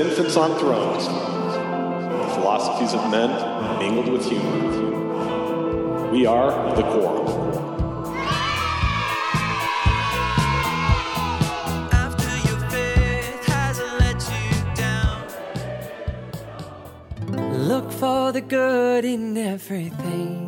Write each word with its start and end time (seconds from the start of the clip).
Infants 0.00 0.34
on 0.34 0.58
Thrones. 0.58 1.04
The 1.04 2.28
philosophies 2.34 2.94
of 2.94 3.10
men 3.10 3.28
mingled 3.78 4.08
with 4.08 4.26
humor. 4.26 6.10
We 6.10 6.24
are 6.24 6.74
the 6.74 6.82
down. 14.74 15.28
Look 17.68 17.92
for 17.92 18.32
the 18.32 18.40
good 18.40 19.04
in 19.04 19.36
everything. 19.36 20.40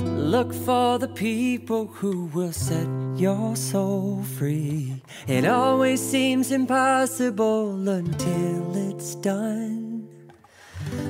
Look 0.00 0.52
for 0.52 0.98
the 0.98 1.08
people 1.08 1.86
who 1.86 2.24
will 2.34 2.52
set 2.52 2.88
your 3.16 3.54
soul 3.54 4.24
free. 4.24 5.00
It 5.26 5.44
always 5.44 6.00
seems 6.00 6.50
impossible 6.50 7.88
until 7.88 8.90
it's 8.90 9.14
done. 9.16 10.08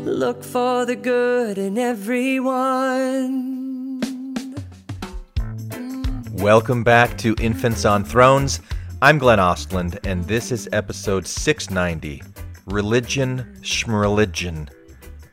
Look 0.01 0.43
for 0.43 0.85
the 0.85 0.97
good 0.97 1.59
in 1.59 1.79
everyone. 1.79 3.21
Welcome 6.33 6.83
back 6.83 7.19
to 7.19 7.37
Infants 7.41 7.85
on 7.85 8.03
Thrones. 8.05 8.61
I'm 9.01 9.19
Glenn 9.19 9.39
Ostlund, 9.39 10.05
and 10.05 10.25
this 10.25 10.51
is 10.51 10.69
episode 10.73 11.25
690 11.25 12.21
Religion 12.67 13.59
Schmreligion. 13.61 14.69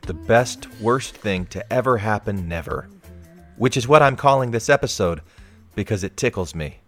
The 0.02 0.14
best, 0.14 0.68
worst 0.80 1.16
thing 1.16 1.46
to 1.46 1.72
ever 1.72 1.98
happen, 1.98 2.46
never. 2.46 2.88
Which 3.56 3.76
is 3.76 3.88
what 3.88 4.02
I'm 4.02 4.16
calling 4.16 4.52
this 4.52 4.68
episode 4.68 5.20
because 5.74 6.04
it 6.04 6.16
tickles 6.16 6.54
me. 6.54 6.78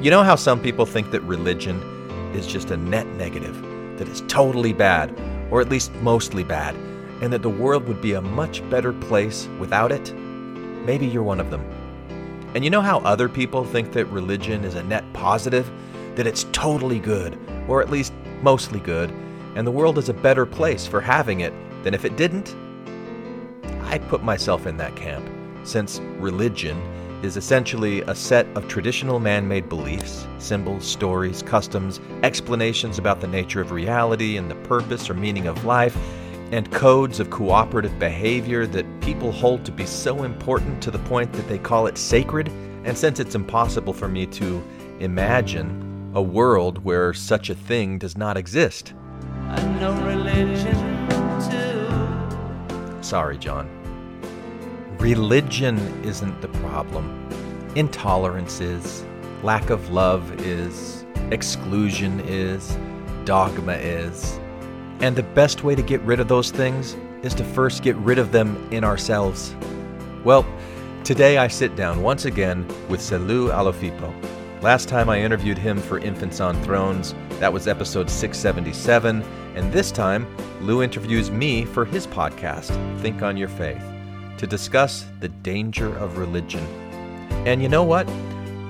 You 0.00 0.10
know 0.10 0.22
how 0.22 0.34
some 0.34 0.62
people 0.62 0.86
think 0.86 1.10
that 1.10 1.20
religion 1.24 1.78
is 2.34 2.46
just 2.46 2.70
a 2.70 2.76
net 2.78 3.06
negative, 3.06 3.60
that 3.98 4.08
it's 4.08 4.22
totally 4.28 4.72
bad, 4.72 5.14
or 5.50 5.60
at 5.60 5.68
least 5.68 5.92
mostly 5.96 6.42
bad, 6.42 6.74
and 7.20 7.30
that 7.34 7.42
the 7.42 7.50
world 7.50 7.86
would 7.86 8.00
be 8.00 8.14
a 8.14 8.22
much 8.22 8.66
better 8.70 8.94
place 8.94 9.46
without 9.58 9.92
it? 9.92 10.14
Maybe 10.86 11.06
you're 11.06 11.22
one 11.22 11.38
of 11.38 11.50
them. 11.50 11.62
And 12.54 12.64
you 12.64 12.70
know 12.70 12.80
how 12.80 13.00
other 13.00 13.28
people 13.28 13.62
think 13.62 13.92
that 13.92 14.06
religion 14.06 14.64
is 14.64 14.74
a 14.74 14.82
net 14.84 15.04
positive? 15.12 15.70
That 16.14 16.26
it's 16.26 16.46
totally 16.52 16.98
good, 16.98 17.38
or 17.68 17.82
at 17.82 17.90
least 17.90 18.14
mostly 18.40 18.80
good, 18.80 19.10
and 19.54 19.66
the 19.66 19.70
world 19.70 19.98
is 19.98 20.08
a 20.08 20.14
better 20.14 20.46
place 20.46 20.86
for 20.86 21.02
having 21.02 21.40
it 21.40 21.52
than 21.84 21.92
if 21.92 22.06
it 22.06 22.16
didn't? 22.16 22.56
I 23.82 23.98
put 23.98 24.22
myself 24.22 24.66
in 24.66 24.78
that 24.78 24.96
camp, 24.96 25.28
since 25.62 26.00
religion 26.16 26.80
is 27.22 27.36
essentially 27.36 28.00
a 28.02 28.14
set 28.14 28.46
of 28.56 28.66
traditional 28.68 29.20
man 29.20 29.46
made 29.46 29.68
beliefs, 29.68 30.26
symbols, 30.38 30.86
stories, 30.86 31.42
customs, 31.42 32.00
explanations 32.22 32.98
about 32.98 33.20
the 33.20 33.26
nature 33.26 33.60
of 33.60 33.70
reality 33.70 34.36
and 34.36 34.50
the 34.50 34.54
purpose 34.56 35.10
or 35.10 35.14
meaning 35.14 35.46
of 35.46 35.64
life, 35.64 35.96
and 36.50 36.70
codes 36.72 37.20
of 37.20 37.30
cooperative 37.30 37.96
behavior 37.98 38.66
that 38.66 38.86
people 39.00 39.30
hold 39.30 39.64
to 39.64 39.70
be 39.70 39.86
so 39.86 40.22
important 40.24 40.82
to 40.82 40.90
the 40.90 40.98
point 41.00 41.32
that 41.32 41.46
they 41.48 41.58
call 41.58 41.86
it 41.86 41.96
sacred. 41.96 42.48
And 42.84 42.96
since 42.96 43.20
it's 43.20 43.34
impossible 43.34 43.92
for 43.92 44.08
me 44.08 44.26
to 44.26 44.62
imagine 44.98 46.10
a 46.14 46.22
world 46.22 46.82
where 46.84 47.12
such 47.12 47.50
a 47.50 47.54
thing 47.54 47.98
does 47.98 48.16
not 48.16 48.36
exist. 48.36 48.94
I 49.48 49.62
know 49.78 49.92
religion 50.02 51.08
too. 51.50 53.02
Sorry, 53.02 53.38
John. 53.38 53.79
Religion 55.00 55.78
isn't 56.04 56.42
the 56.42 56.48
problem. 56.48 57.26
Intolerance 57.74 58.60
is, 58.60 59.02
lack 59.42 59.70
of 59.70 59.88
love 59.88 60.30
is, 60.42 61.06
exclusion 61.30 62.20
is, 62.26 62.76
dogma 63.24 63.72
is. 63.72 64.38
And 65.00 65.16
the 65.16 65.22
best 65.22 65.64
way 65.64 65.74
to 65.74 65.80
get 65.80 66.02
rid 66.02 66.20
of 66.20 66.28
those 66.28 66.50
things 66.50 66.98
is 67.22 67.34
to 67.36 67.44
first 67.44 67.82
get 67.82 67.96
rid 67.96 68.18
of 68.18 68.30
them 68.30 68.68
in 68.70 68.84
ourselves. 68.84 69.56
Well, 70.22 70.44
today 71.02 71.38
I 71.38 71.48
sit 71.48 71.76
down 71.76 72.02
once 72.02 72.26
again 72.26 72.68
with 72.90 73.00
Selu 73.00 73.50
Alofipo. 73.50 74.12
Last 74.62 74.86
time 74.86 75.08
I 75.08 75.22
interviewed 75.22 75.56
him 75.56 75.78
for 75.78 75.98
Infants 75.98 76.40
on 76.40 76.62
Thrones, 76.62 77.14
that 77.38 77.50
was 77.50 77.66
episode 77.66 78.10
677, 78.10 79.22
and 79.54 79.72
this 79.72 79.90
time 79.90 80.26
Lou 80.60 80.82
interviews 80.82 81.30
me 81.30 81.64
for 81.64 81.86
his 81.86 82.06
podcast, 82.06 82.68
Think 83.00 83.22
on 83.22 83.38
Your 83.38 83.48
Faith, 83.48 83.82
to 84.40 84.46
discuss 84.46 85.04
the 85.20 85.28
danger 85.28 85.94
of 85.98 86.16
religion. 86.16 86.64
And 87.46 87.62
you 87.62 87.68
know 87.68 87.84
what? 87.84 88.08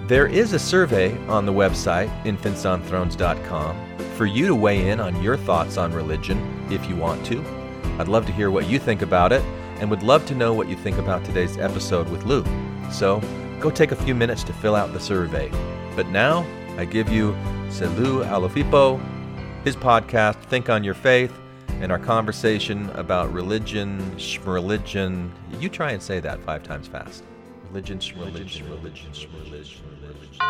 There 0.08 0.26
is 0.26 0.52
a 0.52 0.58
survey 0.58 1.16
on 1.28 1.46
the 1.46 1.52
website, 1.52 2.10
infantsonthrones.com, 2.24 3.98
for 4.16 4.26
you 4.26 4.48
to 4.48 4.54
weigh 4.56 4.88
in 4.88 4.98
on 4.98 5.22
your 5.22 5.36
thoughts 5.36 5.76
on 5.76 5.92
religion 5.92 6.66
if 6.72 6.88
you 6.88 6.96
want 6.96 7.24
to. 7.26 7.40
I'd 8.00 8.08
love 8.08 8.26
to 8.26 8.32
hear 8.32 8.50
what 8.50 8.68
you 8.68 8.80
think 8.80 9.02
about 9.02 9.30
it 9.30 9.42
and 9.78 9.88
would 9.90 10.02
love 10.02 10.26
to 10.26 10.34
know 10.34 10.52
what 10.52 10.68
you 10.68 10.74
think 10.74 10.98
about 10.98 11.24
today's 11.24 11.56
episode 11.56 12.08
with 12.08 12.24
Lou. 12.24 12.44
So 12.90 13.20
go 13.60 13.70
take 13.70 13.92
a 13.92 13.96
few 13.96 14.16
minutes 14.16 14.42
to 14.44 14.52
fill 14.52 14.74
out 14.74 14.92
the 14.92 14.98
survey. 14.98 15.52
But 15.94 16.08
now 16.08 16.44
I 16.78 16.84
give 16.84 17.10
you 17.10 17.30
Selu 17.68 18.26
Alofipo, 18.26 19.00
his 19.62 19.76
podcast, 19.76 20.42
Think 20.46 20.68
on 20.68 20.82
Your 20.82 20.94
Faith, 20.94 21.32
and 21.80 21.90
our 21.90 21.98
conversation 21.98 22.90
about 22.90 23.32
religion, 23.32 24.16
religion. 24.44 25.32
You 25.58 25.70
try 25.70 25.92
and 25.92 26.02
say 26.02 26.20
that 26.20 26.40
five 26.42 26.62
times 26.62 26.86
fast. 26.86 27.24
Religion, 27.70 27.98
religion, 28.18 28.68
religion, 28.68 29.10
religion, 29.44 29.82
religion. 30.02 30.40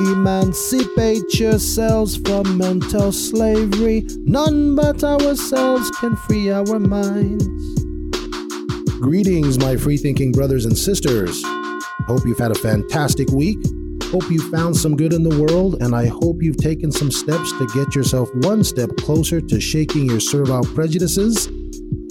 Emancipate 0.00 1.38
yourselves 1.38 2.16
from 2.16 2.56
mental 2.56 3.12
slavery. 3.12 4.06
None 4.24 4.74
but 4.74 5.04
ourselves 5.04 5.90
can 6.00 6.16
free 6.16 6.50
our 6.50 6.78
minds. 6.78 7.44
Greetings, 8.98 9.58
my 9.58 9.76
free 9.76 9.98
thinking 9.98 10.32
brothers 10.32 10.64
and 10.64 10.76
sisters. 10.76 11.42
Hope 12.06 12.22
you've 12.24 12.38
had 12.38 12.50
a 12.50 12.58
fantastic 12.58 13.28
week. 13.30 13.58
Hope 14.10 14.28
you 14.28 14.40
found 14.50 14.76
some 14.76 14.96
good 14.96 15.12
in 15.12 15.22
the 15.22 15.40
world, 15.40 15.80
and 15.80 15.94
I 15.94 16.08
hope 16.08 16.42
you've 16.42 16.56
taken 16.56 16.90
some 16.90 17.12
steps 17.12 17.52
to 17.52 17.66
get 17.72 17.94
yourself 17.94 18.28
one 18.42 18.64
step 18.64 18.90
closer 18.96 19.40
to 19.40 19.60
shaking 19.60 20.04
your 20.10 20.18
servile 20.18 20.64
prejudices 20.64 21.46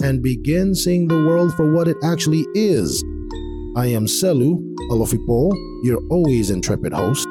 and 0.02 0.22
begin 0.22 0.74
seeing 0.74 1.08
the 1.08 1.26
world 1.26 1.54
for 1.54 1.70
what 1.70 1.88
it 1.88 1.98
actually 2.02 2.46
is. 2.54 3.04
I 3.76 3.88
am 3.88 4.06
Selu 4.06 4.74
Alofipo, 4.90 5.52
your 5.84 6.00
always 6.08 6.48
intrepid 6.48 6.94
host, 6.94 7.28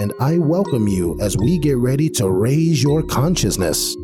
and 0.00 0.12
I 0.20 0.36
welcome 0.36 0.86
you 0.86 1.18
as 1.18 1.38
we 1.38 1.56
get 1.56 1.78
ready 1.78 2.10
to 2.10 2.28
raise 2.28 2.82
your 2.82 3.02
consciousness. 3.02 3.96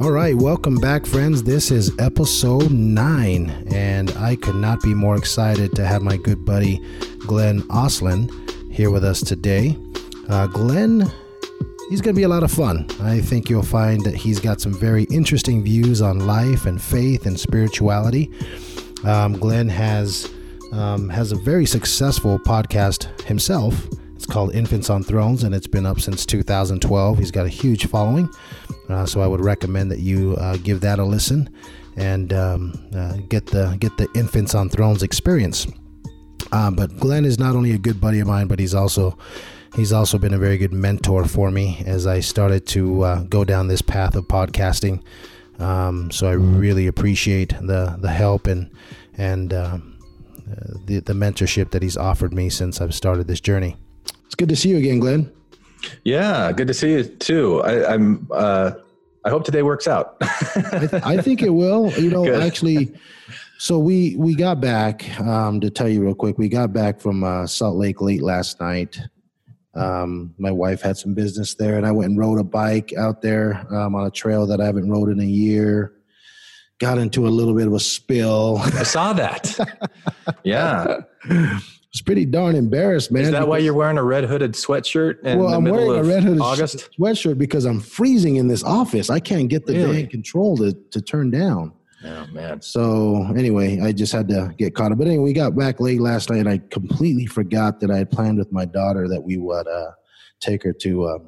All 0.00 0.10
right, 0.10 0.34
welcome 0.34 0.74
back, 0.78 1.06
friends. 1.06 1.44
This 1.44 1.70
is 1.70 1.92
episode 2.00 2.72
nine, 2.72 3.68
and 3.72 4.10
I 4.16 4.34
could 4.34 4.56
not 4.56 4.82
be 4.82 4.92
more 4.92 5.14
excited 5.14 5.76
to 5.76 5.86
have 5.86 6.02
my 6.02 6.16
good 6.16 6.44
buddy 6.44 6.82
Glenn 7.30 7.62
Ostlund 7.68 8.32
here 8.72 8.90
with 8.90 9.04
us 9.04 9.20
today. 9.20 9.78
Uh, 10.28 10.48
Glenn, 10.48 11.08
he's 11.88 12.00
going 12.00 12.12
to 12.12 12.18
be 12.18 12.24
a 12.24 12.28
lot 12.28 12.42
of 12.42 12.50
fun. 12.50 12.88
I 13.02 13.20
think 13.20 13.48
you'll 13.48 13.62
find 13.62 14.02
that 14.02 14.16
he's 14.16 14.40
got 14.40 14.60
some 14.60 14.74
very 14.74 15.04
interesting 15.04 15.62
views 15.62 16.02
on 16.02 16.26
life 16.26 16.66
and 16.66 16.82
faith 16.82 17.26
and 17.26 17.38
spirituality. 17.38 18.32
Um, 19.04 19.34
Glenn 19.34 19.68
has 19.68 20.28
um, 20.72 21.08
has 21.08 21.30
a 21.30 21.36
very 21.36 21.66
successful 21.66 22.36
podcast 22.40 23.04
himself. 23.22 23.86
It's 24.16 24.26
called 24.26 24.52
Infants 24.52 24.90
on 24.90 25.04
Thrones, 25.04 25.44
and 25.44 25.54
it's 25.54 25.68
been 25.68 25.86
up 25.86 26.00
since 26.00 26.26
2012. 26.26 27.16
He's 27.16 27.30
got 27.30 27.46
a 27.46 27.48
huge 27.48 27.86
following, 27.86 28.28
uh, 28.88 29.06
so 29.06 29.20
I 29.20 29.28
would 29.28 29.40
recommend 29.40 29.92
that 29.92 30.00
you 30.00 30.34
uh, 30.40 30.56
give 30.56 30.80
that 30.80 30.98
a 30.98 31.04
listen 31.04 31.48
and 31.96 32.32
um, 32.32 32.72
uh, 32.92 33.18
get 33.28 33.46
the 33.46 33.76
get 33.78 33.96
the 33.98 34.08
Infants 34.16 34.56
on 34.56 34.68
Thrones 34.68 35.04
experience. 35.04 35.68
Um, 36.52 36.74
but 36.74 36.98
Glenn 36.98 37.24
is 37.24 37.38
not 37.38 37.54
only 37.54 37.72
a 37.72 37.78
good 37.78 38.00
buddy 38.00 38.20
of 38.20 38.26
mine, 38.26 38.48
but 38.48 38.58
he's 38.58 38.74
also 38.74 39.16
he's 39.76 39.92
also 39.92 40.18
been 40.18 40.34
a 40.34 40.38
very 40.38 40.58
good 40.58 40.72
mentor 40.72 41.24
for 41.24 41.50
me 41.50 41.82
as 41.86 42.06
I 42.06 42.20
started 42.20 42.66
to 42.68 43.02
uh, 43.02 43.22
go 43.24 43.44
down 43.44 43.68
this 43.68 43.82
path 43.82 44.16
of 44.16 44.24
podcasting. 44.26 45.02
Um, 45.58 46.10
so 46.10 46.28
I 46.28 46.32
really 46.32 46.86
appreciate 46.86 47.50
the 47.60 47.96
the 48.00 48.10
help 48.10 48.46
and 48.46 48.70
and 49.16 49.52
um, 49.52 49.98
uh, 50.50 50.78
the 50.86 51.00
the 51.00 51.12
mentorship 51.12 51.70
that 51.70 51.82
he's 51.82 51.96
offered 51.96 52.32
me 52.32 52.48
since 52.48 52.80
I've 52.80 52.94
started 52.94 53.28
this 53.28 53.40
journey. 53.40 53.76
It's 54.26 54.34
good 54.34 54.48
to 54.48 54.56
see 54.56 54.70
you 54.70 54.78
again, 54.78 55.00
Glenn. 55.00 55.30
Yeah, 56.04 56.52
good 56.52 56.66
to 56.68 56.74
see 56.74 56.92
you 56.92 57.04
too. 57.04 57.62
I, 57.62 57.94
I'm. 57.94 58.26
Uh, 58.30 58.72
I 59.22 59.28
hope 59.28 59.44
today 59.44 59.62
works 59.62 59.86
out. 59.86 60.16
I, 60.22 60.86
th- 60.86 61.02
I 61.02 61.20
think 61.20 61.42
it 61.42 61.50
will. 61.50 61.92
You 61.92 62.10
know, 62.10 62.24
Good. 62.24 62.42
actually, 62.42 62.90
so 63.60 63.78
we 63.78 64.16
we 64.16 64.34
got 64.34 64.58
back 64.58 65.20
um, 65.20 65.60
to 65.60 65.68
tell 65.68 65.86
you 65.88 66.02
real 66.02 66.14
quick. 66.14 66.38
We 66.38 66.48
got 66.48 66.72
back 66.72 66.98
from 66.98 67.22
uh, 67.22 67.46
Salt 67.46 67.76
Lake 67.76 68.00
late 68.00 68.22
last 68.22 68.58
night. 68.58 68.98
Um, 69.74 70.34
my 70.38 70.50
wife 70.50 70.80
had 70.80 70.96
some 70.96 71.12
business 71.12 71.54
there, 71.54 71.76
and 71.76 71.86
I 71.86 71.92
went 71.92 72.08
and 72.10 72.18
rode 72.18 72.40
a 72.40 72.44
bike 72.44 72.94
out 72.96 73.20
there 73.20 73.66
um, 73.70 73.94
on 73.94 74.06
a 74.06 74.10
trail 74.10 74.46
that 74.46 74.62
I 74.62 74.64
haven't 74.64 74.90
rode 74.90 75.10
in 75.10 75.20
a 75.20 75.24
year. 75.24 75.92
got 76.78 76.96
into 76.96 77.26
a 77.26 77.28
little 77.28 77.54
bit 77.54 77.66
of 77.66 77.74
a 77.74 77.80
spill. 77.80 78.56
I 78.62 78.82
saw 78.82 79.12
that. 79.12 79.54
yeah. 80.42 81.00
It's 81.92 82.00
pretty 82.00 82.24
darn 82.24 82.54
embarrassed, 82.56 83.12
man. 83.12 83.24
Is 83.24 83.30
that 83.32 83.46
why 83.46 83.58
you're 83.58 83.74
wearing 83.74 83.98
a 83.98 84.02
red 84.02 84.24
hooded 84.24 84.52
sweatshirt 84.54 85.20
in 85.22 85.38
well, 85.38 85.50
the 85.50 85.56
I'm 85.56 85.64
middle 85.64 85.86
wearing 85.88 85.98
a 85.98 86.00
of 86.00 86.08
red 86.08 86.22
hooded 86.24 86.40
August? 86.40 86.88
sweatshirt 86.98 87.36
because 87.36 87.64
I'm 87.66 87.80
freezing 87.80 88.36
in 88.36 88.48
this 88.48 88.64
office. 88.64 89.10
I 89.10 89.20
can't 89.20 89.48
get 89.50 89.66
the 89.66 89.74
Really? 89.74 90.06
control 90.06 90.56
to, 90.58 90.72
to 90.72 91.02
turn 91.02 91.30
down. 91.30 91.72
Oh 92.04 92.26
man. 92.32 92.62
So 92.62 93.26
anyway, 93.36 93.78
I 93.80 93.92
just 93.92 94.12
had 94.12 94.28
to 94.28 94.54
get 94.56 94.74
caught 94.74 94.92
up. 94.92 94.98
But 94.98 95.06
anyway, 95.06 95.24
we 95.24 95.32
got 95.32 95.54
back 95.56 95.80
late 95.80 96.00
last 96.00 96.30
night. 96.30 96.46
I 96.46 96.58
completely 96.70 97.26
forgot 97.26 97.80
that 97.80 97.90
I 97.90 97.98
had 97.98 98.10
planned 98.10 98.38
with 98.38 98.50
my 98.52 98.64
daughter 98.64 99.06
that 99.08 99.22
we 99.22 99.36
would 99.36 99.66
uh, 99.68 99.90
take 100.40 100.62
her 100.62 100.72
to 100.72 101.04
uh, 101.04 101.18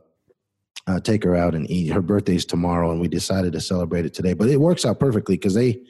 uh, 0.86 1.00
take 1.00 1.24
her 1.24 1.36
out 1.36 1.54
and 1.54 1.70
eat. 1.70 1.88
Her 1.92 2.00
birthday's 2.00 2.44
tomorrow, 2.46 2.90
and 2.90 3.00
we 3.00 3.08
decided 3.08 3.52
to 3.52 3.60
celebrate 3.60 4.06
it 4.06 4.14
today. 4.14 4.32
But 4.32 4.48
it 4.48 4.58
works 4.60 4.86
out 4.86 4.98
perfectly 4.98 5.36
because 5.36 5.54
they 5.54 5.80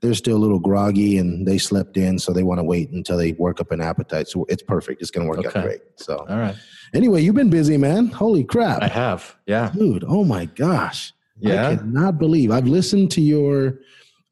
they're 0.00 0.14
still 0.14 0.38
a 0.38 0.40
little 0.40 0.58
groggy 0.58 1.18
and 1.18 1.46
they 1.46 1.58
slept 1.58 1.98
in, 1.98 2.18
so 2.18 2.32
they 2.32 2.42
want 2.42 2.58
to 2.58 2.64
wait 2.64 2.88
until 2.90 3.18
they 3.18 3.32
work 3.32 3.60
up 3.60 3.70
an 3.72 3.82
appetite. 3.82 4.28
So 4.28 4.46
it's 4.48 4.62
perfect. 4.62 5.02
It's 5.02 5.10
going 5.10 5.26
to 5.26 5.28
work 5.28 5.46
Okay. 5.46 5.58
out 5.58 5.64
great. 5.66 5.80
So 5.96 6.24
All 6.26 6.38
right. 6.38 6.56
anyway, 6.94 7.20
you've 7.22 7.34
been 7.34 7.50
busy, 7.50 7.76
man. 7.76 8.06
Holy 8.06 8.42
crap, 8.42 8.82
I 8.82 8.88
have. 8.88 9.36
Yeah. 9.46 9.70
dude! 9.74 10.04
Oh 10.08 10.24
my 10.24 10.46
gosh. 10.46 11.12
Yeah. 11.38 11.68
I 11.68 11.76
cannot 11.76 12.18
believe 12.18 12.50
I've 12.50 12.66
listened 12.66 13.10
to 13.12 13.20
your. 13.20 13.74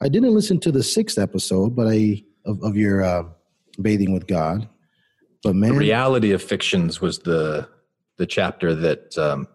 I 0.00 0.09
didn't 0.09 0.35
listen 0.35 0.61
to 0.61 0.73
the 0.73 0.83
sixth 0.83 1.19
episode, 1.19 1.75
but 1.75 1.89
I 1.89 2.23
of, 2.45 2.62
of 2.62 2.77
your 2.77 3.03
uh, 3.03 3.25
bathing 3.81 4.12
with 4.12 4.27
God. 4.27 4.69
But 5.43 5.55
man, 5.55 5.73
The 5.73 5.79
reality 5.79 6.33
of 6.33 6.43
fictions 6.43 7.00
was 7.00 7.19
the 7.21 7.69
the 8.17 8.27
chapter 8.27 8.75
that 8.75 9.17
um, 9.17 9.47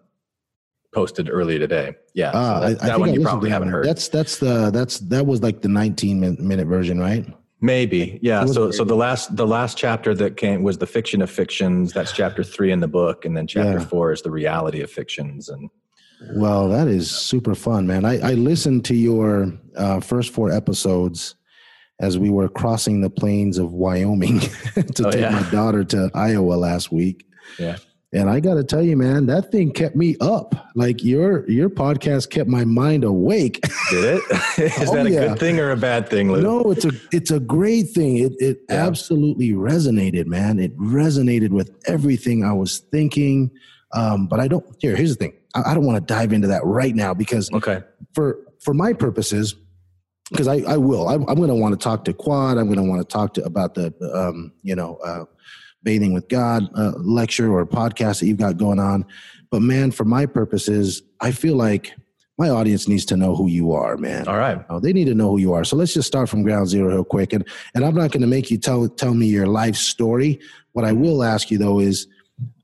posted 0.93 1.29
earlier 1.29 1.59
today. 1.59 1.95
Yeah. 2.13 2.31
so 2.31 2.37
ah, 2.37 2.59
that, 2.59 2.65
I, 2.65 2.73
that 2.73 2.81
think 2.81 2.99
one 2.99 3.09
I 3.09 3.13
you 3.13 3.21
probably 3.21 3.49
haven't 3.49 3.69
heard. 3.69 3.85
That's 3.85 4.07
that's 4.07 4.37
the 4.37 4.71
that's 4.71 4.99
that 4.99 5.25
was 5.25 5.41
like 5.41 5.61
the 5.61 5.67
19 5.67 6.19
minute, 6.19 6.39
minute 6.39 6.67
version, 6.67 6.99
right? 6.99 7.25
Maybe. 7.59 8.19
Yeah. 8.21 8.45
So 8.45 8.71
so 8.71 8.83
the 8.83 8.95
last 8.95 9.35
the 9.35 9.47
last 9.47 9.77
chapter 9.77 10.13
that 10.15 10.37
came 10.37 10.63
was 10.63 10.77
the 10.77 10.87
fiction 10.87 11.21
of 11.21 11.29
fictions. 11.29 11.93
That's 11.93 12.11
chapter 12.11 12.43
three 12.43 12.71
in 12.71 12.79
the 12.79 12.87
book, 12.87 13.25
and 13.25 13.35
then 13.35 13.47
chapter 13.47 13.79
Yeah. 13.79 13.85
four 13.85 14.11
is 14.11 14.21
the 14.21 14.31
reality 14.31 14.81
of 14.81 14.91
fictions. 14.91 15.49
And 15.49 15.69
Well, 16.35 16.69
that 16.69 16.87
is 16.87 17.09
super 17.11 17.55
fun, 17.55 17.85
man. 17.87 18.05
I, 18.05 18.19
I 18.19 18.33
listened 18.33 18.85
to 18.85 18.95
your 18.95 19.51
uh, 19.75 19.99
first 19.99 20.31
four 20.33 20.51
episodes 20.51 21.35
as 21.99 22.17
we 22.17 22.29
were 22.29 22.49
crossing 22.49 23.01
the 23.01 23.09
plains 23.09 23.57
of 23.57 23.71
Wyoming 23.73 24.39
to 24.75 25.07
Oh, 25.07 25.11
take 25.11 25.21
yeah. 25.21 25.29
my 25.29 25.49
daughter 25.51 25.83
to 25.85 26.09
Iowa 26.13 26.53
last 26.55 26.91
week. 26.91 27.25
yeah. 27.59 27.77
And 28.15 28.29
I 28.29 28.39
got 28.41 28.53
to 28.55 28.63
tell 28.63 28.83
you, 28.83 28.95
man, 28.95 29.25
that 29.25 29.51
thing 29.51 29.71
kept 29.71 29.95
me 29.95 30.15
up. 30.21 30.53
Like 30.75 31.03
your 31.03 31.49
your 31.49 31.67
podcast 31.67 32.29
kept 32.29 32.47
my 32.47 32.63
mind 32.63 33.03
awake. 33.03 33.59
Did 33.89 34.03
it? 34.19 34.21
is 34.79 34.89
Oh, 34.89 34.93
that 34.93 35.07
a 35.07 35.09
yeah. 35.09 35.27
good 35.29 35.39
thing 35.39 35.59
or 35.59 35.71
a 35.71 35.75
bad 35.77 36.09
thing, 36.09 36.31
Lou? 36.31 36.39
no, 36.43 36.59
it's 36.71 36.85
a 36.85 36.91
it's 37.11 37.31
a 37.31 37.39
great 37.39 37.89
thing. 37.89 38.17
It 38.19 38.33
it 38.39 38.59
Yeah. 38.69 38.85
absolutely 38.85 39.53
resonated, 39.53 40.27
man. 40.27 40.59
It 40.59 40.77
resonated 40.77 41.49
with 41.49 41.71
everything 41.87 42.43
I 42.43 42.53
was 42.53 42.77
thinking. 42.91 43.49
Um, 43.93 44.27
but 44.27 44.39
I 44.39 44.47
don't. 44.47 44.63
Here, 44.79 44.95
here's 44.95 45.15
the 45.17 45.23
thing. 45.25 45.33
I, 45.55 45.73
don't 45.73 45.85
want 45.85 45.97
to 46.05 46.13
dive 46.13 46.33
into 46.33 46.47
that 46.47 46.63
right 46.65 46.95
now 46.95 47.13
because 47.13 47.51
Okay. 47.53 47.81
for 48.13 48.39
for 48.61 48.73
my 48.73 48.93
purposes, 48.93 49.55
because 50.31 50.47
I, 50.47 50.59
I 50.61 50.77
will, 50.77 51.09
I'm, 51.09 51.27
I'm 51.29 51.35
going 51.35 51.49
to 51.49 51.55
want 51.55 51.79
to 51.79 51.83
talk 51.83 52.05
to 52.05 52.13
Quad. 52.13 52.57
I'm 52.57 52.65
going 52.65 52.77
to 52.77 52.89
want 52.89 53.01
to 53.01 53.07
talk 53.07 53.33
to 53.35 53.43
about 53.43 53.75
the 53.75 53.93
um, 54.13 54.51
you 54.63 54.75
know 54.75 54.95
uh, 54.97 55.25
bathing 55.83 56.13
with 56.13 56.27
God 56.29 56.69
uh, 56.75 56.93
lecture 56.97 57.53
or 57.53 57.65
podcast 57.65 58.19
that 58.19 58.27
you've 58.27 58.37
got 58.37 58.57
going 58.57 58.79
on. 58.79 59.05
But 59.51 59.61
man, 59.61 59.91
for 59.91 60.05
my 60.05 60.25
purposes, 60.25 61.03
I 61.21 61.31
feel 61.31 61.55
like 61.55 61.93
my 62.39 62.49
audience 62.49 62.87
needs 62.87 63.05
to 63.05 63.17
know 63.17 63.35
who 63.35 63.47
you 63.47 63.73
are, 63.73 63.95
man. 63.97 64.27
All 64.27 64.37
right. 64.37 64.65
Oh, 64.69 64.79
they 64.79 64.91
need 64.91 65.05
to 65.05 65.13
know 65.13 65.29
who 65.29 65.37
you 65.37 65.53
are. 65.53 65.63
So 65.63 65.75
let's 65.75 65.93
just 65.93 66.07
start 66.07 66.29
from 66.29 66.41
ground 66.41 66.67
zero 66.67 66.87
real 66.91 67.03
quick. 67.03 67.31
And 67.33 67.47
and 67.75 67.85
I'm 67.85 67.93
not 67.93 68.11
going 68.11 68.21
to 68.21 68.27
make 68.27 68.49
you 68.49 68.57
tell 68.57 68.87
tell 68.89 69.13
me 69.13 69.27
your 69.27 69.45
life 69.47 69.75
story. 69.75 70.39
What 70.71 70.85
I 70.85 70.93
will 70.93 71.23
ask 71.23 71.51
you 71.51 71.59
though 71.59 71.79
is 71.79 72.07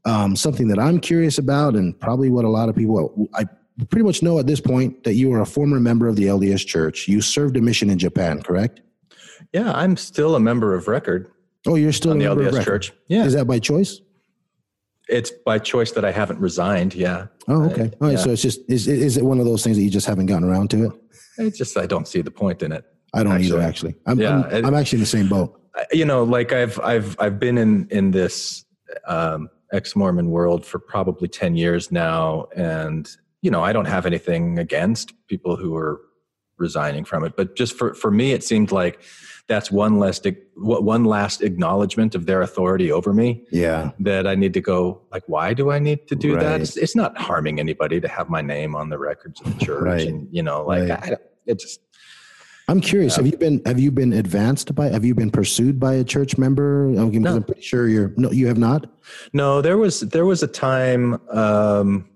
um, 0.06 0.36
something 0.36 0.68
that 0.70 0.80
I'm 0.80 1.00
curious 1.00 1.38
about, 1.38 1.76
and 1.76 1.98
probably 2.00 2.30
what 2.30 2.46
a 2.46 2.50
lot 2.50 2.70
of 2.70 2.76
people 2.76 3.30
I 3.36 3.46
pretty 3.90 4.04
much 4.06 4.22
know 4.24 4.40
at 4.40 4.48
this 4.48 4.60
point 4.60 5.04
that 5.04 5.14
you 5.14 5.32
are 5.34 5.42
a 5.42 5.46
former 5.46 5.80
member 5.80 6.08
of 6.08 6.16
the 6.16 6.24
LDS 6.24 6.66
Church. 6.66 7.08
You 7.08 7.22
served 7.22 7.56
a 7.58 7.62
mission 7.62 7.90
in 7.90 7.98
Japan, 7.98 8.42
correct? 8.42 8.82
Yeah, 9.54 9.72
I'm 9.72 9.96
still 9.98 10.36
a 10.36 10.40
member 10.40 10.74
of 10.76 10.88
Record 10.88 11.32
Oh, 11.68 11.76
you're 11.76 11.92
still 11.92 12.12
in 12.12 12.18
a 12.22 12.24
the 12.24 12.30
member 12.36 12.48
of 12.48 12.54
LDS 12.56 12.64
Church. 12.66 12.94
Yeah. 13.08 13.26
Is 13.26 13.34
that 13.34 13.46
by 13.46 13.60
choice? 13.60 14.02
it's 15.10 15.32
by 15.32 15.58
choice 15.58 15.92
that 15.94 16.06
I 16.06 16.12
haven't 16.12 16.40
resigned. 16.40 16.94
Yeah. 16.94 17.28
Oh, 17.48 17.64
okay. 17.72 17.92
All 18.00 18.08
right. 18.08 18.12
yeah. 18.12 18.18
So 18.18 18.30
it's 18.30 18.44
just 18.44 18.62
is 18.70 18.88
is 18.88 19.18
it 19.18 19.26
one 19.26 19.40
of 19.40 19.46
those 19.46 19.64
things 19.64 19.76
that 19.78 19.82
you 19.84 19.90
just 19.90 20.06
haven't 20.06 20.28
gotten 20.28 20.48
around 20.48 20.70
to 20.70 20.86
it? 20.86 20.92
It's 21.40 21.58
just 21.58 21.76
I 21.78 21.88
don't 21.88 22.08
see 22.08 22.22
the 22.22 22.30
point 22.32 22.62
in 22.62 22.72
it. 22.72 22.86
I 23.14 23.24
don't 23.24 23.42
either. 23.42 23.60
Actually. 23.60 23.96
Actually, 23.96 23.96
I'm, 24.06 24.20
Yeah, 24.20 24.44
I'm, 24.44 24.52
it- 24.52 24.66
I'm 24.66 24.76
actually 24.76 24.98
in 24.98 25.02
the 25.02 25.08
same 25.08 25.28
boat. 25.28 25.60
You 25.92 26.06
know, 26.06 26.24
like 26.24 26.52
I've 26.54 26.80
I've 26.82 27.16
I've 27.20 27.40
been 27.40 27.58
in 27.58 27.88
in 27.90 28.12
this 28.12 28.66
um, 29.08 29.50
ex-Mormon 29.72 30.30
world 30.30 30.66
for 30.66 30.80
probably 30.80 31.28
ten 31.28 31.56
years 31.56 31.92
now, 31.92 32.48
and 32.56 33.10
you 33.42 33.50
know, 33.52 33.64
I 33.64 33.72
don't 33.74 33.86
have 33.86 34.06
anything 34.06 34.60
against 34.60 35.14
people 35.28 35.56
who 35.56 35.76
are 35.76 36.02
resigning 36.58 37.06
from 37.06 37.24
it, 37.24 37.34
but 37.38 37.56
just 37.56 37.78
for 37.78 37.94
for 37.94 38.12
me, 38.12 38.34
it 38.34 38.44
seemed 38.44 38.72
like 38.72 39.02
that's 39.48 39.72
one 39.72 39.98
last 39.98 40.28
one 40.56 41.06
last 41.06 41.42
acknowledgement 41.42 42.14
of 42.16 42.26
their 42.26 42.42
authority 42.42 42.92
over 42.92 43.14
me 43.14 43.46
Yeah. 43.52 43.92
that 44.00 44.28
I 44.28 44.36
need 44.36 44.54
to 44.54 44.62
go 44.62 45.02
like 45.12 45.24
why 45.28 45.54
do 45.56 45.72
I 45.72 45.80
need 45.80 46.08
to 46.10 46.16
do 46.16 46.36
Right. 46.36 46.44
that 46.44 46.62
it's, 46.62 46.78
it's 46.78 46.96
not 46.96 47.18
harming 47.18 47.60
anybody 47.60 48.00
to 48.02 48.08
have 48.08 48.30
my 48.30 48.42
name 48.42 48.76
on 48.76 48.90
the 48.90 49.00
records 49.00 49.42
of 49.42 49.58
the 49.58 49.66
church 49.66 49.82
Right. 49.86 50.08
and 50.08 50.28
you 50.32 50.44
know 50.44 50.64
like 50.66 50.88
Right. 50.90 51.04
I 51.04 51.08
don't, 51.08 51.22
it 51.48 51.60
just 51.60 51.80
I'm 52.70 52.82
curious. 52.82 53.16
Have 53.16 53.26
you 53.26 53.36
been 53.36 53.62
have 53.66 53.80
you 53.80 53.92
been 53.92 54.14
advanced 54.14 54.76
by 54.76 54.90
have 54.90 55.04
you 55.04 55.16
been 55.16 55.32
pursued 55.32 55.80
by 55.80 55.94
a 55.96 56.04
church 56.04 56.38
member? 56.38 56.88
Because 56.90 57.14
No. 57.20 57.36
I'm 57.38 57.44
pretty 57.44 57.62
sure 57.62 57.88
you're 57.88 58.14
no, 58.16 58.30
you 58.32 58.46
have 58.48 58.60
not. 58.60 58.86
No, 59.34 59.62
there 59.62 59.78
was 59.78 60.02
there 60.02 60.26
was 60.26 60.44
a 60.44 60.48
time, 60.48 61.20
um, 61.32 62.08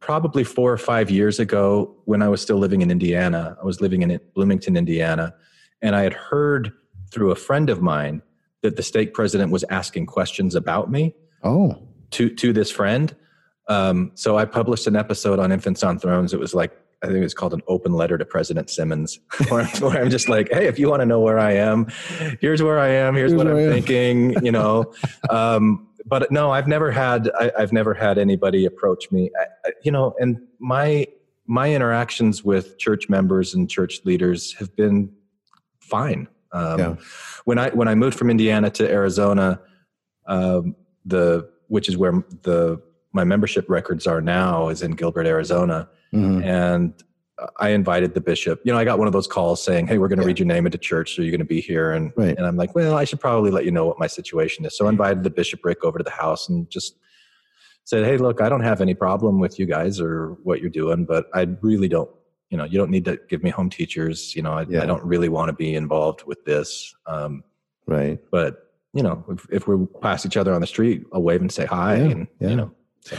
probably 0.00 0.42
four 0.42 0.72
or 0.72 0.76
five 0.78 1.08
years 1.10 1.38
ago, 1.38 1.94
when 2.04 2.20
I 2.20 2.28
was 2.28 2.40
still 2.42 2.58
living 2.58 2.82
in 2.82 2.90
Indiana. 2.90 3.56
I 3.60 3.64
was 3.64 3.80
living 3.80 4.02
in 4.02 4.18
Bloomington, 4.34 4.76
Indiana, 4.76 5.34
and 5.82 5.94
I 5.94 6.02
had 6.02 6.12
heard 6.14 6.72
through 7.12 7.30
a 7.30 7.36
friend 7.36 7.70
of 7.70 7.80
mine 7.80 8.22
that 8.62 8.74
the 8.76 8.82
state 8.82 9.14
president 9.14 9.52
was 9.52 9.64
asking 9.70 10.06
questions 10.06 10.56
about 10.56 10.90
me 10.90 11.14
Oh, 11.44 11.78
to 12.12 12.28
to 12.30 12.52
this 12.52 12.72
friend. 12.72 13.14
Um, 13.68 14.10
so 14.14 14.36
I 14.36 14.46
published 14.46 14.86
an 14.88 14.96
episode 14.96 15.38
on 15.38 15.52
Infants 15.52 15.84
on 15.84 15.98
Thrones. 16.00 16.32
It 16.32 16.40
was 16.40 16.54
like 16.54 16.72
I 17.02 17.06
think 17.06 17.18
it 17.18 17.22
was 17.22 17.34
called 17.34 17.52
an 17.52 17.62
open 17.68 17.92
letter 17.92 18.16
to 18.16 18.24
President 18.24 18.70
Simmons, 18.70 19.20
where, 19.48 19.64
where 19.80 20.02
I'm 20.02 20.10
just 20.10 20.28
like, 20.28 20.48
hey, 20.50 20.66
if 20.66 20.78
you 20.78 20.88
want 20.88 21.00
to 21.00 21.06
know 21.06 21.20
where 21.20 21.38
I 21.38 21.52
am, 21.52 21.86
here's 22.40 22.62
where 22.62 22.78
I 22.78 22.88
am. 22.88 23.14
Here's, 23.14 23.32
Here's 23.32 23.44
what 23.44 23.52
I'm 23.52 23.70
thinking. 23.70 24.44
You 24.44 24.52
know, 24.52 24.92
um, 25.30 25.88
but 26.06 26.30
no, 26.30 26.50
I've 26.50 26.68
never 26.68 26.90
had 26.90 27.30
I, 27.38 27.52
I've 27.58 27.72
never 27.72 27.92
had 27.94 28.18
anybody 28.18 28.64
approach 28.64 29.10
me. 29.10 29.30
I, 29.38 29.68
I, 29.68 29.72
you 29.82 29.90
know, 29.92 30.14
and 30.18 30.38
my 30.58 31.06
my 31.46 31.72
interactions 31.72 32.42
with 32.42 32.78
church 32.78 33.08
members 33.08 33.54
and 33.54 33.68
church 33.70 34.00
leaders 34.04 34.54
have 34.54 34.74
been 34.74 35.12
fine. 35.80 36.28
Um, 36.52 36.78
Yeah. 36.78 36.94
When 37.44 37.58
I 37.58 37.70
when 37.70 37.88
I 37.88 37.94
moved 37.94 38.18
from 38.18 38.30
Indiana 38.30 38.70
to 38.70 38.90
Arizona, 38.90 39.60
um, 40.26 40.74
the 41.04 41.48
which 41.68 41.88
is 41.88 41.96
where 41.96 42.24
the 42.42 42.80
my 43.12 43.24
membership 43.24 43.68
records 43.68 44.06
are 44.06 44.20
now 44.20 44.68
is 44.68 44.82
in 44.82 44.92
Gilbert, 44.92 45.26
Arizona, 45.26 45.88
mhm. 46.16 46.44
and 46.44 46.92
I 47.58 47.68
invited 47.70 48.14
the 48.14 48.20
bishop. 48.20 48.60
You 48.64 48.72
know, 48.72 48.78
I 48.78 48.84
got 48.84 48.98
one 48.98 49.06
of 49.06 49.12
those 49.12 49.26
calls 49.26 49.62
saying, 49.62 49.86
"Hey, 49.88 49.98
we're 49.98 50.08
going 50.08 50.18
to 50.18 50.22
Yeah. 50.24 50.28
read 50.28 50.38
your 50.38 50.46
name 50.46 50.64
into 50.64 50.78
church, 50.78 51.14
so 51.14 51.20
you're 51.22 51.30
going 51.30 51.38
to 51.40 51.44
be 51.44 51.60
here." 51.60 51.90
And 51.92 52.10
Right. 52.16 52.34
and 52.36 52.46
I'm 52.46 52.56
like, 52.56 52.74
"Well, 52.74 52.94
I 52.94 53.04
should 53.04 53.20
probably 53.20 53.50
let 53.50 53.64
you 53.66 53.70
know 53.70 53.84
what 53.86 53.98
my 53.98 54.06
situation 54.06 54.64
is." 54.64 54.74
So 54.76 54.86
I 54.86 54.88
invited 54.88 55.22
the 55.22 55.30
bishopric 55.30 55.84
over 55.84 55.98
to 55.98 56.04
the 56.04 56.10
house 56.10 56.48
and 56.48 56.68
just 56.70 56.96
said, 57.84 58.04
"Hey, 58.04 58.16
look, 58.16 58.40
I 58.40 58.48
don't 58.48 58.62
have 58.62 58.80
any 58.80 58.94
problem 58.94 59.38
with 59.38 59.58
you 59.58 59.66
guys 59.66 60.00
or 60.00 60.38
what 60.44 60.60
you're 60.60 60.70
doing, 60.70 61.04
but 61.04 61.26
I 61.34 61.46
really 61.60 61.88
don't. 61.88 62.10
You 62.50 62.56
know, 62.56 62.64
you 62.64 62.78
don't 62.78 62.90
need 62.90 63.04
to 63.04 63.18
give 63.28 63.42
me 63.42 63.50
home 63.50 63.68
teachers. 63.70 64.34
You 64.34 64.42
know, 64.42 64.52
I, 64.52 64.62
Yeah. 64.68 64.82
I 64.82 64.86
don't 64.86 65.04
really 65.04 65.28
want 65.28 65.48
to 65.50 65.52
be 65.52 65.74
involved 65.74 66.22
with 66.26 66.44
this." 66.46 66.94
Um, 67.06 67.44
right. 67.86 68.18
but 68.30 68.62
you 68.94 69.02
know, 69.02 69.22
if, 69.28 69.46
if 69.50 69.68
we 69.68 69.76
pass 70.00 70.24
each 70.24 70.38
other 70.38 70.54
on 70.54 70.62
the 70.62 70.66
street, 70.66 71.04
I'll 71.12 71.22
wave 71.22 71.42
and 71.42 71.52
say 71.52 71.66
hi, 71.66 71.96
Yeah, 71.96 72.04
and 72.12 72.26
you 72.40 72.56
know, 72.56 72.70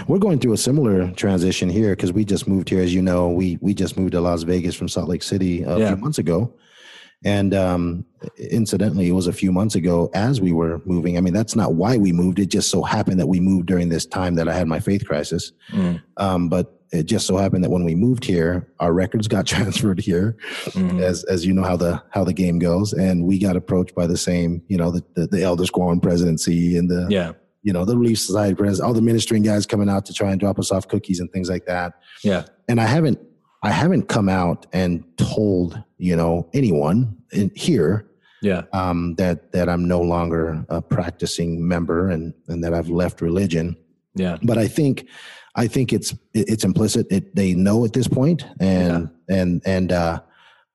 We're 0.08 0.20
going 0.20 0.40
through 0.40 0.54
a 0.54 0.58
similar 0.58 1.12
transition 1.12 1.70
here 1.70 1.96
because 1.96 2.12
we 2.14 2.26
just 2.26 2.48
moved 2.48 2.70
here, 2.70 2.82
as 2.82 2.94
you 2.94 3.02
know. 3.02 3.30
We 3.30 3.58
we 3.62 3.74
just 3.74 3.98
moved 3.98 4.12
to 4.14 4.22
Las 4.22 4.44
Vegas 4.44 4.76
from 4.76 4.88
Salt 4.88 5.08
Lake 5.10 5.24
City 5.24 5.64
a 5.64 5.78
Yeah. 5.78 5.88
few 5.94 5.98
months 5.98 6.18
ago, 6.18 6.54
and 7.24 7.54
um, 7.54 8.06
incidentally, 8.38 9.08
it 9.08 9.14
was 9.14 9.28
a 9.28 9.34
few 9.34 9.52
months 9.52 9.76
ago 9.76 10.10
as 10.14 10.42
we 10.42 10.52
were 10.52 10.82
moving. 10.86 11.18
I 11.18 11.22
mean, 11.22 11.34
that's 11.34 11.56
not 11.56 11.76
why 11.76 11.98
we 11.98 12.12
moved. 12.12 12.40
It 12.40 12.48
just 12.48 12.70
so 12.70 12.84
happened 12.84 13.20
that 13.20 13.28
we 13.28 13.40
moved 13.40 13.68
during 13.68 13.90
this 13.90 14.06
time 14.06 14.36
that 14.36 14.48
I 14.48 14.54
had 14.54 14.68
my 14.68 14.80
faith 14.80 15.06
crisis. 15.06 15.52
Mm, 15.72 16.02
Um, 16.18 16.50
but 16.50 16.74
it 16.92 17.04
just 17.04 17.28
so 17.28 17.36
happened 17.36 17.64
that 17.66 17.70
when 17.70 17.84
we 17.84 17.96
moved 17.96 18.24
here, 18.24 18.72
our 18.80 18.94
records 18.94 19.28
got 19.28 19.46
transferred 19.54 20.00
here, 20.00 20.38
mm, 20.68 21.02
as 21.02 21.24
as 21.26 21.46
you 21.46 21.54
know 21.54 21.64
how 21.64 21.76
the 21.78 22.02
how 22.12 22.24
the 22.24 22.34
game 22.34 22.60
goes, 22.60 22.94
and 22.94 23.26
we 23.26 23.40
got 23.40 23.56
approached 23.56 23.94
by 23.96 24.08
the 24.08 24.18
same, 24.18 24.62
you 24.68 24.78
know, 24.78 24.92
the 24.92 25.04
the, 25.16 25.28
the 25.28 25.44
Elder 25.44 25.66
Squad 25.66 26.02
presidency 26.02 26.78
and 26.78 26.90
the 26.90 27.08
yeah, 27.10 27.32
you 27.64 27.74
know 27.74 27.86
the 27.86 27.98
Relief 27.98 28.20
Society 28.20 28.56
president, 28.56 28.88
all 28.88 28.94
the 28.94 29.02
ministering 29.02 29.44
guys 29.44 29.66
coming 29.66 29.90
out 29.90 30.06
to 30.06 30.14
try 30.14 30.32
and 30.32 30.40
drop 30.40 30.58
us 30.60 30.72
off 30.72 30.88
cookies 30.88 31.20
and 31.20 31.32
things 31.32 31.50
like 31.50 31.66
that. 31.66 31.94
yeah, 32.24 32.46
And 32.70 32.80
I 32.80 32.86
haven't 32.86 33.20
I 33.64 33.72
haven't 33.72 34.04
come 34.08 34.30
out 34.30 34.68
and 34.74 35.04
told 35.18 35.82
you 35.98 36.16
know 36.16 36.48
anyone 36.54 37.18
in 37.32 37.52
here 37.56 38.08
Yeah. 38.42 38.62
um, 38.74 39.16
that 39.16 39.52
that 39.52 39.68
I'm 39.68 39.88
no 39.88 40.00
longer 40.02 40.64
a 40.70 40.82
practicing 40.82 41.68
member 41.68 42.10
and 42.10 42.34
and 42.48 42.64
that 42.64 42.74
I've 42.74 42.90
left 42.90 43.22
religion. 43.22 43.76
Yeah. 44.16 44.38
But 44.44 44.58
I 44.58 44.68
think 44.68 45.08
I 45.56 45.68
think 45.68 45.92
it's 45.92 46.14
it's 46.34 46.64
implicit. 46.64 47.08
It, 47.10 47.36
they 47.36 47.54
know 47.56 47.84
at 47.84 47.94
this 47.94 48.08
point, 48.08 48.46
and 48.60 49.10
and 49.28 49.62
and 49.66 49.92
uh, 49.92 50.22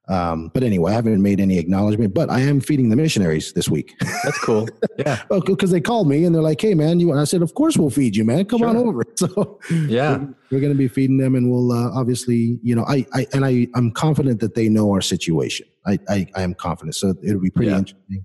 um, 0.09 0.51
but 0.53 0.63
anyway, 0.63 0.93
I 0.93 0.95
haven't 0.97 1.23
made 1.23 1.41
any 1.41 1.59
acknowledgement. 1.59 2.13
But 2.13 2.29
I 2.31 2.41
am 2.41 2.61
feeding 2.61 2.89
the 2.91 2.97
missionaries 2.97 3.53
this 3.53 3.69
week. 3.69 3.95
That's 4.25 4.39
cool. 4.39 4.69
Yeah. 4.99 5.23
Well, 5.31 5.41
because 5.41 5.71
they 5.71 5.81
called 5.81 6.09
me 6.09 6.25
and 6.25 6.35
they're 6.35 6.43
like, 6.43 6.61
"Hey, 6.61 6.75
man," 6.75 6.99
you. 7.01 7.13
I 7.13 7.25
said, 7.25 7.41
"Of 7.43 7.55
course 7.55 7.77
we'll 7.77 7.91
feed 7.91 8.17
you, 8.17 8.25
man. 8.25 8.45
Come 8.47 8.63
on 8.63 8.77
over." 8.77 9.05
So 9.17 9.59
Yeah. 9.89 10.25
we're 10.51 10.61
going 10.61 10.73
to 10.73 10.79
be 10.79 10.89
feeding 10.89 11.19
them, 11.19 11.35
and 11.37 11.51
we'll 11.51 11.71
uh, 11.73 11.91
obviously, 11.93 12.59
you 12.63 12.75
know, 12.75 12.85
I, 12.87 13.07
I 13.15 13.27
and 13.33 13.45
I, 13.45 13.69
I'm 13.75 13.93
confident 13.93 14.41
that 14.41 14.55
they 14.55 14.69
know 14.69 14.91
our 14.93 15.01
situation. 15.01 15.67
I, 15.87 15.99
I, 16.09 16.27
I 16.37 16.43
am 16.43 16.55
confident, 16.55 16.95
so 16.97 17.15
it'll 17.25 17.41
be 17.41 17.51
pretty 17.51 17.71
Yeah. 17.71 17.79
interesting. 17.79 18.25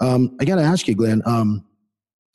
Um, 0.00 0.36
I 0.40 0.44
got 0.44 0.56
to 0.56 0.62
ask 0.62 0.88
you, 0.88 0.94
Glenn. 0.94 1.22
Um, 1.26 1.64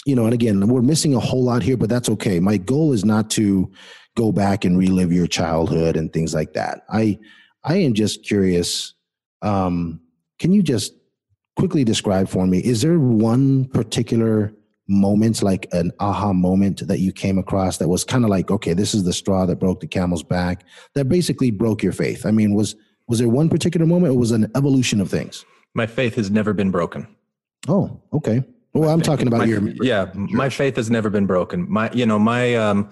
you 0.05 0.15
know, 0.15 0.25
and 0.25 0.33
again, 0.33 0.65
we're 0.67 0.81
missing 0.81 1.13
a 1.15 1.19
whole 1.19 1.43
lot 1.43 1.61
here, 1.61 1.75
but 1.77 1.89
that's 1.89 2.09
okay. 2.09 2.39
My 2.39 2.57
goal 2.57 2.93
is 2.93 3.03
not 3.03 3.29
to 3.31 3.69
go 4.15 4.31
back 4.31 4.63
and 4.63 4.77
relive 4.77 5.11
your 5.11 5.27
childhood 5.27 5.97
and 5.97 6.11
things 6.13 6.33
like 6.33 6.53
that. 6.53 6.83
I, 6.89 7.19
I 7.63 7.78
am 7.78 7.94
just 7.94 8.24
curious. 8.24 8.94
Um, 9.42 10.01
can 10.39 10.51
you 10.51 10.63
just 10.63 10.94
quickly 11.56 11.84
describe 11.84 12.30
for 12.30 12.46
me? 12.48 12.60
Is 12.60 12.82
there 12.82 13.00
one 13.00 13.66
particular 13.66 14.54
moment, 14.88 15.44
like 15.44 15.68
an 15.72 15.92
aha 16.00 16.34
moment 16.34 16.88
that 16.88 17.00
you 17.00 17.12
came 17.12 17.38
across 17.38 17.78
that 17.78 17.89
was 17.89 18.04
kind 18.04 18.24
of 18.24 18.30
like, 18.30 18.50
okay, 18.50 18.74
this 18.74 18.94
is 18.94 19.04
the 19.04 19.13
straw 19.13 19.46
that 19.46 19.60
broke 19.60 19.82
the 19.82 19.88
camel's 19.88 20.24
back, 20.24 20.63
that 20.96 21.06
basically 21.06 21.51
broke 21.51 21.84
your 21.84 21.92
faith? 21.92 22.25
I 22.25 22.32
mean, 22.32 22.54
was 22.54 22.75
was 23.08 23.20
there 23.20 23.30
one 23.30 23.50
particular 23.50 23.88
moment, 23.88 24.13
or 24.13 24.18
was 24.18 24.32
it 24.32 24.36
an 24.36 24.51
evolution 24.56 25.01
of 25.01 25.10
things? 25.10 25.44
My 25.74 25.88
faith 25.88 26.16
has 26.16 26.30
never 26.30 26.54
been 26.54 26.70
broken. 26.72 27.08
Oh, 27.68 28.00
okay. 28.13 28.44
Well, 28.74 28.89
I'm 28.89 29.01
talking 29.01 29.28
about 29.28 29.39
My- 29.39 29.46
your 29.46 29.62
yeah 29.84 30.12
my 30.16 30.50
faith 30.50 30.75
has 30.75 30.89
never 30.89 31.10
been 31.10 31.25
broken 31.25 31.66
my 31.70 31.92
you 31.92 32.06
know 32.06 32.20
my 32.20 32.56
um 32.56 32.89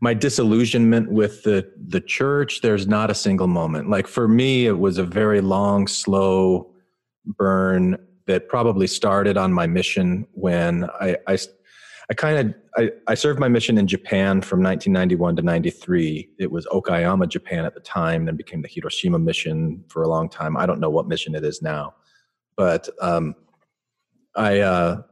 my 0.00 0.14
disillusionment 0.14 1.10
with 1.10 1.42
the 1.44 1.70
the 1.88 2.00
church 2.00 2.60
there's 2.60 2.86
not 2.86 3.10
a 3.10 3.14
single 3.14 3.46
moment 3.46 3.88
like 3.88 4.06
for 4.06 4.28
me 4.28 4.66
it 4.66 4.78
was 4.78 4.98
a 4.98 5.04
very 5.04 5.40
long 5.40 5.86
slow 5.86 6.70
burn 7.24 7.96
that 8.26 8.48
probably 8.48 8.86
started 8.86 9.36
on 9.36 9.52
my 9.52 9.66
mission 9.66 10.26
when 10.32 10.84
i 11.00 11.16
i 11.26 11.38
I 12.10 12.14
kind 12.14 12.38
of 12.38 12.54
I, 12.76 12.90
I 13.06 13.14
served 13.14 13.38
my 13.38 13.48
mission 13.48 13.78
in 13.78 13.86
Japan 13.86 14.40
from 14.42 14.62
1991 14.62 15.36
to 15.36 15.42
93. 15.42 16.28
It 16.38 16.50
was 16.50 16.66
Okayama, 16.66 17.28
Japan 17.28 17.64
at 17.64 17.74
the 17.74 17.80
time, 17.80 18.24
then 18.24 18.36
became 18.36 18.62
the 18.62 18.68
Hiroshima 18.68 19.18
mission 19.18 19.84
for 19.88 20.02
a 20.02 20.08
long 20.08 20.28
time. 20.28 20.56
I 20.56 20.66
don't 20.66 20.80
know 20.80 20.90
what 20.90 21.08
mission 21.08 21.34
it 21.34 21.44
is 21.44 21.62
now, 21.62 21.94
but 22.56 22.88
um, 23.00 23.34
I 24.36 24.60
uh, 24.60 25.02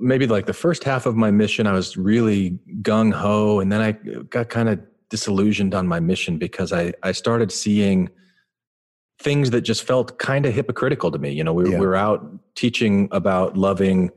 maybe 0.00 0.26
like 0.26 0.46
the 0.46 0.52
first 0.54 0.84
half 0.84 1.06
of 1.06 1.16
my 1.16 1.30
mission, 1.30 1.66
I 1.66 1.72
was 1.72 1.96
really 1.96 2.58
gung 2.82 3.12
ho, 3.12 3.60
and 3.60 3.70
then 3.72 3.80
I 3.80 3.92
got 4.30 4.48
kind 4.48 4.68
of 4.68 4.80
disillusioned 5.10 5.74
on 5.74 5.86
my 5.86 6.00
mission 6.00 6.38
because 6.38 6.72
I 6.72 6.92
I 7.02 7.12
started 7.12 7.52
seeing 7.52 8.08
things 9.20 9.50
that 9.50 9.60
just 9.62 9.84
felt 9.84 10.18
kind 10.18 10.44
of 10.46 10.52
hypocritical 10.54 11.10
to 11.12 11.18
me. 11.18 11.30
You 11.32 11.44
know, 11.44 11.52
we, 11.54 11.70
Yeah. 11.70 11.78
we 11.78 11.86
were 11.86 11.94
out 11.96 12.20
teaching 12.56 13.08
about 13.12 13.56
loving 13.56 14.10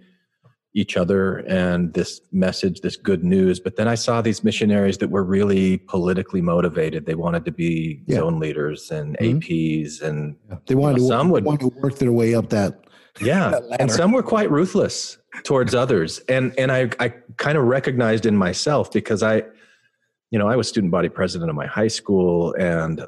each 0.73 0.97
other 0.97 1.37
and 1.47 1.93
this 1.93 2.19
message, 2.31 2.81
this 2.81 2.95
good 2.97 3.23
news. 3.23 3.59
But 3.59 3.77
then 3.77 3.87
I 3.87 3.95
saw 3.95 4.21
these 4.21 4.43
missionaries 4.43 4.97
that 4.99 5.09
were 5.09 5.23
really 5.23 5.77
politically 5.77 6.41
motivated. 6.41 7.05
They 7.05 7.15
wanted 7.15 7.45
to 7.45 7.51
be 7.51 8.01
Yeah. 8.07 8.17
zone 8.17 8.39
leaders 8.39 8.91
and 8.91 9.17
Mhm. 9.17 9.37
APs 9.37 10.01
and 10.01 10.35
they 10.67 10.75
wanted 10.75 10.97
know, 10.97 11.03
to 11.03 11.07
some 11.07 11.29
would- 11.29 11.45
wanted 11.45 11.71
to 11.71 11.79
work 11.81 11.95
their 11.99 12.11
way 12.11 12.33
up 12.35 12.49
that. 12.49 12.81
Yeah. 13.19 13.59
And 13.79 13.91
some 13.91 14.11
were 14.11 14.23
quite 14.23 14.49
ruthless 14.51 15.17
towards 15.43 15.75
others. 15.75 16.19
And 16.29 16.53
and 16.57 16.71
i 16.71 16.89
i 16.99 17.09
kind 17.37 17.57
of 17.57 17.65
recognized 17.65 18.25
in 18.25 18.35
myself 18.35 18.91
because 18.91 19.21
i 19.23 19.43
you 20.31 20.39
know 20.39 20.47
i 20.47 20.55
was 20.55 20.67
student 20.67 20.91
body 20.91 21.09
president 21.09 21.49
of 21.49 21.55
my 21.55 21.67
high 21.67 21.87
school 21.87 22.53
and 22.59 23.05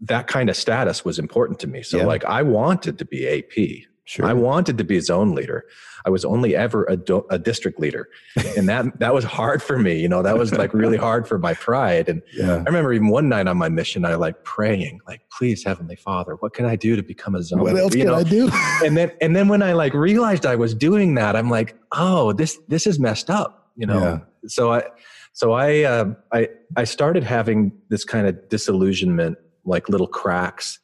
that 0.00 0.28
kind 0.28 0.48
of 0.48 0.56
status 0.56 1.04
was 1.04 1.18
important 1.18 1.58
to 1.60 1.66
me. 1.66 1.82
So 1.82 1.98
Yeah. 1.98 2.06
like 2.06 2.24
i 2.24 2.42
wanted 2.42 2.98
to 2.98 3.04
be 3.04 3.26
ap 3.26 3.87
Sure. 4.08 4.24
i 4.24 4.32
wanted 4.32 4.78
to 4.78 4.84
be 4.84 4.96
a 4.96 5.02
zone 5.02 5.34
leader 5.34 5.66
i 6.06 6.10
was 6.10 6.24
only 6.24 6.56
ever 6.56 6.84
a, 6.88 6.96
do- 6.96 7.26
a 7.30 7.38
district 7.38 7.78
leader 7.78 8.08
and 8.56 8.66
that 8.68 8.98
that 9.00 9.12
was 9.12 9.24
hard 9.24 9.62
for 9.62 9.78
me 9.78 10.00
you 10.00 10.08
know 10.08 10.22
that 10.22 10.38
was 10.38 10.52
like 10.54 10.72
really 10.72 10.96
hard 10.96 11.28
for 11.28 11.38
my 11.38 11.52
pride 11.52 12.08
and 12.08 12.22
yeah. 12.32 12.56
I 12.56 12.62
remember 12.64 12.92
even 12.92 13.08
one 13.08 13.28
night 13.28 13.46
on 13.46 13.56
my 13.56 13.68
mission, 13.68 14.04
I 14.04 14.14
like 14.14 14.44
praying, 14.44 15.00
like, 15.06 15.20
please, 15.36 15.64
Heavenly 15.64 15.96
Father, 15.96 16.34
what 16.36 16.54
can 16.54 16.64
I 16.64 16.76
do 16.76 16.96
to 16.96 17.02
become 17.02 17.34
a 17.34 17.42
zone? 17.42 17.60
Leader? 17.60 17.74
What 17.74 17.82
else 17.82 17.94
You 17.94 18.04
can 18.04 18.12
know? 18.12 18.18
I 18.18 18.22
do? 18.22 18.50
and 18.84 18.96
then 18.96 19.12
and 19.20 19.34
then 19.34 19.48
when 19.48 19.62
I 19.62 19.72
like 19.72 19.94
realized 19.94 20.46
I 20.46 20.56
was 20.56 20.74
doing 20.74 21.14
that, 21.16 21.36
I'm 21.36 21.50
like, 21.50 21.76
oh, 21.92 22.32
this 22.32 22.58
this 22.68 22.86
is 22.86 22.98
messed 22.98 23.30
up, 23.30 23.70
you 23.76 23.86
know. 23.86 24.00
Yeah. 24.00 24.18
So 24.46 24.72
I 24.72 24.84
so 25.32 25.52
I 25.52 25.82
uh, 25.82 26.14
I 26.32 26.48
I 26.76 26.84
started 26.84 27.24
having 27.24 27.72
this 27.88 28.04
kind 28.04 28.26
of 28.26 28.48
disillusionment, 28.48 29.38
like 29.64 29.88
little 29.88 30.06
cracks 30.08 30.78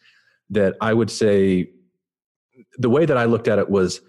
that 0.51 0.75
I 0.81 0.93
would 0.93 1.11
say 1.11 1.71
the 2.79 2.91
way 2.91 3.07
that 3.07 3.17
I 3.17 3.25
looked 3.25 3.49
at 3.49 3.59
it 3.59 3.71
was 3.71 4.01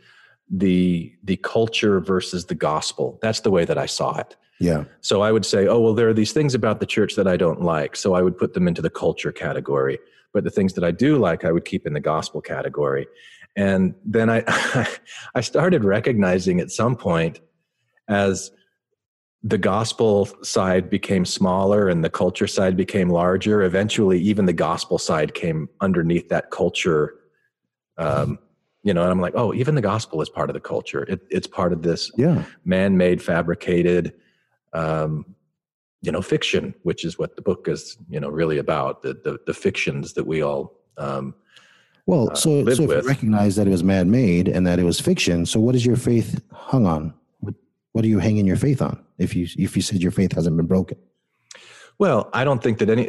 the 0.49 1.13
the 1.23 1.37
culture 1.37 1.99
versus 1.99 2.45
the 2.45 2.55
gospel. 2.55 3.19
That's 3.21 3.41
the 3.41 3.51
way 3.51 3.65
that 3.65 3.77
I 3.77 3.85
saw 3.85 4.17
it. 4.17 4.35
Yeah. 4.59 4.85
So 5.01 5.21
I 5.21 5.31
would 5.31 5.45
say, 5.45 5.67
oh, 5.67 5.79
well, 5.79 5.93
there 5.93 6.07
are 6.07 6.13
these 6.13 6.31
things 6.31 6.55
about 6.55 6.79
the 6.79 6.85
church 6.85 7.15
that 7.15 7.27
I 7.27 7.35
don't 7.35 7.61
like. 7.61 7.95
So 7.95 8.13
I 8.13 8.21
would 8.21 8.37
put 8.37 8.53
them 8.53 8.67
into 8.67 8.81
the 8.81 8.89
culture 8.89 9.31
category. 9.31 9.99
But 10.33 10.43
the 10.43 10.49
things 10.49 10.73
that 10.73 10.83
I 10.83 10.91
do 10.91 11.17
like, 11.17 11.43
I 11.45 11.51
would 11.51 11.65
keep 11.65 11.85
in 11.85 11.93
the 11.93 11.99
gospel 11.99 12.41
category. 12.41 13.07
And 13.55 13.95
then 14.05 14.29
I, 14.29 14.43
I 15.35 15.41
started 15.41 15.83
recognizing 15.83 16.59
at 16.59 16.71
some 16.71 16.95
point 16.95 17.41
as 18.07 18.51
the 19.43 19.57
gospel 19.57 20.27
side 20.41 20.89
became 20.89 21.23
smaller 21.23 21.87
and 21.87 22.03
the 22.03 22.09
culture 22.09 22.47
side 22.47 22.75
became 22.75 23.09
larger, 23.09 23.61
eventually 23.61 24.19
even 24.19 24.45
the 24.45 24.53
gospel 24.53 24.97
side 24.97 25.33
came 25.33 25.69
underneath 25.81 26.29
that 26.29 26.49
culture. 26.49 27.15
Um, 27.97 28.39
you 28.85 28.93
know, 28.93 29.01
and 29.01 29.11
I'm 29.11 29.19
like, 29.19 29.33
oh, 29.35 29.51
even 29.53 29.73
the 29.73 29.81
gospel 29.81 30.21
is 30.21 30.29
part 30.29 30.49
of 30.49 30.53
the 30.53 30.59
culture. 30.59 31.03
It, 31.09 31.19
it's 31.31 31.47
part 31.47 31.73
of 31.73 31.81
this 31.81 32.11
Yeah. 32.15 32.45
man-made 32.63 33.21
fabricated 33.21 34.13
um, 34.73 35.25
you 36.01 36.11
know 36.11 36.21
fiction 36.21 36.75
which 36.83 37.03
is 37.03 37.17
what 37.17 37.35
the 37.35 37.41
book 37.41 37.67
is 37.67 37.97
you 38.09 38.19
know 38.19 38.29
really 38.29 38.59
about 38.59 39.01
the 39.01 39.13
the, 39.13 39.39
the 39.47 39.53
fictions 39.53 40.13
that 40.13 40.27
we 40.27 40.43
all 40.43 40.73
um, 40.97 41.33
Well, 42.05 42.29
uh, 42.31 42.35
so 42.35 42.63
so 42.65 42.83
if 42.83 42.89
you 42.89 43.01
recognize 43.01 43.55
that 43.55 43.65
it 43.65 43.71
was 43.71 43.83
man-made 43.83 44.47
and 44.47 44.67
that 44.67 44.77
it 44.77 44.83
was 44.83 44.99
fiction, 44.99 45.45
so 45.47 45.59
what 45.59 45.73
is 45.73 45.83
your 45.83 45.95
faith 45.95 46.39
hung 46.51 46.85
on? 46.85 47.13
What, 47.39 47.55
what 47.93 48.05
are 48.05 48.07
you 48.07 48.19
hanging 48.19 48.45
your 48.45 48.57
faith 48.57 48.81
on? 48.83 49.03
If 49.17 49.35
you 49.35 49.47
if 49.57 49.75
you 49.75 49.81
said 49.81 50.03
your 50.03 50.11
faith 50.11 50.33
hasn't 50.33 50.55
been 50.57 50.67
broken, 50.67 50.97
well 51.97 52.29
i 52.33 52.43
don't 52.43 52.61
think 52.61 52.77
that 52.79 52.89
any 52.89 53.05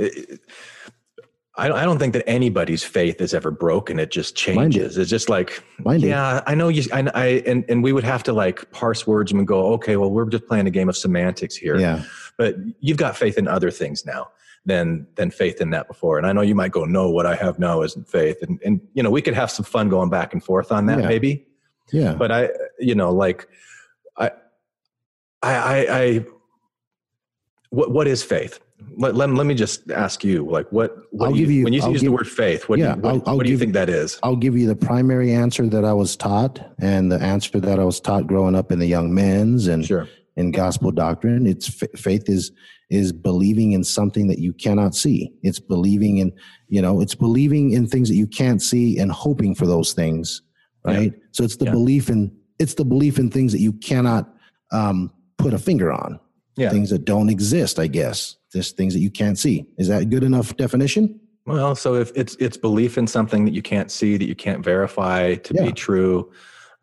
I 1.59 1.69
don't, 1.69 1.79
I 1.79 1.85
don't 1.85 1.99
think 1.99 2.13
that 2.13 2.29
anybody's 2.29 2.85
faith 2.85 3.21
is 3.21 3.33
ever 3.33 3.51
broken. 3.51 3.99
It 3.99 4.11
just 4.11 4.37
changes. 4.37 4.99
It's 4.99 5.09
just 5.11 5.29
like, 5.31 5.63
Mine 5.79 6.01
yeah, 6.01 6.43
I 6.47 6.55
know 6.55 6.69
you. 6.69 6.83
I, 6.93 7.11
I 7.15 7.27
and 7.47 7.65
and 7.69 7.83
we 7.83 7.93
would 7.93 8.05
have 8.05 8.23
to 8.25 8.33
like 8.33 8.71
parse 8.73 9.07
words 9.07 9.33
and 9.33 9.47
go, 9.47 9.73
okay, 9.75 9.97
well, 9.97 10.11
we're 10.11 10.27
just 10.27 10.47
playing 10.47 10.67
a 10.67 10.71
game 10.71 10.89
of 10.89 10.97
semantics 10.97 11.57
here. 11.57 11.79
yeah, 11.79 12.03
but 12.37 12.57
you've 12.81 12.99
got 12.99 13.17
faith 13.17 13.39
in 13.39 13.49
other 13.49 13.71
things 13.71 14.05
now 14.05 14.29
than 14.67 15.07
than 15.15 15.31
faith 15.31 15.61
in 15.61 15.71
that 15.71 15.87
before 15.87 16.19
and 16.19 16.27
i 16.27 16.33
know 16.33 16.41
you 16.41 16.53
might 16.57 16.73
go 16.73 16.85
no 16.85 17.09
what 17.09 17.25
i 17.25 17.37
have 17.37 17.57
now 17.57 17.83
isn't 17.83 18.09
faith 18.09 18.37
and 18.43 18.61
and 18.65 18.81
you 18.95 19.03
know 19.03 19.11
we 19.11 19.23
could 19.23 19.33
have 19.33 19.49
some 19.49 19.65
fun 19.65 19.89
going 19.89 20.11
back 20.11 20.33
and 20.33 20.43
forth 20.43 20.73
on 20.73 20.87
that 20.87 20.99
Yeah. 20.99 21.07
maybe 21.07 21.47
yeah, 21.93 22.15
but 22.15 22.33
i 22.33 22.49
you 22.81 22.97
know 22.97 23.13
like 23.13 23.47
i 24.17 24.31
i 25.41 25.55
i, 25.55 25.87
I 26.03 26.27
what 27.71 27.93
what 27.93 28.09
is 28.09 28.25
faith 28.25 28.59
let, 28.97 29.15
let, 29.15 29.31
let 29.31 29.47
me 29.47 29.55
just 29.55 29.91
ask 29.91 30.25
you 30.25 30.45
like 30.49 30.71
what, 30.71 30.97
what 31.11 31.27
I'll 31.27 31.33
do 31.33 31.39
you, 31.41 31.47
give 31.47 31.55
you- 31.55 31.65
when 31.65 31.73
you 31.73 31.83
I'll 31.83 31.93
use 31.93 32.01
give- 32.03 32.11
the 32.11 32.17
word 32.17 32.29
faith 32.29 32.69
what, 32.69 32.79
Yeah, 32.79 32.93
do, 32.95 32.97
you, 32.99 33.03
what, 33.03 33.15
I'll- 33.15 33.23
I'll 33.27 33.37
what 33.39 33.47
do 33.47 33.53
you 33.53 33.59
think 33.59 33.71
you- 33.71 33.75
that 33.75 33.89
is 33.89 34.19
I'll 34.23 34.37
give 34.37 34.57
you 34.57 34.67
the 34.67 34.77
primary 34.77 35.33
answer 35.33 35.67
that 35.69 35.85
I 35.85 35.93
was 35.93 36.17
taught, 36.17 36.61
and 36.79 37.11
the 37.11 37.21
answer 37.21 37.61
that 37.61 37.79
I 37.79 37.85
was 37.85 38.01
taught 38.01 38.27
growing 38.27 38.55
up 38.55 38.71
in 38.73 38.79
the 38.79 38.87
young 38.87 39.13
men's 39.15 39.67
and 39.67 39.85
sure 39.85 40.09
in 40.37 40.51
gospel 40.51 40.91
doctrine. 40.91 41.47
It's 41.47 41.67
faith 41.97 42.29
is 42.29 42.53
is 42.91 43.11
believing 43.13 43.73
in 43.73 43.83
something 43.83 44.29
that 44.29 44.39
you 44.39 44.53
cannot 44.53 44.95
see. 44.95 45.33
It's 45.43 45.59
believing 45.59 46.19
in 46.19 46.33
you 46.69 46.83
know 46.83 47.01
it's 47.01 47.15
believing 47.15 47.73
in 47.73 47.87
things 47.87 48.09
that 48.09 48.17
you 48.17 48.27
can't 48.27 48.61
see 48.63 48.99
and 48.99 49.11
hoping 49.11 49.55
for 49.55 49.67
those 49.67 49.93
things, 49.95 50.43
right? 50.85 51.13
So 51.33 51.43
it's 51.45 51.57
the 51.57 51.65
Yeah. 51.67 51.73
belief 51.73 52.11
in 52.11 52.31
it's 52.59 52.75
the 52.75 52.85
belief 52.85 53.19
in 53.19 53.31
things 53.31 53.53
that 53.53 53.61
you 53.61 53.73
cannot 53.73 54.33
um, 54.73 55.11
put 55.39 55.53
a 55.55 55.59
finger 55.59 55.93
on. 55.93 56.19
Yeah. 56.57 56.71
Things 56.71 56.89
that 56.91 57.05
don't 57.05 57.29
exist, 57.29 57.79
I 57.79 57.87
guess. 57.87 58.37
Just 58.57 58.77
things 58.77 58.95
that 58.95 59.01
you 59.01 59.11
can't 59.11 59.39
see. 59.39 59.67
Is 59.77 59.89
that 59.89 60.03
a 60.03 60.05
good 60.07 60.25
enough 60.25 60.57
definition? 60.57 61.21
Well, 61.45 61.75
so 61.75 61.95
if 61.95 62.11
it's 62.17 62.37
it's 62.41 62.57
belief 62.57 62.97
in 62.99 63.07
something 63.07 63.45
that 63.45 63.53
you 63.55 63.63
can't 63.63 63.91
see, 63.91 64.17
that 64.17 64.27
you 64.27 64.35
can't 64.35 64.65
verify 64.65 65.35
to 65.35 65.55
Yeah. 65.55 65.67
be 65.67 65.73
true, 65.73 66.33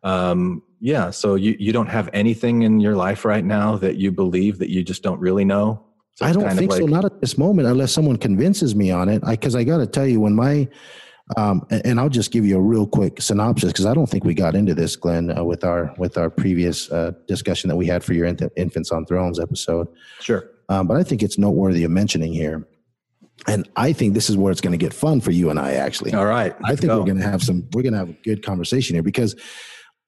um, 0.04 0.62
yeah. 0.80 1.10
So 1.10 1.34
you 1.34 1.56
you 1.58 1.72
don't 1.72 1.88
have 1.88 2.08
anything 2.12 2.62
in 2.62 2.80
your 2.80 2.94
life 2.94 3.24
right 3.24 3.44
now 3.44 3.76
that 3.78 3.96
you 3.96 4.12
believe 4.12 4.58
that 4.58 4.70
you 4.70 4.82
just 4.82 5.02
don't 5.02 5.20
really 5.20 5.44
know. 5.44 5.84
So 6.14 6.26
I 6.26 6.32
don't 6.32 6.48
think 6.56 6.72
so. 6.72 6.86
Not 6.86 7.04
at 7.04 7.20
this 7.20 7.36
moment, 7.36 7.66
unless 7.66 7.90
someone 7.90 8.16
convinces 8.16 8.76
me 8.76 8.92
on 8.92 9.08
it. 9.08 9.22
Because 9.26 9.56
I, 9.56 9.64
got 9.64 9.78
to 9.78 9.86
tell 9.86 10.06
you, 10.06 10.20
when 10.20 10.34
my 10.34 10.68
um, 11.36 11.66
and 11.70 11.98
I'll 11.98 12.08
just 12.08 12.30
give 12.30 12.44
you 12.44 12.56
a 12.56 12.60
real 12.60 12.86
quick 12.86 13.20
synopsis 13.20 13.72
because 13.72 13.86
I 13.86 13.94
don't 13.94 14.08
think 14.08 14.24
we 14.24 14.34
got 14.34 14.54
into 14.54 14.74
this, 14.74 14.94
Glenn, 14.94 15.36
uh, 15.36 15.42
with 15.42 15.64
our 15.64 15.94
with 15.98 16.16
our 16.18 16.30
previous 16.30 16.90
uh, 16.90 17.12
discussion 17.26 17.68
that 17.68 17.76
we 17.76 17.86
had 17.86 18.04
for 18.04 18.12
your 18.12 18.26
infants 18.56 18.92
on 18.92 19.06
thrones 19.06 19.40
episode. 19.40 19.88
Sure. 20.20 20.50
Um, 20.68 20.86
but 20.86 20.96
I 20.96 21.02
think 21.02 21.22
it's 21.22 21.38
noteworthy 21.38 21.84
of 21.84 21.90
mentioning 21.90 22.32
here, 22.32 22.66
and 23.46 23.68
I 23.76 23.92
think 23.92 24.14
this 24.14 24.30
is 24.30 24.36
where 24.36 24.52
it's 24.52 24.60
going 24.60 24.72
to 24.72 24.78
get 24.78 24.94
fun 24.94 25.20
for 25.20 25.30
you 25.30 25.50
and 25.50 25.58
I. 25.58 25.72
Actually, 25.72 26.14
All 26.14 26.26
right. 26.26 26.54
I 26.64 26.76
think 26.76 26.86
go. 26.86 26.98
we're 26.98 27.04
going 27.04 27.18
to 27.18 27.28
have 27.28 27.42
some. 27.42 27.68
We're 27.72 27.82
going 27.82 27.92
to 27.92 27.98
have 27.98 28.10
a 28.10 28.18
good 28.24 28.44
conversation 28.44 28.94
here 28.94 29.02
because 29.02 29.34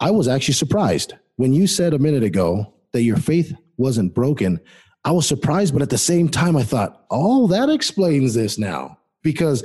I 0.01 0.11
was 0.11 0.29
actually 0.29 0.55
surprised 0.55 1.15
when 1.37 1.53
you 1.53 1.67
said 1.67 1.95
a 1.95 1.99
minute 1.99 2.23
ago 2.23 2.75
that 2.93 3.03
your 3.03 3.17
faith 3.17 3.55
wasn't 3.77 4.15
broken. 4.15 4.61
I 5.05 5.13
was 5.13 5.27
surprised, 5.29 5.73
but 5.73 5.83
at 5.83 5.91
the 5.91 5.99
same 5.99 6.29
time, 6.29 6.57
I 6.57 6.63
thought, 6.63 7.05
"Oh, 7.11 7.47
that 7.49 7.69
explains 7.71 8.35
this 8.35 8.59
now." 8.59 8.99
Because 9.23 9.65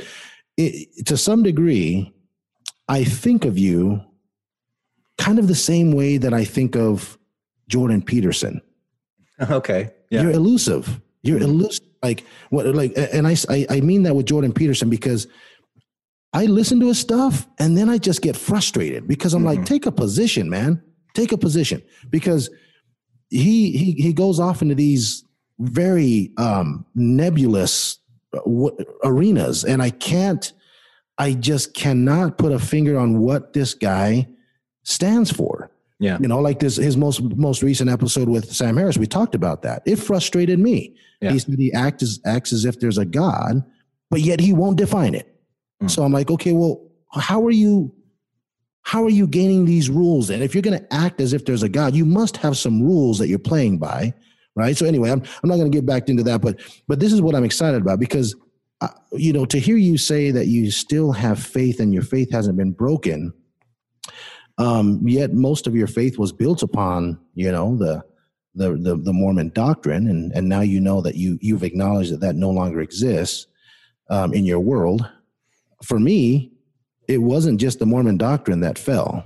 it, 0.57 1.05
to 1.05 1.17
some 1.17 1.43
degree, 1.43 2.11
I 2.87 3.03
think 3.03 3.45
of 3.45 3.57
you 3.57 4.01
kind 5.17 5.37
of 5.37 5.47
the 5.47 5.55
same 5.55 5.91
way 5.91 6.17
that 6.17 6.33
I 6.33 6.43
think 6.43 6.75
of 6.75 7.17
Jordan 7.67 8.01
Peterson 8.01 8.59
Okay. 9.49 9.91
Yeah. 10.11 10.21
you're 10.23 10.31
elusive. 10.31 11.01
You're 11.23 11.39
elusive. 11.39 11.85
Like 12.03 12.25
what? 12.49 12.65
Like, 12.67 12.93
and 12.95 13.27
I, 13.27 13.35
I 13.49 13.65
I 13.69 13.81
mean 13.81 14.03
that 14.03 14.15
with 14.15 14.25
Jordan 14.27 14.53
Peterson 14.53 14.89
because 14.89 15.27
I 16.33 16.45
listen 16.45 16.79
to 16.81 16.87
his 16.87 16.99
stuff 16.99 17.47
and 17.59 17.77
then 17.77 17.89
I 17.89 17.97
just 17.97 18.21
get 18.21 18.35
frustrated 18.37 19.07
because 19.07 19.33
I'm 19.33 19.43
like, 19.43 19.59
Mhm. 19.59 19.65
take 19.65 19.85
a 19.85 19.91
position, 19.91 20.49
man. 20.49 20.81
Take 21.13 21.31
a 21.31 21.37
position 21.37 21.81
because 22.09 22.49
he 23.29 23.71
he 23.77 23.91
he 23.93 24.13
goes 24.13 24.39
off 24.39 24.61
into 24.61 24.75
these 24.75 25.23
very 25.59 26.31
um 26.37 26.85
nebulous 26.95 27.97
uh, 28.33 28.39
w- 28.39 28.75
arenas 29.03 29.63
and 29.63 29.81
I 29.81 29.89
can't 29.91 30.51
I 31.17 31.33
just 31.33 31.73
cannot 31.73 32.37
put 32.37 32.51
a 32.51 32.59
finger 32.59 32.97
on 32.97 33.19
what 33.19 33.53
this 33.53 33.73
guy 33.73 34.27
stands 34.83 35.31
for 35.31 35.70
yeah. 36.01 36.17
you 36.19 36.27
know 36.27 36.39
like 36.39 36.59
this 36.59 36.75
his 36.75 36.97
most 36.97 37.21
most 37.37 37.61
recent 37.63 37.89
episode 37.89 38.27
with 38.27 38.51
sam 38.51 38.75
harris 38.75 38.97
we 38.97 39.07
talked 39.07 39.35
about 39.35 39.61
that 39.61 39.81
it 39.85 39.95
frustrated 39.97 40.59
me 40.59 40.93
Yeah. 41.21 41.31
he 41.31 41.39
said 41.39 41.55
he 41.57 41.71
acts 41.71 42.03
as, 42.03 42.19
acts 42.25 42.51
as 42.51 42.65
if 42.65 42.79
there's 42.81 42.97
a 42.97 43.05
god 43.05 43.63
but 44.09 44.19
yet 44.21 44.39
he 44.41 44.51
won't 44.51 44.77
define 44.77 45.15
it 45.15 45.27
Mm. 45.81 45.89
so 45.89 46.03
i'm 46.03 46.11
like 46.11 46.29
okay 46.29 46.51
well 46.53 46.75
how 47.13 47.43
are 47.45 47.51
you 47.63 47.93
how 48.83 49.03
are 49.03 49.09
you 49.19 49.25
gaining 49.27 49.65
these 49.65 49.89
rules 49.89 50.29
and 50.29 50.43
if 50.43 50.53
you're 50.53 50.61
going 50.69 50.79
to 50.79 50.93
act 50.93 51.19
as 51.21 51.33
if 51.33 51.45
there's 51.45 51.63
a 51.63 51.69
god 51.69 51.95
you 51.95 52.05
must 52.05 52.37
have 52.37 52.55
some 52.57 52.81
rules 52.83 53.17
that 53.19 53.27
you're 53.29 53.39
playing 53.39 53.77
by 53.79 54.13
right 54.55 54.77
so 54.77 54.85
anyway 54.85 55.09
i'm, 55.11 55.21
I'm 55.41 55.49
not 55.49 55.55
going 55.57 55.71
to 55.71 55.75
get 55.75 55.85
back 55.85 56.09
into 56.09 56.23
that 56.23 56.41
but 56.41 56.59
but 56.87 56.99
this 56.99 57.11
is 57.13 57.21
what 57.21 57.33
i'm 57.35 57.43
excited 57.43 57.81
about 57.81 57.99
because 57.99 58.35
uh, 58.81 58.89
you 59.13 59.33
know 59.33 59.45
to 59.45 59.59
hear 59.59 59.77
you 59.77 59.97
say 59.97 60.29
that 60.31 60.47
you 60.47 60.69
still 60.71 61.11
have 61.11 61.37
faith 61.41 61.79
and 61.79 61.93
your 61.93 62.03
faith 62.03 62.31
hasn't 62.31 62.57
been 62.57 62.71
broken 62.71 63.33
um, 64.57 65.07
yet 65.07 65.33
most 65.33 65.67
of 65.67 65.75
your 65.75 65.87
faith 65.87 66.17
was 66.17 66.31
built 66.31 66.63
upon 66.63 67.19
you 67.35 67.51
know 67.51 67.77
the 67.77 68.03
the 68.55 68.71
the, 68.71 68.95
the 68.95 69.13
Mormon 69.13 69.49
doctrine, 69.49 70.07
and 70.07 70.31
and 70.33 70.47
now 70.47 70.61
you 70.61 70.79
know 70.79 71.01
that 71.01 71.15
you 71.15 71.37
you've 71.41 71.63
acknowledged 71.63 72.11
that 72.11 72.21
that 72.21 72.35
no 72.35 72.49
longer 72.49 72.81
exists 72.81 73.47
um, 74.09 74.33
in 74.33 74.45
your 74.45 74.59
world. 74.59 75.07
For 75.83 75.99
me, 75.99 76.51
it 77.07 77.19
wasn't 77.19 77.59
just 77.59 77.79
the 77.79 77.85
Mormon 77.85 78.17
doctrine 78.17 78.59
that 78.61 78.77
fell; 78.77 79.23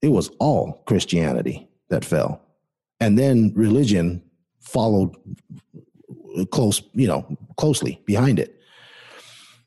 it 0.00 0.08
was 0.08 0.30
all 0.38 0.82
Christianity 0.86 1.68
that 1.88 2.04
fell, 2.04 2.40
and 3.00 3.18
then 3.18 3.52
religion 3.54 4.22
followed 4.60 5.14
close, 6.50 6.82
you 6.92 7.06
know, 7.06 7.36
closely 7.56 8.00
behind 8.06 8.38
it 8.38 8.61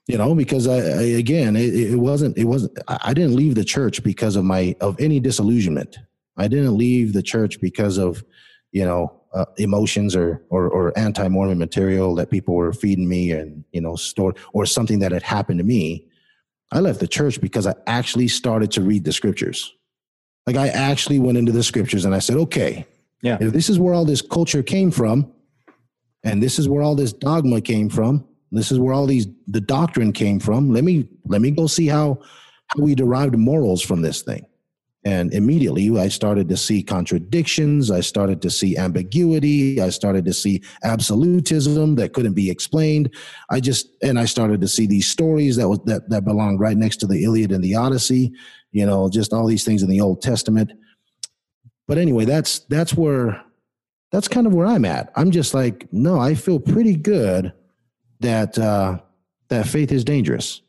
you 0.08 0.18
know 0.18 0.36
because 0.36 0.68
I, 0.68 0.76
I 0.78 1.02
again 1.18 1.56
it, 1.56 1.74
it 1.74 1.96
wasn't 1.96 2.38
it 2.38 2.46
wasn't 2.46 2.78
I 2.88 3.14
didn't 3.14 3.36
leave 3.36 3.56
the 3.56 3.64
church 3.66 4.04
because 4.04 4.36
of 4.36 4.44
my 4.46 4.76
of 4.82 5.00
any 5.00 5.20
disillusionment. 5.20 5.98
I 6.38 6.48
didn't 6.48 6.78
leave 6.78 7.14
the 7.14 7.24
church 7.24 7.60
because 7.62 7.98
of 7.98 8.24
you 8.72 8.86
know 8.86 9.22
uh, 9.34 9.46
emotions 9.58 10.16
or, 10.16 10.44
or 10.50 10.70
or 10.70 10.98
anti-Mormon 10.98 11.58
material 11.58 12.16
that 12.16 12.29
people 12.29 12.56
were 12.56 12.72
feeding 12.74 13.08
me 13.10 13.32
and 13.32 13.64
you 13.72 13.82
know 13.82 13.96
stored 13.96 14.38
or 14.53 14.66
something 14.66 15.00
that 15.00 15.12
had 15.12 15.24
happened 15.24 15.60
to 15.60 15.66
me. 15.66 16.08
I 16.72 16.79
left 16.79 17.00
the 17.00 17.08
church 17.08 17.40
because 17.42 17.68
I 17.68 17.75
actually 17.88 18.27
started 18.27 18.72
to 18.72 18.82
read 18.82 19.03
the 19.06 19.14
scriptures. 19.14 19.74
Like 20.48 20.56
I 20.58 20.68
actually 20.70 21.20
went 21.20 21.38
into 21.38 21.51
the 21.51 21.64
scriptures 21.64 22.06
and 22.06 22.14
I 22.14 22.20
said 22.20 22.38
okay 22.38 22.86
Yeah. 23.22 23.38
if 23.42 23.53
this 23.53 23.70
is 23.70 23.79
where 23.79 23.94
all 23.94 24.06
this 24.06 24.22
culture 24.22 24.62
came 24.64 24.92
from 24.92 25.32
and 26.24 26.42
this 26.42 26.60
is 26.60 26.68
where 26.70 26.82
all 26.84 26.96
this 26.96 27.14
dogma 27.14 27.62
came 27.62 27.90
from 27.90 28.27
this 28.55 28.72
is 28.72 28.79
where 28.79 28.94
all 28.94 29.05
these 29.05 29.27
the 29.48 29.61
doctrine 29.61 30.13
came 30.13 30.39
from. 30.39 30.72
Let 30.72 30.83
me 30.83 31.07
let 31.25 31.41
me 31.41 31.51
go 31.51 31.68
see 31.68 31.87
how 31.87 32.20
how 32.68 32.83
we 32.83 32.96
derived 32.96 33.37
morals 33.37 33.81
from 33.81 34.01
this 34.01 34.22
thing. 34.22 34.46
And 35.03 35.31
immediately 35.35 35.98
i 36.00 36.07
started 36.07 36.50
to 36.50 36.57
see 36.57 36.81
contradictions. 36.81 37.91
I 37.91 38.01
started 38.01 38.41
to 38.41 38.50
see 38.50 38.77
ambiguity. 38.77 39.79
I 39.79 39.89
started 39.89 40.25
to 40.25 40.33
see 40.33 40.63
absolutism 40.83 41.96
that 41.96 42.13
couldn't 42.13 42.33
be 42.33 42.50
explained. 42.50 43.13
I 43.50 43.59
just 43.59 43.89
and 44.01 44.18
i 44.18 44.25
started 44.25 44.61
to 44.61 44.68
see 44.68 44.87
these 44.87 45.07
stories 45.07 45.57
that 45.57 45.70
was 45.70 45.79
that 45.85 46.09
that 46.09 46.25
belonged 46.25 46.59
right 46.59 46.77
next 46.77 46.98
to 46.98 47.07
the 47.07 47.24
iliad 47.24 47.51
and 47.51 47.63
the 47.63 47.75
odyssey 47.75 48.33
you 48.72 48.85
know 48.85 49.09
just 49.09 49.33
all 49.33 49.46
these 49.46 49.63
things 49.63 49.83
in 49.83 49.89
the 49.89 50.01
old 50.01 50.22
testament. 50.22 50.72
But 51.87 51.98
anyway 52.00 52.25
that's 52.25 52.59
that's 52.59 52.94
where 52.96 53.44
that's 54.11 54.27
kind 54.27 54.48
of 54.48 54.53
where 54.53 54.65
i'm 54.65 54.85
at. 54.85 55.11
I'm 55.15 55.29
just 55.29 55.53
like 55.53 55.87
no 55.91 56.20
i 56.20 56.33
feel 56.33 56.59
pretty 56.59 56.96
good 56.96 57.53
that 58.20 58.58
uh, 58.58 59.00
that 59.50 59.68
faith 59.68 59.92
is 59.92 60.04
dangerous. 60.04 60.62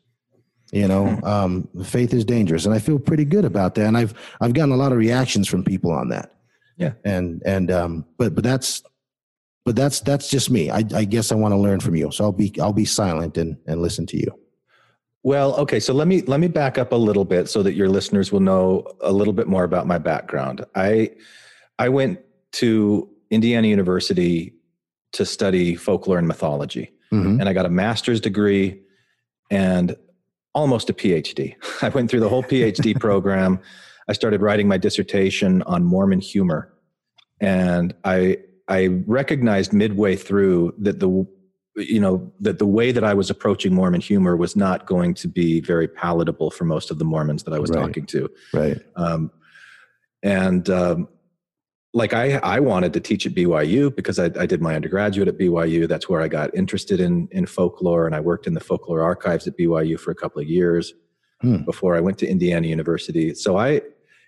You 0.71 0.87
know, 0.87 1.19
um, 1.23 1.67
faith 1.83 2.13
is 2.13 2.25
dangerous, 2.25 2.65
and 2.65 2.73
I 2.73 2.79
feel 2.79 2.99
pretty 2.99 3.25
good 3.25 3.45
about 3.45 3.75
that. 3.75 3.85
And 3.85 3.97
I've 3.97 4.13
I've 4.41 4.53
gotten 4.53 4.71
a 4.71 4.77
lot 4.77 4.91
of 4.91 4.97
reactions 4.97 5.47
from 5.47 5.63
people 5.63 5.91
on 5.91 6.09
that. 6.09 6.33
Yeah. 6.77 6.93
And 7.03 7.41
and 7.45 7.71
um, 7.71 8.05
but 8.17 8.35
but 8.35 8.43
that's 8.43 8.83
but 9.65 9.75
that's 9.75 9.99
that's 9.99 10.29
just 10.29 10.49
me. 10.49 10.69
I, 10.69 10.83
I 10.93 11.03
guess 11.03 11.31
I 11.31 11.35
want 11.35 11.53
to 11.53 11.57
learn 11.57 11.79
from 11.79 11.95
you, 11.95 12.11
so 12.11 12.23
I'll 12.23 12.31
be 12.31 12.53
I'll 12.61 12.73
be 12.73 12.85
silent 12.85 13.37
and 13.37 13.57
and 13.65 13.81
listen 13.81 14.05
to 14.07 14.17
you. 14.17 14.31
Well, 15.23 15.55
okay, 15.55 15.79
so 15.81 15.93
let 15.93 16.07
me 16.07 16.21
let 16.21 16.39
me 16.39 16.47
back 16.47 16.77
up 16.77 16.93
a 16.93 16.95
little 16.95 17.25
bit 17.25 17.49
so 17.49 17.61
that 17.63 17.73
your 17.73 17.89
listeners 17.89 18.31
will 18.31 18.39
know 18.39 18.85
a 19.01 19.11
little 19.11 19.33
bit 19.33 19.47
more 19.47 19.65
about 19.65 19.87
my 19.87 19.97
background. 19.97 20.65
I 20.75 21.11
I 21.79 21.89
went 21.89 22.19
to 22.53 23.09
Indiana 23.29 23.67
University 23.67 24.53
to 25.13 25.25
study 25.25 25.75
folklore 25.75 26.17
and 26.17 26.27
mythology, 26.27 26.93
Mhm. 27.13 27.39
and 27.39 27.47
I 27.49 27.53
got 27.53 27.65
a 27.65 27.69
master's 27.69 28.19
degree 28.19 28.81
and 29.49 29.95
almost 30.53 30.89
a 30.89 30.93
PhD. 30.93 31.55
I 31.81 31.89
went 31.89 32.09
through 32.09 32.19
the 32.21 32.29
whole 32.29 32.43
PhD 32.43 32.93
program. 32.99 33.59
I 34.09 34.13
started 34.13 34.41
writing 34.41 34.67
my 34.67 34.77
dissertation 34.77 35.61
on 35.63 35.83
Mormon 35.83 36.19
humor, 36.21 36.73
and 37.39 37.93
I 38.03 38.37
I 38.69 38.87
recognized 39.05 39.71
midway 39.73 40.15
through 40.15 40.73
that 40.79 40.99
the 40.99 41.25
you 41.77 41.99
know 41.99 42.31
that 42.41 42.57
the 42.59 42.65
way 42.65 42.91
that 42.91 43.03
I 43.03 43.13
was 43.13 43.29
approaching 43.29 43.73
Mormon 43.73 44.01
humor 44.01 44.35
was 44.35 44.55
not 44.55 44.85
going 44.87 45.13
to 45.15 45.27
be 45.27 45.61
very 45.61 45.87
palatable 45.87 46.49
for 46.51 46.65
most 46.65 46.89
of 46.91 46.97
the 46.99 47.05
Mormons 47.05 47.43
that 47.43 47.53
I 47.53 47.59
was 47.59 47.69
Right. 47.69 47.79
talking 47.81 48.05
to. 48.07 48.29
Right. 48.53 48.77
Um, 48.95 49.29
and 50.23 50.69
um, 50.69 51.07
like 51.97 52.13
I, 52.13 52.37
I 52.37 52.59
wanted 52.59 52.93
to 52.93 52.99
teach 52.99 53.25
at 53.25 53.33
BYU 53.33 53.95
because 53.95 54.19
I, 54.19 54.25
I 54.39 54.45
did 54.45 54.61
my 54.61 54.75
undergraduate 54.75 55.27
at 55.27 55.37
BYU. 55.37 55.87
That's 55.87 56.07
where 56.07 56.21
I 56.21 56.27
got 56.27 56.55
interested 56.55 56.99
in 56.99 57.27
in 57.31 57.45
folklore, 57.45 58.05
and 58.05 58.15
I 58.15 58.19
worked 58.19 58.47
in 58.47 58.53
the 58.53 58.59
folklore 58.59 59.01
archives 59.01 59.47
at 59.47 59.57
BYU 59.57 59.99
for 59.99 60.11
a 60.11 60.15
couple 60.15 60.41
of 60.41 60.47
years 60.47 60.93
Hmm. 61.41 61.57
before 61.65 61.95
I 61.95 61.99
went 61.99 62.17
to 62.19 62.27
Indiana 62.27 62.65
University. 62.65 63.35
So 63.35 63.57
I, 63.57 63.81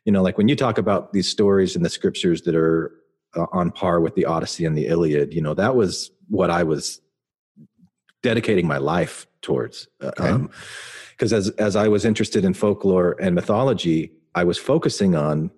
you 0.06 0.12
know, 0.12 0.22
like 0.22 0.38
when 0.38 0.48
you 0.48 0.56
talk 0.56 0.78
about 0.78 1.12
these 1.12 1.28
stories 1.28 1.76
in 1.76 1.82
the 1.82 1.90
scriptures 1.90 2.44
that 2.44 2.54
are 2.56 2.92
uh, 3.36 3.48
on 3.52 3.72
par 3.72 4.00
with 4.00 4.14
the 4.14 4.26
Odyssey 4.26 4.64
and 4.64 4.78
the 4.78 4.86
Iliad, 4.86 5.34
you 5.34 5.42
know, 5.42 5.56
that 5.56 5.76
was 5.76 6.12
what 6.28 6.52
I 6.52 6.62
was 6.62 7.02
dedicating 8.22 8.68
my 8.68 8.78
life 8.78 9.26
towards. 9.42 9.88
Okay. 10.04 10.38
Because 11.12 11.34
as 11.34 11.50
as 11.58 11.76
I 11.76 11.88
was 11.88 12.06
interested 12.06 12.46
in 12.46 12.54
folklore 12.54 13.16
and 13.20 13.34
mythology, 13.34 14.12
I 14.36 14.44
was 14.44 14.60
focusing 14.60 15.16
on 15.16 15.50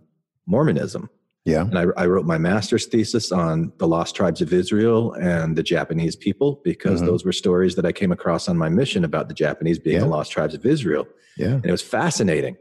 Mormonism. 0.46 1.10
Yeah. 1.46 1.62
And 1.62 1.78
I, 1.78 1.86
I 1.98 2.06
wrote 2.06 2.26
my 2.26 2.38
master's 2.38 2.86
thesis 2.86 3.32
on 3.32 3.74
the 3.80 3.88
lost 3.88 4.16
tribes 4.16 4.42
of 4.42 4.54
Israel 4.54 5.14
and 5.14 5.58
the 5.58 5.64
Japanese 5.64 6.16
people 6.16 6.62
because 6.64 7.02
Mhm. 7.02 7.08
those 7.08 7.26
were 7.26 7.32
stories 7.32 7.76
that 7.76 7.86
I 7.86 7.92
came 7.92 8.12
across 8.12 8.48
on 8.48 8.58
my 8.58 8.70
mission 8.70 9.04
about 9.04 9.28
the 9.28 9.34
Japanese 9.34 9.80
being 9.80 9.96
Yeah. 9.96 10.02
the 10.04 10.08
lost 10.10 10.32
tribes 10.32 10.54
of 10.54 10.66
Israel. 10.66 11.08
Yeah. 11.38 11.54
And 11.54 11.66
it 11.66 11.72
was 11.72 11.82
fascinating. 11.82 12.58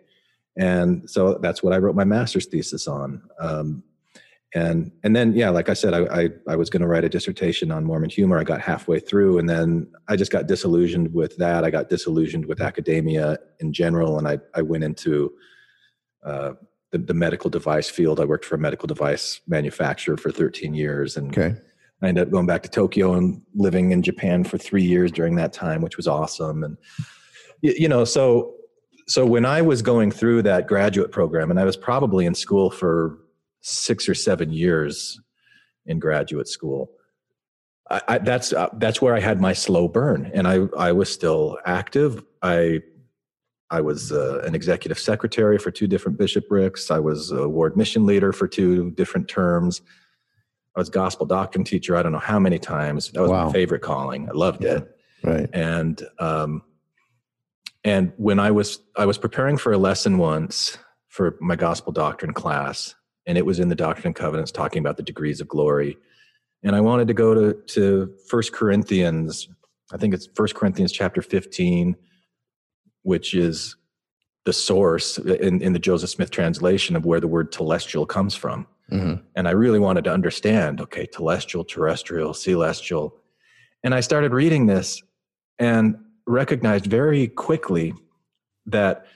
And 0.57 1.09
so 1.11 1.39
that's 1.43 1.63
what 1.63 1.73
I 1.75 1.79
wrote 1.79 1.95
my 1.95 2.05
master's 2.05 2.47
thesis 2.47 2.89
on. 2.89 3.23
Um, 3.39 3.83
and 4.55 4.91
and 5.05 5.15
then 5.15 5.33
yeah, 5.35 5.51
like 5.51 5.69
I 5.69 5.75
said, 5.75 5.95
I 5.95 6.23
I, 6.23 6.29
I 6.49 6.57
was 6.57 6.71
going 6.71 6.81
to 6.81 6.89
write 6.89 7.05
a 7.05 7.09
dissertation 7.09 7.71
on 7.71 7.85
Mormon 7.85 8.11
humor. 8.11 8.37
I 8.37 8.43
got 8.45 8.61
halfway 8.61 8.99
through, 8.99 9.39
and 9.39 9.49
then 9.49 9.87
I 10.09 10.17
just 10.17 10.33
got 10.33 10.49
disillusioned 10.49 11.15
with 11.15 11.37
that. 11.37 11.63
I 11.65 11.71
got 11.71 11.89
disillusioned 11.89 12.47
with 12.47 12.61
academia 12.61 13.39
in 13.61 13.73
general, 13.73 14.19
and 14.19 14.27
I 14.27 14.39
I 14.53 14.63
went 14.63 14.83
into 14.83 15.33
uh, 16.25 16.53
the, 16.93 16.99
the 16.99 17.15
medical 17.15 17.51
device 17.51 17.89
field. 17.89 18.21
I 18.21 18.25
worked 18.25 18.45
for 18.45 18.55
a 18.55 18.59
medical 18.59 18.87
device 18.87 19.41
manufacturer 19.47 20.17
for 20.17 20.31
13 20.31 20.75
years, 20.75 21.17
and 21.17 21.37
Okay. 21.37 21.57
I 22.03 22.09
ended 22.09 22.27
up 22.27 22.31
going 22.31 22.47
back 22.47 22.63
to 22.63 22.71
Tokyo 22.71 23.13
and 23.13 23.43
living 23.55 23.91
in 23.91 24.03
Japan 24.03 24.43
for 24.45 24.57
three 24.57 24.83
years 24.83 25.13
during 25.13 25.37
that 25.37 25.53
time, 25.53 25.83
which 25.83 25.97
was 25.99 26.07
awesome. 26.07 26.65
And 26.65 26.79
you 27.61 27.89
know, 27.89 28.05
so 28.05 28.55
so 29.07 29.27
when 29.27 29.45
I 29.45 29.61
was 29.61 29.83
going 29.83 30.11
through 30.11 30.43
that 30.43 30.67
graduate 30.67 31.13
program, 31.13 31.51
and 31.51 31.61
I 31.61 31.65
was 31.65 31.77
probably 31.77 32.25
in 32.25 32.35
school 32.35 32.71
for 32.71 33.19
six 33.61 34.09
or 34.09 34.15
seven 34.15 34.53
years 34.53 35.21
in 35.87 35.99
graduate 35.99 36.49
school. 36.49 36.91
I, 37.91 38.03
I, 38.09 38.19
that's 38.19 38.53
uh, 38.53 38.69
that's 38.75 39.03
where 39.03 39.15
I 39.15 39.21
had 39.21 39.41
my 39.41 39.53
slow 39.53 39.89
burn, 39.89 40.31
and 40.33 40.47
I 40.47 40.67
I 40.79 40.93
was 40.93 41.13
still 41.13 41.59
active. 41.67 42.23
I 42.43 42.81
I 43.71 43.81
was 43.81 44.11
uh, 44.11 44.41
an 44.45 44.55
executive 44.55 44.99
secretary 44.99 45.59
for 45.59 45.71
two 45.71 45.87
different 45.87 46.19
bishoprics. 46.19 46.91
I 46.91 46.99
was 46.99 47.31
a 47.31 47.49
ward 47.49 47.77
mission 47.77 48.05
leader 48.05 48.33
for 48.33 48.49
two 48.49 48.91
different 48.93 49.29
terms. 49.29 49.81
I 50.77 50.81
was 50.81 50.89
gospel 50.89 51.27
doctrine 51.27 51.65
teacher. 51.65 51.97
I 51.97 52.03
don't 52.03 52.13
know 52.13 52.19
how 52.19 52.39
many 52.39 52.59
times. 52.59 53.11
That 53.11 53.23
was 53.23 53.31
wow. 53.31 53.47
my 53.47 53.53
favorite 53.53 53.83
calling. 53.83 54.29
I 54.29 54.33
loved 54.33 54.65
yeah. 54.65 54.77
it. 54.77 54.97
Right. 55.23 55.49
And 55.53 56.03
um, 56.19 56.63
and 57.85 58.13
when 58.17 58.39
I 58.39 58.51
was 58.51 58.79
I 58.97 59.07
was 59.07 59.19
preparing 59.19 59.57
for 59.57 59.73
a 59.73 59.79
lesson 59.79 60.19
once 60.19 60.79
for 61.09 61.37
my 61.41 61.57
gospel 61.57 61.93
doctrine 61.93 62.33
class, 62.33 62.95
and 63.27 63.37
it 63.37 63.45
was 63.45 63.61
in 63.61 63.69
the 63.69 63.75
Doctrine 63.75 64.07
and 64.07 64.17
Covenants 64.17 64.53
talking 64.53 64.81
about 64.81 64.97
the 64.97 65.03
degrees 65.03 65.41
of 65.41 65.49
glory. 65.49 65.97
And 66.63 66.77
I 66.77 66.81
wanted 66.81 67.09
to 67.09 67.15
go 67.15 67.35
to 67.35 67.55
to 67.75 68.15
First 68.29 68.53
Corinthians. 68.53 69.49
I 69.93 69.97
think 69.97 70.15
it's 70.15 70.29
First 70.35 70.55
Corinthians 70.55 70.93
chapter 70.93 71.21
fifteen, 71.21 71.97
which 73.03 73.35
is 73.35 73.77
the 74.45 74.53
source 74.53 75.19
in, 75.19 75.61
in 75.63 75.73
the 75.73 75.79
Joseph 75.79 76.11
Smith 76.11 76.31
translation 76.31 76.97
of 76.97 77.05
where 77.05 77.21
the 77.21 77.29
word 77.29 77.53
telestial 77.53 78.09
comes 78.09 78.35
from. 78.35 78.67
Mm-hmm. 78.91 79.23
And 79.37 79.49
I 79.49 79.53
really 79.53 79.79
wanted 79.79 80.05
to 80.05 80.13
understand 80.13 80.81
okay, 80.81 81.07
telestial, 81.07 81.67
terrestrial, 81.67 82.35
celestial. 82.35 83.17
And 83.85 83.95
I 83.95 84.01
started 84.01 84.33
reading 84.33 84.67
this 84.67 85.03
and 85.59 85.97
recognized 86.27 86.87
very 86.87 87.29
quickly 87.29 87.95
that 88.67 89.07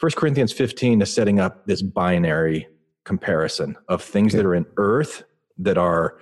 1 0.00 0.12
Corinthians 0.12 0.52
15 0.52 1.02
is 1.02 1.12
setting 1.12 1.38
up 1.38 1.66
this 1.66 1.82
binary 1.82 2.66
comparison 3.04 3.76
of 3.88 4.02
things 4.02 4.32
okay. 4.32 4.38
that 4.38 4.48
are 4.48 4.54
in 4.54 4.66
earth 4.76 5.24
that 5.58 5.78
are 5.78 6.18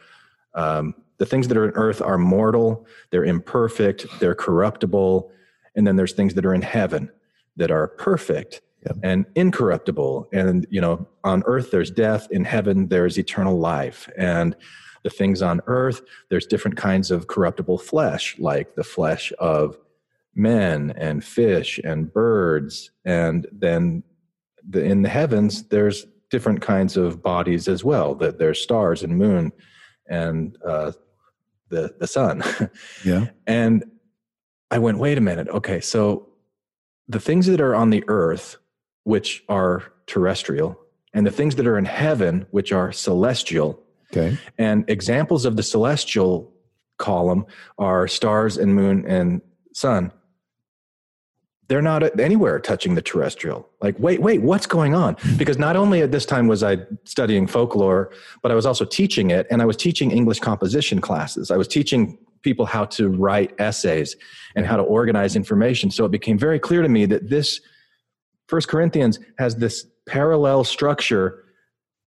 um, 0.54 0.94
the 1.18 1.26
things 1.26 1.48
that 1.48 1.57
are 1.57 1.68
in 1.68 1.74
earth 1.74 2.00
are 2.00 2.18
mortal, 2.18 2.87
they're 3.11 3.24
imperfect, 3.24 4.07
they're 4.20 4.35
corruptible, 4.35 5.31
and 5.74 5.87
then 5.87 5.96
there's 5.96 6.12
things 6.12 6.35
that 6.35 6.46
are 6.46 6.54
in 6.54 6.62
heaven 6.62 7.11
that 7.57 7.70
are 7.70 7.88
perfect 7.88 8.61
yep. 8.87 8.96
and 9.02 9.26
incorruptible. 9.35 10.28
And 10.33 10.66
you 10.70 10.81
know, 10.81 11.09
on 11.24 11.42
earth 11.46 11.70
there's 11.70 11.90
death, 11.90 12.28
in 12.31 12.44
heaven 12.44 12.88
there's 12.88 13.18
eternal 13.18 13.59
life. 13.59 14.09
And 14.16 14.57
the 15.02 15.11
things 15.11 15.42
on 15.42 15.61
earth, 15.66 16.02
there's 16.28 16.46
different 16.46 16.76
kinds 16.76 17.11
of 17.11 17.26
corruptible 17.28 17.78
flesh, 17.78 18.37
like 18.38 18.74
the 18.74 18.85
flesh 18.85 19.33
of 19.38 19.76
men 20.35 20.92
and 20.96 21.24
fish 21.24 21.78
and 21.85 22.12
birds. 22.12 22.90
And 23.04 23.46
then 23.52 24.02
the, 24.68 24.85
in 24.85 25.02
the 25.02 25.09
heavens, 25.09 25.64
there's 25.64 26.07
different 26.31 26.61
kinds 26.61 26.96
of 26.96 27.22
bodies 27.22 27.68
as 27.68 27.85
well. 27.85 28.14
That 28.14 28.38
there's 28.38 28.61
stars 28.61 29.02
and 29.02 29.16
moon 29.16 29.52
and 30.09 30.57
uh, 30.64 30.92
the 31.68 31.94
the 31.98 32.07
sun. 32.07 32.42
Yeah. 33.04 33.26
and 33.46 33.85
I 34.70 34.78
went, 34.78 34.98
wait 34.98 35.18
a 35.18 35.20
minute. 35.20 35.48
Okay, 35.48 35.81
so 35.81 36.28
the 37.09 37.20
things 37.20 37.46
that 37.46 37.61
are 37.61 37.74
on 37.74 37.90
the 37.90 38.04
earth, 38.09 38.57
which 39.04 39.42
are 39.48 39.92
terrestrial, 40.07 40.78
and 41.14 41.26
the 41.26 41.31
things 41.31 41.57
that 41.57 41.66
are 41.66 41.78
in 41.78 41.87
heaven, 41.87 42.46
which 42.50 42.72
are 42.72 42.92
celestial. 42.92 43.83
Okay. 44.12 44.38
And 44.59 44.85
examples 44.88 45.44
of 45.44 45.57
the 45.57 45.62
celestial 45.62 46.52
column 46.98 47.46
are 47.78 48.09
stars 48.09 48.57
and 48.57 48.74
moon 48.74 49.04
and 49.07 49.40
sun 49.72 50.12
they're 51.68 51.83
not 51.83 52.18
anywhere 52.18 52.59
touching 52.59 52.94
the 52.94 53.02
terrestrial. 53.02 53.68
Like, 53.83 53.98
wait, 53.98 54.22
wait, 54.22 54.40
what's 54.40 54.66
going 54.66 54.94
on? 54.94 55.16
Because 55.37 55.59
not 55.59 55.76
only 55.76 56.00
at 56.00 56.11
this 56.11 56.24
time 56.24 56.48
was 56.48 56.62
I 56.62 56.78
studying 57.04 57.46
folklore, 57.46 58.11
but 58.42 58.50
I 58.50 58.54
was 58.54 58.64
also 58.64 58.87
teaching 58.87 59.31
it, 59.31 59.46
and 59.50 59.61
I 59.61 59.66
was 59.66 59.76
teaching 59.76 60.11
English 60.11 60.40
composition 60.40 61.00
classes. 61.00 61.50
I 61.50 61.59
was 61.59 61.68
teaching 61.68 62.18
people 62.42 62.64
how 62.64 62.87
to 62.87 63.09
write 63.11 63.54
essays 63.59 64.16
and 64.57 64.64
how 64.64 64.76
to 64.76 64.83
organize 64.83 65.37
information. 65.37 65.90
So 65.90 66.07
it 66.07 66.11
became 66.11 66.38
very 66.38 66.59
clear 66.59 66.83
to 66.83 66.88
me 66.88 67.04
that 67.07 67.28
this 67.28 67.61
First 68.46 68.68
Corinthians 68.68 69.18
has 69.38 69.57
this 69.57 69.87
parallel 70.07 70.64
structure, 70.64 71.44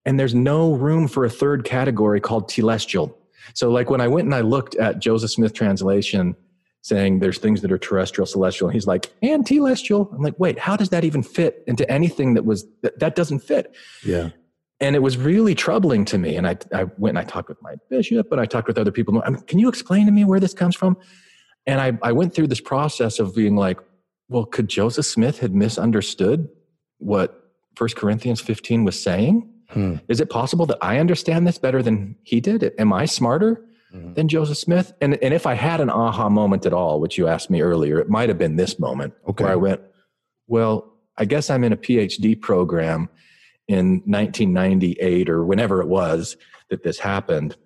and 0.07 0.19
there's 0.19 0.35
no 0.35 0.73
room 0.73 1.07
for 1.07 1.27
a 1.27 1.31
third 1.31 1.65
category 1.65 2.21
called 2.21 2.49
telestial. 2.49 3.15
So, 3.53 3.71
like 3.71 3.91
when 3.91 4.01
I 4.01 4.09
went 4.09 4.25
and 4.25 4.35
I 4.35 4.41
looked 4.41 4.75
at 4.77 5.01
Joseph 5.01 5.31
Smith 5.31 5.53
translation 5.53 6.35
saying 6.83 7.19
there's 7.19 7.39
things 7.39 7.61
that 7.61 7.71
are 7.71 7.79
terrestrial, 7.79 8.27
celestial. 8.27 8.69
And 8.69 8.75
he's 8.75 8.87
like, 8.87 9.13
and 9.23 9.45
telestial. 9.45 10.13
I'm 10.15 10.23
like, 10.23 10.39
wait, 10.39 10.59
how 10.59 10.77
does 10.77 10.89
that 10.91 11.05
even 11.05 11.23
fit 11.23 11.63
into 11.67 11.89
anything 11.91 12.35
that 12.35 12.45
was, 12.45 12.67
that, 12.83 12.99
that 13.01 13.15
doesn't 13.15 13.41
fit? 13.41 13.75
Yeah. 14.05 14.31
And 14.81 14.97
it 14.97 15.01
was 15.01 15.19
really 15.19 15.55
troubling 15.55 16.07
to 16.07 16.17
me. 16.17 16.37
And 16.37 16.49
I, 16.49 16.57
I 16.73 16.85
went 16.97 17.19
and 17.19 17.19
I 17.19 17.25
talked 17.25 17.51
with 17.51 17.61
my 17.61 17.75
bishop 17.91 18.33
and 18.33 18.41
I 18.41 18.47
talked 18.47 18.67
with 18.67 18.79
other 18.79 18.93
people. 18.93 19.23
I 19.25 19.31
mean, 19.31 19.43
can 19.43 19.59
you 19.59 19.69
explain 19.69 20.07
to 20.07 20.13
me 20.13 20.25
where 20.25 20.41
this 20.41 20.55
comes 20.55 20.75
from? 20.75 20.97
And 21.67 21.81
I, 21.81 21.99
I 22.03 22.13
went 22.13 22.35
through 22.35 22.47
this 22.47 22.63
process 22.63 23.19
of 23.19 23.35
being 23.35 23.57
like, 23.57 23.79
well, 24.29 24.47
could 24.47 24.69
Joseph 24.69 25.05
Smith 25.05 25.41
had 25.41 25.55
misunderstood 25.55 26.49
what 26.99 27.51
First 27.75 27.97
Corinthians 27.97 28.41
15 28.41 28.85
was 28.85 29.01
saying? 29.01 29.53
Hmm. 29.69 29.97
Is 30.09 30.21
it 30.21 30.31
possible 30.31 30.65
that 30.67 30.79
I 30.81 30.99
understand 30.99 31.47
this 31.47 31.59
better 31.59 31.83
than 31.83 32.17
he 32.23 32.41
did? 32.41 32.73
Am 32.79 32.93
I 32.93 33.05
smarter? 33.05 33.63
Mm-hmm. 33.95 34.15
than 34.15 34.29
Joseph 34.29 34.59
Smith. 34.59 34.93
And, 35.01 35.23
and 35.23 35.35
if 35.35 35.47
I 35.47 35.55
had 35.55 35.81
an 35.81 35.91
aha 35.91 36.29
moment 36.29 36.67
at 36.67 36.73
all, 36.73 37.01
which 37.01 37.19
you 37.19 37.27
asked 37.27 37.51
me 37.51 37.61
earlier, 37.61 37.99
it 37.99 38.09
might 38.09 38.29
have 38.29 38.39
been 38.39 38.57
this 38.57 38.79
moment 38.79 39.15
okay. 39.29 39.45
where 39.45 39.53
I 39.53 39.57
went, 39.57 39.81
well, 40.47 40.95
I 41.17 41.25
guess 41.25 41.51
I'm 41.51 41.65
in 41.65 41.73
a 41.73 41.77
PhD 41.77 42.41
program 42.41 43.09
in 43.69 44.03
1998 44.07 45.29
or 45.29 45.45
whenever 45.45 45.81
it 45.81 45.89
was 45.89 46.37
that 46.71 46.83
this 46.83 46.99
happened. 46.99 47.57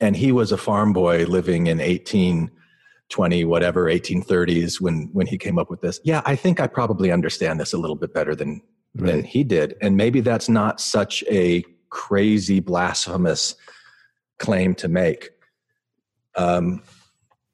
And 0.00 0.16
he 0.16 0.32
was 0.32 0.52
a 0.52 0.56
farm 0.56 0.92
boy 0.92 1.24
living 1.24 1.68
in 1.68 1.78
1820, 1.78 3.44
whatever, 3.44 3.84
1830s 3.86 4.80
when, 4.80 5.08
when 5.12 5.26
he 5.26 5.38
came 5.38 5.58
up 5.58 5.70
with 5.70 5.80
this. 5.80 6.00
Yeah, 6.04 6.22
I 6.24 6.36
think 6.36 6.60
I 6.60 6.66
probably 6.66 7.10
understand 7.12 7.60
this 7.60 7.72
a 7.72 7.78
little 7.78 7.96
bit 7.96 8.12
better 8.12 8.34
than, 8.34 8.62
right. 8.96 9.12
than 9.12 9.24
he 9.24 9.44
did. 9.44 9.76
And 9.80 9.96
maybe 9.96 10.20
that's 10.20 10.48
not 10.48 10.80
such 10.80 11.24
a 11.30 11.64
crazy, 11.88 12.60
blasphemous 12.60 13.54
claim 14.38 14.74
to 14.76 14.88
make. 14.88 15.30
Um, 16.34 16.82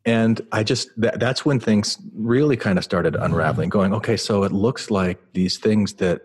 and 0.04 0.40
I 0.50 0.64
just, 0.64 0.88
that, 0.96 1.20
that's 1.20 1.44
when 1.44 1.60
things 1.60 1.98
really 2.14 2.56
kind 2.56 2.76
of 2.78 2.84
started 2.84 3.14
unraveling, 3.14 3.68
going, 3.68 3.94
okay, 3.94 4.16
so 4.16 4.42
it 4.42 4.52
looks 4.52 4.90
like 4.90 5.20
these 5.32 5.58
things 5.58 5.94
that 5.94 6.22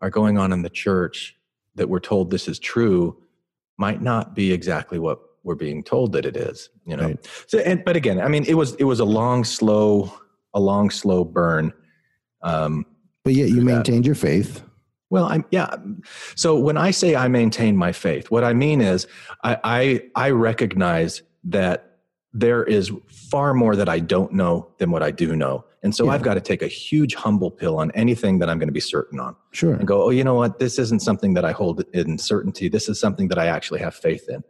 are 0.00 0.10
going 0.10 0.38
on 0.38 0.52
in 0.52 0.62
the 0.62 0.70
church 0.70 1.36
that 1.74 1.88
we're 1.88 2.00
told 2.00 2.30
this 2.30 2.48
is 2.48 2.58
true 2.58 3.16
might 3.76 4.00
not 4.00 4.34
be 4.34 4.52
exactly 4.52 4.98
what 4.98 5.20
we're 5.42 5.54
being 5.54 5.82
told 5.82 6.12
that 6.12 6.24
it 6.24 6.36
is, 6.36 6.70
you 6.86 6.96
know? 6.96 7.08
Right. 7.08 7.44
So, 7.46 7.58
and, 7.58 7.84
but 7.84 7.96
again, 7.96 8.20
I 8.20 8.28
mean, 8.28 8.44
it 8.46 8.54
was, 8.54 8.74
it 8.76 8.84
was 8.84 9.00
a 9.00 9.04
long, 9.04 9.44
slow, 9.44 10.12
a 10.54 10.60
long, 10.60 10.90
slow 10.90 11.24
burn. 11.24 11.72
Um, 12.42 12.86
but 13.22 13.34
yet 13.34 13.50
you 13.50 13.60
maintained 13.60 14.04
that. 14.04 14.08
your 14.08 14.14
faith. 14.14 14.62
Well, 15.10 15.24
I'm 15.24 15.44
yeah. 15.50 15.74
So 16.36 16.58
when 16.58 16.76
I 16.76 16.92
say 16.92 17.16
I 17.16 17.28
maintain 17.28 17.76
my 17.76 17.92
faith, 17.92 18.30
what 18.30 18.44
I 18.44 18.54
mean 18.54 18.80
is 18.80 19.06
I 19.42 19.58
I, 19.64 20.02
I 20.14 20.30
recognize 20.30 21.22
that 21.44 21.98
there 22.32 22.62
is 22.62 22.92
far 23.08 23.52
more 23.54 23.74
that 23.74 23.88
I 23.88 23.98
don't 23.98 24.32
know 24.32 24.70
than 24.78 24.92
what 24.92 25.02
I 25.02 25.10
do 25.10 25.34
know. 25.34 25.64
And 25.82 25.94
so 25.94 26.04
yeah. 26.04 26.12
I've 26.12 26.22
got 26.22 26.34
to 26.34 26.40
take 26.40 26.62
a 26.62 26.68
huge 26.68 27.14
humble 27.14 27.50
pill 27.50 27.78
on 27.78 27.90
anything 27.92 28.38
that 28.38 28.48
I'm 28.48 28.58
going 28.58 28.68
to 28.68 28.72
be 28.72 28.80
certain 28.80 29.18
on. 29.18 29.34
Sure. 29.50 29.74
And 29.74 29.86
go, 29.86 30.02
oh, 30.02 30.10
you 30.10 30.22
know 30.22 30.34
what? 30.34 30.58
This 30.58 30.78
isn't 30.78 31.00
something 31.00 31.34
that 31.34 31.44
I 31.44 31.52
hold 31.52 31.82
in 31.92 32.18
certainty. 32.18 32.68
This 32.68 32.88
is 32.88 33.00
something 33.00 33.28
that 33.28 33.38
I 33.38 33.46
actually 33.46 33.80
have 33.80 33.94
faith 33.94 34.28
in. 34.28 34.44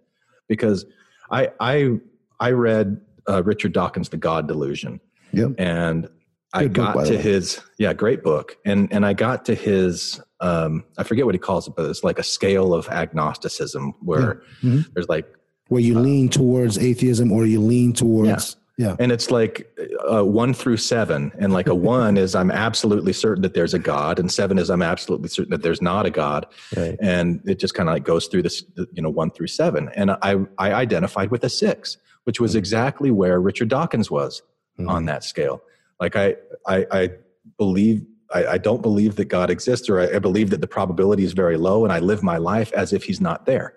Because 0.49 0.85
I 1.31 1.51
I 1.61 1.99
I 2.41 2.51
read 2.51 3.01
uh, 3.29 3.43
Richard 3.45 3.73
Dawkins' 3.73 4.09
The 4.09 4.17
God 4.17 4.49
Delusion. 4.49 5.01
Yep. 5.33 5.53
And 5.59 6.09
I 6.53 6.67
got 6.67 7.07
to 7.07 7.17
his 7.17 7.61
yeah, 7.79 7.93
great 7.95 8.23
book. 8.23 8.59
And 8.67 8.93
and 8.93 9.07
I 9.07 9.13
got 9.13 9.45
to 9.47 9.55
his 9.55 10.21
um, 10.41 10.85
I 10.97 11.05
forget 11.05 11.27
what 11.27 11.35
he 11.35 11.39
calls 11.39 11.69
it, 11.69 11.75
but 11.77 11.89
it's 11.89 12.03
like 12.03 12.19
a 12.19 12.23
scale 12.23 12.73
of 12.73 12.89
agnosticism 12.89 13.95
where 14.01 14.43
yeah. 14.63 14.71
mm-hmm. 14.71 14.81
there's 14.95 15.09
like 15.09 15.27
where 15.69 15.81
you 15.81 15.99
uh, 15.99 16.01
lean 16.01 16.29
towards 16.29 16.79
atheism 16.79 17.31
or 17.31 17.47
you 17.47 17.61
lean 17.61 17.93
towards 17.93 18.57
yeah. 18.77 18.89
yeah. 18.89 18.97
And 18.99 19.13
it's 19.13 19.31
like 19.31 19.71
uh, 20.11 20.25
one 20.25 20.55
through 20.55 20.79
seven. 20.79 21.31
And 21.39 21.53
like 21.53 21.69
a 21.69 21.75
one 21.97 22.17
is 22.17 22.35
I'm 22.35 22.51
absolutely 22.51 23.13
certain 23.13 23.43
that 23.43 23.55
there's 23.55 23.75
a 23.75 23.79
God. 23.79 24.19
And 24.19 24.33
seven 24.33 24.59
is 24.59 24.71
I'm 24.71 24.83
absolutely 24.83 25.29
certain 25.29 25.51
that 25.51 25.63
there's 25.63 25.83
not 25.83 26.07
a 26.07 26.11
God. 26.11 26.47
Right. 26.77 26.97
And 27.01 27.41
it 27.45 27.59
just 27.59 27.75
kind 27.75 27.89
of 27.89 27.95
like 27.95 28.05
goes 28.05 28.27
through 28.27 28.43
this, 28.43 28.65
you 28.93 29.03
know, 29.03 29.11
one 29.11 29.31
through 29.31 29.49
seven. 29.49 29.91
And 29.95 30.11
I, 30.11 30.37
I 30.59 30.73
identified 30.73 31.31
with 31.31 31.45
a 31.45 31.51
six, 31.51 31.99
which 32.25 32.41
was 32.41 32.53
mm-hmm. 32.53 32.59
exactly 32.59 33.11
where 33.11 33.41
Richard 33.41 33.69
Dawkins 33.69 34.11
was 34.11 34.43
mm-hmm. 34.79 34.89
on 34.89 35.05
that 35.05 35.23
scale. 35.23 35.63
Like 36.01 36.17
I, 36.17 36.37
I, 36.67 36.87
I 36.91 37.11
believe 37.59 38.07
I, 38.33 38.47
I, 38.47 38.59
don't 38.59 38.83
believe 38.83 39.17
that 39.17 39.27
God 39.27 39.51
exists, 39.51 39.89
or 39.89 40.01
I, 40.01 40.17
I, 40.17 40.19
believe 40.19 40.51
that 40.51 40.61
the 40.61 40.67
probability 40.67 41.25
is 41.25 41.33
very 41.33 41.57
low, 41.57 41.85
and 41.85 41.93
I 41.93 41.99
live 41.99 42.23
my 42.23 42.37
life 42.37 42.73
as 42.73 42.93
if 42.93 43.05
He's 43.05 43.21
not 43.21 43.47
there. 43.47 43.75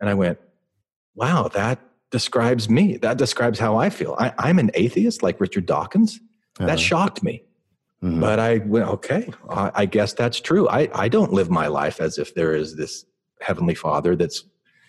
And 0.00 0.10
I 0.10 0.14
went, 0.14 0.38
wow, 1.14 1.48
that 1.54 1.78
describes 2.10 2.68
me. 2.68 2.96
That 2.98 3.18
describes 3.18 3.58
how 3.58 3.76
I 3.76 3.90
feel. 3.90 4.16
I, 4.18 4.32
I'm 4.38 4.58
an 4.58 4.70
atheist 4.74 5.22
like 5.22 5.40
Richard 5.40 5.66
Dawkins. 5.66 6.20
Uh-huh. 6.58 6.66
That 6.66 6.80
shocked 6.80 7.22
me. 7.22 7.44
Mhm. 8.02 8.20
But 8.20 8.38
I 8.38 8.58
went, 8.58 8.88
okay, 8.88 9.32
I, 9.48 9.70
I 9.74 9.86
guess 9.86 10.12
that's 10.12 10.40
true. 10.40 10.68
I, 10.68 10.88
I 10.94 11.08
don't 11.08 11.32
live 11.32 11.50
my 11.50 11.68
life 11.68 12.00
as 12.00 12.18
if 12.18 12.34
there 12.34 12.54
is 12.54 12.76
this 12.76 13.04
heavenly 13.40 13.74
father 13.74 14.16
that's 14.16 14.44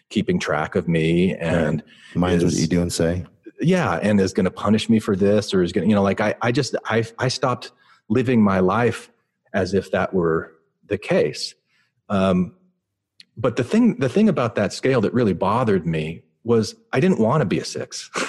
keeping 0.09 0.39
track 0.39 0.75
of 0.75 0.87
me 0.87 1.35
and 1.35 1.83
Mind's 2.15 2.43
what 2.43 2.53
you 2.53 2.67
do 2.67 2.81
and 2.81 2.91
say. 2.91 3.25
yeah, 3.61 3.99
and 4.01 4.19
is 4.19 4.33
going 4.33 4.45
to 4.45 4.51
punish 4.51 4.89
me 4.89 4.99
for 4.99 5.15
this 5.15 5.53
or 5.53 5.63
is 5.63 5.71
going 5.71 5.85
to, 5.85 5.89
you 5.89 5.95
know, 5.95 6.03
like 6.03 6.21
I, 6.21 6.35
I 6.41 6.51
just, 6.51 6.75
I, 6.85 7.03
I 7.19 7.27
stopped 7.27 7.71
living 8.09 8.41
my 8.41 8.59
life 8.59 9.09
as 9.53 9.73
if 9.73 9.91
that 9.91 10.13
were 10.13 10.53
the 10.87 10.97
case. 10.97 11.53
Um, 12.09 12.55
but 13.35 13.55
the 13.55 13.63
thing, 13.63 13.97
the 13.97 14.09
thing 14.09 14.29
about 14.29 14.55
that 14.55 14.73
scale 14.73 15.01
that 15.01 15.13
really 15.13 15.33
bothered 15.33 15.85
me 15.85 16.23
was 16.43 16.75
I 16.91 16.99
didn't 16.99 17.19
want 17.19 17.41
to 17.41 17.45
be 17.45 17.59
a 17.59 17.65
six. 17.65 18.09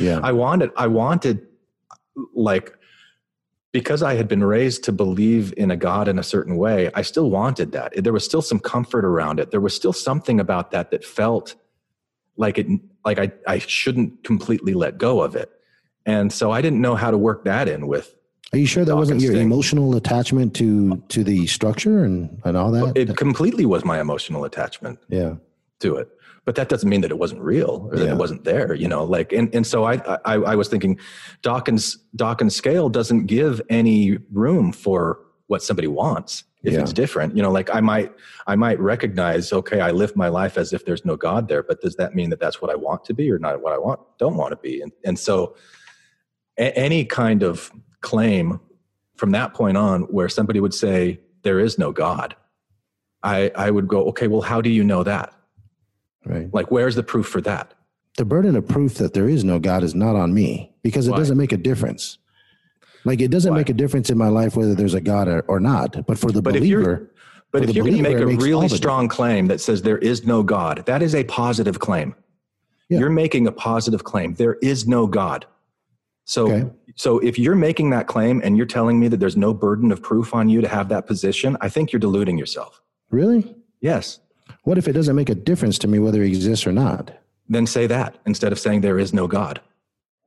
Yeah. 0.00 0.18
I 0.20 0.32
wanted, 0.32 0.70
I 0.76 0.88
wanted 0.88 1.46
like, 2.34 2.76
because 3.70 4.02
I 4.02 4.14
had 4.14 4.26
been 4.26 4.42
raised 4.42 4.82
to 4.84 4.92
believe 4.92 5.54
in 5.56 5.70
a 5.70 5.76
God 5.76 6.08
in 6.08 6.18
a 6.18 6.24
certain 6.24 6.56
way, 6.56 6.90
I 6.94 7.02
still 7.02 7.30
wanted 7.30 7.70
that. 7.70 7.92
There 8.02 8.12
was 8.12 8.24
still 8.24 8.42
some 8.42 8.58
comfort 8.58 9.04
around 9.04 9.38
it. 9.38 9.52
There 9.52 9.60
was 9.60 9.74
still 9.74 9.92
something 9.92 10.40
about 10.40 10.72
that 10.72 10.90
that 10.90 11.04
felt 11.04 11.54
like 12.36 12.58
it, 12.58 12.66
like 13.04 13.20
I, 13.20 13.32
I 13.46 13.58
shouldn't 13.58 14.24
completely 14.24 14.74
let 14.74 14.98
go 14.98 15.20
of 15.22 15.36
it. 15.36 15.50
And 16.06 16.32
so 16.32 16.50
I 16.50 16.60
didn't 16.60 16.80
know 16.80 16.96
how 16.96 17.10
to 17.10 17.18
work 17.18 17.44
that 17.44 17.68
in 17.68 17.86
with 17.86 18.14
Are 18.54 18.58
you 18.58 18.66
sure 18.66 18.84
that 18.84 18.96
wasn't 18.96 19.20
your 19.20 19.32
thing. 19.34 19.42
emotional 19.42 19.96
attachment 19.96 20.54
to 20.56 20.96
to 21.08 21.24
the 21.24 21.46
structure 21.46 22.04
and 22.04 22.40
and 22.44 22.56
all 22.56 22.70
that? 22.70 22.96
it 22.96 23.16
completely 23.16 23.66
was 23.66 23.84
my 23.84 24.00
emotional 24.00 24.44
attachment 24.44 24.98
yeah. 25.08 25.34
to 25.80 25.96
it. 25.96 26.08
But 26.44 26.54
that 26.56 26.68
doesn't 26.68 26.88
mean 26.88 27.00
that 27.00 27.10
it 27.10 27.18
wasn't 27.18 27.40
real 27.40 27.88
or 27.90 27.96
that 27.96 28.04
Yeah. 28.04 28.12
it 28.12 28.18
wasn't 28.18 28.44
there, 28.44 28.74
you 28.74 28.86
know, 28.86 29.02
like, 29.02 29.32
and, 29.32 29.52
and 29.54 29.66
so 29.66 29.84
I, 29.84 29.94
I, 30.26 30.34
I 30.34 30.54
was 30.56 30.68
thinking 30.68 30.98
Dawkins, 31.40 31.96
Dawkins 32.14 32.54
scale 32.54 32.90
doesn't 32.90 33.24
give 33.26 33.62
any 33.70 34.18
room 34.30 34.70
for 34.70 35.20
what 35.46 35.62
somebody 35.62 35.88
wants. 35.88 36.44
If 36.62 36.74
Yeah. 36.74 36.80
it's 36.80 36.92
different, 36.92 37.34
you 37.34 37.42
know, 37.42 37.50
like 37.50 37.74
I 37.74 37.80
might, 37.80 38.12
I 38.46 38.56
might 38.56 38.78
recognize, 38.78 39.54
okay, 39.54 39.80
I 39.80 39.90
live 39.90 40.16
my 40.16 40.28
life 40.28 40.58
as 40.58 40.74
if 40.74 40.84
there's 40.84 41.04
no 41.06 41.16
God 41.16 41.48
there, 41.48 41.62
but 41.62 41.80
does 41.80 41.96
that 41.96 42.14
mean 42.14 42.28
that 42.28 42.40
that's 42.40 42.60
what 42.60 42.70
I 42.70 42.74
want 42.74 43.04
to 43.06 43.14
be 43.14 43.30
or 43.30 43.38
not 43.38 43.62
what 43.62 43.72
I 43.72 43.78
want, 43.78 44.00
don't 44.18 44.36
want 44.36 44.52
to 44.52 44.56
be? 44.56 44.82
And, 44.82 44.92
and 45.02 45.18
so 45.18 45.56
a- 46.58 46.76
any 46.78 47.06
kind 47.06 47.42
of 47.42 47.70
claim 48.04 48.60
from 49.16 49.32
that 49.32 49.54
point 49.54 49.76
on 49.76 50.02
where 50.02 50.28
somebody 50.28 50.60
would 50.60 50.74
say 50.74 51.18
there 51.42 51.58
is 51.58 51.78
no 51.78 51.90
God, 51.90 52.36
I, 53.22 53.50
I 53.56 53.70
would 53.70 53.88
go, 53.88 54.04
okay, 54.08 54.28
well, 54.28 54.42
how 54.42 54.60
do 54.60 54.70
you 54.70 54.84
know 54.84 55.02
that? 55.02 55.34
Right. 56.24 56.52
Like, 56.52 56.70
where's 56.70 56.94
the 56.94 57.02
proof 57.02 57.26
for 57.26 57.40
that? 57.40 57.74
The 58.16 58.24
burden 58.24 58.54
of 58.54 58.68
proof 58.68 58.94
that 58.94 59.14
there 59.14 59.28
is 59.28 59.42
no 59.42 59.58
God 59.58 59.82
is 59.82 59.94
not 59.94 60.14
on 60.14 60.32
me 60.32 60.72
because 60.82 61.08
it 61.08 61.12
Why? 61.12 61.16
doesn't 61.16 61.36
make 61.36 61.52
a 61.52 61.56
difference. 61.56 62.18
Like 63.04 63.20
it 63.20 63.30
doesn't 63.30 63.50
Why? 63.50 63.58
make 63.58 63.68
a 63.70 63.74
difference 63.74 64.08
in 64.08 64.16
my 64.16 64.28
life 64.28 64.56
whether 64.56 64.74
there's 64.74 64.94
a 64.94 65.00
God 65.00 65.26
or, 65.28 65.40
or 65.48 65.58
not. 65.58 66.06
But 66.06 66.18
for 66.18 66.30
the 66.30 66.40
But 66.40 66.54
believer, 66.54 67.10
But 67.50 67.64
if 67.64 67.74
you're 67.74 67.84
going 67.84 67.96
to 67.96 68.02
make 68.02 68.18
a 68.18 68.26
really 68.26 68.68
strong 68.68 69.08
claim 69.08 69.48
that 69.48 69.60
says 69.60 69.82
there 69.82 69.98
is 69.98 70.24
no 70.24 70.42
God, 70.42 70.84
that 70.86 71.02
is 71.02 71.14
a 71.14 71.24
positive 71.24 71.78
claim. 71.80 72.14
Yeah. 72.88 73.00
You're 73.00 73.10
making 73.10 73.46
a 73.46 73.52
positive 73.52 74.04
claim. 74.04 74.34
There 74.34 74.54
is 74.54 74.86
no 74.86 75.06
God. 75.06 75.46
So, 76.24 76.50
Okay. 76.50 76.70
So 76.94 77.18
if 77.18 77.38
you're 77.38 77.54
making 77.56 77.90
that 77.90 78.06
claim 78.06 78.40
and 78.44 78.56
you're 78.56 78.66
telling 78.66 79.00
me 79.00 79.08
that 79.08 79.18
there's 79.18 79.36
no 79.36 79.52
burden 79.54 79.90
of 79.92 80.02
proof 80.02 80.34
on 80.34 80.48
you 80.48 80.60
to 80.60 80.68
have 80.68 80.88
that 80.90 81.06
position, 81.06 81.56
I 81.60 81.68
think 81.68 81.92
you're 81.92 82.00
deluding 82.00 82.38
yourself. 82.38 82.80
really, 83.10 83.54
Yes. 83.80 84.20
what 84.62 84.78
if 84.78 84.88
it 84.88 84.92
doesn't 84.92 85.14
make 85.16 85.28
a 85.28 85.34
difference 85.34 85.78
to 85.78 85.88
me 85.88 85.98
whether 85.98 86.22
he 86.22 86.28
exists 86.28 86.66
or 86.66 86.72
not? 86.72 87.12
Then 87.48 87.66
say 87.66 87.86
that 87.86 88.16
instead 88.26 88.50
of 88.52 88.58
saying 88.58 88.80
there 88.80 88.98
is 88.98 89.12
no 89.12 89.26
God. 89.26 89.60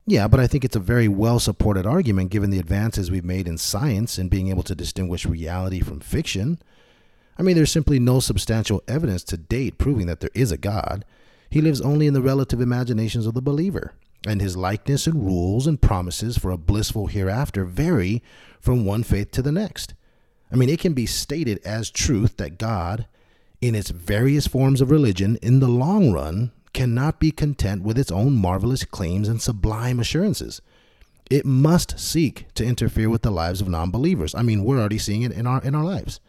Yeah, 0.05 0.27
but 0.27 0.39
I 0.39 0.47
think 0.47 0.63
it's 0.63 0.75
a 0.75 0.79
very 0.79 1.07
well 1.07 1.39
supported 1.39 1.85
argument 1.85 2.29
given 2.31 2.49
the 2.49 2.59
advances 2.59 3.09
we've 3.11 3.25
made 3.25 3.47
in 3.47 3.57
science 3.57 4.17
and 4.17 4.29
being 4.29 4.47
able 4.49 4.63
to 4.63 4.75
distinguish 4.75 5.25
reality 5.25 5.81
from 5.81 5.99
fiction. 5.99 6.59
I 7.37 7.43
mean, 7.43 7.55
there's 7.55 7.71
simply 7.71 7.99
no 7.99 8.19
substantial 8.19 8.81
evidence 8.87 9.23
to 9.25 9.37
date 9.37 9.77
proving 9.77 10.07
that 10.07 10.21
there 10.21 10.29
is 10.33 10.51
a 10.51 10.57
God. 10.57 11.03
He 11.49 11.61
lives 11.61 11.81
only 11.81 12.07
in 12.07 12.13
the 12.13 12.21
relative 12.21 12.61
imaginations 12.61 13.25
of 13.25 13.33
the 13.33 13.41
believer, 13.41 13.93
and 14.27 14.41
his 14.41 14.57
likeness 14.57 15.07
and 15.07 15.25
rules 15.25 15.65
and 15.65 15.81
promises 15.81 16.37
for 16.37 16.51
a 16.51 16.57
blissful 16.57 17.07
hereafter 17.07 17.65
vary 17.65 18.21
from 18.59 18.85
one 18.85 19.03
faith 19.03 19.31
to 19.31 19.41
the 19.41 19.51
next. 19.51 19.93
I 20.51 20.55
mean, 20.55 20.69
it 20.69 20.79
can 20.79 20.93
be 20.93 21.05
stated 21.05 21.59
as 21.65 21.89
truth 21.89 22.37
that 22.37 22.57
God, 22.57 23.07
in 23.61 23.75
its 23.75 23.89
various 23.89 24.47
forms 24.47 24.81
of 24.81 24.91
religion, 24.91 25.37
in 25.41 25.59
the 25.59 25.67
long 25.67 26.11
run, 26.11 26.51
cannot 26.73 27.19
be 27.19 27.31
content 27.31 27.83
with 27.83 27.97
its 27.97 28.11
own 28.11 28.35
marvelous 28.35 28.83
claims 28.83 29.27
and 29.27 29.41
sublime 29.41 29.99
assurances. 29.99 30.61
It 31.29 31.45
must 31.45 31.99
seek 31.99 32.53
to 32.53 32.65
interfere 32.65 33.09
with 33.09 33.23
the 33.23 33.31
lives 33.31 33.61
of 33.61 33.67
non-believers. 33.67 34.35
I 34.35 34.43
mean, 34.43 34.63
we're 34.63 34.79
already 34.79 34.97
seeing 34.97 35.23
it 35.23 35.31
in 35.31 35.45
our 35.47 35.61
in 35.61 35.75
our 35.75 35.83
lives. 35.83 36.19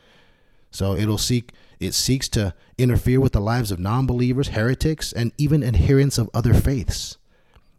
So 0.71 0.95
it'll 0.97 1.19
seek 1.19 1.53
it 1.79 1.95
seeks 1.95 2.29
to 2.31 2.55
interfere 2.77 3.21
with 3.21 3.33
the 3.33 3.41
lives 3.41 3.71
of 3.71 3.79
non-believers, 3.79 4.49
heretics, 4.49 5.13
and 5.13 5.33
even 5.39 5.63
adherents 5.63 6.19
of 6.19 6.31
other 6.35 6.55
faiths. 6.55 7.19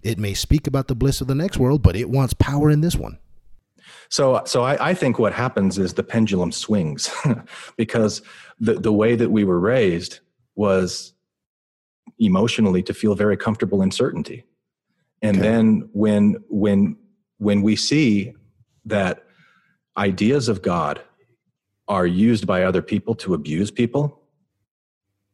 It 0.04 0.18
may 0.18 0.34
speak 0.34 0.68
about 0.68 0.88
the 0.88 0.96
bliss 0.96 1.22
of 1.22 1.28
the 1.28 1.36
next 1.36 1.58
world, 1.58 1.82
but 1.82 1.96
it 1.96 2.10
wants 2.10 2.34
power 2.34 2.70
in 2.70 2.82
this 2.82 2.96
one. 2.96 3.18
So, 4.10 4.42
so 4.46 4.64
I, 4.64 4.90
I 4.90 4.94
think 4.94 5.20
what 5.20 5.34
happens 5.34 5.78
is 5.78 5.94
the 5.94 6.04
pendulum 6.04 6.52
swings 6.52 7.10
because 7.78 8.22
the, 8.60 8.74
the 8.76 8.94
way 8.94 9.16
that 9.16 9.30
we 9.30 9.44
were 9.44 9.60
raised 9.60 10.20
was 10.56 11.14
emotionally 12.18 12.82
to 12.84 12.94
feel 12.94 13.16
very 13.16 13.38
comfortable 13.38 13.82
in 13.82 13.92
certainty. 13.92 14.46
And 15.22 15.38
Okay. 15.38 15.48
then 15.48 15.90
when, 15.94 16.38
when, 16.50 16.98
when 17.38 17.62
we 17.62 17.76
see 17.76 18.34
that 18.86 19.24
ideas 19.98 20.50
of 20.50 20.62
God 20.62 21.02
are 21.88 22.08
used 22.08 22.48
by 22.48 22.64
other 22.64 22.82
people 22.82 23.16
to 23.16 23.34
abuse 23.34 23.70
people, 23.72 24.19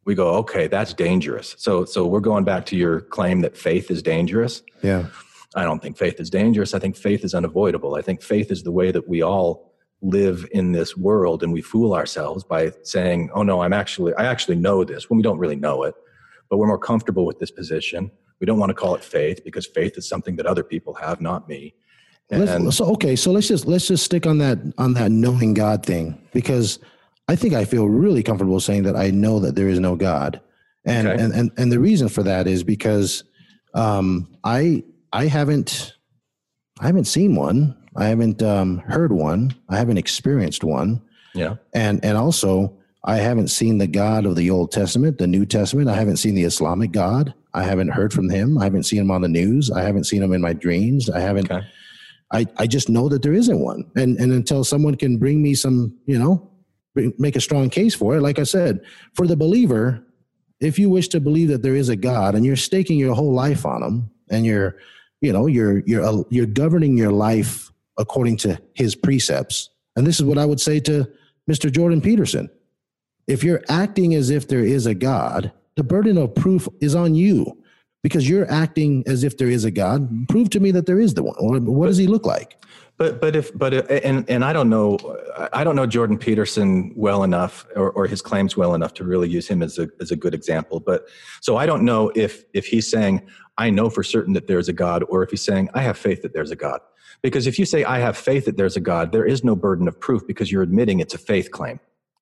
we 0.06 0.14
go, 0.14 0.30
okay, 0.36 0.68
that's 0.68 0.94
dangerous. 0.94 1.56
So, 1.58 1.84
so 1.84 2.06
we're 2.06 2.20
going 2.20 2.44
back 2.44 2.64
to 2.66 2.76
your 2.76 3.00
claim 3.00 3.40
that 3.42 3.56
faith 3.56 3.90
is 3.90 4.02
dangerous. 4.02 4.62
Yeah. 4.82 5.06
I 5.56 5.64
don't 5.64 5.82
think 5.82 5.98
faith 5.98 6.20
is 6.20 6.30
dangerous. 6.30 6.74
I 6.74 6.78
think 6.78 6.96
faith 6.96 7.24
is 7.24 7.34
unavoidable. 7.34 7.96
I 7.96 8.02
think 8.02 8.22
faith 8.22 8.50
is 8.50 8.62
the 8.62 8.70
way 8.70 8.92
that 8.92 9.08
we 9.08 9.22
all 9.22 9.74
live 10.02 10.46
in 10.52 10.72
this 10.72 10.96
world 10.96 11.42
and 11.42 11.52
we 11.52 11.60
fool 11.60 11.94
ourselves 11.94 12.44
by 12.44 12.72
saying, 12.82 13.30
"Oh 13.34 13.42
no, 13.42 13.62
I'm 13.62 13.72
actually 13.72 14.12
I 14.14 14.26
actually 14.26 14.56
know 14.56 14.84
this." 14.84 15.08
When 15.08 15.16
we 15.16 15.22
don't 15.22 15.38
really 15.38 15.56
know 15.56 15.82
it, 15.84 15.94
but 16.50 16.58
we're 16.58 16.66
more 16.66 16.78
comfortable 16.78 17.24
with 17.24 17.38
this 17.38 17.50
position. 17.50 18.10
We 18.38 18.46
don't 18.46 18.58
want 18.58 18.70
to 18.70 18.74
call 18.74 18.94
it 18.94 19.02
faith 19.02 19.42
because 19.44 19.66
faith 19.66 19.96
is 19.96 20.06
something 20.06 20.36
that 20.36 20.44
other 20.44 20.62
people 20.62 20.92
have, 20.94 21.22
not 21.22 21.48
me. 21.48 21.74
And 22.28 22.64
Let's, 22.64 22.76
so 22.76 22.84
okay, 22.92 23.16
so 23.16 23.32
let's 23.32 23.48
just 23.48 23.66
let's 23.66 23.88
just 23.88 24.04
stick 24.04 24.26
on 24.26 24.38
that 24.38 24.58
on 24.76 24.92
that 24.94 25.10
knowing 25.10 25.54
God 25.54 25.86
thing 25.86 26.20
because 26.34 26.78
I 27.28 27.36
think 27.36 27.54
I 27.54 27.64
feel 27.64 27.88
really 27.88 28.22
comfortable 28.22 28.60
saying 28.60 28.84
that 28.84 28.96
I 28.96 29.10
know 29.10 29.40
that 29.40 29.54
there 29.56 29.68
is 29.68 29.80
no 29.80 29.96
God, 29.96 30.40
and 30.84 31.08
Okay. 31.08 31.22
and, 31.22 31.32
and 31.34 31.50
and 31.56 31.72
the 31.72 31.80
reason 31.80 32.08
for 32.08 32.22
that 32.22 32.46
is 32.46 32.62
because 32.62 33.24
um, 33.74 34.28
I 34.44 34.84
I 35.12 35.26
haven't 35.26 35.94
I 36.80 36.86
haven't 36.86 37.06
seen 37.06 37.34
one, 37.34 37.76
I 37.96 38.06
haven't 38.06 38.42
um, 38.42 38.78
heard 38.78 39.12
one, 39.12 39.54
I 39.68 39.76
haven't 39.76 39.98
experienced 39.98 40.62
one, 40.62 41.02
yeah, 41.34 41.56
and 41.74 42.04
and 42.04 42.16
also 42.16 42.76
I 43.04 43.16
haven't 43.16 43.48
seen 43.48 43.78
the 43.78 43.86
God 43.86 44.24
of 44.26 44.36
the 44.36 44.50
Old 44.50 44.70
Testament, 44.72 45.18
the 45.18 45.26
New 45.26 45.46
Testament. 45.46 45.88
I 45.88 45.94
haven't 45.94 46.16
seen 46.18 46.34
the 46.34 46.44
Islamic 46.44 46.92
God. 46.92 47.34
I 47.54 47.62
haven't 47.62 47.88
heard 47.88 48.12
from 48.12 48.28
him. 48.28 48.58
I 48.58 48.64
haven't 48.64 48.82
seen 48.84 49.00
him 49.00 49.10
on 49.10 49.22
the 49.22 49.28
news. 49.28 49.70
I 49.70 49.82
haven't 49.82 50.04
seen 50.04 50.22
him 50.22 50.32
in 50.32 50.40
my 50.40 50.52
dreams. 50.52 51.08
I 51.08 51.20
haven't. 51.20 51.50
Okay. 51.50 51.66
I, 52.32 52.46
I 52.58 52.66
just 52.66 52.88
know 52.88 53.08
that 53.08 53.22
there 53.22 53.32
isn't 53.32 53.60
one. 53.60 53.84
And 53.96 54.16
and 54.18 54.32
until 54.32 54.62
someone 54.64 54.96
can 54.96 55.18
bring 55.18 55.40
me 55.42 55.54
some, 55.54 55.96
you 56.06 56.18
know, 56.18 56.50
make 57.18 57.36
a 57.36 57.40
strong 57.40 57.70
case 57.70 57.94
for 57.94 58.16
it, 58.16 58.22
like 58.22 58.38
I 58.38 58.44
said, 58.44 58.80
for 59.14 59.26
the 59.26 59.36
believer, 59.36 60.02
if 60.60 60.78
you 60.78 60.88
wish 60.88 61.08
to 61.08 61.20
believe 61.20 61.48
that 61.48 61.62
there 61.62 61.76
is 61.76 61.88
a 61.88 61.96
God 61.96 62.34
and 62.34 62.44
you're 62.44 62.56
staking 62.56 62.98
your 62.98 63.14
whole 63.14 63.32
life 63.32 63.66
on 63.66 63.82
him 63.82 64.10
and 64.30 64.46
you're, 64.46 64.76
you 65.20 65.32
know, 65.32 65.46
you're 65.46 65.82
you're 65.86 66.04
uh, 66.04 66.22
you're 66.30 66.46
governing 66.46 66.96
your 66.96 67.12
life 67.12 67.70
according 67.98 68.36
to 68.38 68.60
his 68.74 68.94
precepts. 68.94 69.70
And 69.96 70.06
this 70.06 70.16
is 70.16 70.24
what 70.24 70.38
I 70.38 70.44
would 70.44 70.60
say 70.60 70.80
to 70.80 71.10
Mr. 71.50 71.70
Jordan 71.70 72.00
Peterson. 72.00 72.50
If 73.26 73.42
you're 73.42 73.62
acting 73.68 74.14
as 74.14 74.30
if 74.30 74.48
there 74.48 74.64
is 74.64 74.86
a 74.86 74.94
God, 74.94 75.52
the 75.76 75.84
burden 75.84 76.16
of 76.16 76.34
proof 76.34 76.68
is 76.80 76.94
on 76.94 77.14
you 77.14 77.62
because 78.02 78.28
you're 78.28 78.50
acting 78.50 79.02
as 79.06 79.24
if 79.24 79.36
there 79.36 79.48
is 79.48 79.64
a 79.64 79.70
God. 79.70 80.28
Prove 80.28 80.48
to 80.50 80.60
me 80.60 80.70
that 80.70 80.86
there 80.86 81.00
is 81.00 81.14
the 81.14 81.22
one. 81.22 81.66
What 81.66 81.86
does 81.86 81.96
he 81.96 82.06
look 82.06 82.24
like? 82.24 82.62
But 82.98 83.20
but 83.20 83.36
if 83.36 83.56
but 83.56 83.74
uh, 83.74 83.82
and 83.92 84.28
and 84.28 84.44
I 84.44 84.52
don't 84.52 84.70
know 84.70 84.98
I 85.52 85.64
don't 85.64 85.76
know 85.76 85.86
Jordan 85.86 86.16
Peterson 86.16 86.92
well 86.96 87.24
enough 87.24 87.66
or, 87.76 87.90
or 87.90 88.06
his 88.06 88.22
claims 88.22 88.56
well 88.56 88.74
enough 88.74 88.94
to 88.94 89.04
really 89.04 89.28
use 89.28 89.46
him 89.46 89.62
as 89.62 89.78
a 89.78 89.88
as 90.00 90.10
a 90.10 90.16
good 90.16 90.34
example. 90.34 90.80
But 90.80 91.06
so 91.42 91.56
I 91.56 91.66
don't 91.66 91.84
know 91.84 92.10
if 92.14 92.44
if 92.54 92.66
he's 92.66 92.90
saying 92.90 93.26
I 93.58 93.68
know 93.70 93.90
for 93.90 94.02
certain 94.02 94.32
that 94.32 94.46
there's 94.46 94.68
a 94.68 94.72
God 94.72 95.04
or 95.08 95.22
if 95.22 95.30
he's 95.30 95.44
saying 95.44 95.68
I 95.74 95.82
have 95.82 95.98
faith 95.98 96.22
that 96.22 96.32
there's 96.32 96.50
a 96.50 96.56
God. 96.56 96.80
Because 97.22 97.46
if 97.46 97.58
you 97.58 97.66
say 97.66 97.84
I 97.84 97.98
have 97.98 98.16
faith 98.16 98.46
that 98.46 98.56
there's 98.56 98.76
a 98.76 98.80
God, 98.80 99.12
there 99.12 99.26
is 99.26 99.44
no 99.44 99.56
burden 99.56 99.88
of 99.88 99.98
proof 99.98 100.26
because 100.26 100.50
you're 100.50 100.62
admitting 100.62 101.00
it's 101.00 101.14
a 101.14 101.18
faith 101.18 101.50
claim. 101.50 101.80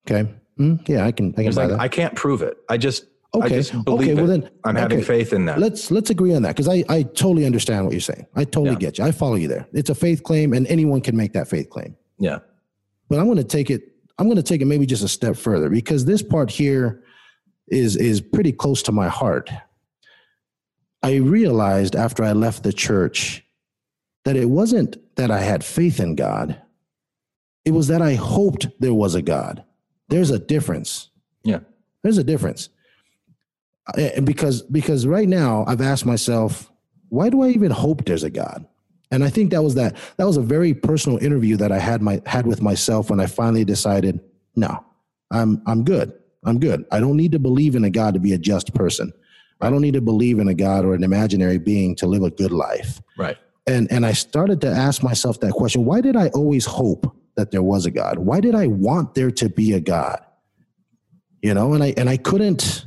Okay. 0.08 0.28
Mm, 0.58 0.88
yeah, 0.88 1.04
I 1.04 1.12
can. 1.12 1.34
I 1.36 1.44
can 1.44 1.54
like. 1.54 1.70
I 1.72 1.88
can't 1.88 2.14
prove 2.14 2.42
it. 2.42 2.56
I 2.68 2.76
just 2.76 3.04
Okay. 3.34 3.58
Okay. 3.58 4.14
Well, 4.14 4.26
then 4.26 4.48
I'm 4.64 4.76
having 4.76 5.02
faith 5.02 5.32
in 5.32 5.44
that. 5.46 5.58
Let's 5.58 5.90
let's 5.90 6.10
agree 6.10 6.34
on 6.34 6.42
that 6.42 6.54
because 6.56 6.68
I 6.68 6.84
I 6.88 7.02
totally 7.02 7.44
understand 7.46 7.84
what 7.84 7.92
you're 7.92 8.00
saying. 8.00 8.26
I 8.36 8.44
totally 8.44 8.72
Yeah. 8.72 8.78
get 8.78 8.98
you. 8.98 9.04
I 9.04 9.10
follow 9.10 9.34
you 9.34 9.48
there. 9.48 9.66
It's 9.72 9.90
a 9.90 9.94
faith 9.94 10.22
claim, 10.22 10.52
and 10.52 10.66
anyone 10.68 11.00
can 11.00 11.16
make 11.16 11.32
that 11.32 11.48
faith 11.48 11.68
claim. 11.70 11.96
yeah. 12.18 12.38
But 13.08 13.18
I'm 13.18 13.26
going 13.26 13.36
to 13.38 13.44
take 13.44 13.70
it. 13.70 13.82
I'm 14.18 14.26
going 14.26 14.36
to 14.36 14.42
take 14.42 14.62
it 14.62 14.66
maybe 14.66 14.86
just 14.86 15.04
a 15.04 15.08
step 15.08 15.36
further 15.36 15.68
because 15.68 16.04
this 16.04 16.22
part 16.22 16.50
here 16.50 17.02
is 17.68 17.96
is 17.96 18.20
pretty 18.20 18.52
close 18.52 18.82
to 18.84 18.92
my 18.92 19.08
heart. 19.08 19.50
I 21.02 21.16
realized 21.16 21.96
after 21.96 22.24
I 22.24 22.32
left 22.32 22.62
the 22.62 22.72
church 22.72 23.44
that 24.24 24.36
it 24.36 24.46
wasn't 24.48 24.96
that 25.16 25.30
I 25.30 25.40
had 25.40 25.62
faith 25.64 26.00
in 26.00 26.14
God. 26.14 26.60
It 27.64 27.72
was 27.72 27.88
that 27.88 28.00
I 28.02 28.14
hoped 28.14 28.68
there 28.80 28.94
was 28.94 29.14
a 29.14 29.22
God. 29.22 29.64
There's 30.08 30.30
a 30.30 30.38
difference. 30.38 31.10
Yeah. 31.44 31.60
There's 32.02 32.18
a 32.18 32.24
difference. 32.24 32.68
And 33.96 34.24
because 34.24 34.62
because 34.62 35.06
right 35.06 35.28
now 35.28 35.64
I've 35.66 35.80
asked 35.80 36.06
myself, 36.06 36.70
why 37.08 37.28
do 37.28 37.42
I 37.42 37.48
even 37.48 37.70
hope 37.70 38.04
there's 38.04 38.24
a 38.24 38.30
God? 38.30 38.66
And 39.10 39.22
I 39.22 39.30
think 39.30 39.50
that 39.50 39.62
was 39.62 39.74
that 39.74 39.96
that 40.16 40.26
was 40.26 40.36
a 40.36 40.42
very 40.42 40.74
personal 40.74 41.18
interview 41.18 41.56
that 41.58 41.70
I 41.70 41.78
had 41.78 42.02
my 42.02 42.20
had 42.26 42.46
with 42.46 42.62
myself 42.62 43.10
when 43.10 43.20
I 43.20 43.26
finally 43.26 43.64
decided, 43.64 44.20
no, 44.56 44.84
I'm 45.30 45.62
I'm 45.66 45.84
good. 45.84 46.12
I'm 46.44 46.58
good. 46.58 46.84
I 46.90 47.00
don't 47.00 47.16
need 47.16 47.32
to 47.32 47.38
believe 47.38 47.74
in 47.74 47.84
a 47.84 47.90
God 47.90 48.14
to 48.14 48.20
be 48.20 48.32
a 48.32 48.38
just 48.38 48.74
person. 48.74 49.12
I 49.60 49.70
don't 49.70 49.80
need 49.80 49.94
to 49.94 50.00
believe 50.00 50.38
in 50.38 50.48
a 50.48 50.54
God 50.54 50.84
or 50.84 50.94
an 50.94 51.04
imaginary 51.04 51.58
being 51.58 51.94
to 51.96 52.06
live 52.06 52.22
a 52.22 52.30
good 52.30 52.52
life. 52.52 53.00
Right. 53.16 53.36
And 53.66 53.90
and 53.92 54.04
I 54.04 54.12
started 54.12 54.60
to 54.62 54.68
ask 54.68 55.02
myself 55.02 55.40
that 55.40 55.52
question, 55.52 55.84
why 55.84 56.00
did 56.00 56.16
I 56.16 56.28
always 56.28 56.66
hope 56.66 57.14
that 57.36 57.50
there 57.50 57.62
was 57.62 57.86
a 57.86 57.90
God? 57.90 58.18
Why 58.18 58.40
did 58.40 58.54
I 58.54 58.66
want 58.66 59.14
there 59.14 59.30
to 59.30 59.48
be 59.48 59.72
a 59.72 59.80
God? 59.80 60.20
You 61.42 61.54
know, 61.54 61.74
and 61.74 61.82
I 61.82 61.94
and 61.96 62.08
I 62.08 62.16
couldn't 62.16 62.86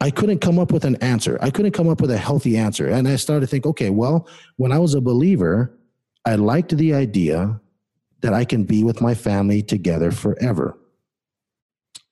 I 0.00 0.10
couldn't 0.10 0.40
come 0.40 0.58
up 0.58 0.72
with 0.72 0.84
an 0.84 0.96
answer. 0.96 1.38
I 1.40 1.50
couldn't 1.50 1.72
come 1.72 1.88
up 1.88 2.00
with 2.00 2.10
a 2.10 2.18
healthy 2.18 2.56
answer. 2.56 2.88
And 2.88 3.08
I 3.08 3.16
started 3.16 3.40
to 3.40 3.46
think, 3.46 3.66
okay, 3.66 3.90
well, 3.90 4.28
when 4.56 4.72
I 4.72 4.78
was 4.78 4.94
a 4.94 5.00
believer, 5.00 5.76
I 6.24 6.34
liked 6.34 6.76
the 6.76 6.92
idea 6.92 7.60
that 8.20 8.34
I 8.34 8.44
can 8.44 8.64
be 8.64 8.84
with 8.84 9.00
my 9.00 9.14
family 9.14 9.62
together 9.62 10.10
forever. 10.10 10.78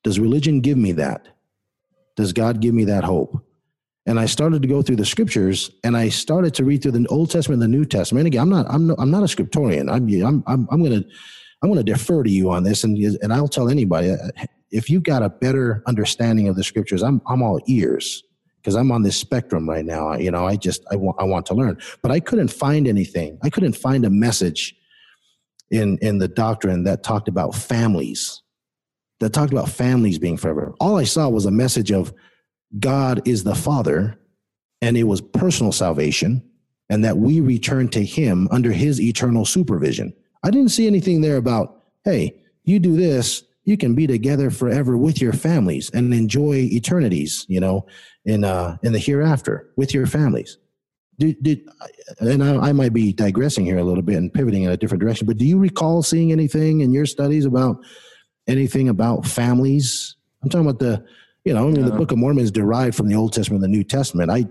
Does 0.03 0.19
religion 0.19 0.61
give 0.61 0.79
me 0.79 0.93
that? 0.93 1.29
Does 2.17 2.33
God 2.33 2.61
give 2.61 2.75
me 2.75 2.85
that 2.85 3.05
hope? 3.05 3.45
And 4.07 4.21
I 4.21 4.27
started 4.27 4.63
to 4.63 4.69
go 4.69 4.83
through 4.83 4.97
the 4.97 5.07
scriptures 5.07 5.71
and 5.83 5.97
I 5.97 6.11
started 6.11 6.55
to 6.55 6.65
read 6.65 6.83
through 6.83 6.93
the 6.93 7.07
Old 7.09 7.31
Testament 7.31 7.63
and 7.63 7.73
the 7.73 7.77
New 7.77 7.85
Testament. 7.87 8.21
And 8.21 8.27
again, 8.27 8.43
I'm 8.43 8.51
not, 8.51 8.67
I'm, 8.69 8.87
no, 8.87 8.95
I'm 8.99 9.11
not 9.11 9.23
a 9.23 9.27
scriptorian. 9.27 9.91
I'm, 9.91 10.09
I'm, 10.25 10.45
I'm, 10.47 10.69
I'm 10.71 10.83
going 10.83 11.03
to, 11.03 11.09
I'm 11.63 11.73
going 11.73 11.85
to 11.85 11.93
defer 11.93 12.23
to 12.23 12.31
you 12.31 12.51
on 12.51 12.63
this. 12.65 12.85
And, 12.85 12.99
and 12.99 13.33
I'll 13.33 13.49
tell 13.49 13.71
anybody, 13.71 14.11
uh, 14.11 14.17
if 14.75 14.91
you've 14.91 15.05
got 15.05 15.23
a 15.23 15.31
better 15.31 15.85
understanding 15.87 16.49
of 16.49 16.57
the 16.57 16.65
scriptures, 16.65 17.03
I'm, 17.03 17.23
I'm 17.29 17.43
all 17.43 17.61
ears 17.69 18.25
because 18.57 18.75
I'm 18.75 18.91
on 18.91 19.03
this 19.03 19.17
spectrum 19.17 19.69
right 19.69 19.85
now. 19.85 20.15
You 20.17 20.33
know, 20.33 20.47
I 20.47 20.57
just, 20.57 20.83
I 20.91 20.97
want, 20.97 21.17
I 21.21 21.25
want 21.25 21.47
to 21.47 21.55
learn, 21.55 21.79
but 22.03 22.11
I 22.11 22.19
couldn't 22.19 22.49
find 22.49 22.89
anything. 22.89 23.39
I 23.45 23.51
couldn't 23.51 23.77
find 23.77 24.05
a 24.05 24.11
message 24.11 24.75
in, 25.71 25.97
in 26.03 26.19
the 26.19 26.27
doctrine 26.27 26.83
that 26.85 27.05
talked 27.05 27.29
about 27.29 27.55
families, 27.55 28.43
that 29.21 29.33
talked 29.33 29.53
about 29.53 29.69
families 29.69 30.19
being 30.19 30.37
forever. 30.37 30.75
All 30.81 30.99
I 30.99 31.05
saw 31.05 31.29
was 31.29 31.47
a 31.47 31.53
message 31.53 31.93
of 31.93 32.13
God 32.81 33.27
is 33.29 33.45
the 33.45 33.55
Father, 33.55 34.19
and 34.83 34.97
it 34.97 35.05
was 35.05 35.21
personal 35.21 35.71
salvation, 35.71 36.43
and 36.91 37.05
that 37.05 37.17
we 37.17 37.41
return 37.41 37.89
to 37.91 38.05
Him 38.05 38.49
under 38.51 38.73
His 38.73 39.01
eternal 39.01 39.45
supervision. 39.45 40.13
I 40.43 40.51
didn't 40.51 40.71
see 40.71 40.89
anything 40.89 41.21
there 41.21 41.37
about, 41.37 41.85
hey, 42.05 42.41
you 42.65 42.81
do 42.81 42.97
this, 42.97 43.45
you 43.65 43.77
can 43.77 43.95
be 43.95 44.07
together 44.07 44.51
forever 44.51 44.97
with 44.97 45.21
your 45.21 45.33
families 45.33 45.91
and 45.91 46.13
enjoy 46.13 46.69
eternities, 46.73 47.47
you 47.49 47.61
know, 47.61 47.87
in 48.25 48.45
uh 48.45 48.77
in 48.83 48.93
the 48.93 48.99
hereafter 48.99 49.71
with 49.77 49.95
your 49.95 50.07
families. 50.07 50.59
Did, 51.19 51.41
did 51.43 51.69
and 52.19 52.43
I, 52.43 52.69
I 52.69 52.73
might 52.73 52.93
be 52.93 53.13
digressing 53.13 53.65
here 53.65 53.79
a 53.79 53.85
little 53.85 54.03
bit 54.03 54.17
and 54.17 54.33
pivoting 54.33 54.65
in 54.65 54.71
a 54.71 54.77
different 54.77 55.01
direction, 55.01 55.27
but 55.27 55.37
do 55.37 55.45
you 55.45 55.59
recall 55.59 56.03
seeing 56.03 56.33
anything 56.33 56.81
in 56.81 56.93
your 56.93 57.07
studies 57.07 57.45
about 57.45 57.79
anything 58.49 58.89
about 58.89 59.25
families? 59.25 60.17
I'm 60.43 60.51
talking 60.51 60.67
about 60.67 60.81
the, 60.81 61.05
you 61.45 61.55
know, 61.55 61.69
I 61.69 61.71
mean, 61.71 61.85
the 61.85 61.93
Book 61.93 62.11
of 62.11 62.19
Mormon 62.19 62.43
is 62.43 62.51
derived 62.51 62.97
from 62.97 63.09
the 63.09 63.15
Old 63.15 63.33
Testament 63.33 63.63
and 63.63 63.73
the 63.73 63.77
New 63.77 63.85
Testament. 63.85 64.31
I, 64.31 64.47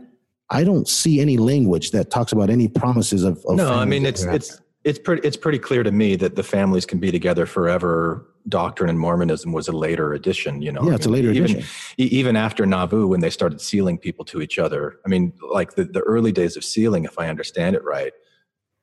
I 0.49 0.63
don't 0.63 0.88
see 0.88 1.19
any 1.19 1.38
language 1.38 1.91
that 1.91 2.10
talks 2.10 2.32
about 2.32 2.49
any 2.49 2.67
promises 2.67 3.23
of. 3.23 3.43
of 3.45 3.58
no, 3.58 3.73
I 3.73 3.86
mean 3.86 4.06
it's 4.06 4.23
it's 4.23 4.62
it's 4.84 5.00
pretty 5.00 5.26
it's 5.26 5.38
pretty 5.38 5.60
clear 5.60 5.84
to 5.84 5.91
me 5.91 6.15
that 6.17 6.36
the 6.36 6.43
families 6.43 6.86
can 6.86 7.00
be 7.00 7.12
together 7.12 7.46
forever. 7.46 8.28
Doctrine 8.50 8.89
and 8.89 9.00
Mormonism 9.00 9.54
was 9.54 9.69
a 9.69 9.72
later 9.72 10.13
addition. 10.13 10.62
You 10.62 10.74
know, 10.74 10.84
yeah, 10.84 10.91
I 10.91 10.96
it's 10.96 11.06
a 11.06 11.10
later 11.10 11.32
even, 11.32 11.52
edition. 11.52 11.65
e- 11.98 12.10
even 12.12 12.36
after 12.36 12.65
Nauvoo, 12.65 13.08
when 13.08 13.22
they 13.22 13.30
started 13.30 13.62
sealing 13.62 13.98
people 13.98 14.26
to 14.26 14.41
each 14.41 14.60
other. 14.60 15.00
I 15.06 15.10
mean, 15.10 15.32
like 15.50 15.76
the, 15.76 15.86
the 15.86 16.02
early 16.02 16.34
days 16.34 16.58
of 16.58 16.65
sealing, 16.65 17.06
if 17.06 17.17
I 17.17 17.30
understand 17.30 17.78
it 17.78 17.84
right, 17.86 18.12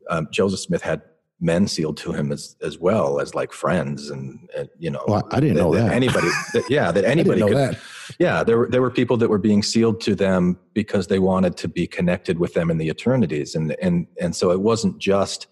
um, 0.08 0.28
Joseph 0.30 0.60
Smith 0.60 0.80
had 0.82 1.02
men 1.42 1.66
sealed 1.66 1.96
to 1.98 2.12
him 2.12 2.32
as 2.32 2.56
as 2.62 2.78
well 2.78 3.20
as 3.20 3.34
like 3.34 3.52
friends 3.52 4.08
and, 4.08 4.48
and 4.56 4.70
you 4.78 4.90
know. 4.90 5.04
Well, 5.06 5.28
I 5.30 5.40
didn't 5.40 5.58
know 5.58 5.74
that. 5.74 5.92
Anybody, 5.92 6.28
that, 6.54 6.64
yeah, 6.70 6.90
that 6.90 7.04
anybody 7.16 7.40
know 7.40 7.48
could. 7.48 7.56
that. 7.56 7.78
Yeah, 8.18 8.42
there 8.42 8.56
were 8.56 8.68
there 8.70 8.80
were 8.80 8.90
people 8.90 9.18
that 9.18 9.28
were 9.28 9.38
being 9.38 9.62
sealed 9.62 10.00
to 10.02 10.14
them 10.14 10.58
because 10.72 11.08
they 11.08 11.18
wanted 11.18 11.58
to 11.58 11.68
be 11.68 11.86
connected 11.86 12.38
with 12.38 12.54
them 12.54 12.70
in 12.70 12.78
the 12.78 12.88
eternities, 12.88 13.54
and 13.54 13.76
and 13.82 14.06
and 14.18 14.34
so 14.34 14.52
it 14.52 14.62
wasn't 14.62 14.98
just 14.98 15.48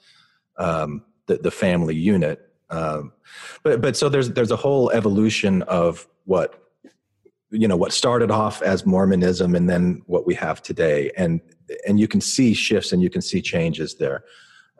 um, 0.58 1.02
the 1.26 1.38
the 1.38 1.50
family 1.50 1.94
unit. 1.94 2.40
Um, 2.70 3.12
but 3.62 3.80
but 3.80 3.96
so 3.96 4.08
there's 4.08 4.30
there's 4.30 4.50
a 4.50 4.56
whole 4.56 4.90
evolution 4.90 5.62
of 5.62 6.06
what 6.24 6.62
you 7.50 7.66
know 7.66 7.76
what 7.76 7.92
started 7.92 8.30
off 8.30 8.60
as 8.62 8.84
Mormonism 8.84 9.54
and 9.54 9.68
then 9.68 10.02
what 10.06 10.26
we 10.26 10.34
have 10.34 10.62
today, 10.62 11.10
and 11.16 11.40
and 11.86 11.98
you 11.98 12.08
can 12.08 12.20
see 12.20 12.54
shifts 12.54 12.92
and 12.92 13.02
you 13.02 13.10
can 13.10 13.22
see 13.22 13.40
changes 13.40 13.96
there. 13.96 14.24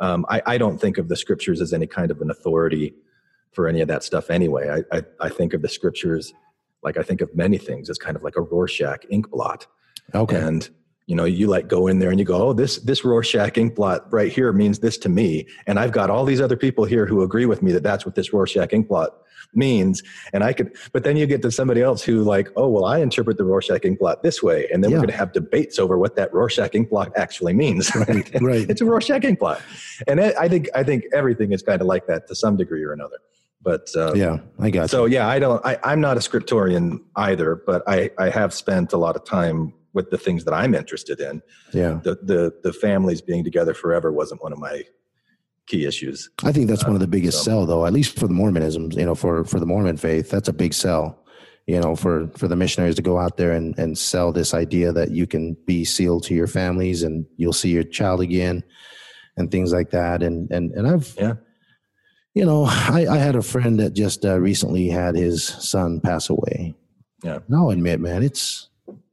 Um, 0.00 0.24
I, 0.28 0.42
I 0.46 0.58
don't 0.58 0.80
think 0.80 0.96
of 0.98 1.08
the 1.08 1.16
scriptures 1.16 1.60
as 1.60 1.72
any 1.72 1.86
kind 1.86 2.10
of 2.10 2.20
an 2.20 2.30
authority 2.30 2.94
for 3.50 3.66
any 3.66 3.80
of 3.80 3.88
that 3.88 4.04
stuff 4.04 4.30
anyway. 4.30 4.84
I, 4.92 4.96
I, 4.96 5.02
I 5.20 5.28
think 5.28 5.54
of 5.54 5.62
the 5.62 5.68
scriptures 5.68 6.32
like 6.82 6.96
I 6.96 7.02
think 7.02 7.20
of 7.20 7.34
many 7.34 7.58
things 7.58 7.90
as 7.90 7.98
kind 7.98 8.16
of 8.16 8.22
like 8.22 8.36
a 8.36 8.40
Rorschach 8.40 9.04
ink 9.10 9.30
blot. 9.30 9.66
Okay. 10.14 10.36
And 10.36 10.68
you 11.08 11.16
know, 11.16 11.24
you 11.24 11.46
like 11.46 11.68
go 11.68 11.86
in 11.86 11.98
there 12.00 12.10
and 12.10 12.18
you 12.18 12.24
go, 12.26 12.48
oh, 12.48 12.52
this 12.52 12.76
this 12.80 13.02
Rorschach 13.02 13.56
ink 13.56 13.74
blot 13.74 14.12
right 14.12 14.30
here 14.30 14.52
means 14.52 14.78
this 14.80 14.98
to 14.98 15.08
me, 15.08 15.46
and 15.66 15.78
I've 15.78 15.90
got 15.90 16.10
all 16.10 16.26
these 16.26 16.40
other 16.40 16.56
people 16.56 16.84
here 16.84 17.06
who 17.06 17.22
agree 17.22 17.46
with 17.46 17.62
me 17.62 17.72
that 17.72 17.82
that's 17.82 18.04
what 18.04 18.14
this 18.14 18.30
Rorschach 18.32 18.72
ink 18.74 18.88
blot 18.88 19.10
means, 19.54 20.02
and 20.34 20.44
I 20.44 20.52
could. 20.52 20.76
But 20.92 21.04
then 21.04 21.16
you 21.16 21.26
get 21.26 21.40
to 21.40 21.50
somebody 21.50 21.80
else 21.80 22.02
who 22.02 22.22
like, 22.22 22.50
oh, 22.56 22.68
well, 22.68 22.84
I 22.84 22.98
interpret 22.98 23.38
the 23.38 23.44
Rorschach 23.44 23.86
ink 23.86 23.98
blot 24.00 24.22
this 24.22 24.42
way, 24.42 24.68
and 24.70 24.84
then 24.84 24.90
Yeah. 24.90 24.98
we're 24.98 25.06
going 25.06 25.12
to 25.12 25.16
have 25.16 25.32
debates 25.32 25.78
over 25.78 25.96
what 25.96 26.14
that 26.16 26.32
Rorschach 26.34 26.74
ink 26.74 26.90
blot 26.90 27.10
actually 27.16 27.54
means. 27.54 27.90
Right, 27.96 28.30
right. 28.42 28.66
it's 28.68 28.82
a 28.82 28.84
Rorschach 28.84 29.24
ink 29.24 29.38
blot, 29.38 29.62
and 30.06 30.20
I 30.20 30.46
think 30.46 30.68
I 30.74 30.82
think 30.84 31.04
everything 31.14 31.52
is 31.52 31.62
kind 31.62 31.80
of 31.80 31.86
like 31.86 32.06
that 32.08 32.28
to 32.28 32.34
some 32.34 32.58
degree 32.58 32.84
or 32.84 32.92
another. 32.92 33.16
But 33.62 33.88
uh, 33.96 34.12
yeah, 34.14 34.40
I 34.60 34.68
got 34.70 34.90
so 34.90 35.06
you. 35.06 35.14
yeah, 35.14 35.26
I 35.26 35.38
don't. 35.38 35.64
I, 35.64 35.78
I'm 35.82 36.02
not 36.02 36.18
a 36.18 36.20
scriptorian 36.20 36.98
either, 37.16 37.56
but 37.66 37.82
I, 37.88 38.10
I 38.18 38.28
have 38.28 38.52
spent 38.52 38.92
a 38.92 38.98
lot 38.98 39.16
of 39.16 39.24
time 39.24 39.72
with 39.94 40.10
the 40.10 40.18
things 40.18 40.44
that 40.44 40.52
I'm 40.54 40.74
interested 40.74 41.20
in. 41.20 41.42
Yeah, 41.72 42.00
The 42.04 42.16
the 42.22 42.54
the 42.62 42.72
families 42.72 43.20
being 43.22 43.44
together 43.44 43.74
forever 43.74 44.12
wasn't 44.12 44.42
one 44.42 44.52
of 44.52 44.58
my 44.58 44.84
key 45.66 45.84
issues. 45.86 46.30
I 46.44 46.52
think 46.52 46.68
that's 46.68 46.84
one 46.84 46.94
of 46.94 47.00
the 47.00 47.06
biggest 47.06 47.38
so- 47.38 47.44
sell, 47.44 47.66
though. 47.66 47.86
At 47.86 47.92
least 47.92 48.18
for 48.18 48.26
the 48.26 48.34
Mormonism, 48.34 48.92
you 48.92 49.04
know, 49.04 49.14
for 49.14 49.44
for 49.44 49.60
the 49.60 49.66
Mormon 49.66 49.96
faith, 49.96 50.30
that's 50.30 50.48
a 50.48 50.52
big 50.52 50.74
sell. 50.74 51.24
You 51.66 51.78
know, 51.80 51.94
for 51.96 52.28
for 52.36 52.48
the 52.48 52.56
missionaries 52.56 52.94
to 52.96 53.02
go 53.02 53.18
out 53.18 53.36
there 53.36 53.52
and 53.52 53.78
and 53.78 53.96
sell 53.98 54.32
this 54.32 54.54
idea 54.54 54.90
that 54.92 55.10
you 55.10 55.26
can 55.26 55.54
be 55.66 55.84
sealed 55.84 56.22
to 56.24 56.34
your 56.34 56.46
families 56.46 57.02
and 57.02 57.26
you'll 57.36 57.52
see 57.52 57.68
your 57.70 57.82
child 57.82 58.20
again, 58.22 58.64
and 59.36 59.50
things 59.50 59.70
like 59.72 59.90
that. 59.90 60.22
And 60.22 60.50
and 60.50 60.72
and 60.72 60.86
I've 60.88 61.14
Yeah. 61.18 61.34
you 62.34 62.46
know, 62.46 62.64
I, 62.64 63.06
I 63.10 63.18
had 63.18 63.36
a 63.36 63.42
friend 63.42 63.78
that 63.80 63.92
just 63.92 64.24
uh, 64.24 64.38
recently 64.40 64.88
had 64.88 65.14
his 65.14 65.44
son 65.44 66.00
pass 66.00 66.30
away. 66.30 66.74
Yeah. 67.22 67.40
And 67.46 67.54
I'll 67.56 67.68
admit, 67.70 68.00
man, 68.00 68.22
it's 68.22 68.67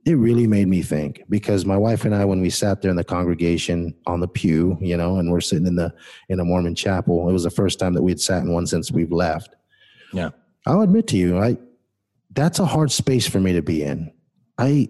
it 0.05 0.15
really 0.15 0.45
made 0.45 0.67
me 0.67 0.83
think 0.83 1.23
because 1.29 1.65
my 1.65 1.75
wife 1.75 2.05
and 2.05 2.13
I, 2.13 2.25
when 2.25 2.39
we 2.39 2.51
sat 2.51 2.81
there 2.81 2.91
in 2.91 2.97
the 2.97 3.03
congregation 3.03 3.95
on 4.05 4.19
the 4.19 4.27
pew, 4.27 4.77
you 4.80 4.95
know, 4.95 5.17
and 5.17 5.32
we're 5.32 5.41
sitting 5.41 5.65
in 5.65 5.75
the 5.75 5.91
in 6.30 6.39
a 6.39 6.45
Mormon 6.45 6.75
chapel, 6.75 7.27
it 7.27 7.34
was 7.34 7.43
the 7.43 7.49
first 7.49 7.80
time 7.80 7.93
that 7.95 8.03
we 8.03 8.11
had 8.11 8.21
sat 8.21 8.43
in 8.43 8.53
one 8.53 8.67
since 8.67 8.91
we've 8.91 9.11
left. 9.11 9.55
Yeah. 10.13 10.30
I'll 10.67 10.82
admit 10.82 11.07
to 11.07 11.17
you, 11.17 11.39
I 11.39 11.57
that's 12.32 12.59
a 12.59 12.65
hard 12.65 12.91
space 12.91 13.27
for 13.27 13.39
me 13.39 13.53
to 13.53 13.63
be 13.63 13.82
in. 13.82 14.11
I 14.59 14.89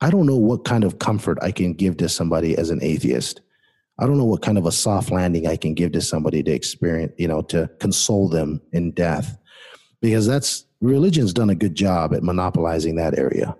I 0.00 0.10
don't 0.10 0.26
know 0.26 0.36
what 0.36 0.64
kind 0.64 0.84
of 0.84 0.98
comfort 0.98 1.38
I 1.42 1.52
can 1.52 1.74
give 1.74 1.98
to 1.98 2.08
somebody 2.08 2.56
as 2.56 2.70
an 2.70 2.82
atheist. 2.82 3.42
I 3.98 4.06
don't 4.06 4.16
know 4.16 4.24
what 4.24 4.42
kind 4.42 4.56
of 4.56 4.64
a 4.64 4.72
soft 4.72 5.10
landing 5.10 5.46
I 5.46 5.56
can 5.56 5.74
give 5.74 5.92
to 5.92 6.00
somebody 6.00 6.42
to 6.44 6.52
experience, 6.52 7.12
you 7.18 7.28
know, 7.28 7.42
to 7.42 7.68
console 7.80 8.28
them 8.28 8.62
in 8.72 8.92
death. 8.92 9.36
Because 10.00 10.26
that's 10.26 10.64
religion's 10.80 11.34
done 11.34 11.50
a 11.50 11.54
good 11.54 11.74
job 11.74 12.14
at 12.14 12.22
monopolizing 12.22 12.94
that 12.96 13.18
area 13.18 13.54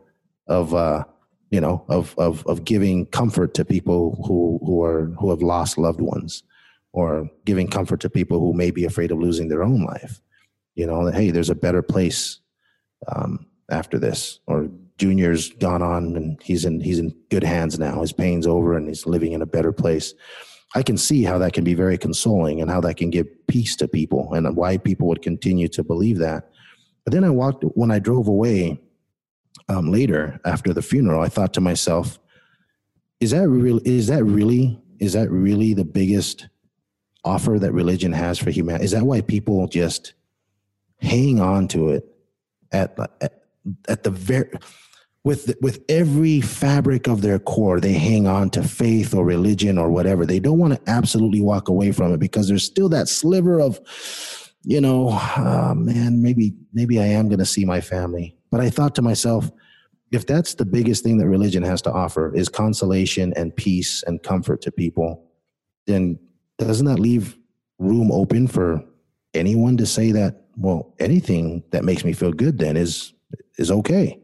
of 0.49 0.74
uh, 0.74 1.05
you 1.51 1.61
know, 1.61 1.84
of 1.88 2.14
of 2.18 2.46
of 2.46 2.64
giving 2.64 3.07
comfort 3.07 3.55
to 3.55 3.64
people 3.64 4.22
who 4.26 4.61
who 4.64 4.82
are 4.82 5.07
who 5.18 5.30
have 5.30 5.42
lost 5.42 5.78
loved 5.78 6.01
ones 6.01 6.42
or 6.92 7.28
giving 7.44 7.68
comfort 7.68 8.01
to 8.01 8.11
people 8.11 8.40
who 8.40 8.53
may 8.53 8.70
be 8.70 8.84
afraid 8.84 9.11
of 9.11 9.18
losing 9.18 9.49
their 9.49 9.62
own 9.62 9.84
life. 9.84 10.20
You 10.74 10.86
know, 10.86 11.05
that 11.07 11.14
hey, 11.14 11.30
there's 11.30 11.51
a 11.51 11.55
better 11.55 11.82
place 11.82 12.40
um, 13.14 13.46
after 13.70 13.99
this, 13.99 14.40
or 14.46 14.68
Junior's 14.99 15.51
gone 15.55 15.82
on 15.82 16.16
and 16.16 16.42
he's 16.42 16.64
in 16.64 16.80
he's 16.80 16.99
in 16.99 17.14
good 17.30 17.44
hands 17.44 17.78
now. 17.78 18.01
His 18.01 18.12
pain's 18.12 18.46
over 18.46 18.76
and 18.76 18.88
he's 18.88 19.07
living 19.07 19.32
in 19.32 19.42
a 19.42 19.46
better 19.46 19.72
place. 19.72 20.14
I 20.74 20.82
can 20.82 20.99
see 20.99 21.22
how 21.22 21.38
that 21.38 21.55
can 21.55 21.64
be 21.64 21.72
very 21.72 21.96
consoling 21.96 22.61
and 22.61 22.70
how 22.70 22.82
that 22.82 22.99
can 22.99 23.09
give 23.09 23.26
peace 23.46 23.74
to 23.76 23.88
people 23.88 24.34
and 24.34 24.55
why 24.55 24.76
people 24.76 25.09
would 25.09 25.22
continue 25.22 25.68
to 25.68 25.82
believe 25.82 26.18
that. 26.18 26.51
But 27.05 27.14
then 27.14 27.24
I 27.24 27.30
walked 27.30 27.64
when 27.74 27.90
I 27.90 28.01
drove 28.01 28.28
away 28.28 28.78
um, 29.68 29.90
later 29.90 30.40
after 30.44 30.72
the 30.72 30.82
funeral. 30.82 31.22
I 31.22 31.28
thought 31.28 31.55
to 31.55 31.61
myself, 31.61 32.18
"Is 33.20 33.30
that 33.32 33.49
real? 33.49 33.80
Is 33.84 34.07
that 34.09 34.24
really? 34.24 34.80
Is 34.99 35.12
that 35.12 35.30
really 35.30 35.74
the 35.74 35.84
biggest 35.84 36.49
offer 37.24 37.59
that 37.59 37.72
religion 37.72 38.12
has 38.12 38.38
for 38.38 38.51
humanity? 38.51 38.84
Is 38.84 38.90
that 38.92 39.05
why 39.05 39.20
people 39.20 39.66
just 39.68 40.14
hang 41.01 41.40
on 41.40 41.68
to 41.68 41.90
it 41.90 42.05
at 42.72 42.96
at, 43.20 43.42
at 43.88 44.03
the 44.03 44.11
very 44.11 44.51
with 45.24 45.55
with 45.61 45.84
every 45.88 46.40
fabric 46.40 47.07
of 47.07 47.20
their 47.22 47.38
core 47.38 47.80
they 47.80 47.92
hang 47.92 48.26
on 48.26 48.49
to 48.51 48.62
faith 48.62 49.14
or 49.14 49.24
religion 49.24 49.76
or 49.76 49.90
whatever 49.90 50.24
they 50.24 50.40
don't 50.40 50.59
want 50.59 50.72
to 50.72 50.90
absolutely 50.90 51.40
walk 51.40 51.68
away 51.68 51.92
from 51.92 52.14
it 52.14 52.18
because 52.18 52.49
there's 52.49 52.64
still 52.64 52.88
that 52.88 53.09
sliver 53.09 53.61
of 53.61 53.78
you 54.62 54.80
know 54.80 55.09
oh, 55.36 55.74
man 55.74 56.22
maybe 56.22 56.55
maybe 56.72 57.01
i 57.01 57.05
am 57.05 57.28
going 57.28 57.38
to 57.38 57.44
see 57.44 57.64
my 57.64 57.80
family 57.80 58.38
but 58.51 58.61
i 58.61 58.70
thought 58.70 58.94
to 58.94 59.03
myself 59.03 59.51
if 60.11 60.26
that's 60.26 60.55
the 60.55 60.64
biggest 60.64 61.05
thing 61.05 61.18
that 61.18 61.28
religion 61.28 61.62
has 61.62 61.82
to 61.82 61.92
offer 61.92 62.34
is 62.34 62.49
consolation 62.49 63.32
and 63.36 63.55
peace 63.55 64.03
and 64.07 64.22
comfort 64.22 64.62
to 64.62 64.72
people 64.72 65.24
then 65.86 66.18
doesn't 66.59 66.86
that 66.86 66.99
leave 66.99 67.38
room 67.78 68.11
open 68.11 68.46
for 68.46 68.84
anyone 69.34 69.76
to 69.76 69.86
say 69.86 70.12
that 70.12 70.46
well 70.57 70.94
anything 70.99 71.62
that 71.70 71.84
makes 71.84 72.05
me 72.05 72.12
feel 72.12 72.32
good 72.32 72.59
then 72.59 72.76
is 72.76 73.12
is 73.59 73.70
okay? 73.70 74.18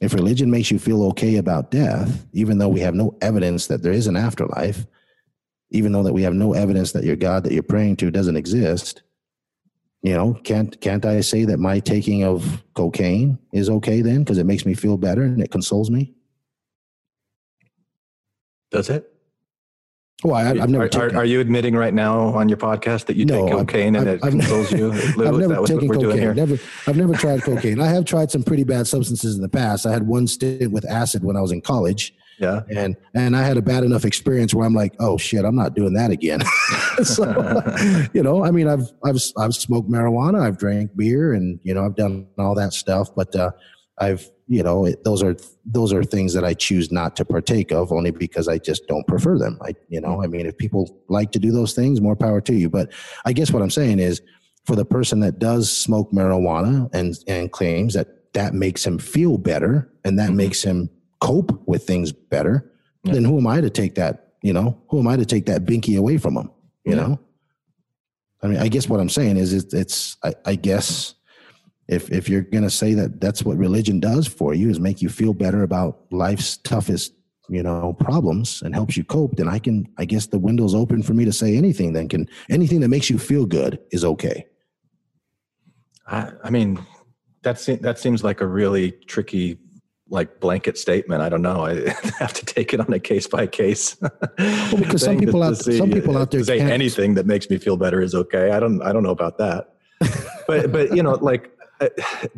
If 0.00 0.14
religion 0.14 0.50
makes 0.50 0.70
you 0.70 0.78
feel 0.78 1.02
okay 1.06 1.36
about 1.36 1.70
death, 1.70 2.26
even 2.32 2.58
though 2.58 2.68
we 2.68 2.80
have 2.80 2.94
no 2.94 3.16
evidence 3.20 3.66
that 3.66 3.82
there 3.82 3.92
is 3.92 4.06
an 4.06 4.16
afterlife, 4.16 4.86
even 5.70 5.92
though 5.92 6.04
that 6.04 6.12
we 6.12 6.22
have 6.22 6.34
no 6.34 6.54
evidence 6.54 6.92
that 6.92 7.04
your 7.04 7.16
God 7.16 7.42
that 7.44 7.52
you're 7.52 7.62
praying 7.62 7.96
to 7.96 8.10
doesn't 8.10 8.36
exist, 8.36 9.02
you 10.02 10.14
know, 10.14 10.34
can't 10.44 10.80
can't 10.80 11.04
I 11.04 11.20
say 11.20 11.44
that 11.44 11.58
my 11.58 11.80
taking 11.80 12.24
of 12.24 12.62
cocaine 12.74 13.38
is 13.52 13.68
okay 13.68 14.00
then 14.00 14.20
because 14.20 14.38
it 14.38 14.44
makes 14.46 14.64
me 14.64 14.74
feel 14.74 14.96
better 14.96 15.22
and 15.22 15.42
it 15.42 15.50
consoles 15.50 15.90
me? 15.90 16.14
Does 18.70 18.90
it? 18.90 19.10
Well, 20.24 20.34
I, 20.34 20.42
have 20.56 20.68
never. 20.68 20.84
Are, 20.84 20.88
taken, 20.88 21.16
are, 21.16 21.24
you 21.24 21.38
admitting 21.38 21.76
right 21.76 21.94
now 21.94 22.18
on 22.34 22.48
your 22.48 22.58
podcast 22.58 23.06
that 23.06 23.16
you 23.16 23.24
No, 23.24 23.34
take 23.46 23.54
I've- 23.54 23.60
cocaine 23.66 23.94
and 23.94 24.08
I've- 24.08 24.16
it 24.18 24.24
I've- 24.24 24.38
consoles 24.38 24.72
you? 24.72 24.88
Lou, 25.16 25.28
I've 25.28 25.48
never 25.48 25.64
taken 25.64 25.88
cocaine. 25.88 26.34
Never, 26.34 26.58
I've 26.88 26.96
never 26.96 27.14
tried 27.14 27.42
cocaine. 27.44 27.80
I 27.80 27.86
have 27.86 28.04
tried 28.04 28.30
some 28.32 28.42
pretty 28.42 28.64
bad 28.64 28.88
substances 28.88 29.36
in 29.36 29.42
the 29.42 29.48
past. 29.48 29.86
I 29.86 29.92
had 29.92 30.08
one 30.08 30.26
stint 30.26 30.72
with 30.72 30.84
acid 30.90 31.22
when 31.22 31.36
I 31.36 31.40
was 31.40 31.52
in 31.52 31.60
college, 31.60 32.14
Yeah. 32.38 32.62
and 32.74 32.96
and 33.14 33.36
I 33.36 33.42
had 33.42 33.56
a 33.56 33.62
bad 33.62 33.82
enough 33.84 34.04
experience 34.04 34.54
where 34.54 34.66
I'm 34.66 34.74
like, 34.74 34.94
oh 35.00 35.18
shit, 35.18 35.44
I'm 35.44 35.56
not 35.56 35.74
doing 35.74 35.94
that 35.94 36.10
again. 36.10 36.40
so, 37.02 37.24
you 38.12 38.22
know, 38.22 38.44
I 38.44 38.50
mean, 38.50 38.68
I've 38.68 38.90
I've 39.04 39.18
I've 39.36 39.54
smoked 39.54 39.90
marijuana, 39.90 40.40
I've 40.40 40.58
drank 40.58 40.96
beer, 40.96 41.32
and 41.32 41.58
you 41.62 41.74
know, 41.74 41.84
I've 41.84 41.96
done 41.96 42.26
all 42.38 42.54
that 42.54 42.72
stuff, 42.72 43.08
but 43.14 43.34
uh, 43.34 43.50
I've 43.98 44.30
you 44.50 44.62
know, 44.62 44.86
it, 44.86 45.04
those 45.04 45.22
are 45.22 45.36
those 45.66 45.92
are 45.92 46.02
things 46.02 46.32
that 46.34 46.44
I 46.44 46.54
choose 46.54 46.90
not 46.90 47.16
to 47.16 47.24
partake 47.24 47.70
of, 47.72 47.92
only 47.92 48.10
because 48.10 48.48
I 48.48 48.58
just 48.58 48.86
don't 48.86 49.06
prefer 49.06 49.38
them. 49.38 49.58
I 49.62 49.74
you 49.88 50.00
know, 50.00 50.22
I 50.22 50.26
mean, 50.26 50.46
if 50.46 50.56
people 50.56 51.02
like 51.08 51.32
to 51.32 51.38
do 51.38 51.50
those 51.52 51.74
things, 51.74 52.00
more 52.00 52.16
power 52.16 52.40
to 52.42 52.54
you. 52.54 52.70
But 52.70 52.92
I 53.26 53.32
guess 53.32 53.52
what 53.52 53.62
I'm 53.62 53.70
saying 53.70 53.98
is, 53.98 54.22
for 54.64 54.74
the 54.76 54.84
person 54.86 55.20
that 55.20 55.38
does 55.38 55.70
smoke 55.76 56.12
marijuana 56.12 56.88
and 56.94 57.14
and 57.26 57.52
claims 57.52 57.94
that 57.94 58.32
that 58.34 58.54
makes 58.54 58.86
him 58.86 58.98
feel 58.98 59.38
better 59.38 59.90
and 60.04 60.18
that 60.18 60.30
Mhm. 60.30 60.36
makes 60.36 60.62
him 60.62 60.88
cope 61.20 61.60
with 61.66 61.84
things 61.86 62.12
better, 62.12 62.72
Yeah. 63.04 63.14
then 63.14 63.24
who 63.24 63.38
am 63.38 63.46
I 63.46 63.60
to 63.60 63.70
take 63.70 63.94
that? 63.96 64.34
You 64.42 64.52
know, 64.52 64.80
who 64.88 64.98
am 65.00 65.08
I 65.08 65.16
to 65.16 65.26
take 65.26 65.46
that 65.46 65.64
binky 65.64 65.98
away 65.98 66.16
from 66.18 66.36
him? 66.36 66.50
You 66.84 66.94
Yeah. 66.94 67.06
know, 67.06 67.20
I 68.42 68.46
mean, 68.48 68.58
I 68.58 68.68
guess 68.68 68.88
what 68.88 69.00
I'm 69.00 69.08
saying 69.08 69.36
is, 69.36 69.52
it's, 69.52 69.74
it's 69.74 70.16
I, 70.22 70.34
I 70.44 70.54
guess 70.54 71.14
if 71.88 72.10
if 72.12 72.28
you're 72.28 72.42
gonna 72.42 72.70
say 72.70 72.94
that 72.94 73.20
that's 73.20 73.42
what 73.42 73.56
religion 73.56 73.98
does 73.98 74.26
for 74.26 74.54
you 74.54 74.68
is 74.70 74.78
make 74.78 75.02
you 75.02 75.08
feel 75.08 75.34
better 75.34 75.62
about 75.62 76.04
life's 76.12 76.58
toughest 76.58 77.14
you 77.48 77.62
know 77.62 77.94
problems 77.94 78.60
and 78.62 78.74
helps 78.74 78.94
you 78.94 79.02
cope 79.02 79.34
then 79.36 79.48
i 79.48 79.58
can 79.58 79.88
i 79.96 80.04
guess 80.04 80.26
the 80.26 80.38
window's 80.38 80.74
open 80.74 81.02
for 81.02 81.14
me 81.14 81.24
to 81.24 81.32
say 81.32 81.56
anything 81.56 81.94
then 81.94 82.06
can 82.06 82.28
anything 82.50 82.80
that 82.80 82.88
makes 82.88 83.08
you 83.08 83.16
feel 83.18 83.46
good 83.46 83.78
is 83.90 84.04
okay 84.04 84.44
I, 86.06 86.30
I 86.44 86.50
mean, 86.50 86.78
that 87.42 87.58
se- 87.58 87.76
that 87.82 87.98
seems 87.98 88.24
like 88.24 88.40
a 88.40 88.46
really 88.46 88.92
tricky, 88.92 89.58
like 90.10 90.40
blanket 90.40 90.78
statement. 90.78 91.22
I 91.22 91.28
don't 91.28 91.42
know. 91.42 91.66
I 91.66 91.90
have 92.18 92.32
to 92.34 92.44
take 92.44 92.72
it 92.72 92.80
on 92.80 92.92
a 92.92 92.98
case 92.98 93.26
by 93.26 93.46
case. 93.46 93.96
Well, 94.00 94.10
because 94.76 95.02
some 95.02 95.18
people 95.18 95.42
out- 95.42 95.56
some 95.56 95.90
people 95.90 96.16
out 96.16 96.30
there 96.30 96.42
say 96.44 96.58
can't- 96.58 96.72
anything 96.72 97.14
that 97.14 97.26
makes 97.26 97.50
me 97.50 97.58
feel 97.58 97.76
better 97.76 98.00
is 98.00 98.14
okay. 98.14 98.50
I 98.50 98.60
don't 98.60 98.82
I 98.82 98.92
don't 98.92 99.02
know 99.02 99.10
about 99.10 99.38
that. 99.38 99.74
but 100.46 100.72
but 100.72 100.96
you 100.96 101.02
know, 101.02 101.12
like 101.20 101.50
uh, 101.80 101.88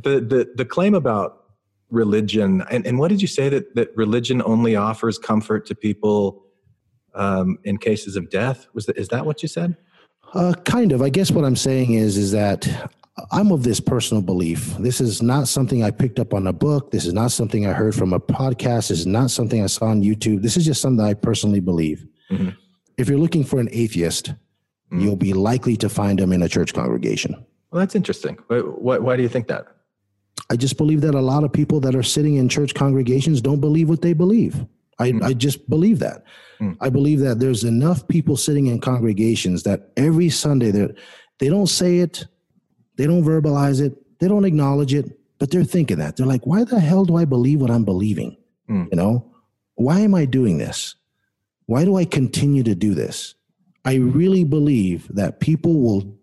the 0.02 0.20
the 0.20 0.52
the 0.56 0.64
claim 0.64 0.94
about 0.94 1.36
religion 1.90 2.62
and, 2.70 2.86
and 2.86 3.00
what 3.00 3.08
did 3.08 3.20
you 3.20 3.26
say 3.26 3.48
that 3.48 3.74
that 3.74 3.88
religion 3.96 4.40
only 4.44 4.76
offers 4.76 5.18
comfort 5.18 5.66
to 5.66 5.74
people 5.74 6.44
um, 7.14 7.58
in 7.64 7.78
cases 7.78 8.16
of 8.16 8.30
death? 8.30 8.66
Was 8.74 8.86
that 8.86 8.96
is 8.96 9.08
that 9.08 9.26
what 9.26 9.42
you 9.42 9.48
said? 9.48 9.76
Uh, 10.32 10.54
kind 10.64 10.92
of. 10.92 11.02
I 11.02 11.08
guess 11.08 11.30
what 11.32 11.44
I'm 11.44 11.56
saying 11.56 11.94
is, 11.94 12.16
is 12.16 12.30
that 12.30 12.92
I'm 13.32 13.52
of 13.52 13.62
this 13.62 13.80
personal 13.80 14.22
belief. 14.22 14.76
This 14.78 15.00
is 15.00 15.22
not 15.22 15.48
something 15.48 15.82
I 15.82 15.90
picked 15.90 16.18
up 16.18 16.32
on 16.34 16.46
a 16.46 16.52
book. 16.52 16.90
This 16.90 17.04
is 17.06 17.12
not 17.12 17.32
something 17.32 17.66
I 17.66 17.72
heard 17.72 17.94
from 17.94 18.12
a 18.12 18.20
podcast. 18.20 18.88
This 18.88 19.00
is 19.00 19.06
not 19.06 19.30
something 19.30 19.62
I 19.62 19.66
saw 19.66 19.86
on 19.86 20.02
YouTube. 20.02 20.42
This 20.42 20.56
is 20.56 20.64
just 20.64 20.80
something 20.80 21.04
I 21.04 21.14
personally 21.14 21.60
believe. 21.60 22.06
Mhm. 22.30 22.54
If 22.98 23.08
you're 23.08 23.18
looking 23.18 23.44
for 23.44 23.60
an 23.60 23.68
atheist, 23.72 24.32
Mhm. 24.92 25.02
you'll 25.02 25.16
be 25.16 25.32
likely 25.32 25.76
to 25.78 25.88
find 25.88 26.18
them 26.18 26.32
in 26.32 26.42
a 26.42 26.48
church 26.48 26.74
congregation. 26.74 27.34
Well, 27.72 27.80
that's 27.80 27.94
interesting. 27.94 28.38
Why, 28.48 28.58
why, 28.58 28.98
why 28.98 29.16
do 29.16 29.22
you 29.22 29.28
think 29.28 29.48
that? 29.48 29.66
I 30.48 30.56
just 30.56 30.76
believe 30.76 31.00
that 31.02 31.14
a 31.14 31.20
lot 31.20 31.44
of 31.44 31.52
people 31.52 31.80
that 31.80 31.94
are 31.94 32.02
sitting 32.02 32.34
in 32.36 32.48
church 32.48 32.74
congregations 32.74 33.40
don't 33.40 33.60
believe 33.60 33.88
what 33.88 34.02
they 34.02 34.12
believe. 34.12 34.64
I, 34.98 35.12
Mm. 35.12 35.22
I 35.22 35.32
just 35.32 35.68
believe 35.70 35.98
that. 36.00 36.24
Mm. 36.60 36.76
I 36.80 36.90
believe 36.90 37.20
that 37.20 37.38
there's 37.40 37.64
enough 37.64 38.06
people 38.08 38.36
sitting 38.36 38.66
in 38.66 38.80
congregations 38.80 39.62
that 39.62 39.90
every 39.96 40.28
Sunday 40.28 40.70
they 40.70 40.88
they 41.38 41.48
don't 41.48 41.68
say 41.70 42.00
it, 42.00 42.26
they 43.01 43.07
don't 43.07 43.24
verbalize 43.24 43.80
it, 43.80 43.94
they 44.18 44.28
don't 44.28 44.44
acknowledge 44.44 44.92
it, 44.92 45.18
but 45.38 45.51
they're 45.51 45.64
thinking 45.64 45.96
that. 45.96 46.18
They're 46.18 46.26
like, 46.26 46.46
why 46.46 46.64
the 46.64 46.78
hell 46.78 47.07
do 47.07 47.16
I 47.16 47.24
believe 47.24 47.59
what 47.62 47.70
I'm 47.70 47.82
believing? 47.82 48.36
Mm. 48.68 48.88
You 48.90 48.96
know, 48.96 49.34
why 49.76 50.01
am 50.01 50.14
I 50.14 50.26
doing 50.26 50.59
this? 50.59 50.96
Why 51.64 51.86
do 51.86 51.96
I 51.96 52.05
continue 52.05 52.62
to 52.62 52.74
do 52.74 52.92
this? 52.92 53.36
I 53.86 53.94
really 53.94 54.44
believe 54.44 55.09
that 55.14 55.40
people 55.40 55.80
will 55.80 56.14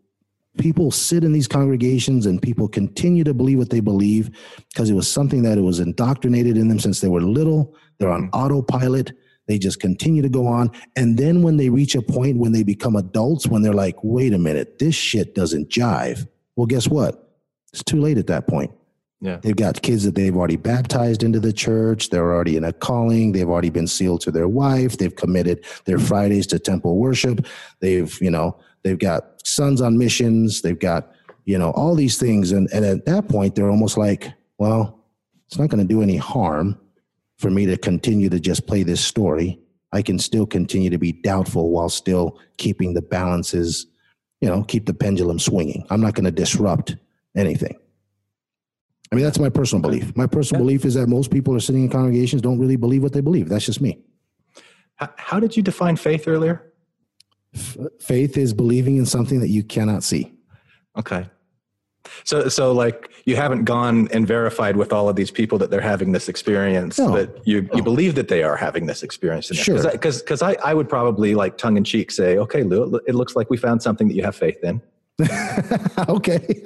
people 0.60 0.92
sit 0.92 1.24
in 1.24 1.32
these 1.32 1.48
congregations 1.48 2.28
and 2.28 2.40
people 2.40 2.68
continue 2.68 3.24
to 3.24 3.34
believe 3.34 3.58
what 3.58 3.72
they 3.72 3.80
believe 3.80 4.30
because 4.72 4.92
it 4.92 4.94
was 4.94 5.12
something 5.12 5.42
that 5.42 5.58
it 5.58 5.62
was 5.62 5.80
indoctrinated 5.80 6.58
in 6.58 6.68
them 6.68 6.80
since 6.80 7.02
they 7.02 7.08
were 7.08 7.22
little. 7.22 7.74
They're 7.98 8.12
on 8.12 8.30
autopilot. 8.34 9.14
They 9.48 9.58
just 9.58 9.80
continue 9.80 10.22
to 10.22 10.30
go 10.30 10.46
on. 10.46 10.70
And 10.96 11.18
then 11.18 11.42
when 11.42 11.58
they 11.58 11.70
reach 11.70 11.96
a 11.96 12.04
point 12.04 12.38
when 12.38 12.52
they 12.52 12.62
become 12.62 12.96
adults, 12.96 13.48
when 13.48 13.64
they're 13.64 13.74
like, 13.74 13.96
wait 14.04 14.34
a 14.34 14.38
minute, 14.38 14.78
this 14.78 14.94
shit 14.94 15.34
doesn't 15.34 15.70
jive. 15.70 16.28
Well, 16.58 16.66
guess 16.66 16.90
what? 16.90 17.36
It's 17.72 17.84
too 17.84 18.02
late 18.02 18.18
at 18.18 18.28
that 18.28 18.48
point. 18.48 18.72
Yeah. 19.22 19.38
They've 19.42 19.56
got 19.56 19.82
kids 19.82 20.04
that 20.04 20.16
they've 20.16 20.36
already 20.36 20.58
baptized 20.58 21.24
into 21.24 21.40
the 21.40 21.54
church. 21.54 22.10
They're 22.10 22.34
already 22.34 22.58
in 22.58 22.64
a 22.64 22.74
calling. 22.74 23.32
They've 23.32 23.50
already 23.50 23.70
been 23.70 23.88
sealed 23.88 24.22
to 24.22 24.32
their 24.32 24.48
wife. 24.48 24.98
They've 24.98 25.16
committed 25.16 25.66
their 25.86 25.98
Fridays 25.98 26.46
to 26.48 26.60
temple 26.60 26.98
worship. 26.98 27.46
They've, 27.80 28.16
you 28.22 28.30
know, 28.30 28.60
they've 28.84 29.00
got 29.00 29.46
sons 29.48 29.82
on 29.82 29.98
missions. 29.98 30.62
They've 30.62 30.78
got, 30.78 31.12
you 31.46 31.58
know, 31.58 31.72
all 31.72 31.96
these 31.96 32.18
things. 32.18 32.52
And, 32.52 32.70
and 32.74 32.86
at 32.86 33.06
that 33.06 33.28
point, 33.28 33.56
they're 33.56 33.72
almost 33.72 33.98
like, 33.98 34.32
well, 34.58 35.04
it's 35.48 35.58
not 35.58 35.70
going 35.70 35.86
to 35.86 35.94
do 35.94 36.02
any 36.02 36.18
harm 36.18 36.80
for 37.38 37.50
me 37.50 37.66
to 37.68 37.78
continue 37.78 38.30
to 38.30 38.40
just 38.40 38.68
play 38.68 38.84
this 38.84 39.04
story. 39.04 39.60
I 39.94 40.02
can 40.02 40.20
still 40.20 40.46
continue 40.46 40.90
to 40.90 40.98
be 40.98 41.12
doubtful 41.12 41.72
while 41.72 41.90
still 41.90 42.40
keeping 42.58 42.94
the 42.94 43.02
balances, 43.02 43.88
you 44.42 44.50
know, 44.50 44.64
keep 44.64 44.86
the 44.86 44.94
pendulum 44.94 45.40
swinging. 45.40 45.86
I'm 45.90 46.02
not 46.02 46.14
going 46.14 46.26
to 46.26 46.32
disrupt 46.32 46.96
anything. 47.36 47.78
I 49.12 49.16
mean, 49.16 49.24
that's 49.24 49.40
my 49.40 49.50
personal 49.50 49.82
belief. 49.82 50.16
My 50.18 50.28
personal 50.28 50.62
belief 50.62 50.84
is 50.84 50.96
that 50.96 51.08
most 51.08 51.32
people 51.32 51.56
are 51.56 51.60
sitting 51.60 51.84
in 51.84 51.90
congregations 51.90 52.42
don't 52.42 52.60
really 52.60 52.76
believe 52.76 53.04
what 53.04 53.14
they 53.14 53.22
believe. 53.22 53.48
That's 53.48 53.66
just 53.66 53.80
me. 53.80 54.00
How, 54.96 55.10
how 55.16 55.40
did 55.40 55.56
you 55.56 55.64
define 55.64 55.96
faith 55.96 56.28
earlier? 56.28 56.74
F- 57.56 57.78
faith 58.02 58.38
is 58.38 58.54
believing 58.54 58.98
in 58.98 59.06
something 59.06 59.40
that 59.40 59.48
you 59.48 59.64
cannot 59.64 60.04
see. 60.04 60.34
Okay. 60.98 61.30
So, 62.24 62.48
so 62.50 62.72
like 62.72 63.10
you 63.26 63.36
haven't 63.36 63.66
gone 63.66 64.08
and 64.12 64.26
verified 64.28 64.78
with 64.78 64.94
all 64.94 65.10
of 65.10 65.16
these 65.16 65.32
people 65.32 65.58
that 65.58 65.70
they're 65.70 65.82
having 65.82 66.12
this 66.14 66.30
experience 66.30 66.98
No. 66.98 67.12
that 67.16 67.46
you, 67.46 67.58
you 67.74 67.78
No. 67.78 67.82
believe 67.84 68.16
that 68.16 68.28
they 68.30 68.44
are 68.44 68.56
having 68.56 68.86
this 68.86 69.04
experience. 69.04 69.48
Sure. 69.48 69.82
Because 69.92 70.22
because 70.22 70.42
I, 70.42 70.56
I 70.64 70.74
would 70.74 70.88
probably 70.90 71.36
like 71.36 71.58
tongue 71.58 71.78
in 71.78 71.84
cheek 71.84 72.12
say, 72.12 72.38
okay, 72.38 72.64
Lou, 72.64 72.96
it 72.96 73.04
it 73.08 73.16
looks 73.16 73.36
like 73.36 73.50
we 73.50 73.58
found 73.58 73.82
something 73.82 74.08
that 74.08 74.16
you 74.16 74.24
have 74.24 74.36
faith 74.36 74.58
in. 74.64 74.82
okay. 76.10 76.62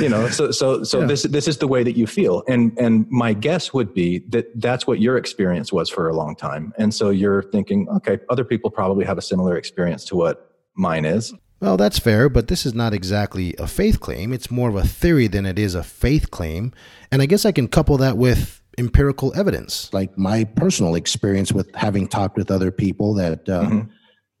you 0.00 0.08
know, 0.08 0.28
so 0.28 0.50
so 0.50 0.82
so 0.82 1.00
Yeah. 1.00 1.06
this 1.06 1.22
this 1.24 1.46
is 1.46 1.58
the 1.58 1.68
way 1.68 1.82
that 1.84 1.96
you 1.96 2.06
feel, 2.06 2.42
and 2.48 2.76
and 2.78 3.06
my 3.10 3.32
guess 3.34 3.72
would 3.74 3.92
be 3.94 4.20
that 4.30 4.46
that's 4.60 4.86
what 4.86 4.98
your 5.00 5.16
experience 5.18 5.72
was 5.72 5.90
for 5.90 6.08
a 6.08 6.14
long 6.14 6.34
time, 6.34 6.72
and 6.78 6.92
so 6.94 7.10
you're 7.10 7.42
thinking, 7.42 7.88
okay, 7.96 8.18
other 8.30 8.44
people 8.44 8.70
probably 8.70 9.04
have 9.04 9.18
a 9.18 9.22
similar 9.22 9.56
experience 9.56 10.04
to 10.06 10.16
what 10.16 10.56
mine 10.74 11.04
is. 11.04 11.34
Well, 11.62 11.76
that's 11.76 12.00
fair, 12.00 12.28
but 12.28 12.48
this 12.48 12.66
is 12.66 12.74
not 12.74 12.92
exactly 12.92 13.54
a 13.56 13.68
faith 13.68 14.00
claim. 14.00 14.32
It's 14.32 14.50
more 14.50 14.68
of 14.68 14.74
a 14.74 14.82
theory 14.82 15.28
than 15.28 15.46
it 15.46 15.60
is 15.60 15.76
a 15.76 15.84
faith 15.84 16.32
claim. 16.32 16.72
And 17.12 17.22
I 17.22 17.26
guess 17.26 17.44
I 17.46 17.52
can 17.52 17.68
couple 17.68 17.96
that 17.98 18.16
with 18.16 18.60
empirical 18.78 19.32
evidence, 19.36 19.88
like 19.92 20.18
my 20.18 20.42
personal 20.42 20.96
experience 20.96 21.52
with 21.52 21.72
having 21.76 22.08
talked 22.08 22.36
with 22.36 22.50
other 22.50 22.72
people 22.72 23.14
that, 23.14 23.48
uh, 23.48 23.62
Mhm. 23.62 23.88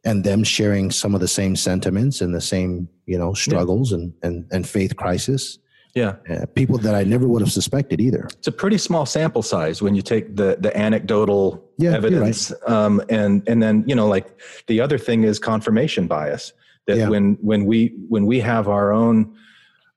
and 0.04 0.24
them 0.24 0.42
sharing 0.42 0.90
some 0.90 1.14
of 1.14 1.20
the 1.20 1.28
same 1.28 1.54
sentiments 1.54 2.20
and 2.20 2.34
the 2.34 2.40
same, 2.40 2.88
you 3.06 3.16
know, 3.16 3.34
struggles 3.34 3.92
and, 3.92 4.12
and, 4.24 4.44
and 4.50 4.66
faith 4.66 4.96
crisis. 4.96 5.58
Yeah, 5.94 6.14
Uh, 6.28 6.46
people 6.56 6.78
that 6.78 6.96
I 6.96 7.04
never 7.04 7.28
would 7.28 7.42
have 7.42 7.52
suspected 7.52 8.00
either. 8.00 8.26
it's 8.36 8.48
a 8.48 8.52
pretty 8.52 8.78
small 8.78 9.06
sample 9.06 9.42
size 9.42 9.80
when 9.80 9.94
you 9.94 10.02
take 10.02 10.34
the 10.34 10.56
the 10.58 10.74
anecdotal 10.76 11.62
Yeah, 11.78 11.90
you're 11.90 11.96
evidence, 11.98 12.50
um, 12.66 13.00
and 13.10 13.42
and 13.46 13.62
then 13.62 13.84
you 13.86 13.94
know 13.94 14.08
like 14.08 14.26
the 14.66 14.80
other 14.80 14.98
thing 14.98 15.22
is 15.22 15.38
confirmation 15.38 16.06
bias. 16.08 16.52
That 16.86 16.96
Yeah. 16.96 17.08
when 17.08 17.38
when 17.40 17.64
we 17.64 17.94
when 18.08 18.26
we 18.26 18.40
have 18.40 18.68
our 18.68 18.92
own 18.92 19.34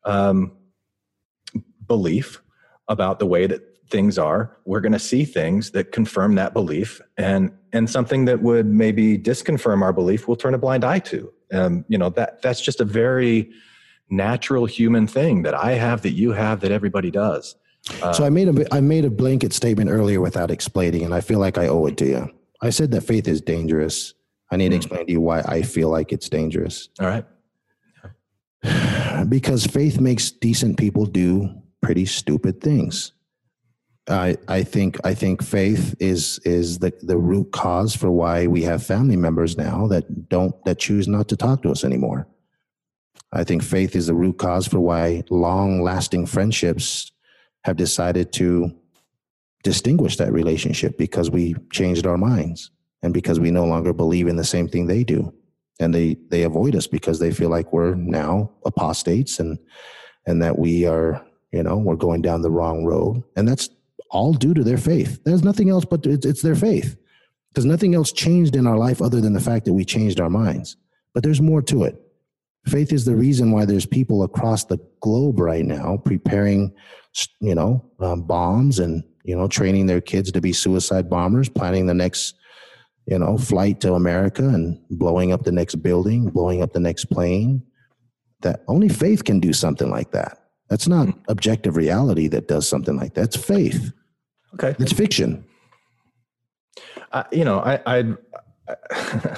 um, 0.04 0.52
belief 1.88 2.42
about 2.88 3.20
the 3.20 3.26
way 3.26 3.48
that 3.48 3.62
things 3.90 4.18
are, 4.18 4.58
we're 4.66 4.82
going 4.82 4.92
to 4.92 5.00
see 5.00 5.26
things 5.26 5.72
that 5.72 5.92
confirm 5.92 6.36
that 6.36 6.54
belief, 6.54 7.02
and 7.18 7.52
and 7.74 7.90
something 7.90 8.26
that 8.26 8.42
would 8.42 8.66
maybe 8.68 9.18
disconfirm 9.18 9.82
our 9.82 9.94
belief, 9.94 10.28
we'll 10.28 10.38
turn 10.38 10.54
a 10.54 10.58
blind 10.58 10.84
eye 10.84 11.00
to. 11.00 11.32
Um, 11.54 11.86
you 11.88 11.98
know 11.98 12.10
that 12.12 12.42
that's 12.42 12.62
just 12.62 12.82
a 12.82 12.86
very 12.86 13.52
natural 14.10 14.66
human 14.66 15.08
thing 15.08 15.44
that 15.44 15.56
I 15.56 15.72
have, 15.74 16.02
that 16.04 16.12
you 16.12 16.32
have, 16.34 16.60
that 16.62 16.72
everybody 16.72 17.10
does. 17.10 17.56
so 18.14 18.24
I 18.24 18.30
made 18.30 18.48
a 18.48 18.74
I 18.74 18.82
made 18.82 19.06
a 19.06 19.10
blanket 19.10 19.54
statement 19.54 19.90
earlier 19.90 20.22
without 20.22 20.52
explaining, 20.52 21.04
and 21.04 21.14
I 21.14 21.22
feel 21.22 21.40
like 21.40 21.58
I 21.58 21.68
owe 21.68 21.86
it 21.88 21.98
to 21.98 22.06
you. 22.06 22.30
I 22.62 22.70
said 22.72 22.92
that 22.92 23.02
faith 23.02 23.28
is 23.28 23.42
dangerous. 23.42 24.14
I 24.52 24.58
need 24.58 24.70
to 24.70 24.76
hmm. 24.76 24.80
explain 24.80 25.06
to 25.06 25.12
you 25.12 25.22
why 25.22 25.42
I 25.42 25.62
feel 25.62 25.90
like 25.90 26.12
it's 26.12 26.30
dangerous. 26.30 26.90
All 27.00 27.08
right. 27.08 27.26
because 29.30 29.66
faith 29.66 30.00
makes 30.00 30.32
decent 30.32 30.78
people 30.78 31.06
do 31.06 31.50
pretty 31.82 32.06
stupid 32.06 32.62
things. 32.62 33.14
I 34.08 34.38
I 34.48 34.64
think 34.64 34.98
I 35.04 35.14
think 35.14 35.42
faith 35.42 35.96
is 36.00 36.40
is 36.46 36.80
the 36.80 36.94
the 37.02 37.18
root 37.18 37.52
cause 37.52 37.96
for 37.96 38.12
why 38.12 38.48
we 38.48 38.62
have 38.64 38.84
family 38.84 39.16
members 39.16 39.58
now 39.58 39.88
that 39.88 40.30
don't 40.30 40.54
that 40.66 40.78
choose 40.78 41.08
not 41.08 41.28
to 41.30 41.38
talk 41.38 41.64
to 41.64 41.72
us 41.72 41.84
anymore. 41.84 42.28
I 43.32 43.44
think 43.44 43.64
faith 43.64 43.96
is 43.96 44.08
the 44.08 44.14
root 44.14 44.38
cause 44.38 44.68
for 44.68 44.80
why 44.80 45.24
long 45.30 45.82
lasting 45.82 46.28
friendships 46.28 47.12
have 47.64 47.78
decided 47.78 48.32
to 48.34 48.72
distinguish 49.64 50.18
that 50.18 50.32
relationship 50.32 50.98
because 50.98 51.32
we 51.32 51.56
changed 51.72 52.06
our 52.06 52.18
minds 52.18 52.70
and 53.06 53.14
because 53.14 53.40
we 53.40 53.52
no 53.52 53.66
longer 53.66 53.94
believe 53.94 54.28
in 54.28 54.36
the 54.36 54.44
same 54.44 54.68
thing 54.68 54.88
they 54.88 55.04
do. 55.04 55.32
And 55.80 55.94
they 55.94 56.18
they 56.30 56.42
avoid 56.42 56.76
us 56.76 56.88
because 56.88 57.20
they 57.20 57.32
feel 57.32 57.50
like 57.50 57.72
we're 57.72 57.94
now 57.94 58.50
apostates 58.66 59.40
and 59.40 59.60
and 60.26 60.42
that 60.42 60.58
we 60.58 60.88
are 60.88 61.24
you 61.52 61.62
know 61.62 61.78
we're 61.78 61.98
going 61.98 62.24
down 62.24 62.42
the 62.42 62.50
wrong 62.50 62.84
road. 62.84 63.24
And 63.36 63.48
that's 63.48 63.70
all 64.10 64.34
due 64.34 64.56
to 64.56 64.64
their 64.64 64.80
faith. 64.80 65.20
There's 65.24 65.44
nothing 65.44 65.70
else 65.70 65.86
but 65.86 66.04
it's, 66.08 66.26
it's 66.26 66.42
their 66.42 66.56
faith. 66.56 66.98
Because 67.50 67.66
nothing 67.66 67.94
else 67.94 68.12
changed 68.12 68.56
in 68.56 68.66
our 68.66 68.78
life 68.78 69.04
other 69.04 69.22
than 69.22 69.34
the 69.34 69.40
fact 69.40 69.66
that 69.66 69.74
we 69.74 69.86
changed 69.86 70.20
our 70.20 70.30
minds. 70.30 70.76
But 71.14 71.22
there's 71.24 71.42
more 71.42 71.62
to 71.62 71.84
it. 71.84 72.02
Faith 72.66 72.92
is 72.92 73.06
the 73.06 73.16
reason 73.16 73.52
why 73.52 73.66
there's 73.66 73.86
people 73.86 74.24
across 74.24 74.66
the 74.66 74.80
globe 75.00 75.40
right 75.40 75.64
now 75.64 75.98
preparing 75.98 76.74
you 77.40 77.54
know 77.54 77.86
um, 78.00 78.24
bombs 78.24 78.80
and 78.80 79.04
you 79.24 79.36
know 79.38 79.48
training 79.48 79.86
their 79.86 80.02
kids 80.02 80.32
to 80.32 80.42
be 80.42 80.54
suicide 80.54 81.08
bombers 81.08 81.50
planning 81.50 81.86
the 81.86 81.94
next 81.94 82.34
you 83.08 83.20
know, 83.20 83.38
flight 83.38 83.82
to 83.82 83.94
America 83.94 84.44
and 84.44 84.80
blowing 84.90 85.32
up 85.32 85.44
the 85.44 85.52
next 85.52 85.76
building, 85.76 86.30
blowing 86.30 86.62
up 86.62 86.74
the 86.74 86.80
next 86.80 87.06
plane. 87.06 87.64
That 88.42 88.64
only 88.68 88.90
faith 88.90 89.24
can 89.24 89.40
do 89.40 89.54
something 89.54 89.90
like 89.90 90.12
that. 90.12 90.40
That's 90.70 90.88
not 90.88 91.10
objective 91.28 91.76
reality 91.76 92.28
that 92.30 92.48
does 92.48 92.68
something 92.68 92.98
like 92.98 93.14
that. 93.14 93.26
It's 93.26 93.38
faith. 93.38 93.92
Okay. 94.56 94.76
It's 94.80 94.94
fiction. 94.94 95.46
I, 97.12 97.26
you 97.32 97.46
know, 97.46 97.60
I, 97.60 97.80
I, 97.86 98.16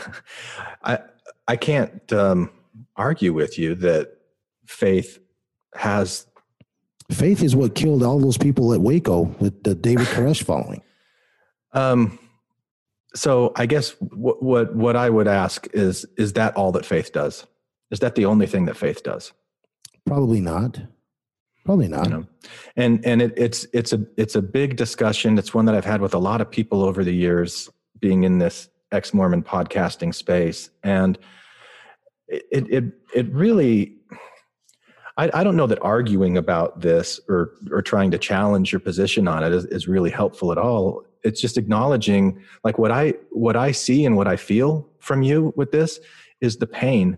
I, 0.84 0.99
I 1.47 1.55
can't 1.55 2.11
um, 2.13 2.49
argue 2.95 3.34
with 3.34 3.59
you 3.59 3.76
that 3.76 4.18
faith 4.65 5.20
has. 5.76 6.26
Faith 7.11 7.41
is 7.41 7.55
what 7.55 7.76
killed 7.76 8.03
all 8.03 8.20
those 8.20 8.38
people 8.38 8.74
at 8.74 8.82
Waco 8.82 9.22
with 9.39 9.63
the 9.63 9.74
David 9.76 10.07
Koresh 10.07 10.43
following. 10.43 10.82
Um, 11.72 12.20
so 13.16 13.51
I 13.55 13.66
guess 13.66 13.91
what, 13.99 14.41
what 14.43 14.76
what 14.76 14.95
I 14.95 15.10
would 15.10 15.28
ask 15.28 15.68
is 15.74 16.05
is 16.18 16.34
that 16.34 16.55
all 16.55 16.72
that 16.74 16.86
faith 16.86 17.12
does? 17.14 17.45
Is 17.91 17.99
that 17.99 18.16
the 18.16 18.26
only 18.26 18.47
thing 18.47 18.66
that 18.66 18.78
faith 18.78 19.03
does? 19.03 19.32
Probably 20.05 20.41
not. 20.41 20.80
Probably 21.66 21.89
not. 21.89 22.05
you 22.05 22.14
know 22.14 22.26
and 22.78 23.05
and 23.05 23.22
it, 23.22 23.34
it's 23.36 23.68
it's 23.74 23.91
a 23.91 24.05
it's 24.16 24.36
a 24.36 24.41
big 24.41 24.78
discussion 24.78 25.38
it's 25.38 25.53
one 25.53 25.66
that 25.66 25.76
i've 25.76 25.84
had 25.84 25.99
with 25.99 26.14
a 26.14 26.18
lot 26.18 26.39
of 26.39 26.49
people 26.49 26.82
over 26.82 27.03
the 27.03 27.12
years 27.14 27.70
being 27.99 28.24
in 28.24 28.38
this 28.38 28.70
ex-mormon 28.93 29.43
podcasting 29.43 30.16
space 30.16 30.70
and 30.84 31.20
it 32.30 32.68
it 32.70 32.86
it 33.14 33.34
really 33.34 33.97
I, 35.18 35.30
I 35.34 35.43
don't 35.43 35.58
know 35.58 35.68
that 35.68 35.80
arguing 35.82 36.38
about 36.38 36.80
this 36.80 37.20
or 37.28 37.51
or 37.70 37.82
trying 37.82 38.12
to 38.12 38.18
challenge 38.18 38.72
your 38.72 38.80
position 38.80 39.28
on 39.28 39.43
it 39.43 39.51
is, 39.51 39.66
is 39.66 39.89
really 39.89 40.10
helpful 40.10 40.53
at 40.53 40.58
all 40.58 41.03
it's 41.24 41.41
just 41.41 41.57
acknowledging 41.57 42.41
like 42.63 42.78
what 42.78 42.91
i 42.91 43.13
what 43.32 43.55
i 43.55 43.72
see 43.72 44.05
and 44.05 44.15
what 44.15 44.28
i 44.28 44.36
feel 44.36 44.88
from 44.99 45.22
you 45.22 45.53
with 45.55 45.72
this 45.72 45.99
is 46.41 46.57
the 46.57 46.68
pain 46.68 47.18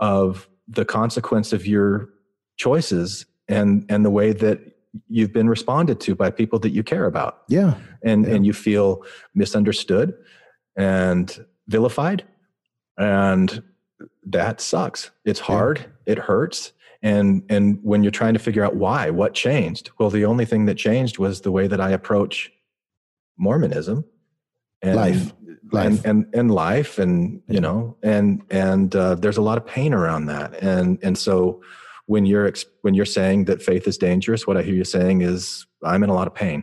of 0.00 0.48
the 0.68 0.84
consequence 0.84 1.52
of 1.52 1.66
your 1.66 2.08
choices 2.56 3.26
and 3.48 3.84
and 3.88 4.04
the 4.04 4.10
way 4.10 4.32
that 4.32 4.60
you've 5.08 5.32
been 5.32 5.48
responded 5.48 6.00
to 6.00 6.14
by 6.14 6.30
people 6.30 6.58
that 6.60 6.70
you 6.70 6.82
care 6.84 7.06
about. 7.06 7.42
Yeah. 7.48 7.74
and 8.04 8.24
Yeah. 8.24 8.34
and 8.34 8.46
you 8.46 8.52
feel 8.52 9.02
misunderstood 9.34 10.14
and 10.76 11.44
vilified 11.66 12.24
and 12.96 13.62
that 14.26 14.60
sucks. 14.60 15.10
It's 15.24 15.40
hard. 15.40 15.84
It 16.06 16.18
hurts. 16.18 16.72
And 17.02 17.42
and 17.50 17.78
when 17.82 18.02
you're 18.02 18.12
trying 18.12 18.34
to 18.34 18.38
figure 18.40 18.64
out 18.64 18.76
why 18.76 19.10
what 19.10 19.34
changed? 19.34 19.90
Well 19.98 20.10
the 20.10 20.24
only 20.24 20.44
thing 20.44 20.66
that 20.66 20.76
changed 20.76 21.18
was 21.18 21.40
the 21.40 21.52
way 21.52 21.66
that 21.66 21.80
i 21.80 21.90
approach 21.90 22.50
mormonism 23.36 24.04
and 24.82 24.96
Life. 24.96 25.32
Life. 25.72 25.86
and 25.86 26.04
and 26.06 26.34
and 26.34 26.50
life 26.50 26.98
and 26.98 27.40
you 27.48 27.60
know 27.60 27.96
and 28.02 28.42
and 28.50 28.94
uh, 28.94 29.14
there's 29.14 29.38
a 29.38 29.42
lot 29.42 29.56
of 29.58 29.66
pain 29.66 29.92
around 29.94 30.26
that 30.26 30.54
and 30.62 30.98
and 31.02 31.16
so 31.18 31.62
when 32.06 32.26
you're 32.26 32.52
when 32.82 32.92
you're 32.94 33.06
saying 33.06 33.46
that 33.46 33.62
faith 33.62 33.88
is 33.88 33.96
dangerous 33.98 34.46
what 34.46 34.56
i 34.58 34.62
hear 34.62 34.74
you 34.74 34.84
saying 34.84 35.22
is 35.22 35.66
i'm 35.82 36.02
in 36.04 36.10
a 36.10 36.14
lot 36.14 36.26
of 36.26 36.34
pain 36.34 36.62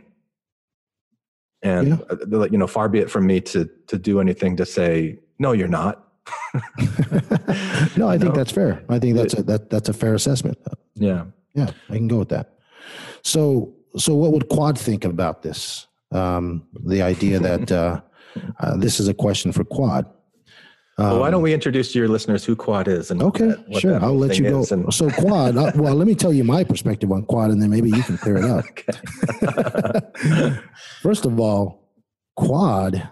and 1.62 1.88
Yeah. 1.88 1.96
uh, 2.10 2.44
you 2.46 2.56
know 2.58 2.66
far 2.68 2.88
be 2.88 3.00
it 3.00 3.10
from 3.10 3.26
me 3.26 3.40
to 3.40 3.68
to 3.88 3.98
do 3.98 4.20
anything 4.20 4.56
to 4.56 4.64
say 4.64 5.18
no 5.38 5.52
you're 5.52 5.68
not 5.68 6.08
no, 7.96 8.08
I 8.08 8.16
think 8.18 8.30
No. 8.32 8.36
that's 8.36 8.52
fair. 8.52 8.84
I 8.88 9.00
think 9.00 9.16
that's 9.16 9.34
a 9.34 9.42
that 9.42 9.70
that's 9.70 9.88
a 9.88 9.92
fair 9.92 10.14
assessment. 10.14 10.56
yeah 10.94 11.24
Yeah, 11.54 11.70
I 11.90 11.96
can 11.96 12.06
go 12.08 12.18
with 12.18 12.28
that. 12.28 12.54
So, 13.24 13.74
so 13.96 14.14
what 14.14 14.32
would 14.32 14.48
Quad 14.48 14.78
think 14.78 15.04
about 15.04 15.42
this? 15.42 15.88
Um, 16.12 16.66
the 16.84 17.02
idea 17.02 17.38
that 17.40 17.72
uh, 17.82 18.00
uh, 18.60 18.76
this 18.76 19.00
is 19.00 19.08
a 19.08 19.14
question 19.14 19.52
for 19.52 19.64
Quad. 19.64 20.06
well, 20.98 21.20
why 21.20 21.26
Um, 21.28 21.32
don't 21.32 21.42
we 21.42 21.52
introduce 21.54 21.92
to 21.92 21.98
your 21.98 22.08
listeners 22.08 22.44
who 22.44 22.54
quad 22.54 22.86
is 22.88 23.10
and 23.10 23.22
Okay, 23.22 23.48
that- 23.48 23.80
sure. 23.80 23.98
I'll 24.02 24.16
let 24.18 24.38
you 24.38 24.44
go. 24.44 24.64
and- 24.70 24.92
So 24.92 25.08
Quad. 25.10 25.56
Uh, 25.56 25.72
well, 25.74 25.94
let 25.94 26.06
me 26.06 26.14
tell 26.14 26.32
you 26.32 26.44
my 26.44 26.64
perspective 26.64 27.10
on 27.10 27.22
Quad, 27.24 27.50
and 27.50 27.60
then 27.62 27.70
maybe 27.70 27.88
you 27.88 28.02
can 28.02 28.18
clear 28.18 28.36
it 28.36 28.44
up. 28.44 28.64
First 31.02 31.24
of 31.24 31.40
all, 31.40 31.90
Quad 32.36 33.08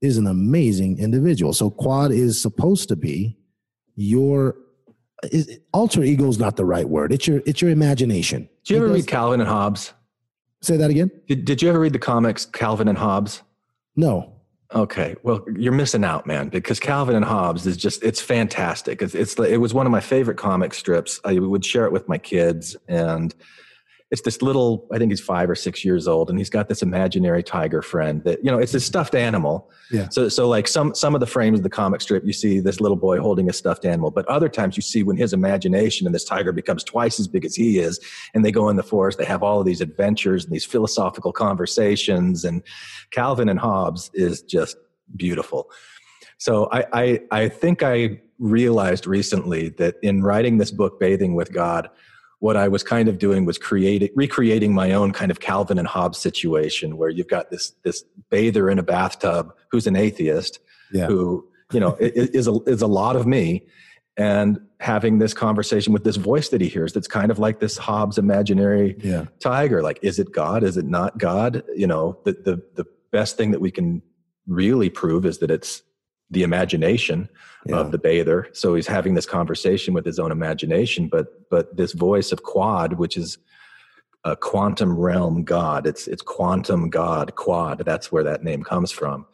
is 0.00 0.16
an 0.18 0.26
amazing 0.26 0.98
individual. 0.98 1.52
So 1.52 1.70
Quad 1.70 2.12
is 2.12 2.40
supposed 2.40 2.88
to 2.88 2.96
be 2.96 3.36
your 3.96 4.56
is, 5.32 5.58
alter 5.72 6.02
ego 6.02 6.28
is 6.28 6.38
not 6.38 6.56
the 6.56 6.64
right 6.64 6.88
word. 6.88 7.12
It's 7.12 7.26
your 7.26 7.40
it's 7.46 7.62
your 7.62 7.70
imagination. 7.70 8.48
Do 8.64 8.74
you 8.74 8.84
ever 8.84 8.92
read 8.92 9.06
calvin 9.06 9.40
and 9.40 9.48
hobbes 9.48 9.92
Say 10.64 10.76
that 10.78 10.90
again. 10.90 11.10
did, 11.28 11.44
did 11.44 11.62
you 11.62 11.68
ever 11.68 11.78
read 11.78 11.92
the 11.92 11.98
comics 11.98 12.46
calvin 12.46 12.88
and 12.88 12.98
hobbes 12.98 13.42
No. 13.96 14.30
Okay, 14.74 15.14
well, 15.22 15.44
you're 15.56 15.72
missing 15.72 16.02
out, 16.04 16.26
man, 16.26 16.48
because 16.48 16.80
Calvin 16.80 17.14
and 17.14 17.24
Hobbes 17.24 17.64
is 17.64 17.76
just—it's 17.76 18.20
fantastic. 18.20 19.02
It's, 19.02 19.14
it's 19.14 19.38
it 19.38 19.58
was 19.58 19.72
one 19.72 19.86
of 19.86 19.92
my 19.92 20.00
favorite 20.00 20.36
comic 20.36 20.74
strips. 20.74 21.20
I 21.24 21.38
would 21.38 21.64
share 21.64 21.84
it 21.84 21.92
with 21.92 22.08
my 22.08 22.18
kids, 22.18 22.74
and 22.88 23.32
it's 24.10 24.22
this 24.22 24.42
little 24.42 24.86
i 24.92 24.98
think 24.98 25.10
he's 25.10 25.20
five 25.20 25.48
or 25.48 25.54
six 25.54 25.84
years 25.84 26.06
old 26.06 26.28
and 26.30 26.38
he's 26.38 26.50
got 26.50 26.68
this 26.68 26.82
imaginary 26.82 27.42
tiger 27.42 27.82
friend 27.82 28.22
that 28.24 28.38
you 28.44 28.50
know 28.50 28.58
it's 28.58 28.74
a 28.74 28.80
stuffed 28.80 29.14
animal 29.14 29.70
Yeah. 29.90 30.08
so 30.10 30.28
so 30.28 30.48
like 30.48 30.68
some 30.68 30.94
some 30.94 31.14
of 31.14 31.20
the 31.20 31.26
frames 31.26 31.58
of 31.58 31.62
the 31.62 31.70
comic 31.70 32.00
strip 32.00 32.24
you 32.24 32.32
see 32.32 32.60
this 32.60 32.80
little 32.80 32.96
boy 32.96 33.18
holding 33.18 33.48
a 33.48 33.52
stuffed 33.52 33.84
animal 33.84 34.10
but 34.10 34.26
other 34.26 34.48
times 34.48 34.76
you 34.76 34.82
see 34.82 35.02
when 35.02 35.16
his 35.16 35.32
imagination 35.32 36.06
and 36.06 36.14
this 36.14 36.24
tiger 36.24 36.52
becomes 36.52 36.84
twice 36.84 37.18
as 37.18 37.26
big 37.28 37.44
as 37.44 37.54
he 37.54 37.78
is 37.78 37.98
and 38.34 38.44
they 38.44 38.52
go 38.52 38.68
in 38.68 38.76
the 38.76 38.82
forest 38.82 39.18
they 39.18 39.24
have 39.24 39.42
all 39.42 39.60
of 39.60 39.66
these 39.66 39.80
adventures 39.80 40.44
and 40.44 40.52
these 40.52 40.64
philosophical 40.64 41.32
conversations 41.32 42.44
and 42.44 42.62
calvin 43.10 43.48
and 43.48 43.58
hobbes 43.58 44.10
is 44.14 44.42
just 44.42 44.76
beautiful 45.16 45.70
so 46.38 46.68
I, 46.72 46.84
I 46.92 47.20
i 47.30 47.48
think 47.48 47.82
i 47.82 48.20
realized 48.38 49.06
recently 49.06 49.68
that 49.70 49.94
in 50.02 50.22
writing 50.22 50.58
this 50.58 50.70
book 50.70 50.98
bathing 51.00 51.34
with 51.34 51.52
god 51.52 51.88
what 52.44 52.58
I 52.58 52.68
was 52.68 52.82
kind 52.82 53.08
of 53.08 53.16
doing 53.18 53.46
was 53.46 53.56
creating, 53.56 54.10
recreating 54.14 54.74
my 54.74 54.92
own 54.92 55.12
kind 55.12 55.30
of 55.30 55.40
Calvin 55.40 55.78
and 55.78 55.88
Hobbes 55.88 56.18
situation, 56.18 56.98
where 56.98 57.08
you've 57.08 57.32
got 57.36 57.50
this 57.50 57.72
this 57.84 58.04
bather 58.28 58.68
in 58.68 58.78
a 58.78 58.82
bathtub 58.82 59.54
who's 59.70 59.86
an 59.86 59.96
atheist, 59.96 60.58
Yeah. 60.92 61.06
who 61.06 61.48
you 61.72 61.80
know 61.80 61.96
is 61.98 62.46
a 62.46 62.52
is 62.66 62.82
a 62.82 62.86
lot 62.86 63.16
of 63.16 63.26
me, 63.26 63.66
and 64.18 64.60
having 64.78 65.20
this 65.20 65.32
conversation 65.32 65.94
with 65.94 66.04
this 66.04 66.16
voice 66.16 66.50
that 66.50 66.60
he 66.60 66.68
hears 66.68 66.92
that's 66.92 67.08
kind 67.08 67.30
of 67.30 67.38
like 67.38 67.60
this 67.60 67.78
Hobbes 67.78 68.18
imaginary 68.18 68.96
Yeah. 69.02 69.24
tiger. 69.40 69.80
Like, 69.82 69.98
is 70.02 70.18
it 70.18 70.30
God? 70.30 70.62
Is 70.64 70.76
it 70.76 70.84
not 70.84 71.16
God? 71.16 71.62
You 71.74 71.86
know, 71.86 72.18
the 72.26 72.32
the 72.32 72.56
the 72.74 72.84
best 73.10 73.38
thing 73.38 73.52
that 73.52 73.62
we 73.62 73.70
can 73.70 74.02
really 74.46 74.90
prove 74.90 75.24
is 75.24 75.38
that 75.38 75.50
it's 75.50 75.82
the 76.34 76.42
imagination 76.42 77.28
Yeah. 77.66 77.76
of 77.78 77.92
the 77.92 77.98
bather. 77.98 78.48
So 78.52 78.74
he's 78.74 78.86
having 78.86 79.14
this 79.14 79.24
conversation 79.26 79.94
with 79.94 80.04
his 80.04 80.18
own 80.18 80.30
imagination, 80.30 81.08
but 81.08 81.48
but 81.48 81.74
this 81.76 81.92
voice 81.92 82.30
of 82.32 82.42
Quad, 82.42 82.94
which 82.94 83.16
is 83.16 83.38
a 84.24 84.36
quantum 84.36 84.98
realm 84.98 85.44
God, 85.44 85.86
it's 85.86 86.06
it's 86.06 86.22
quantum 86.22 86.90
God 86.90 87.34
Quad. 87.36 87.78
That's 87.86 88.12
where 88.12 88.24
that 88.24 88.42
name 88.44 88.62
comes 88.62 88.90
from. 88.92 89.26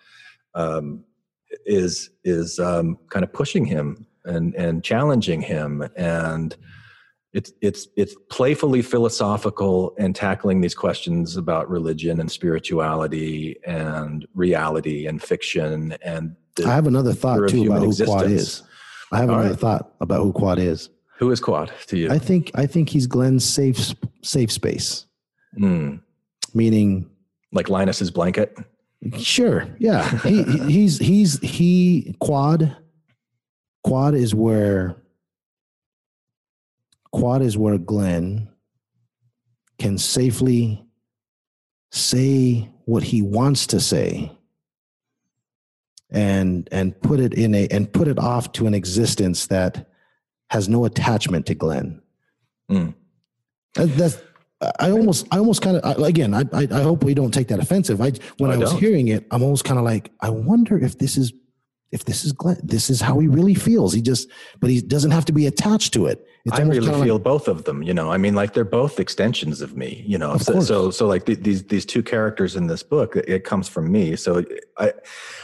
Um, 0.54 1.04
is 1.66 2.10
is 2.24 2.58
um, 2.60 2.98
kind 3.08 3.24
of 3.24 3.32
pushing 3.32 3.64
him 3.64 4.06
and 4.24 4.54
and 4.54 4.84
challenging 4.84 5.40
him 5.40 5.88
and 5.96 6.56
it's 7.32 7.52
it's 7.60 7.86
it's 7.96 8.14
playfully 8.30 8.82
philosophical 8.82 9.94
and 9.98 10.16
tackling 10.16 10.60
these 10.60 10.74
questions 10.74 11.36
about 11.36 11.70
religion 11.70 12.20
and 12.20 12.30
spirituality 12.30 13.56
and 13.66 14.26
reality 14.34 15.06
and 15.06 15.22
fiction 15.22 15.96
and 16.02 16.34
the, 16.56 16.64
I 16.64 16.74
have 16.74 16.86
another 16.88 17.12
thought 17.12 17.48
too 17.48 17.66
about 17.66 17.82
who 17.82 18.04
Quad 18.04 18.26
is. 18.26 18.62
I 19.12 19.18
have 19.18 19.28
All 19.30 19.36
another 19.36 19.50
right. 19.50 19.58
thought 19.60 19.92
about 20.00 20.22
who 20.22 20.32
Quad 20.32 20.58
is. 20.58 20.88
who 21.18 21.30
is 21.30 21.38
quad 21.40 21.70
to 21.86 21.96
you 21.96 22.10
I 22.10 22.18
think 22.18 22.50
I 22.54 22.66
think 22.66 22.88
he's 22.88 23.06
Glenn's 23.06 23.44
safe 23.44 23.94
safe 24.22 24.50
space. 24.50 25.06
Hmm. 25.56 25.96
Meaning, 26.54 27.08
like 27.52 27.68
linus's 27.68 28.10
blanket 28.10 28.56
sure, 29.18 29.66
yeah, 29.78 30.18
he, 30.22 30.42
he- 30.42 30.58
he's 30.72 30.98
he's 30.98 31.38
he 31.40 32.16
Quad. 32.20 32.76
Quad 33.84 34.14
is 34.14 34.34
where 34.34 34.96
Quad 37.12 37.42
is 37.42 37.58
where 37.58 37.78
Glenn 37.78 38.48
can 39.78 39.98
safely 39.98 40.84
say 41.90 42.68
what 42.84 43.02
he 43.02 43.22
wants 43.22 43.66
to 43.68 43.80
say 43.80 44.30
and 46.10 46.68
and 46.72 47.00
put 47.02 47.20
it 47.20 47.34
in 47.34 47.54
a 47.54 47.66
and 47.68 47.92
put 47.92 48.08
it 48.08 48.18
off 48.18 48.52
to 48.52 48.66
an 48.66 48.74
existence 48.74 49.46
that 49.46 49.88
has 50.50 50.68
no 50.68 50.84
attachment 50.84 51.46
to 51.46 51.54
Glenn. 51.54 52.02
Mm. 52.70 52.94
That, 53.74 53.86
that's 53.96 54.22
I 54.78 54.90
almost 54.90 55.26
I 55.30 55.38
almost 55.38 55.62
kind 55.62 55.76
of 55.76 56.02
again 56.02 56.34
I, 56.34 56.42
I 56.52 56.68
I 56.70 56.82
hope 56.82 57.04
we 57.04 57.14
don't 57.14 57.32
take 57.32 57.48
that 57.48 57.60
offensive. 57.60 58.00
I 58.00 58.12
when 58.38 58.50
I 58.50 58.54
I, 58.54 58.58
was 58.58 58.72
hearing 58.72 59.08
it, 59.08 59.26
I'm 59.30 59.42
almost 59.42 59.64
kind 59.64 59.78
of 59.78 59.84
like 59.84 60.10
I 60.20 60.30
wonder 60.30 60.78
if 60.78 60.98
this 60.98 61.16
is 61.16 61.32
if 61.92 62.04
this 62.04 62.24
is 62.24 62.32
Glenn. 62.32 62.60
This 62.62 62.88
is 62.88 63.00
how 63.00 63.18
he 63.18 63.26
really 63.26 63.54
feels. 63.54 63.92
He 63.92 64.00
just 64.00 64.28
but 64.60 64.70
he 64.70 64.80
doesn't 64.80 65.10
have 65.10 65.24
to 65.26 65.32
be 65.32 65.46
attached 65.46 65.92
to 65.94 66.06
it. 66.06 66.24
It's 66.44 66.58
I 66.58 66.62
really 66.62 66.86
feel 67.04 67.16
like, 67.16 67.22
both 67.22 67.48
of 67.48 67.64
them. 67.64 67.82
You 67.82 67.92
know, 67.92 68.10
I 68.10 68.16
mean, 68.16 68.34
like 68.34 68.54
they're 68.54 68.64
both 68.64 69.00
extensions 69.00 69.60
of 69.60 69.76
me. 69.76 70.04
You 70.06 70.16
know, 70.18 70.32
Of 70.32 70.42
so, 70.42 70.60
so 70.60 70.90
so 70.90 71.06
like 71.06 71.26
th- 71.26 71.40
these 71.40 71.64
these 71.64 71.84
two 71.84 72.02
characters 72.02 72.56
in 72.56 72.66
this 72.68 72.82
book, 72.82 73.16
it, 73.16 73.28
it 73.28 73.44
comes 73.44 73.68
from 73.68 73.90
me. 73.90 74.16
So 74.16 74.44
I 74.78 74.92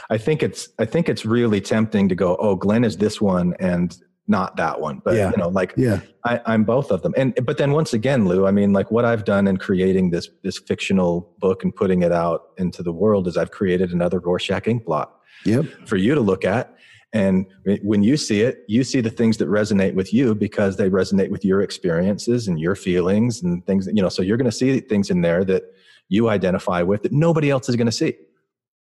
I 0.09 0.17
think 0.17 0.41
it's 0.41 0.69
I 0.79 0.85
think 0.85 1.09
it's 1.09 1.25
really 1.25 1.61
tempting 1.61 2.09
to 2.09 2.15
go, 2.15 2.35
oh, 2.37 2.55
Glenn 2.55 2.83
is 2.83 2.97
this 2.97 3.19
one 3.19 3.53
and 3.59 3.95
not 4.29 4.57
that 4.57 4.79
one. 4.81 5.01
But 5.03 5.15
Yeah. 5.15 5.31
you 5.31 5.37
know, 5.37 5.49
like 5.49 5.73
yeah 5.77 6.01
I, 6.25 6.41
I'm 6.45 6.63
both 6.63 6.91
of 6.91 7.01
them. 7.01 7.13
And 7.17 7.37
but 7.45 7.57
then 7.57 7.73
once 7.73 7.93
again, 7.93 8.25
Lou, 8.27 8.47
I 8.47 8.51
mean, 8.51 8.73
like 8.73 8.89
what 8.89 9.05
I've 9.05 9.25
done 9.25 9.47
in 9.47 9.57
creating 9.57 10.11
this 10.11 10.29
this 10.43 10.57
fictional 10.57 11.33
book 11.39 11.63
and 11.63 11.75
putting 11.75 12.01
it 12.01 12.11
out 12.11 12.49
into 12.57 12.83
the 12.83 12.91
world 12.93 13.27
is 13.27 13.37
I've 13.37 13.51
created 13.51 13.91
another 13.91 14.19
Rorschach 14.19 14.67
ink 14.67 14.85
blot 14.85 15.13
yep 15.45 15.65
for 15.85 15.97
you 15.97 16.15
to 16.15 16.21
look 16.21 16.45
at. 16.45 16.77
And 17.13 17.45
when 17.83 18.03
you 18.03 18.17
see 18.17 18.41
it, 18.41 18.63
you 18.67 18.83
see 18.83 18.99
the 18.99 19.09
things 19.09 19.37
that 19.37 19.47
resonate 19.47 19.93
with 19.93 20.13
you 20.13 20.35
because 20.35 20.75
they 20.75 20.89
resonate 20.89 21.29
with 21.29 21.45
your 21.45 21.61
experiences 21.61 22.47
and 22.47 22.59
your 22.59 22.75
feelings 22.75 23.41
and 23.41 23.65
things 23.65 23.85
that, 23.85 23.95
you 23.95 24.01
know, 24.01 24.09
so 24.09 24.21
you're 24.21 24.37
going 24.37 24.49
to 24.49 24.51
see 24.51 24.79
things 24.81 25.09
in 25.09 25.21
there 25.21 25.45
that 25.45 25.63
you 26.09 26.29
identify 26.29 26.81
with 26.81 27.03
that 27.03 27.13
nobody 27.13 27.49
else 27.49 27.69
is 27.69 27.75
going 27.75 27.87
to 27.87 27.91
see 27.93 28.15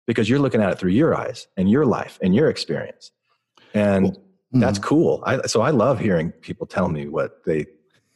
because 0.06 0.28
you're 0.28 0.40
looking 0.40 0.60
at 0.60 0.70
it 0.70 0.78
through 0.78 0.90
your 0.90 1.16
eyes 1.16 1.46
and 1.56 1.70
your 1.70 1.86
life 1.86 2.18
and 2.20 2.34
your 2.34 2.50
experience. 2.50 3.12
And 3.74 4.18
hmm. 4.52 4.60
that's 4.60 4.78
cool. 4.78 5.22
I, 5.24 5.46
so 5.46 5.62
I 5.62 5.70
love 5.70 6.00
hearing 6.00 6.32
people 6.32 6.66
tell 6.66 6.88
me 6.88 7.06
what 7.06 7.44
they, 7.44 7.66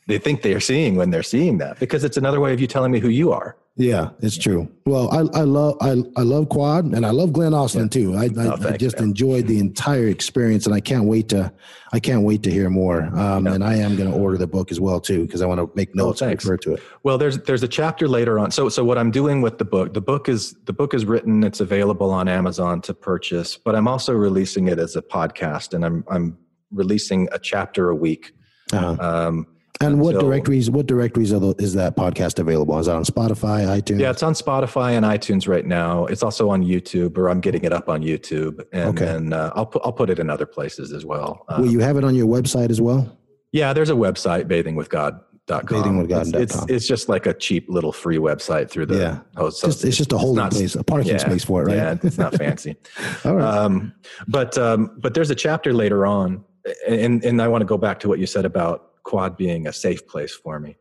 they 0.09 0.19
think 0.19 0.43
they're 0.43 0.61
seeing 0.61 0.97
when 0.97 1.11
they're 1.11 1.23
seeing 1.23 1.59
that 1.59 1.79
because 1.79 2.03
it's 2.03 2.17
another 2.17 2.41
way 2.41 2.53
of 2.53 2.61
you 2.61 2.67
telling 2.67 2.91
me 2.91 2.99
who 2.99 3.09
you 3.09 3.33
are. 3.33 3.57
Yeah, 3.81 4.11
it's 4.21 4.37
true. 4.37 4.71
Well, 4.85 5.09
I, 5.11 5.41
I 5.41 5.45
love 5.45 5.77
I, 5.81 5.93
I 6.15 6.23
love 6.23 6.51
Quad 6.51 6.85
and 6.85 7.07
I 7.07 7.11
love 7.11 7.33
Glenn 7.33 7.53
Ostlund 7.53 7.91
too. 7.91 8.15
I, 8.15 8.25
I, 8.25 8.47
Oh, 8.49 8.69
I 8.69 8.77
just 8.77 8.99
you. 8.99 9.05
enjoyed 9.07 9.47
the 9.47 9.59
entire 9.59 10.09
experience, 10.09 10.67
and 10.67 10.75
I 10.75 10.81
can't 10.81 11.05
wait 11.07 11.31
to 11.31 11.51
I 11.91 11.99
can't 11.99 12.23
wait 12.23 12.43
to 12.43 12.51
hear 12.51 12.69
more. 12.69 13.05
Um, 13.19 13.47
And 13.47 13.65
I 13.65 13.77
am 13.77 13.97
going 13.97 14.11
to 14.11 14.15
order 14.17 14.37
the 14.37 14.47
book 14.47 14.71
as 14.71 14.81
well 14.81 15.01
too 15.01 15.25
because 15.25 15.41
I 15.41 15.47
want 15.47 15.61
to 15.61 15.71
make 15.75 15.95
notes 15.95 16.21
and 16.21 16.29
Oh, 16.29 16.31
thanks. 16.33 16.45
refer 16.45 16.59
to 16.59 16.75
it. 16.75 16.83
Well, 17.05 17.17
there's 17.17 17.39
there's 17.39 17.63
a 17.63 17.69
chapter 17.69 18.07
later 18.07 18.39
on. 18.39 18.51
So 18.51 18.69
so 18.69 18.85
what 18.85 18.99
I'm 18.99 19.11
doing 19.11 19.41
with 19.41 19.57
the 19.57 19.65
book, 19.65 19.95
the 19.95 20.03
book 20.03 20.29
is 20.29 20.55
the 20.67 20.75
book 20.75 20.93
is 20.93 21.07
written. 21.07 21.43
It's 21.43 21.61
available 21.61 22.11
on 22.11 22.29
Amazon 22.29 22.83
to 22.83 22.93
purchase, 22.93 23.57
but 23.57 23.75
I'm 23.75 23.89
also 23.89 24.13
releasing 24.13 24.69
it 24.69 24.79
as 24.79 24.95
a 24.95 25.03
podcast, 25.03 25.73
and 25.73 25.87
I'm 25.87 26.05
I'm 26.11 26.37
releasing 26.71 27.29
a 27.33 27.39
chapter 27.39 27.89
a 27.89 27.97
week. 27.97 28.33
Uh-huh. 28.75 28.97
Um, 29.01 29.47
And 29.83 29.99
what 29.99 30.19
directories? 30.19 30.71
What 30.71 30.87
directories 30.87 31.33
are 31.33 31.39
the, 31.41 31.55
is 31.59 31.73
that 31.75 31.97
podcast 31.97 32.39
available? 32.39 32.79
Is 32.79 32.85
that 32.87 32.97
on 32.97 33.05
Spotify, 33.05 33.65
iTunes? 33.67 33.99
Yeah, 34.01 34.11
it's 34.11 34.23
on 34.23 34.35
Spotify 34.35 34.93
and 34.93 35.07
iTunes 35.07 35.49
right 35.49 35.65
now. 35.65 36.05
It's 36.05 36.23
also 36.23 36.51
on 36.51 36.63
YouTube, 36.63 37.17
or 37.17 37.31
I'm 37.31 37.41
getting 37.41 37.65
it 37.65 37.73
up 37.73 37.89
on 37.89 38.03
YouTube, 38.03 38.63
and 38.73 38.91
Okay. 38.91 39.07
then 39.07 39.33
uh, 39.33 39.51
I'll 39.55 39.65
put 39.65 39.81
I'll 39.85 39.93
put 39.93 40.11
it 40.11 40.19
in 40.19 40.29
other 40.29 40.45
places 40.47 40.93
as 40.93 41.07
well. 41.07 41.47
Um, 41.49 41.63
Will 41.63 41.71
you 41.71 41.81
have 41.81 41.97
it 41.97 42.05
on 42.05 42.15
your 42.15 42.27
website 42.27 42.69
as 42.71 42.81
well? 42.81 43.17
Yeah, 43.53 43.73
there's 43.73 43.89
a 43.91 43.95
website, 43.95 44.45
bathingwithgod.com. 44.49 45.23
Bathingwithgod.com. 45.67 46.43
It's, 46.43 46.55
it's, 46.55 46.65
it's 46.71 46.87
just 46.87 47.09
like 47.09 47.25
a 47.25 47.33
cheap 47.33 47.67
little 47.71 47.91
free 47.91 48.19
website 48.19 48.69
through 48.71 48.87
the 48.87 48.99
Yeah. 48.99 49.19
host. 49.37 49.61
So 49.61 49.69
Just, 49.69 49.85
it's 49.85 49.97
just 49.97 50.13
a 50.13 50.19
holding 50.19 50.37
not- 50.45 50.53
place, 50.53 50.75
a 50.75 50.85
parking 50.85 51.13
yeah, 51.13 51.17
space 51.17 51.45
for 51.45 51.63
it, 51.63 51.67
right? 51.69 51.77
Yeah, 51.77 51.97
it's 52.03 52.19
not 52.19 52.35
fancy. 52.37 52.77
All 53.25 53.35
right. 53.37 53.45
um, 53.59 53.95
but 54.29 54.59
um, 54.59 54.95
but 54.99 55.15
there's 55.15 55.31
a 55.31 55.35
chapter 55.35 55.73
later 55.73 56.05
on, 56.05 56.45
and 56.87 57.25
and 57.25 57.41
I 57.41 57.49
want 57.49 57.63
to 57.63 57.67
go 57.67 57.79
back 57.79 57.99
to 58.01 58.09
what 58.09 58.19
you 58.19 58.27
said 58.27 58.45
about 58.45 58.89
Quad 59.05 59.37
being 59.37 59.67
a 59.67 59.73
safe 59.73 60.07
place 60.07 60.35
for 60.35 60.59
me. 60.59 60.77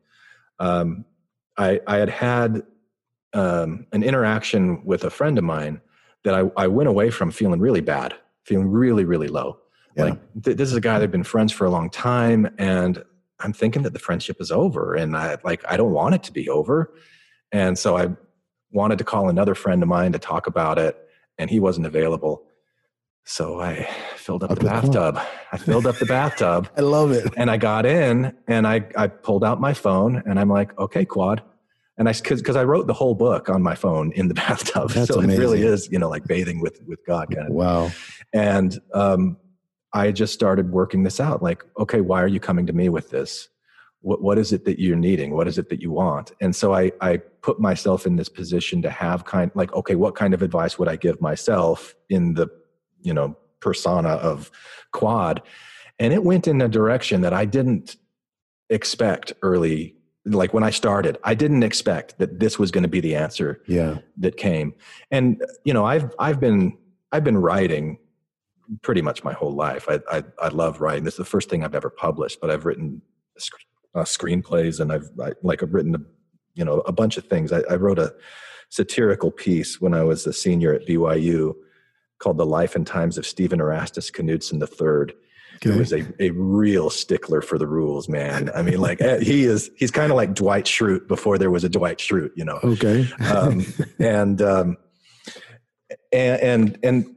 Um, 0.60 1.06
I 1.58 1.80
I 1.88 1.98
had 1.98 2.10
had 2.10 2.64
um, 3.34 3.86
an 3.92 4.04
interaction 4.04 4.84
with 4.86 5.04
a 5.04 5.10
friend 5.10 5.38
of 5.38 5.44
mine 5.44 5.82
that 6.24 6.34
I 6.34 6.52
I 6.58 6.68
went 6.68 6.90
away 6.90 7.10
from 7.10 7.32
feeling 7.32 7.60
really 7.60 7.82
bad, 7.82 8.16
feeling 8.44 8.68
really 8.68 9.06
really 9.06 9.28
low. 9.28 9.60
Yeah. 9.96 10.06
Like 10.06 10.44
th- 10.44 10.58
this 10.58 10.70
is 10.70 10.76
a 10.76 10.82
guy 10.82 10.96
that 10.96 11.02
had 11.02 11.12
been 11.12 11.24
friends 11.24 11.52
for 11.52 11.66
a 11.66 11.70
long 11.70 11.90
time, 11.90 12.54
and 12.58 13.04
I'm 13.40 13.54
thinking 13.54 13.84
that 13.84 13.94
the 13.94 14.00
friendship 14.00 14.38
is 14.40 14.52
over, 14.52 14.96
and 14.96 15.16
I 15.16 15.38
like 15.44 15.64
I 15.70 15.78
don't 15.78 15.92
want 15.92 16.16
it 16.16 16.24
to 16.24 16.32
be 16.32 16.50
over, 16.50 16.94
and 17.52 17.78
so 17.78 17.98
I 17.98 18.10
wanted 18.72 18.98
to 19.00 19.04
call 19.04 19.30
another 19.30 19.56
friend 19.56 19.82
of 19.82 19.90
mine 19.90 20.12
to 20.14 20.20
talk 20.20 20.48
about 20.48 20.78
it, 20.78 20.98
and 21.38 21.50
he 21.50 21.60
wasn't 21.60 21.88
available. 21.88 22.46
So 23.30 23.62
I 23.62 23.88
filled 24.16 24.44
up 24.44 24.50
Up 24.50 24.58
the 24.58 24.66
what? 24.66 24.92
bathtub. 24.92 25.20
I 25.52 25.58
filled 25.58 25.86
up 25.86 25.98
the 25.98 26.08
bathtub 26.08 26.68
I 26.78 26.82
love 26.82 27.12
it. 27.12 27.32
and 27.38 27.52
I 27.52 27.58
got 27.58 27.86
in 27.86 28.36
and 28.48 28.66
I, 28.66 28.88
I 28.98 29.06
pulled 29.06 29.44
out 29.44 29.62
my 29.62 29.72
phone 29.72 30.24
and 30.26 30.40
I'm 30.40 30.50
like, 30.50 30.76
okay, 30.80 31.06
quad. 31.06 31.44
And 32.00 32.10
I, 32.10 32.14
cause, 32.14 32.42
cause 32.42 32.56
I 32.56 32.64
wrote 32.64 32.88
the 32.88 32.94
whole 32.94 33.14
book 33.14 33.48
on 33.48 33.62
my 33.62 33.76
phone 33.76 34.12
in 34.14 34.30
the 34.30 34.34
bathtub. 34.46 34.90
That's 34.90 35.10
so 35.10 35.22
it 35.22 35.28
really 35.38 35.62
is, 35.62 35.88
you 35.92 36.00
know, 36.00 36.10
like 36.10 36.26
bathing 36.26 36.60
with, 36.60 36.82
with 36.88 37.06
God 37.06 37.30
kind 37.32 37.50
of. 37.50 37.54
Wow. 37.54 37.92
And, 38.34 38.80
um, 38.96 39.38
I 39.94 40.12
just 40.12 40.34
started 40.34 40.72
working 40.72 41.04
this 41.04 41.20
out. 41.20 41.44
Like, 41.44 41.64
okay, 41.78 42.02
why 42.02 42.24
are 42.24 42.28
you 42.28 42.40
coming 42.40 42.66
to 42.66 42.74
me 42.74 42.90
with 42.90 43.12
this? 43.12 43.48
What, 44.02 44.24
what 44.24 44.40
is 44.40 44.54
it 44.54 44.66
that 44.66 44.80
you're 44.80 44.96
needing? 44.96 45.36
What 45.36 45.48
is 45.48 45.60
it 45.60 45.70
that 45.70 45.82
you 45.82 45.92
want? 45.92 46.32
And 46.42 46.56
so 46.56 46.74
I, 46.74 46.94
I 47.00 47.18
put 47.18 47.60
myself 47.60 48.08
in 48.08 48.16
this 48.16 48.30
position 48.30 48.82
to 48.82 48.90
have 48.90 49.26
kind 49.26 49.52
like, 49.54 49.72
okay, 49.74 49.94
what 49.94 50.16
kind 50.16 50.34
of 50.34 50.42
advice 50.42 50.80
would 50.80 50.88
I 50.88 50.96
give 50.96 51.22
myself 51.22 51.94
in 52.10 52.34
the, 52.34 52.48
you 53.02 53.14
know, 53.14 53.38
persona 53.60 54.10
of 54.10 54.52
quad? 54.92 55.42
And 55.98 56.14
it 56.14 56.24
went 56.24 56.48
in 56.48 56.62
a 56.62 56.68
direction 56.70 57.22
that 57.22 57.34
I 57.34 57.46
didn't 57.46 57.98
expect 58.70 59.34
early. 59.42 59.96
like 60.26 60.54
when 60.54 60.64
I 60.64 60.70
started, 60.70 61.18
I 61.24 61.34
didn't 61.34 61.64
expect 61.64 62.20
that 62.20 62.40
this 62.40 62.60
was 62.60 62.72
going 62.72 62.84
to 62.84 62.90
be 62.90 63.00
the 63.00 63.16
answer 63.16 63.62
Yeah. 63.68 64.00
that 64.18 64.38
came. 64.38 64.74
And 65.12 65.42
you 65.64 65.74
know, 65.74 65.86
I've 65.86 66.14
I've 66.20 66.40
been 66.40 66.78
I've 67.12 67.24
been 67.24 67.38
writing 67.38 67.98
pretty 68.84 69.02
much 69.02 69.24
my 69.24 69.34
whole 69.34 69.54
life. 69.56 69.88
I 69.90 70.00
I, 70.12 70.24
I 70.40 70.50
love 70.50 70.82
writing. 70.82 71.04
This 71.04 71.16
is 71.16 71.18
the 71.20 71.26
first 71.26 71.50
thing 71.50 71.64
I've 71.64 71.74
ever 71.76 71.90
published, 71.90 72.40
but 72.42 72.52
I've 72.52 72.66
written 72.66 73.02
sc- 73.38 73.56
uh, 73.96 74.04
screenplays 74.04 74.80
and 74.80 74.92
I've 74.92 75.10
I, 75.20 75.32
like 75.42 75.64
I've 75.64 75.74
written 75.74 75.96
a, 75.96 76.02
you 76.54 76.64
know 76.66 76.82
a 76.82 76.92
bunch 76.92 77.18
of 77.18 77.26
things. 77.26 77.52
I, 77.52 77.62
I 77.70 77.76
wrote 77.76 77.98
a 77.98 78.14
satirical 78.70 79.32
piece 79.32 79.82
when 79.82 79.94
I 79.96 80.04
was 80.04 80.28
a 80.28 80.34
senior 80.34 80.74
at 80.74 80.86
BYU 80.86 81.56
called 82.20 82.38
"The 82.38 82.46
Life 82.46 82.76
and 82.76 82.86
Times 82.86 83.18
of 83.18 83.26
Stephen 83.26 83.60
Erastus 83.60 84.12
Knudsen 84.12 84.62
III." 84.62 85.16
He 85.62 85.70
was 85.72 85.92
a, 85.92 86.06
a 86.22 86.30
real 86.30 86.90
stickler 86.90 87.42
for 87.42 87.58
the 87.58 87.68
rules, 87.68 88.08
man. 88.08 88.50
I 88.56 88.62
mean, 88.62 88.80
like 88.80 89.02
eh, 89.02 89.20
he 89.20 89.44
is, 89.44 89.70
he's 89.76 89.92
kind 89.92 90.10
of 90.10 90.16
like 90.16 90.34
Dwight 90.34 90.64
Schrute 90.64 91.06
before 91.10 91.38
there 91.38 91.52
was 91.52 91.66
a 91.66 91.70
Dwight 91.70 91.98
Schrute, 91.98 92.32
you 92.36 92.46
know. 92.46 92.60
Okay. 92.64 93.06
Um, 93.30 93.66
and, 94.00 94.42
um, 94.42 94.78
and 96.14 96.40
and 96.42 96.80
and 96.84 97.16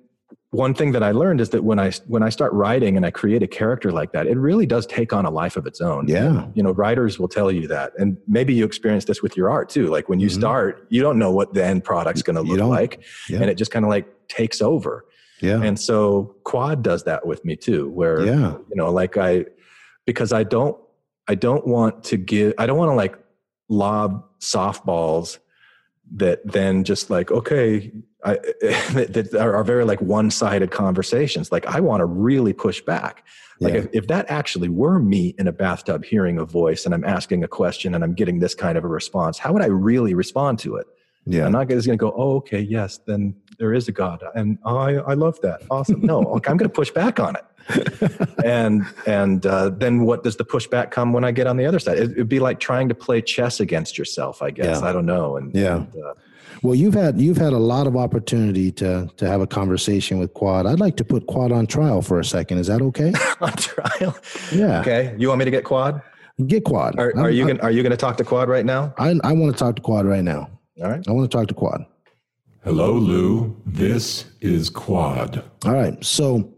one 0.50 0.74
thing 0.74 0.92
that 0.92 1.02
I 1.02 1.12
learned 1.12 1.40
is 1.40 1.48
that 1.50 1.64
when 1.64 1.78
I 1.78 1.92
when 2.08 2.22
I 2.22 2.28
start 2.28 2.52
writing 2.52 2.96
and 2.96 3.06
I 3.06 3.10
create 3.10 3.42
a 3.42 3.46
character 3.46 3.90
like 3.92 4.12
that, 4.12 4.26
it 4.26 4.36
really 4.36 4.66
does 4.66 4.86
take 4.86 5.12
on 5.12 5.24
a 5.24 5.30
life 5.30 5.56
of 5.56 5.66
its 5.66 5.80
own. 5.80 6.08
Yeah. 6.08 6.46
You 6.54 6.62
know, 6.62 6.72
writers 6.72 7.18
will 7.18 7.28
tell 7.28 7.50
you 7.50 7.66
that, 7.68 7.92
and 7.96 8.18
maybe 8.26 8.52
you 8.54 8.64
experience 8.64 9.04
this 9.06 9.22
with 9.22 9.36
your 9.36 9.50
art 9.50 9.68
too. 9.70 9.86
Like 9.86 10.08
when 10.10 10.20
you 10.20 10.28
Mhm. 10.28 10.34
start, 10.34 10.86
you 10.90 11.00
don't 11.00 11.18
know 11.18 11.30
what 11.30 11.54
the 11.54 11.64
end 11.64 11.84
product's 11.84 12.22
going 12.22 12.36
to 12.36 12.42
look 12.42 12.60
like, 12.60 13.02
Yeah. 13.30 13.40
and 13.40 13.48
it 13.50 13.54
just 13.54 13.70
kind 13.70 13.84
of 13.84 13.88
like 13.88 14.06
takes 14.32 14.60
over. 14.62 15.04
Yeah. 15.40 15.60
And 15.62 15.78
so 15.78 16.36
Quad 16.44 16.82
does 16.82 17.04
that 17.04 17.26
with 17.26 17.44
me 17.44 17.56
too, 17.56 17.90
where 17.90 18.24
yeah. 18.24 18.52
you 18.68 18.76
know, 18.76 18.90
like 18.92 19.16
I 19.16 19.44
because 20.06 20.32
I 20.32 20.44
don't 20.44 20.76
I 21.28 21.34
don't 21.34 21.66
want 21.66 22.04
to 22.04 22.16
give 22.16 22.54
I 22.58 22.66
don't 22.66 22.78
want 22.78 22.90
to 22.90 22.94
like 22.94 23.16
lob 23.68 24.24
softballs 24.40 25.38
that 26.14 26.40
then 26.44 26.84
just 26.84 27.10
like 27.10 27.30
okay 27.30 27.90
I, 28.24 28.34
that, 28.92 29.34
are 29.38 29.64
very 29.64 29.84
like 29.84 30.00
one-sided 30.00 30.70
conversations 30.70 31.50
like 31.50 31.66
i 31.66 31.80
want 31.80 32.00
to 32.00 32.04
really 32.04 32.52
push 32.52 32.82
back 32.82 33.24
like 33.60 33.72
Yeah. 33.74 33.80
if, 33.80 33.88
if 33.92 34.06
that 34.08 34.26
actually 34.28 34.68
were 34.68 34.98
me 34.98 35.34
in 35.38 35.48
a 35.48 35.52
bathtub 35.52 36.04
hearing 36.04 36.38
a 36.38 36.44
voice 36.44 36.84
and 36.84 36.94
i'm 36.94 37.04
asking 37.04 37.44
a 37.44 37.48
question 37.48 37.94
and 37.94 38.04
i'm 38.04 38.14
getting 38.14 38.40
this 38.40 38.54
kind 38.54 38.76
of 38.76 38.84
a 38.84 38.88
response 38.88 39.38
how 39.38 39.52
would 39.52 39.62
i 39.62 39.66
really 39.66 40.12
respond 40.14 40.58
to 40.60 40.76
it 40.76 40.86
Yeah. 41.24 41.46
i'm 41.46 41.52
not 41.52 41.68
just 41.68 41.86
going 41.86 41.98
to 41.98 42.02
go 42.02 42.12
oh 42.14 42.36
okay 42.36 42.60
yes 42.60 43.00
then 43.06 43.34
there 43.58 43.72
is 43.74 43.88
a 43.88 43.92
god 43.92 44.22
and 44.34 44.58
i 44.64 44.94
i 45.06 45.14
love 45.14 45.40
that 45.42 45.62
awesome 45.70 46.00
no 46.00 46.18
okay, 46.36 46.50
i'm 46.50 46.56
going 46.56 46.68
to 46.68 46.74
push 46.74 46.90
back 46.90 47.18
on 47.20 47.36
it 47.36 47.44
and 48.44 48.84
and 49.06 49.46
uh, 49.46 49.70
then 49.70 50.02
what 50.02 50.24
does 50.24 50.36
the 50.36 50.44
pushback 50.44 50.90
come 50.90 51.12
when 51.12 51.24
I 51.24 51.30
get 51.30 51.46
on 51.46 51.56
the 51.56 51.64
other 51.64 51.78
side? 51.78 51.96
It, 51.96 52.16
would 52.16 52.28
be 52.28 52.40
like 52.40 52.58
trying 52.58 52.88
to 52.88 52.94
play 52.94 53.22
chess 53.22 53.60
against 53.60 53.96
yourself, 53.96 54.42
I 54.42 54.50
guess. 54.50 54.80
Yeah. 54.80 54.88
I 54.88 54.92
don't 54.92 55.06
know. 55.06 55.36
And 55.36 55.54
Yeah. 55.54 55.76
and, 55.76 55.86
uh, 56.04 56.14
Well, 56.64 56.74
you've 56.74 56.94
had 56.94 57.20
you've 57.20 57.36
had 57.36 57.52
a 57.52 57.58
lot 57.58 57.86
of 57.86 57.96
opportunity 57.96 58.72
to 58.72 59.08
to 59.16 59.28
have 59.28 59.40
a 59.40 59.46
conversation 59.46 60.18
with 60.18 60.34
Quad. 60.34 60.66
I'd 60.66 60.80
like 60.80 60.96
to 60.96 61.04
put 61.04 61.28
Quad 61.28 61.52
on 61.52 61.66
trial 61.68 62.02
for 62.02 62.18
a 62.18 62.24
second. 62.24 62.58
Is 62.58 62.66
that 62.66 62.82
okay? 62.82 63.12
on 63.40 63.52
trial. 63.52 64.16
Yeah. 64.50 64.80
Okay, 64.80 65.14
you 65.16 65.28
want 65.28 65.38
me 65.38 65.44
to 65.44 65.50
get 65.52 65.62
Quad? 65.62 66.02
Get 66.48 66.64
Quad. 66.64 66.98
Are, 66.98 67.12
I'm- 67.14 67.24
are 67.26 67.30
you 67.30 67.46
gonna, 67.46 67.60
are 67.62 67.70
you 67.70 67.82
going 67.84 67.92
to 67.92 67.96
talk 67.96 68.16
to 68.16 68.24
Quad 68.24 68.48
right 68.48 68.66
now? 68.66 68.92
I 68.98 69.14
I 69.22 69.32
want 69.34 69.54
to 69.56 69.58
talk 69.58 69.76
to 69.76 69.82
Quad 69.82 70.04
right 70.04 70.24
now. 70.24 70.50
All 70.82 70.90
right. 70.90 71.06
I 71.08 71.12
want 71.12 71.30
to 71.30 71.36
talk 71.38 71.46
to 71.46 71.54
Quad. 71.54 71.84
Hello, 72.64 72.92
Lou. 72.92 73.56
This 73.66 74.26
is 74.40 74.70
Quad. 74.70 75.42
All 75.64 75.72
right. 75.72 76.02
So 76.04 76.52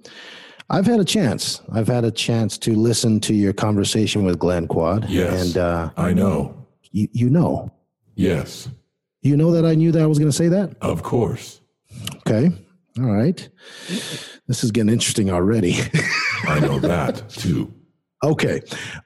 I've 0.68 0.86
had 0.86 1.00
a 1.00 1.04
chance. 1.04 1.62
I've 1.72 1.88
had 1.88 2.04
a 2.04 2.10
chance 2.10 2.58
to 2.58 2.74
listen 2.74 3.20
to 3.20 3.34
your 3.34 3.52
conversation 3.54 4.24
with 4.24 4.38
Glenn 4.38 4.66
Quad. 4.68 5.08
Yes. 5.08 5.46
And 5.48 5.56
uh, 5.58 5.90
I 5.96 6.12
know. 6.12 6.66
you, 6.92 7.08
you 7.12 7.30
know. 7.30 7.70
Yes, 8.16 8.68
You 9.22 9.36
know 9.36 9.50
that 9.50 9.64
I 9.64 9.74
knew 9.74 9.90
that 9.90 10.00
I 10.00 10.06
was 10.06 10.20
going 10.20 10.30
to 10.30 10.36
say 10.36 10.46
that? 10.48 10.76
of 10.80 11.02
course. 11.02 11.60
Okay. 12.18 12.52
All 12.98 13.10
right. 13.10 13.48
This 14.46 14.62
is 14.62 14.70
getting 14.70 14.92
interesting 14.92 15.30
already. 15.32 15.74
I 16.46 16.60
know 16.60 16.78
that 16.78 17.28
too. 17.30 17.74
okay. 18.22 18.60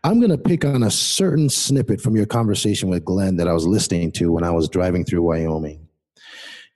I'm 0.04 0.18
going 0.20 0.30
to 0.30 0.36
pick 0.36 0.66
on 0.66 0.82
a 0.82 0.90
certain 0.90 1.48
snippet 1.48 2.02
from 2.02 2.16
your 2.16 2.26
conversation 2.26 2.90
with 2.90 3.02
Glenn 3.04 3.36
that 3.36 3.48
I 3.48 3.54
was 3.54 3.66
listening 3.66 4.12
to 4.12 4.30
when 4.30 4.44
I 4.44 4.50
was 4.50 4.68
driving 4.68 5.04
through 5.06 5.22
Wyoming. 5.22 5.87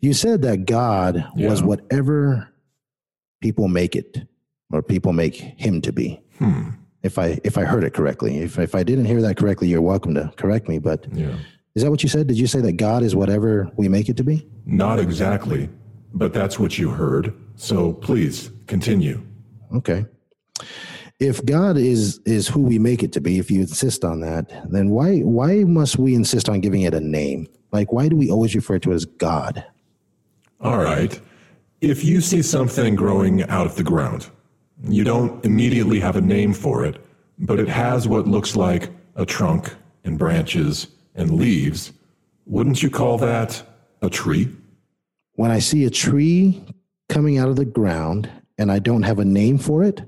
You 0.02 0.12
said 0.12 0.42
that 0.42 0.66
God 0.66 1.24
was 1.36 1.62
whatever 1.62 2.48
people 3.40 3.68
make 3.68 3.94
it 3.94 4.18
or 4.72 4.82
people 4.82 5.12
make 5.12 5.36
him 5.36 5.80
to 5.82 5.92
be. 5.92 6.20
Hmm. 6.38 6.70
If 7.04 7.18
I 7.18 7.38
if 7.44 7.56
I 7.56 7.62
heard 7.64 7.84
it 7.84 7.94
correctly. 7.94 8.38
If 8.38 8.58
if 8.58 8.74
I 8.74 8.82
didn't 8.82 9.04
hear 9.06 9.20
that 9.22 9.36
correctly, 9.36 9.68
you're 9.68 9.80
welcome 9.82 10.14
to 10.14 10.32
correct 10.36 10.68
me, 10.68 10.78
but 10.80 11.06
Yeah. 11.14 11.36
is 11.76 11.82
that 11.84 11.90
what 11.90 12.02
you 12.02 12.08
said? 12.08 12.26
Did 12.26 12.38
you 12.38 12.46
say 12.48 12.60
that 12.60 12.72
God 12.72 13.02
is 13.04 13.14
whatever 13.14 13.70
we 13.76 13.88
make 13.88 14.08
it 14.08 14.16
to 14.18 14.24
be? 14.24 14.46
Not 14.66 14.98
exactly, 14.98 15.68
but 16.12 16.32
that's 16.32 16.58
what 16.58 16.78
you 16.78 16.90
heard. 16.90 17.32
So 17.54 17.92
please 17.92 18.50
continue. 18.66 19.22
Okay. 19.74 20.04
If 21.20 21.44
God 21.44 21.76
is 21.76 22.18
is 22.26 22.48
who 22.48 22.60
we 22.62 22.78
make 22.80 23.04
it 23.04 23.12
to 23.12 23.20
be, 23.20 23.38
if 23.38 23.50
you 23.52 23.60
insist 23.60 24.04
on 24.04 24.20
that, 24.20 24.50
then 24.70 24.90
why 24.90 25.20
why 25.20 25.62
must 25.64 25.96
we 25.98 26.14
insist 26.16 26.48
on 26.48 26.60
giving 26.60 26.82
it 26.82 26.94
a 26.94 27.00
name? 27.00 27.46
Like 27.72 27.92
why 27.92 28.08
do 28.08 28.16
we 28.16 28.30
always 28.30 28.54
refer 28.56 28.78
to 28.80 28.90
it 28.92 28.94
as 28.94 29.04
God? 29.04 29.64
All 30.62 30.78
right. 30.78 31.18
If 31.80 32.04
you 32.04 32.20
see 32.20 32.42
something 32.42 32.94
growing 32.94 33.42
out 33.48 33.66
of 33.66 33.74
the 33.74 33.82
ground, 33.82 34.28
you 34.88 35.02
don't 35.02 35.44
immediately 35.44 35.98
have 35.98 36.16
a 36.16 36.20
name 36.20 36.52
for 36.52 36.84
it, 36.84 37.04
but 37.38 37.58
it 37.58 37.68
has 37.68 38.06
what 38.06 38.28
looks 38.28 38.54
like 38.54 38.88
a 39.16 39.26
trunk 39.26 39.74
and 40.04 40.18
branches 40.18 40.86
and 41.14 41.32
leaves, 41.32 41.92
wouldn't 42.46 42.82
you 42.82 42.90
call 42.90 43.18
that 43.18 43.62
a 44.02 44.08
tree? 44.08 44.48
When 45.34 45.50
I 45.50 45.58
see 45.58 45.84
a 45.84 45.90
tree 45.90 46.62
coming 47.08 47.38
out 47.38 47.48
of 47.48 47.56
the 47.56 47.64
ground 47.64 48.30
and 48.58 48.70
I 48.70 48.78
don't 48.78 49.02
have 49.02 49.18
a 49.18 49.24
name 49.24 49.58
for 49.58 49.82
it, 49.82 50.02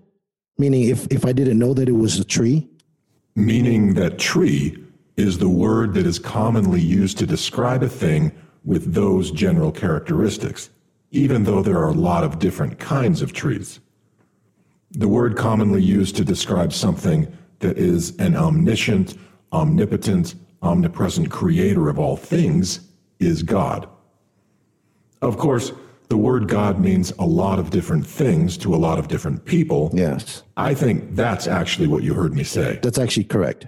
meaning 0.59 0.85
if 0.85 1.07
if 1.11 1.25
I 1.25 1.33
didn't 1.33 1.59
know 1.59 1.75
that 1.75 1.89
it 1.89 1.93
was 1.93 2.19
a 2.19 2.25
tree, 2.25 2.69
meaning 3.35 3.95
that 3.95 4.19
tree 4.19 4.79
is 5.17 5.39
the 5.39 5.49
word 5.49 5.95
that 5.95 6.07
is 6.07 6.19
commonly 6.19 6.81
used 6.81 7.19
to 7.19 7.27
describe 7.27 7.83
a 7.83 7.89
thing 7.89 8.33
with 8.65 8.95
those 8.95 9.31
general 9.31 9.71
characteristics, 9.71 10.71
even 11.11 11.45
though 11.45 11.63
there 11.63 11.79
are 11.79 11.91
a 11.91 11.93
lot 11.93 12.25
of 12.25 12.39
different 12.39 12.79
kinds 12.79 13.23
of 13.23 13.33
trees. 13.33 13.81
The 14.91 15.09
word 15.09 15.37
commonly 15.37 15.83
used 15.83 16.17
to 16.17 16.25
describe 16.25 16.73
something 16.73 17.31
that 17.59 17.79
is 17.79 18.17
an 18.19 18.37
omniscient, 18.37 19.17
omnipotent, 19.53 20.35
omnipresent 20.63 21.31
creator 21.31 21.89
of 21.89 21.99
all 21.99 22.17
things 22.17 22.81
is 23.19 23.43
God. 23.43 23.89
Of 25.21 25.39
course, 25.39 25.73
the 26.09 26.17
word 26.17 26.49
God 26.49 26.79
means 26.81 27.13
a 27.19 27.25
lot 27.25 27.59
of 27.59 27.71
different 27.71 28.07
things 28.07 28.57
to 28.59 28.75
a 28.75 28.77
lot 28.77 28.99
of 28.99 29.09
different 29.09 29.45
people. 29.45 29.91
yes, 29.95 30.43
I 30.57 30.75
think 30.75 31.17
that's 31.17 31.47
actually 31.47 31.89
what 31.89 32.03
you 32.03 32.15
heard 32.15 32.35
me 32.35 32.45
say. 32.45 32.79
that's 32.83 32.99
actually 32.99 33.25
correct. 33.25 33.67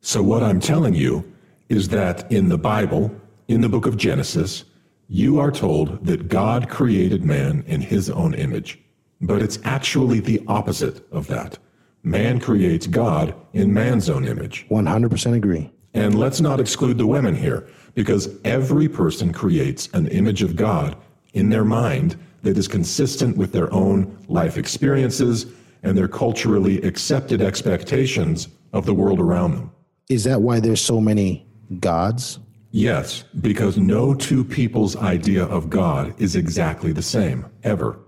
So, 0.00 0.22
what 0.22 0.42
I'm 0.42 0.60
telling 0.60 0.94
you 0.94 1.24
is 1.68 1.88
that 1.88 2.30
in 2.30 2.48
the 2.48 2.58
Bible, 2.58 3.10
in 3.48 3.62
the 3.62 3.68
book 3.68 3.86
of 3.86 3.96
Genesis, 3.96 4.64
you 5.08 5.40
are 5.40 5.50
told 5.50 6.04
that 6.04 6.28
God 6.28 6.68
created 6.68 7.24
man 7.24 7.64
in 7.66 7.80
his 7.80 8.10
own 8.10 8.34
image. 8.34 8.78
But 9.20 9.42
it's 9.42 9.58
actually 9.64 10.20
the 10.20 10.42
opposite 10.46 11.10
of 11.10 11.26
that. 11.28 11.58
Man 12.02 12.38
creates 12.38 12.86
God 12.86 13.34
in 13.54 13.72
man's 13.72 14.08
own 14.08 14.24
image. 14.26 14.66
100% 14.70 15.34
agree. 15.34 15.72
And 15.94 16.18
let's 16.18 16.40
not 16.40 16.60
exclude 16.60 16.98
the 16.98 17.06
women 17.06 17.34
here, 17.34 17.66
because 17.94 18.28
every 18.44 18.88
person 18.88 19.32
creates 19.32 19.88
an 19.94 20.06
image 20.08 20.42
of 20.42 20.54
God 20.54 20.96
in 21.32 21.48
their 21.48 21.64
mind 21.64 22.16
that 22.42 22.58
is 22.58 22.68
consistent 22.68 23.36
with 23.36 23.52
their 23.52 23.72
own 23.72 24.16
life 24.28 24.58
experiences 24.58 25.46
and 25.82 25.96
their 25.96 26.06
culturally 26.06 26.80
accepted 26.82 27.40
expectations 27.40 28.48
of 28.72 28.84
the 28.84 28.94
world 28.94 29.18
around 29.18 29.54
them. 29.54 29.72
Is 30.08 30.24
that 30.24 30.42
why 30.42 30.60
there's 30.60 30.80
so 30.80 31.00
many 31.00 31.46
gods? 31.80 32.38
Yes, 32.70 33.24
because 33.40 33.78
no 33.78 34.14
two 34.14 34.44
people's 34.44 34.94
idea 34.96 35.44
of 35.44 35.70
God 35.70 36.14
is 36.20 36.36
exactly 36.36 36.92
the 36.92 37.02
same, 37.02 37.46
ever. 37.62 37.98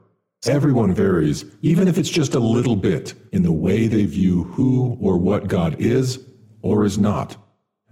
Everyone 0.47 0.93
varies, 0.95 1.45
even 1.63 1.89
if 1.89 1.97
it's 1.97 2.11
just 2.11 2.35
a 2.35 2.41
little 2.41 2.77
bit, 2.77 3.15
in 3.33 3.43
the 3.43 3.53
way 3.53 3.87
they 3.87 4.05
view 4.05 4.45
who 4.45 4.99
or 5.01 5.17
what 5.17 5.49
God 5.49 5.77
is 5.79 6.27
or 6.63 6.85
is 6.85 6.99
not, 6.99 7.37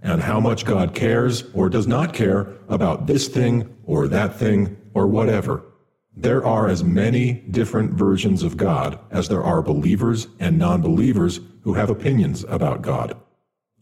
and 0.03 0.21
how 0.21 0.39
much 0.39 0.65
God 0.65 0.93
cares 0.93 1.43
or 1.53 1.69
does 1.69 1.87
not 1.87 2.13
care 2.13 2.53
about 2.67 3.07
this 3.07 3.27
thing 3.27 3.75
or 3.83 4.07
that 4.07 4.35
thing 4.35 4.77
or 4.93 5.07
whatever. 5.07 5.63
There 6.15 6.45
are 6.45 6.67
as 6.67 6.83
many 6.83 7.33
different 7.51 7.93
versions 7.93 8.43
of 8.43 8.57
God 8.57 8.99
as 9.09 9.27
there 9.27 9.43
are 9.43 9.61
believers 9.61 10.27
and 10.39 10.59
non 10.59 10.81
believers 10.81 11.39
who 11.61 11.73
have 11.73 11.89
opinions 11.89 12.45
about 12.47 12.83
God. 12.83 13.17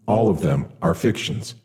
All 0.07 0.29
of 0.29 0.41
them 0.41 0.71
are 0.81 0.93
fictions. 0.93 1.55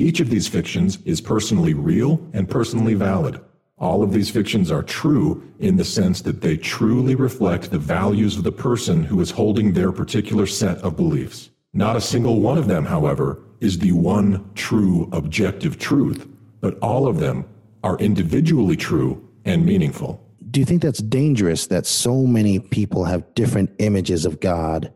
Each 0.00 0.20
of 0.20 0.30
these 0.30 0.46
fictions 0.46 0.98
is 1.04 1.20
personally 1.20 1.74
real 1.74 2.20
and 2.32 2.48
personally 2.48 2.94
valid. 2.94 3.40
All 3.78 4.04
of 4.04 4.12
these 4.12 4.30
fictions 4.30 4.70
are 4.70 4.84
true 4.84 5.42
in 5.58 5.76
the 5.76 5.84
sense 5.84 6.20
that 6.22 6.40
they 6.40 6.56
truly 6.56 7.16
reflect 7.16 7.72
the 7.72 7.80
values 7.80 8.36
of 8.36 8.44
the 8.44 8.52
person 8.52 9.02
who 9.02 9.20
is 9.20 9.32
holding 9.32 9.72
their 9.72 9.90
particular 9.90 10.46
set 10.46 10.78
of 10.78 10.96
beliefs. 10.96 11.50
Not 11.72 11.96
a 11.96 12.00
single 12.00 12.40
one 12.40 12.58
of 12.58 12.68
them, 12.68 12.84
however, 12.84 13.42
is 13.60 13.76
the 13.76 13.90
one 13.90 14.48
true 14.54 15.08
objective 15.10 15.80
truth, 15.80 16.28
but 16.60 16.78
all 16.78 17.08
of 17.08 17.18
them 17.18 17.44
are 17.82 17.98
individually 17.98 18.76
true 18.76 19.28
and 19.44 19.66
meaningful. 19.66 20.24
Do 20.52 20.60
you 20.60 20.66
think 20.66 20.80
that's 20.80 21.02
dangerous 21.02 21.66
that 21.66 21.86
so 21.86 22.24
many 22.24 22.60
people 22.60 23.04
have 23.04 23.34
different 23.34 23.74
images 23.78 24.24
of 24.24 24.38
God 24.38 24.92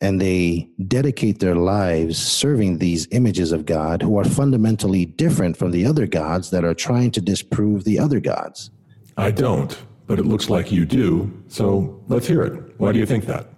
and 0.00 0.20
they 0.20 0.68
dedicate 0.88 1.40
their 1.40 1.54
lives 1.54 2.18
serving 2.18 2.78
these 2.78 3.06
images 3.10 3.52
of 3.52 3.66
God 3.66 4.02
who 4.02 4.18
are 4.18 4.24
fundamentally 4.24 5.04
different 5.04 5.56
from 5.56 5.70
the 5.70 5.84
other 5.84 6.06
gods 6.06 6.50
that 6.50 6.64
are 6.64 6.74
trying 6.74 7.10
to 7.12 7.20
disprove 7.20 7.84
the 7.84 7.98
other 7.98 8.20
gods? 8.20 8.70
I 9.16 9.30
don't, 9.30 9.76
but 10.06 10.18
it 10.18 10.24
looks 10.24 10.48
like 10.48 10.72
you 10.72 10.86
do. 10.86 11.30
So 11.48 12.02
let's 12.08 12.26
hear 12.26 12.42
it. 12.42 12.74
Why 12.78 12.92
do 12.92 12.98
you 12.98 13.06
think 13.06 13.26
that? 13.26 13.48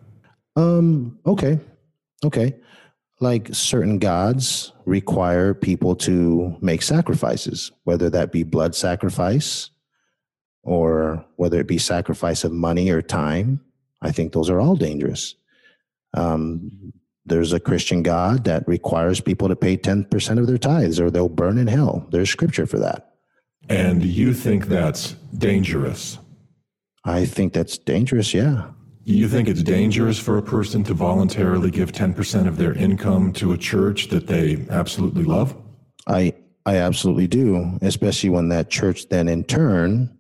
Um, 0.57 1.18
okay. 1.24 1.61
Okay. 2.24 2.57
Like 3.20 3.49
certain 3.53 3.99
gods 3.99 4.72
require 4.84 5.55
people 5.55 5.95
to 5.97 6.57
make 6.61 6.82
sacrifices, 6.82 7.70
whether 7.84 8.11
that 8.11 8.32
be 8.32 8.43
blood 8.43 8.74
sacrifice 8.74 9.70
or 10.64 11.24
whether 11.36 11.61
it 11.61 11.68
be 11.68 11.78
sacrifice 11.78 12.43
of 12.43 12.53
money 12.53 12.90
or 12.90 13.01
time. 13.01 13.61
I 14.01 14.11
think 14.11 14.32
those 14.32 14.51
are 14.51 14.61
all 14.61 14.74
dangerous. 14.74 15.36
Um, 16.14 16.92
there's 17.24 17.52
a 17.52 17.60
Christian 17.60 18.02
God 18.02 18.44
that 18.44 18.66
requires 18.66 19.20
people 19.20 19.48
to 19.48 19.56
pay 19.56 19.76
10% 19.76 20.38
of 20.38 20.46
their 20.46 20.58
tithes 20.58 20.98
or 20.98 21.10
they'll 21.10 21.28
burn 21.28 21.58
in 21.58 21.68
hell. 21.68 22.06
There's 22.10 22.30
scripture 22.30 22.66
for 22.66 22.78
that. 22.78 23.12
And 23.68 24.04
you 24.04 24.34
think 24.34 24.66
that's 24.66 25.12
dangerous? 25.36 26.18
I 27.04 27.24
think 27.24 27.52
that's 27.52 27.78
dangerous, 27.78 28.34
yeah. 28.34 28.70
You 29.04 29.28
think 29.28 29.48
it's 29.48 29.62
dangerous 29.62 30.18
for 30.18 30.38
a 30.38 30.42
person 30.42 30.84
to 30.84 30.94
voluntarily 30.94 31.70
give 31.70 31.92
10% 31.92 32.46
of 32.46 32.56
their 32.56 32.72
income 32.74 33.32
to 33.34 33.52
a 33.52 33.58
church 33.58 34.08
that 34.08 34.26
they 34.26 34.64
absolutely 34.70 35.24
love? 35.24 35.56
I 36.06 36.34
I 36.64 36.76
absolutely 36.76 37.26
do, 37.26 37.76
especially 37.82 38.30
when 38.30 38.48
that 38.50 38.70
church 38.70 39.08
then 39.08 39.28
in 39.28 39.42
turn 39.42 40.16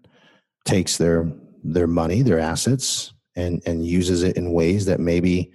takes 0.64 0.96
their 0.98 1.30
their 1.62 1.86
money, 1.86 2.22
their 2.22 2.40
assets 2.40 3.12
and 3.36 3.62
and 3.66 3.86
uses 3.86 4.24
it 4.24 4.36
in 4.36 4.52
ways 4.52 4.86
that 4.86 4.98
maybe 4.98 5.52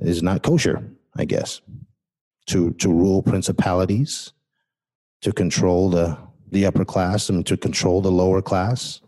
is 0.00 0.22
not 0.22 0.42
kosher, 0.42 0.82
I 1.16 1.24
guess. 1.24 1.60
To 2.46 2.72
to 2.72 2.88
rule 2.88 3.22
principalities, 3.22 4.32
to 5.20 5.32
control 5.32 5.90
the 5.90 6.16
the 6.50 6.66
upper 6.66 6.84
class 6.84 7.28
and 7.28 7.46
to 7.46 7.56
control 7.56 8.00
the 8.00 8.10
lower 8.10 8.42
class. 8.42 9.00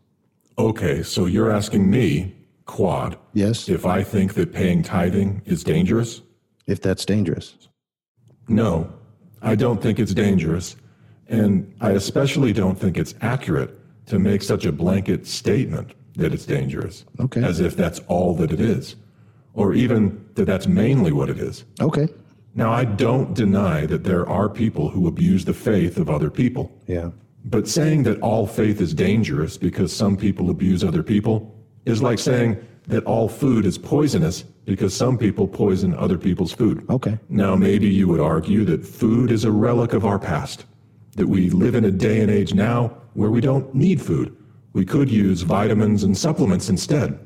Okay, 0.58 1.02
so 1.02 1.26
you're 1.26 1.50
asking 1.50 1.90
me 1.90 2.34
quad. 2.66 3.18
Yes. 3.32 3.68
If 3.68 3.86
I 3.86 4.02
think 4.02 4.34
that 4.34 4.52
paying 4.52 4.82
tithing 4.82 5.42
is 5.44 5.64
dangerous? 5.64 6.22
If 6.66 6.80
that's 6.80 7.04
dangerous. 7.04 7.68
No, 8.48 8.92
I 9.40 9.54
don't 9.54 9.82
think 9.82 9.98
it's 9.98 10.14
dangerous. 10.14 10.76
And 11.28 11.74
I 11.80 11.92
especially 11.92 12.52
don't 12.52 12.78
think 12.78 12.96
it's 12.96 13.14
accurate 13.20 13.78
to 14.06 14.18
make 14.18 14.42
such 14.42 14.66
a 14.66 14.72
blanket 14.72 15.26
statement 15.26 15.94
that 16.16 16.32
it's 16.32 16.44
dangerous. 16.44 17.04
Okay. 17.18 17.42
As 17.42 17.60
if 17.60 17.76
that's 17.76 18.00
all 18.00 18.34
that 18.36 18.52
it 18.52 18.60
is, 18.60 18.96
or 19.54 19.74
even 19.74 20.26
that 20.34 20.46
that's 20.46 20.66
mainly 20.66 21.12
what 21.12 21.28
it 21.28 21.38
is. 21.38 21.64
Okay. 21.80 22.08
Now, 22.54 22.70
I 22.72 22.84
don't 22.84 23.34
deny 23.34 23.86
that 23.86 24.04
there 24.04 24.28
are 24.28 24.48
people 24.48 24.90
who 24.90 25.06
abuse 25.06 25.44
the 25.44 25.54
faith 25.54 25.96
of 25.96 26.10
other 26.10 26.30
people. 26.30 26.70
Yeah. 26.86 27.10
But 27.44 27.66
saying 27.66 28.02
that 28.04 28.20
all 28.20 28.46
faith 28.46 28.80
is 28.80 28.94
dangerous 28.94 29.56
because 29.56 29.94
some 29.94 30.16
people 30.16 30.50
abuse 30.50 30.84
other 30.84 31.02
people 31.02 31.54
is 31.86 32.02
like 32.02 32.18
saying 32.18 32.56
that 32.88 33.04
all 33.04 33.28
food 33.28 33.64
is 33.64 33.78
poisonous 33.78 34.42
because 34.64 34.94
some 34.94 35.16
people 35.16 35.48
poison 35.48 35.94
other 35.94 36.18
people's 36.18 36.52
food. 36.52 36.84
Okay. 36.90 37.18
Now, 37.28 37.56
maybe 37.56 37.88
you 37.88 38.06
would 38.08 38.20
argue 38.20 38.64
that 38.66 38.84
food 38.84 39.30
is 39.30 39.44
a 39.44 39.50
relic 39.50 39.92
of 39.92 40.04
our 40.04 40.18
past, 40.18 40.66
that 41.16 41.26
we 41.26 41.50
live 41.50 41.74
in 41.74 41.86
a 41.86 41.90
day 41.90 42.20
and 42.20 42.30
age 42.30 42.54
now 42.54 42.96
where 43.14 43.30
we 43.30 43.40
don't 43.40 43.74
need 43.74 44.00
food. 44.00 44.36
We 44.72 44.84
could 44.84 45.10
use 45.10 45.42
vitamins 45.42 46.04
and 46.04 46.16
supplements 46.16 46.68
instead. 46.68 47.18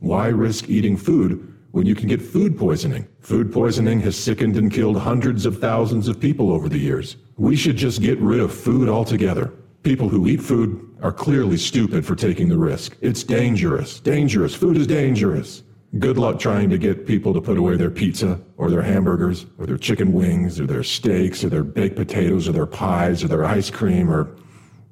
Why 0.00 0.28
risk 0.28 0.68
eating 0.68 0.96
food 0.96 1.54
when 1.72 1.86
you 1.86 1.94
can 1.94 2.08
get 2.08 2.20
food 2.20 2.58
poisoning? 2.58 3.06
Food 3.20 3.52
poisoning 3.52 4.00
has 4.00 4.16
sickened 4.16 4.56
and 4.56 4.72
killed 4.72 4.98
hundreds 4.98 5.46
of 5.46 5.60
thousands 5.60 6.08
of 6.08 6.18
people 6.18 6.52
over 6.52 6.68
the 6.68 6.78
years. 6.78 7.16
We 7.36 7.56
should 7.56 7.76
just 7.76 8.02
get 8.02 8.18
rid 8.18 8.40
of 8.40 8.52
food 8.52 8.88
altogether. 8.88 9.52
People 9.82 10.08
who 10.08 10.26
eat 10.26 10.42
food 10.42 10.86
are 11.02 11.12
clearly 11.12 11.56
stupid 11.56 12.04
for 12.04 12.14
taking 12.14 12.48
the 12.48 12.58
risk. 12.58 12.96
It's 13.00 13.22
dangerous. 13.22 14.00
Dangerous. 14.00 14.54
Food 14.54 14.76
is 14.76 14.86
dangerous. 14.86 15.62
Good 15.98 16.18
luck 16.18 16.38
trying 16.38 16.70
to 16.70 16.78
get 16.78 17.06
people 17.06 17.32
to 17.34 17.40
put 17.40 17.56
away 17.56 17.76
their 17.76 17.90
pizza 17.90 18.40
or 18.56 18.70
their 18.70 18.82
hamburgers 18.82 19.46
or 19.58 19.66
their 19.66 19.78
chicken 19.78 20.12
wings 20.12 20.60
or 20.60 20.66
their 20.66 20.84
steaks 20.84 21.42
or 21.42 21.48
their 21.48 21.64
baked 21.64 21.96
potatoes 21.96 22.48
or 22.48 22.52
their 22.52 22.66
pies 22.66 23.24
or 23.24 23.28
their 23.28 23.44
ice 23.44 23.70
cream 23.70 24.10
or, 24.10 24.36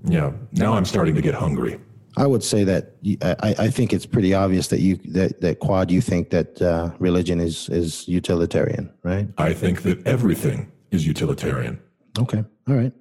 know, 0.02 0.34
now 0.52 0.72
I'm 0.72 0.84
starting 0.84 1.14
to 1.14 1.22
get 1.22 1.34
hungry. 1.34 1.78
I 2.18 2.26
would 2.26 2.42
say 2.42 2.64
that 2.64 2.82
I, 3.22 3.54
I 3.66 3.68
think 3.70 3.92
it's 3.92 4.06
pretty 4.06 4.34
obvious 4.34 4.68
that 4.68 4.80
you 4.80 4.96
that, 5.12 5.40
that 5.40 5.60
quad 5.60 5.90
you 5.90 6.00
think 6.00 6.30
that 6.30 6.60
uh, 6.60 6.90
religion 6.98 7.40
is 7.40 7.68
is 7.68 8.08
utilitarian, 8.08 8.92
right? 9.02 9.28
I 9.38 9.54
think 9.54 9.82
that 9.82 10.06
everything 10.06 10.70
is 10.90 11.06
utilitarian. 11.06 11.80
Okay, 12.18 12.44
all 12.68 12.74
right. 12.74 12.92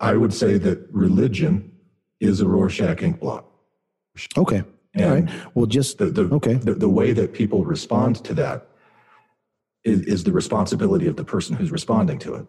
I 0.00 0.14
would 0.14 0.32
say 0.32 0.58
that 0.58 0.86
religion 0.90 1.72
is 2.20 2.40
a 2.40 2.46
Rorschach 2.46 3.02
ink 3.02 3.20
blot. 3.20 3.44
Okay, 4.36 4.62
all 4.98 5.08
right. 5.08 5.28
Well, 5.54 5.66
just 5.66 5.98
The, 5.98 6.06
the, 6.06 6.22
okay. 6.34 6.54
the, 6.54 6.74
the 6.74 6.88
way 6.88 7.12
that 7.12 7.32
people 7.32 7.64
respond 7.64 8.24
to 8.24 8.34
that 8.34 8.68
is, 9.82 10.00
is 10.02 10.24
the 10.24 10.32
responsibility 10.32 11.06
of 11.08 11.16
the 11.16 11.24
person 11.24 11.56
who's 11.56 11.70
responding 11.70 12.18
to 12.20 12.34
it. 12.34 12.46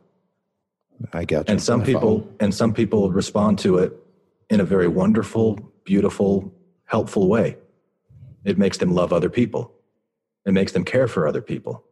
I 1.13 1.25
got 1.25 1.47
you. 1.47 1.51
And 1.53 1.61
some 1.61 1.83
people 1.83 2.27
and 2.39 2.53
some 2.53 2.73
people 2.73 3.11
respond 3.11 3.59
to 3.59 3.79
it 3.79 3.93
in 4.49 4.59
a 4.59 4.63
very 4.63 4.87
wonderful, 4.87 5.71
beautiful, 5.85 6.53
helpful 6.85 7.27
way. 7.29 7.57
It 8.43 8.57
makes 8.57 8.77
them 8.77 8.93
love 8.93 9.13
other 9.13 9.29
people. 9.29 9.73
It 10.45 10.51
makes 10.53 10.71
them 10.73 10.83
care 10.83 11.07
for 11.07 11.27
other 11.27 11.41
people. 11.41 11.83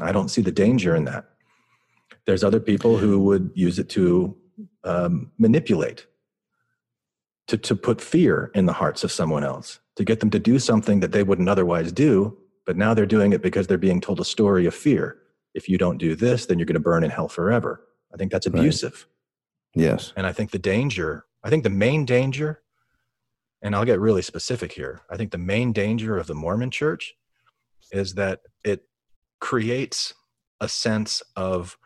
I 0.00 0.12
don't 0.12 0.28
see 0.30 0.40
the 0.42 0.52
danger 0.52 0.94
in 0.94 1.04
that. 1.06 1.26
There's 2.26 2.44
other 2.44 2.60
people 2.60 2.96
who 2.96 3.18
would 3.24 3.50
use 3.54 3.78
it 3.78 3.88
to 3.90 4.36
um, 4.84 5.32
manipulate, 5.38 6.06
to, 7.48 7.56
to 7.58 7.74
put 7.74 8.00
fear 8.00 8.50
in 8.54 8.66
the 8.66 8.72
hearts 8.72 9.04
of 9.04 9.12
someone 9.12 9.44
else, 9.44 9.80
to 9.96 10.04
get 10.04 10.20
them 10.20 10.30
to 10.30 10.38
do 10.38 10.58
something 10.58 11.00
that 11.00 11.12
they 11.12 11.22
wouldn't 11.22 11.48
otherwise 11.48 11.92
do, 11.92 12.38
but 12.66 12.76
now 12.76 12.94
they're 12.94 13.06
doing 13.06 13.32
it 13.32 13.42
because 13.42 13.66
they're 13.66 13.78
being 13.78 14.00
told 14.00 14.20
a 14.20 14.24
story 14.24 14.64
of 14.66 14.74
fear. 14.74 15.16
If 15.54 15.68
you 15.68 15.76
don't 15.76 15.98
do 15.98 16.14
this, 16.14 16.46
then 16.46 16.58
you're 16.58 16.66
going 16.66 16.74
to 16.74 16.80
burn 16.80 17.04
in 17.04 17.10
hell 17.10 17.28
forever. 17.28 17.82
I 18.14 18.16
think 18.16 18.30
that's 18.30 18.46
Right. 18.46 18.58
abusive. 18.60 19.06
Yes. 19.74 20.12
And 20.16 20.26
I 20.26 20.32
think 20.32 20.50
the 20.52 20.58
danger, 20.58 21.24
I 21.42 21.50
think 21.50 21.64
the 21.64 21.70
main 21.70 22.04
danger, 22.04 22.60
and 23.62 23.74
I'll 23.74 23.84
get 23.84 24.00
really 24.00 24.22
specific 24.22 24.72
here. 24.72 25.02
I 25.10 25.16
think 25.16 25.30
the 25.30 25.38
main 25.38 25.72
danger 25.72 26.16
of 26.18 26.26
the 26.26 26.34
Mormon 26.34 26.70
church 26.70 27.14
is 27.92 28.14
that 28.14 28.40
it 28.64 28.84
creates 29.40 30.14
a 30.60 30.68
sense 30.68 31.22
of 31.36 31.76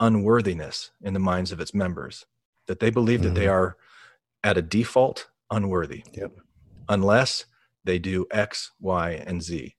unworthiness 0.00 0.90
in 1.02 1.14
the 1.14 1.20
minds 1.20 1.52
of 1.52 1.60
its 1.60 1.72
members, 1.72 2.26
that 2.66 2.80
they 2.80 2.90
believe 2.90 3.22
that 3.22 3.34
they 3.34 3.44
mm-hmm. 3.44 3.52
are 3.52 3.76
at 4.44 4.58
a 4.58 4.62
default 4.62 5.28
unworthy. 5.50 6.04
Yep. 6.12 6.32
Unless 6.88 7.46
they 7.84 7.98
do 7.98 8.26
X, 8.30 8.72
Y, 8.80 9.10
and 9.26 9.42
Z. 9.42 9.74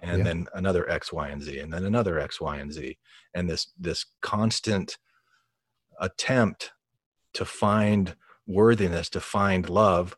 And 0.00 0.18
Yeah. 0.18 0.24
then 0.24 0.46
another 0.54 0.88
X, 0.88 1.12
Y, 1.12 1.28
and 1.28 1.42
Z, 1.42 1.58
and 1.58 1.72
then 1.72 1.84
another 1.84 2.18
X, 2.18 2.40
Y, 2.40 2.56
and 2.56 2.72
Z. 2.72 2.98
And 3.34 3.50
this 3.50 3.72
this 3.78 4.06
constant 4.20 4.96
attempt 6.00 6.72
to 7.34 7.44
find 7.44 8.16
worthiness, 8.46 9.08
to 9.10 9.20
find 9.20 9.68
love, 9.68 10.16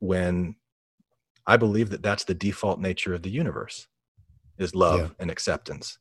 when 0.00 0.56
I 1.46 1.56
believe 1.56 1.90
that 1.90 2.02
that's 2.02 2.24
the 2.24 2.34
default 2.34 2.80
nature 2.80 3.14
of 3.14 3.22
the 3.22 3.30
universe 3.30 3.86
is 4.58 4.74
love 4.74 5.00
Yeah. 5.00 5.08
and 5.18 5.30
acceptance. 5.30 5.98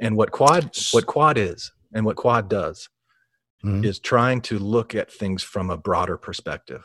And 0.00 0.16
what 0.16 0.30
quad 0.30 0.76
what 0.92 1.06
quad 1.06 1.36
is 1.38 1.72
and 1.94 2.04
what 2.04 2.16
quad 2.16 2.48
does 2.48 2.88
Mhm. 3.64 3.84
is 3.84 3.98
trying 3.98 4.40
to 4.42 4.58
look 4.58 4.94
at 4.94 5.10
things 5.10 5.42
from 5.42 5.70
a 5.70 5.76
broader 5.76 6.16
perspective. 6.16 6.84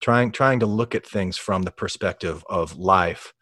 Trying 0.00 0.32
trying 0.32 0.60
to 0.60 0.66
look 0.66 0.94
at 0.94 1.06
things 1.06 1.36
from 1.36 1.62
the 1.62 1.70
perspective 1.70 2.44
of 2.48 2.76
life 2.76 3.32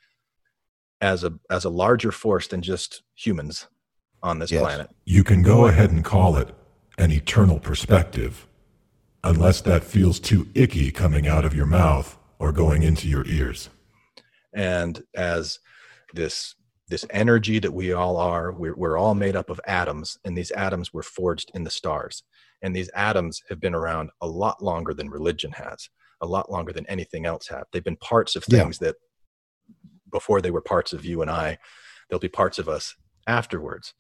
as 1.01 1.25
a 1.25 1.33
as 1.51 1.65
a 1.65 1.71
larger 1.71 2.13
force 2.13 2.47
than 2.49 2.63
just 2.63 3.03
humans 3.15 3.67
on 4.23 4.39
this 4.39 4.51
Yes. 4.51 4.63
planet. 4.63 4.91
You 5.05 5.25
can 5.25 5.43
go 5.43 5.67
ahead 5.67 5.91
and 5.91 6.05
call 6.05 6.37
it 6.37 6.55
an 6.99 7.11
eternal 7.11 7.59
perspective, 7.59 8.47
unless 9.25 9.61
that 9.63 9.85
feels 9.85 10.19
too 10.21 10.49
icky 10.55 10.91
coming 10.91 11.27
out 11.29 11.45
of 11.45 11.55
your 11.55 11.67
mouth 11.67 12.17
or 12.39 12.53
going 12.53 12.83
into 12.83 13.09
your 13.09 13.27
ears. 13.27 13.69
and 14.55 15.03
as 15.15 15.59
this 16.15 16.55
this 16.89 17.07
energy 17.11 17.61
that 17.61 17.73
we 17.73 17.93
all 17.93 18.17
are 18.17 18.51
we're, 18.51 18.75
we're 18.75 18.99
all 18.99 19.15
made 19.15 19.37
up 19.37 19.49
of 19.49 19.61
atoms 19.67 20.19
and 20.25 20.37
these 20.37 20.51
atoms 20.53 20.93
were 20.93 21.05
forged 21.05 21.51
in 21.55 21.63
the 21.63 21.71
stars 21.71 22.25
and 22.63 22.75
these 22.75 22.91
atoms 22.95 23.41
have 23.49 23.61
been 23.61 23.75
around 23.77 24.11
a 24.23 24.27
lot 24.27 24.61
longer 24.63 24.93
than 24.93 25.09
religion 25.09 25.53
has 25.53 25.89
a 26.21 26.27
lot 26.27 26.51
longer 26.51 26.73
than 26.73 26.85
anything 26.87 27.27
else 27.27 27.47
have 27.47 27.65
they've 27.73 27.85
been 27.85 27.97
parts 27.97 28.35
of 28.35 28.43
Yeah. 28.49 28.61
things 28.63 28.79
that 28.79 28.97
before 30.11 30.41
they 30.41 30.51
were 30.51 30.61
parts 30.61 30.93
of 30.93 31.05
you 31.05 31.23
and 31.23 31.31
i 31.31 31.57
they'll 32.09 32.19
be 32.19 32.29
parts 32.29 32.59
of 32.59 32.69
us 32.69 32.97
afterwards. 33.29 33.95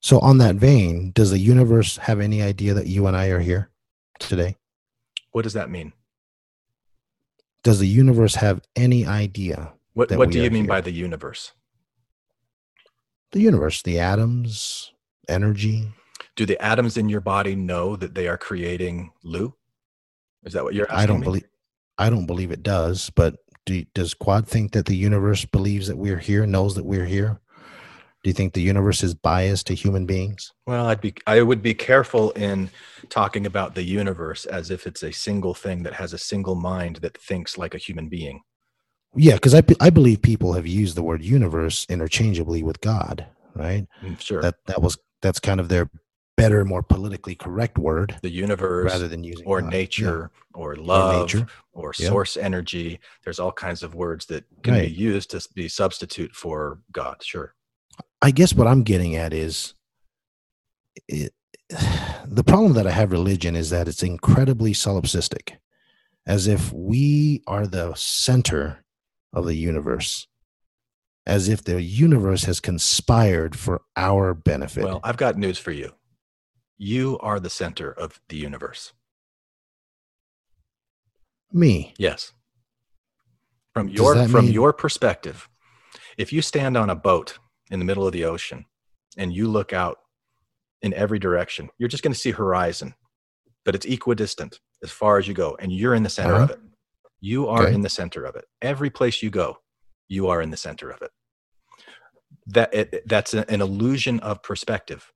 So, 0.00 0.18
on 0.20 0.38
that 0.38 0.54
vein, 0.56 1.10
does 1.14 1.30
the 1.30 1.38
universe 1.38 1.96
have 1.98 2.20
any 2.20 2.40
idea 2.40 2.72
that 2.74 2.86
you 2.86 3.06
and 3.06 3.16
I 3.16 3.26
are 3.28 3.40
here 3.40 3.70
today? 4.18 4.56
What 5.32 5.42
does 5.42 5.52
that 5.54 5.70
mean? 5.70 5.92
Does 7.62 7.78
the 7.78 7.88
universe 7.88 8.36
have 8.36 8.60
any 8.76 9.04
idea? 9.04 9.72
What 9.94 10.10
What 10.12 10.30
do 10.30 10.42
you 10.42 10.50
mean 10.50 10.64
here? 10.64 10.68
by 10.68 10.80
the 10.80 10.92
universe? 10.92 11.52
The 13.32 13.40
universe, 13.40 13.82
the 13.82 13.98
atoms, 13.98 14.92
energy. 15.28 15.88
Do 16.36 16.46
the 16.46 16.62
atoms 16.62 16.96
in 16.96 17.08
your 17.08 17.20
body 17.20 17.56
know 17.56 17.96
that 17.96 18.14
they 18.14 18.28
are 18.28 18.38
creating 18.38 19.10
Lou? 19.24 19.54
Is 20.44 20.52
that 20.52 20.64
what 20.64 20.74
you're 20.74 20.86
asking 20.90 20.98
I 21.02 21.06
don't 21.06 21.20
me? 21.20 21.24
believe. 21.24 21.44
I 21.98 22.10
don't 22.10 22.26
believe 22.26 22.50
it 22.52 22.62
does. 22.62 23.10
But 23.10 23.36
do, 23.64 23.84
does 23.94 24.14
Quad 24.14 24.46
think 24.46 24.72
that 24.72 24.86
the 24.86 24.94
universe 24.96 25.44
believes 25.44 25.88
that 25.88 25.96
we're 25.96 26.18
here, 26.18 26.46
knows 26.46 26.74
that 26.76 26.84
we're 26.84 27.06
here? 27.06 27.40
Do 28.26 28.30
you 28.30 28.34
think 28.34 28.54
the 28.54 28.60
universe 28.60 29.04
is 29.04 29.14
biased 29.14 29.68
to 29.68 29.74
human 29.76 30.04
beings? 30.04 30.52
Well, 30.66 30.86
I'd 30.86 31.00
be 31.00 31.14
I 31.28 31.42
would 31.42 31.62
be 31.62 31.74
careful 31.74 32.32
in 32.32 32.70
talking 33.08 33.46
about 33.46 33.76
the 33.76 33.84
universe 33.84 34.46
as 34.46 34.72
if 34.72 34.84
it's 34.84 35.04
a 35.04 35.12
single 35.12 35.54
thing 35.54 35.84
that 35.84 35.92
has 35.92 36.12
a 36.12 36.18
single 36.18 36.56
mind 36.56 36.96
that 37.02 37.16
thinks 37.16 37.56
like 37.56 37.72
a 37.72 37.78
human 37.78 38.08
being. 38.08 38.40
Yeah, 39.14 39.34
because 39.34 39.54
I, 39.54 39.62
I 39.80 39.90
believe 39.90 40.22
people 40.22 40.54
have 40.54 40.66
used 40.66 40.96
the 40.96 41.04
word 41.04 41.22
universe 41.22 41.86
interchangeably 41.88 42.64
with 42.64 42.80
God, 42.80 43.24
right? 43.54 43.86
Mm, 44.02 44.20
Sure. 44.20 44.42
That 44.42 44.56
that 44.66 44.82
was 44.82 44.98
that's 45.22 45.38
kind 45.38 45.60
of 45.60 45.68
their 45.68 45.88
better, 46.36 46.64
more 46.64 46.82
politically 46.82 47.36
correct 47.36 47.78
word 47.78 48.18
the 48.22 48.28
universe 48.28 48.90
rather 48.90 49.06
than 49.06 49.22
using 49.22 49.46
or 49.46 49.60
God. 49.60 49.70
nature 49.70 50.32
or 50.52 50.74
love 50.74 51.28
nature. 51.28 51.46
or 51.74 51.94
Yeah. 51.96 52.08
source 52.08 52.36
energy. 52.36 52.98
There's 53.22 53.38
all 53.38 53.52
kinds 53.52 53.84
of 53.84 53.94
words 53.94 54.26
that 54.26 54.42
can 54.64 54.74
Right. 54.74 54.88
be 54.88 54.92
used 54.92 55.30
to 55.30 55.48
be 55.54 55.68
substitute 55.68 56.34
for 56.34 56.80
God. 56.90 57.22
Sure. 57.22 57.54
I 58.22 58.30
guess 58.30 58.54
what 58.54 58.66
I'm 58.66 58.82
getting 58.82 59.14
at 59.16 59.32
is 59.32 59.74
it, 61.08 61.32
the 62.26 62.44
problem 62.44 62.74
that 62.74 62.86
I 62.86 62.90
have 62.90 63.12
religion 63.12 63.56
is 63.56 63.70
that 63.70 63.88
it's 63.88 64.02
incredibly 64.02 64.72
solipsistic, 64.72 65.56
as 66.26 66.46
if 66.46 66.72
we 66.72 67.42
are 67.46 67.66
the 67.66 67.94
center 67.94 68.84
of 69.32 69.46
the 69.46 69.54
universe, 69.54 70.26
as 71.26 71.48
if 71.48 71.62
the 71.64 71.82
universe 71.82 72.44
has 72.44 72.60
conspired 72.60 73.56
for 73.56 73.82
our 73.96 74.34
benefit. 74.34 74.84
Well, 74.84 75.00
I've 75.04 75.16
got 75.16 75.36
news 75.36 75.58
for 75.58 75.72
you. 75.72 75.92
You 76.78 77.18
are 77.20 77.40
the 77.40 77.50
center 77.50 77.90
of 77.90 78.20
the 78.28 78.36
universe. 78.36 78.92
Me, 81.52 81.94
Yes. 81.98 82.32
From 83.72 83.88
your 83.88 84.14
from 84.28 84.46
mean- 84.46 84.54
your 84.54 84.72
perspective, 84.72 85.48
if 86.16 86.32
you 86.32 86.40
stand 86.40 86.76
on 86.78 86.88
a 86.88 86.94
boat 86.94 87.38
in 87.70 87.78
the 87.78 87.84
middle 87.84 88.06
of 88.06 88.12
the 88.12 88.24
ocean 88.24 88.64
and 89.16 89.32
you 89.32 89.48
look 89.48 89.72
out 89.72 89.98
in 90.82 90.92
every 90.94 91.18
direction, 91.18 91.68
you're 91.78 91.88
just 91.88 92.02
going 92.02 92.12
to 92.12 92.18
see 92.18 92.30
horizon, 92.30 92.94
but 93.64 93.74
it's 93.74 93.86
equidistant 93.86 94.60
as 94.82 94.90
far 94.90 95.18
as 95.18 95.26
you 95.26 95.34
go, 95.34 95.56
and 95.58 95.72
you're 95.72 95.94
in 95.94 96.02
the 96.02 96.10
center 96.10 96.34
of 96.34 96.50
Uh-huh. 96.50 96.52
it. 96.54 96.60
You 97.20 97.48
are 97.48 97.64
Okay. 97.64 97.74
in 97.74 97.80
the 97.80 97.88
center 97.88 98.24
of 98.24 98.36
it. 98.36 98.44
Every 98.60 98.90
place 98.90 99.22
you 99.22 99.30
go, 99.30 99.58
you 100.06 100.28
are 100.28 100.42
in 100.42 100.50
the 100.50 100.56
center 100.56 100.90
of 100.90 101.00
it. 101.02 101.10
That 102.46 102.72
it, 102.74 103.08
that's 103.08 103.32
a- 103.34 103.50
an 103.50 103.60
illusion 103.62 104.20
of 104.20 104.42
perspective. 104.42 105.12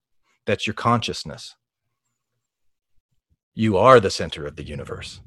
That's 0.46 0.66
your 0.66 0.74
consciousness. 0.74 1.54
You 3.54 3.76
are 3.76 4.00
the 4.00 4.10
center 4.10 4.46
of 4.46 4.56
the 4.56 4.64
universe. 4.64 5.20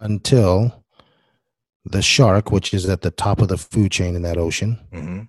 until 0.00 0.84
the 1.84 2.02
shark, 2.02 2.50
which 2.50 2.74
is 2.74 2.88
at 2.88 3.02
the 3.02 3.10
top 3.12 3.40
of 3.40 3.46
the 3.46 3.56
food 3.58 3.92
chain 3.92 4.16
in 4.16 4.22
that 4.22 4.36
ocean, 4.36 4.78
Mhm. 4.92 5.28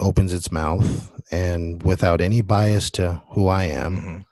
Opens 0.00 0.32
its 0.32 0.50
mouth 0.50 1.10
and 1.30 1.82
without 1.82 2.20
any 2.20 2.42
bias 2.42 2.90
to 2.90 3.22
who 3.30 3.48
I 3.48 3.64
am, 3.64 3.96
Mhm. 3.96 4.24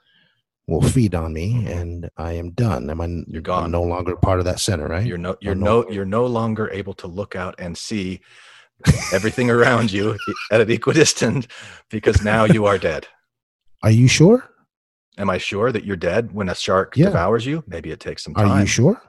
will 0.67 0.81
feed 0.81 1.15
on 1.15 1.33
me 1.33 1.53
Mhm. 1.53 1.67
and 1.81 2.09
I 2.17 2.33
am 2.33 2.51
done. 2.51 2.89
Am 2.89 3.01
I 3.01 3.05
You're 3.27 3.39
I'm 3.39 3.43
gone. 3.43 3.71
no 3.71 3.83
longer 3.83 4.15
part 4.15 4.39
of 4.39 4.45
that 4.45 4.59
center, 4.59 4.87
right? 4.87 5.05
You're 5.05 5.17
no 5.17 5.35
you're 5.41 5.55
no 5.55 5.81
no- 5.83 5.89
you're 5.89 6.05
no 6.05 6.25
longer 6.25 6.69
able 6.71 6.93
to 6.95 7.07
look 7.07 7.35
out 7.35 7.55
and 7.59 7.77
see 7.77 8.21
everything 9.13 9.49
around 9.49 9.91
you 9.91 10.17
at 10.51 10.61
an 10.61 10.69
equidistant 10.69 11.47
because 11.89 12.21
now 12.23 12.43
you 12.45 12.65
are 12.65 12.77
dead. 12.77 13.07
Are 13.81 13.91
you 13.91 14.07
sure? 14.07 14.49
Am 15.17 15.29
I 15.29 15.37
sure 15.37 15.71
that 15.71 15.85
you're 15.85 15.95
dead 15.95 16.33
when 16.33 16.49
a 16.49 16.55
shark 16.55 16.97
Yeah. 16.97 17.05
devours 17.07 17.45
you? 17.45 17.63
Maybe 17.67 17.91
it 17.91 17.99
takes 17.99 18.23
some 18.23 18.33
time. 18.33 18.49
Are 18.51 18.59
you 18.61 18.65
sure? 18.65 19.01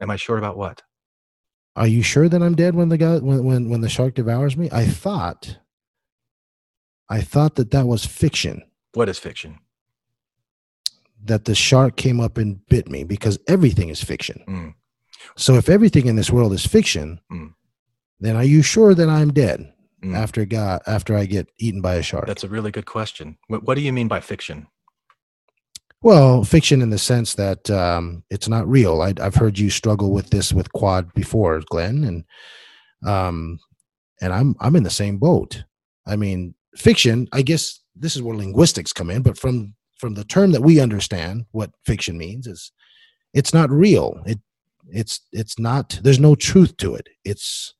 Am 0.00 0.10
I 0.10 0.16
sure 0.16 0.38
about 0.38 0.56
what? 0.56 0.82
Are 1.76 1.86
you 1.86 2.02
sure 2.02 2.28
that 2.28 2.42
I'm 2.42 2.54
dead 2.54 2.74
when 2.74 2.88
the 2.88 2.96
guy 2.98 3.18
when 3.18 3.44
when 3.44 3.68
when 3.68 3.80
the 3.80 3.88
shark 3.88 4.14
devours 4.14 4.56
me? 4.56 4.68
I 4.72 4.86
thought 4.86 5.58
I 7.08 7.20
thought 7.20 7.56
that 7.56 7.70
that 7.72 7.86
was 7.86 8.04
fiction. 8.06 8.62
What 8.94 9.08
is 9.08 9.18
fiction? 9.18 9.58
That 11.24 11.44
the 11.44 11.54
shark 11.54 11.96
came 11.96 12.20
up 12.20 12.38
and 12.38 12.64
bit 12.68 12.88
me 12.88 13.04
because 13.04 13.38
everything 13.48 13.88
is 13.88 14.02
fiction. 14.02 14.42
Mm. 14.48 14.74
So 15.36 15.54
if 15.54 15.68
everything 15.68 16.06
in 16.06 16.16
this 16.16 16.30
world 16.30 16.52
is 16.52 16.66
fiction, 16.66 17.20
Mm. 17.32 17.54
then 18.20 18.36
are 18.36 18.44
you 18.44 18.62
sure 18.62 18.94
that 18.94 19.08
I'm 19.08 19.32
dead 19.32 19.72
Mm. 20.02 20.14
after 20.14 20.44
God 20.44 20.82
after 20.86 21.16
I 21.16 21.24
get 21.24 21.48
eaten 21.58 21.80
by 21.80 21.94
a 21.94 22.02
shark? 22.02 22.26
That's 22.26 22.44
a 22.44 22.48
really 22.48 22.70
good 22.70 22.86
question. 22.86 23.38
What, 23.48 23.64
what 23.64 23.74
do 23.76 23.80
you 23.80 23.92
mean 23.92 24.08
by 24.08 24.20
fiction? 24.20 24.66
Well, 26.02 26.44
fiction 26.44 26.82
in 26.82 26.90
the 26.90 26.98
sense 26.98 27.34
that 27.34 27.70
um, 27.70 28.24
it's 28.28 28.46
not 28.48 28.68
real. 28.68 29.00
I, 29.00 29.14
I've 29.18 29.36
heard 29.36 29.58
you 29.58 29.70
struggle 29.70 30.12
with 30.12 30.28
this 30.28 30.52
with 30.52 30.70
quad 30.74 31.12
before, 31.14 31.62
Glenn, 31.70 32.04
and 32.04 32.24
um, 33.10 33.58
and 34.20 34.30
I'm 34.32 34.54
I'm 34.60 34.76
in 34.76 34.82
the 34.82 34.90
same 34.90 35.16
boat. 35.16 35.64
I 36.06 36.16
mean, 36.16 36.54
fiction. 36.76 37.28
I 37.32 37.42
guess 37.42 37.80
this 37.94 38.16
is 38.16 38.22
where 38.22 38.36
linguistics 38.36 38.92
come 38.92 39.10
in, 39.10 39.22
but 39.22 39.38
from 39.38 39.74
from 39.98 40.14
the 40.14 40.24
term 40.24 40.52
that 40.52 40.62
we 40.62 40.80
understand, 40.80 41.46
what 41.52 41.70
fiction 41.86 42.18
means 42.18 42.46
is 42.46 42.72
it's 43.32 43.54
not 43.54 43.70
real. 43.70 44.20
It 44.26 44.38
it's 44.88 45.20
it's 45.32 45.58
not. 45.58 45.98
There's 46.02 46.20
no 46.20 46.34
truth 46.34 46.76
to 46.78 46.94
it. 46.94 47.08
It's 47.24 47.74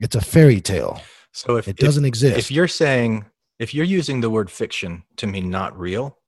it's 0.00 0.14
a 0.14 0.20
fairy 0.20 0.60
tale. 0.60 1.00
So 1.32 1.56
if 1.56 1.66
It 1.68 1.76
doesn't 1.76 2.04
exist. 2.04 2.38
if 2.38 2.50
you're 2.50 2.68
saying 2.68 3.24
if 3.58 3.72
you're 3.74 3.84
using 3.98 4.20
the 4.20 4.30
word 4.30 4.50
fiction 4.50 5.02
to 5.16 5.26
mean 5.26 5.50
not 5.50 5.76
real 5.78 6.18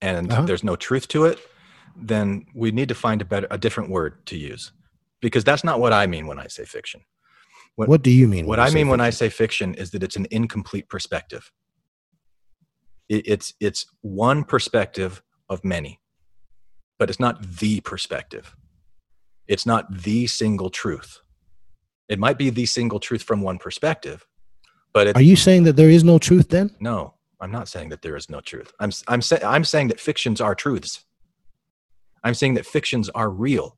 and 0.00 0.32
Uh-huh. 0.32 0.42
there's 0.46 0.64
no 0.64 0.76
truth 0.76 1.08
to 1.08 1.24
it 1.26 1.38
then 2.00 2.46
we 2.54 2.70
need 2.70 2.88
to 2.88 2.94
find 2.94 3.20
a 3.20 3.24
better 3.24 3.48
a 3.50 3.58
different 3.58 3.90
word 3.90 4.24
to 4.26 4.36
use 4.36 4.70
because 5.20 5.42
that's 5.42 5.64
not 5.64 5.80
what 5.80 5.92
i 5.92 6.06
mean 6.06 6.26
when 6.28 6.38
i 6.38 6.46
say 6.46 6.64
fiction 6.64 7.00
what- 7.78 7.88
what 7.88 8.02
do 8.02 8.10
you 8.10 8.26
mean? 8.28 8.44
what 8.46 8.58
i 8.60 8.68
mean 8.70 8.88
when 8.88 9.00
i 9.00 9.10
say 9.10 9.28
fiction 9.28 9.74
is 9.74 9.90
that 9.92 10.02
it's 10.02 10.16
an 10.16 10.26
incomplete 10.30 10.88
perspective 10.88 11.52
it, 13.08 13.22
it's 13.26 13.54
it's 13.60 13.86
one 14.02 14.42
perspective 14.44 15.22
of 15.48 15.64
many 15.64 16.00
but 16.98 17.08
it's 17.10 17.20
not 17.20 17.34
the 17.60 17.80
perspective 17.80 18.56
it's 19.46 19.64
not 19.64 19.82
the 20.02 20.26
single 20.26 20.70
truth 20.70 21.20
it 22.08 22.18
might 22.18 22.36
be 22.38 22.50
the 22.50 22.66
single 22.66 22.98
truth 23.00 23.22
from 23.22 23.40
one 23.42 23.58
perspective 23.58 24.26
but 24.92 25.06
it's 25.06 25.16
Are 25.18 25.22
you 25.22 25.36
saying 25.36 25.62
that 25.64 25.76
there 25.76 25.90
is 25.90 26.02
no 26.02 26.18
truth 26.18 26.48
then? 26.48 26.74
no, 26.80 27.14
I'm 27.40 27.52
not 27.52 27.68
saying 27.68 27.90
that 27.90 28.00
there 28.02 28.16
is 28.16 28.28
no 28.30 28.40
truth. 28.40 28.72
I'm 28.80 28.90
I'm 29.06 29.20
saying 29.22 29.42
I'm 29.44 29.62
saying 29.72 29.88
that 29.88 30.00
fictions 30.00 30.40
are 30.40 30.54
truths. 30.54 31.04
I'm 32.24 32.34
saying 32.34 32.54
that 32.54 32.66
fictions 32.66 33.08
are 33.10 33.30
real. 33.30 33.76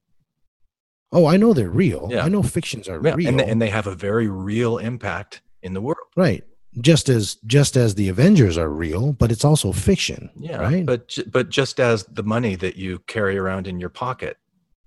Oh, 1.12 1.26
I 1.26 1.36
know 1.36 1.52
they're 1.52 1.70
real. 1.70 2.08
Yeah. 2.10 2.24
I 2.24 2.28
know 2.28 2.42
fictions 2.42 2.88
are 2.88 3.00
Yeah, 3.02 3.14
real. 3.14 3.28
and 3.28 3.40
they, 3.40 3.44
and 3.46 3.60
they 3.60 3.70
have 3.70 3.86
a 3.86 3.94
very 3.94 4.28
real 4.28 4.78
impact 4.78 5.42
in 5.62 5.74
the 5.74 5.80
world. 5.80 5.98
right. 6.16 6.44
Just 6.80 7.08
as 7.08 7.34
just 7.46 7.76
as 7.76 7.96
the 7.96 8.08
Avengers 8.08 8.56
are 8.56 8.68
real, 8.70 9.12
but 9.12 9.32
it's 9.32 9.44
also 9.44 9.72
fiction. 9.72 10.30
Yeah, 10.36 10.58
Right. 10.58 10.86
but 10.86 11.18
but 11.32 11.48
just 11.48 11.80
as 11.80 12.04
the 12.04 12.22
money 12.22 12.54
that 12.54 12.76
you 12.76 13.00
carry 13.08 13.36
around 13.36 13.66
in 13.66 13.80
your 13.80 13.88
pocket 13.90 14.36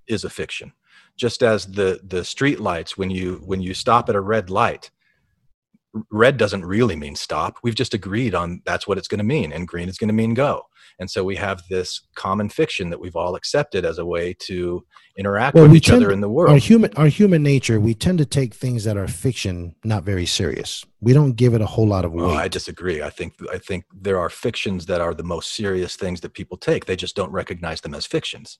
is 0.07 0.23
a 0.23 0.29
fiction, 0.29 0.71
just 1.17 1.43
as 1.43 1.65
the 1.65 1.99
the 2.01 2.23
street 2.23 2.61
lights 2.61 2.97
when 2.97 3.09
you 3.09 3.41
when 3.45 3.61
you 3.61 3.73
stop 3.73 4.07
at 4.07 4.15
a 4.15 4.21
red 4.21 4.49
light, 4.49 4.91
red 6.09 6.37
doesn't 6.37 6.63
really 6.63 6.95
mean 6.95 7.17
stop. 7.17 7.57
We've 7.63 7.75
just 7.75 7.93
agreed 7.93 8.33
on 8.33 8.61
that's 8.65 8.87
what 8.87 8.97
it's 8.97 9.09
going 9.09 9.17
to 9.19 9.23
mean, 9.25 9.51
and 9.51 9.67
green 9.67 9.89
is 9.89 9.97
going 9.97 10.07
to 10.07 10.13
mean 10.13 10.33
go. 10.33 10.67
And 10.99 11.09
so 11.09 11.23
we 11.23 11.35
have 11.35 11.61
this 11.69 12.01
common 12.15 12.49
fiction 12.49 12.89
that 12.89 12.99
we've 12.99 13.15
all 13.15 13.35
accepted 13.35 13.85
as 13.85 13.97
a 13.97 14.05
way 14.05 14.35
to 14.47 14.85
interact 15.17 15.55
Well, 15.55 15.65
with 15.65 15.75
each 15.75 15.89
other 15.89 16.11
in 16.11 16.21
the 16.21 16.29
world. 16.29 16.51
our 16.51 16.57
human 16.57 16.91
our 16.95 17.07
human 17.07 17.43
nature, 17.43 17.79
we 17.79 17.93
tend 17.93 18.17
to 18.19 18.25
take 18.25 18.53
things 18.53 18.83
that 18.83 18.97
are 18.97 19.07
fiction 19.07 19.75
not 19.83 20.03
very 20.03 20.25
serious. 20.25 20.85
We 21.01 21.13
don't 21.13 21.33
give 21.33 21.53
it 21.53 21.61
a 21.61 21.65
whole 21.65 21.87
lot 21.87 22.05
of 22.05 22.13
weight. 22.13 22.23
Oh, 22.23 22.33
I 22.33 22.47
disagree. 22.47 23.01
I 23.01 23.09
think 23.09 23.33
I 23.51 23.57
think 23.57 23.85
there 23.93 24.19
are 24.19 24.29
fictions 24.29 24.85
that 24.87 25.01
are 25.01 25.13
the 25.13 25.23
most 25.23 25.55
serious 25.55 25.95
things 25.95 26.21
that 26.21 26.33
people 26.33 26.57
take. 26.57 26.85
They 26.85 26.95
just 26.95 27.15
don't 27.15 27.31
recognize 27.31 27.81
them 27.81 27.93
as 27.93 28.05
fictions. 28.05 28.59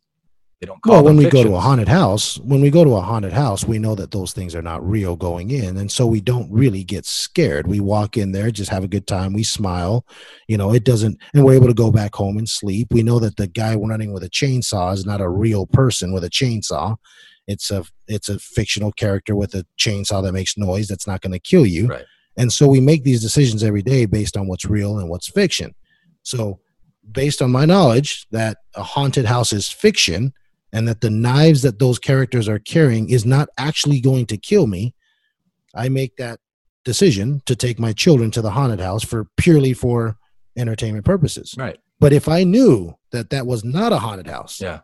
They 0.64 0.68
don't 0.68 0.80
well, 0.86 1.04
when 1.04 1.18
we 1.18 1.30
go 1.30 1.44
to 1.44 1.56
a 1.56 1.60
haunted 1.60 1.90
house, 1.90 2.40
when 2.40 2.62
we 2.62 2.70
go 2.70 2.86
to 2.86 2.96
a 2.96 3.02
haunted 3.02 3.34
house, 3.34 3.66
we 3.66 3.80
know 3.80 3.96
that 3.96 4.12
those 4.12 4.32
things 4.32 4.56
are 4.56 4.62
not 4.62 4.82
real 4.88 5.18
going 5.18 5.52
in, 5.52 5.76
and 5.76 5.92
so 5.92 6.08
we 6.08 6.22
don't 6.22 6.50
really 6.50 6.86
get 6.86 7.06
scared. 7.06 7.68
We 7.68 7.82
walk 7.82 8.16
in 8.16 8.32
there, 8.32 8.50
just 8.50 8.72
have 8.72 8.86
a 8.86 8.88
good 8.88 9.06
time, 9.06 9.34
we 9.34 9.44
smile, 9.44 10.06
you 10.48 10.58
know. 10.58 10.74
It 10.74 10.86
doesn't, 10.86 11.20
and 11.34 11.44
we're 11.44 11.56
able 11.56 11.68
to 11.68 11.74
go 11.74 11.92
back 11.92 12.16
home 12.16 12.38
and 12.38 12.48
sleep. 12.48 12.94
We 12.94 13.04
know 13.04 13.20
that 13.20 13.36
the 13.36 13.48
guy 13.48 13.76
running 13.76 14.14
with 14.14 14.24
a 14.24 14.30
chainsaw 14.30 14.94
is 14.94 15.06
not 15.06 15.20
a 15.20 15.28
real 15.28 15.66
person 15.66 16.14
with 16.14 16.24
a 16.24 16.30
chainsaw. 16.30 16.96
It's 17.46 17.70
a 17.70 17.84
it's 18.08 18.30
a 18.30 18.40
fictional 18.40 18.94
character 18.94 19.36
with 19.36 19.56
a 19.56 19.66
chainsaw 19.78 20.24
that 20.24 20.32
makes 20.32 20.58
noise 20.58 20.88
that's 20.88 21.08
not 21.08 21.20
going 21.20 21.34
to 21.34 21.40
kill 21.40 21.66
you. 21.66 21.88
Right. 21.88 22.06
And 22.38 22.54
so 22.54 22.70
we 22.70 22.80
make 22.80 23.04
these 23.04 23.22
decisions 23.22 23.66
every 23.66 23.82
day 23.82 24.06
based 24.06 24.38
on 24.38 24.48
what's 24.48 24.64
real 24.64 25.00
and 25.00 25.10
what's 25.10 25.28
fiction. 25.28 25.76
So, 26.22 26.62
based 27.12 27.42
on 27.42 27.52
my 27.52 27.66
knowledge 27.66 28.28
that 28.32 28.60
a 28.76 28.84
haunted 28.84 29.26
house 29.26 29.52
is 29.52 29.70
fiction 29.70 30.32
and 30.74 30.88
that 30.88 31.00
the 31.02 31.10
knives 31.10 31.62
that 31.62 31.80
those 31.80 32.00
characters 32.00 32.50
are 32.50 32.60
carrying 32.60 33.10
is 33.10 33.26
not 33.26 33.48
actually 33.58 34.02
going 34.02 34.26
to 34.26 34.38
kill 34.38 34.68
me, 34.68 34.94
I 35.76 35.88
make 35.88 36.18
that 36.18 36.40
decision 36.84 37.42
to 37.46 37.56
take 37.56 37.80
my 37.80 37.94
children 37.94 38.32
to 38.32 38.42
the 38.42 38.52
haunted 38.52 38.80
house 38.82 39.04
for 39.06 39.26
purely 39.38 39.74
for 39.74 40.18
entertainment 40.58 41.06
purposes. 41.06 41.56
Right. 41.58 41.80
But 42.00 42.12
if 42.12 42.28
I 42.28 42.44
knew 42.44 42.96
that 43.12 43.30
that 43.30 43.46
was 43.48 43.64
not 43.64 43.94
a 43.94 44.00
haunted 44.00 44.28
house, 44.28 44.60
Yeah. 44.60 44.82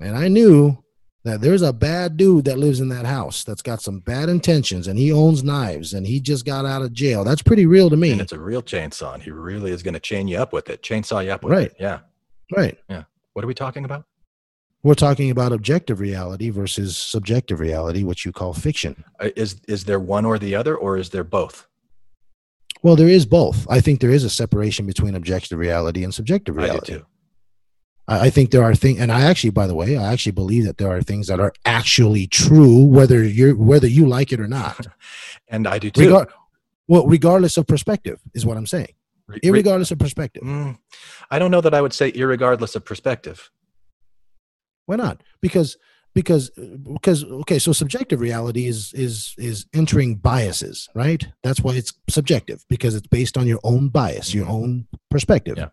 and 0.00 0.16
I 0.16 0.28
knew 0.28 0.78
that 1.24 1.40
there's 1.40 1.62
a 1.62 1.72
bad 1.72 2.16
dude 2.16 2.44
that 2.46 2.58
lives 2.58 2.80
in 2.80 2.88
that 2.88 3.06
house 3.06 3.44
that's 3.44 3.62
got 3.62 3.80
some 3.80 4.00
bad 4.00 4.28
intentions 4.28 4.88
and 4.88 4.98
he 4.98 5.12
owns 5.12 5.44
knives 5.44 5.92
and 5.92 6.04
he 6.06 6.18
just 6.18 6.44
got 6.44 6.64
out 6.66 6.82
of 6.82 6.92
jail, 6.92 7.22
that's 7.22 7.42
pretty 7.42 7.66
real 7.66 7.88
to 7.90 7.96
me. 7.96 8.10
And 8.12 8.20
it's 8.20 8.32
a 8.32 8.40
real 8.40 8.62
chainsaw. 8.62 9.14
And 9.14 9.22
he 9.22 9.30
really 9.30 9.70
is 9.70 9.82
going 9.84 9.94
to 9.94 10.00
chain 10.00 10.26
you 10.26 10.38
up 10.38 10.52
with 10.52 10.68
it, 10.70 10.82
chainsaw 10.82 11.24
you 11.24 11.30
up 11.30 11.44
with 11.44 11.52
Right. 11.52 11.66
it. 11.70 11.76
Yeah. 11.78 12.00
right. 12.56 12.76
Yeah. 12.88 13.04
What 13.34 13.44
are 13.44 13.48
we 13.48 13.54
talking 13.54 13.84
about? 13.84 14.04
We're 14.84 14.94
talking 14.94 15.30
about 15.30 15.52
objective 15.52 16.00
reality 16.00 16.50
versus 16.50 16.96
subjective 16.96 17.60
reality, 17.60 18.02
which 18.02 18.24
you 18.24 18.32
call 18.32 18.52
fiction. 18.52 19.04
Uh, 19.20 19.30
Is 19.36 19.60
is 19.68 19.84
there 19.84 20.00
one 20.00 20.24
or 20.24 20.38
the 20.38 20.54
other, 20.56 20.76
or 20.76 20.98
is 20.98 21.10
there 21.10 21.22
both? 21.24 21.68
Well, 22.82 22.96
there 22.96 23.08
is 23.08 23.24
both. 23.24 23.64
I 23.70 23.80
think 23.80 24.00
there 24.00 24.10
is 24.10 24.24
a 24.24 24.30
separation 24.30 24.86
between 24.86 25.14
objective 25.14 25.58
reality 25.58 26.02
and 26.02 26.12
subjective 26.12 26.56
reality. 26.56 26.94
I 26.94 26.96
do 26.96 27.00
too. 27.00 27.06
I 28.08 28.30
think 28.30 28.50
there 28.50 28.64
are 28.64 28.74
things, 28.74 28.98
and 29.00 29.12
I 29.12 29.20
actually, 29.20 29.50
by 29.50 29.68
the 29.68 29.76
way, 29.76 29.96
I 29.96 30.12
actually 30.12 30.32
believe 30.32 30.64
that 30.64 30.78
there 30.78 30.90
are 30.90 31.00
things 31.02 31.28
that 31.28 31.38
are 31.38 31.52
actually 31.64 32.26
true, 32.26 32.82
whether 32.82 33.22
you're 33.22 33.54
whether 33.54 33.86
you 33.86 34.06
like 34.08 34.32
it 34.32 34.40
or 34.40 34.48
not. 34.48 34.86
And 35.48 35.68
I 35.68 35.78
do 35.78 35.90
too. 35.90 36.06
Regard, 36.06 36.28
well, 36.88 37.06
regardless 37.06 37.56
of 37.58 37.66
perspective, 37.66 38.18
is 38.34 38.46
what 38.46 38.56
I'm 38.56 38.66
saying. 38.66 38.94
Re- 39.28 39.38
re- 39.42 39.62
Irregardless 39.62 39.90
of 39.92 39.98
perspective. 39.98 40.42
Mm, 40.42 40.78
I 41.30 41.38
don't 41.38 41.50
know 41.50 41.60
that 41.60 41.74
I 41.74 41.80
would 41.82 41.92
say 41.92 42.10
irregardless 42.10 42.74
of 42.74 42.84
perspective. 42.84 43.50
Why 44.86 44.96
not? 44.96 45.22
Because 45.40 45.76
because 46.14 46.50
because 46.82 47.24
okay, 47.24 47.58
so 47.58 47.72
subjective 47.72 48.20
reality 48.20 48.66
is 48.66 48.92
is 48.94 49.34
is 49.38 49.66
entering 49.72 50.16
biases, 50.16 50.88
right? 50.94 51.26
That's 51.42 51.60
why 51.60 51.74
it's 51.74 51.92
subjective 52.08 52.64
because 52.68 52.94
it's 52.94 53.06
based 53.06 53.38
on 53.38 53.46
your 53.46 53.60
own 53.64 53.88
bias, 53.88 54.34
your 54.34 54.46
own 54.46 54.86
perspective. 55.10 55.56
Yeah. 55.56 55.68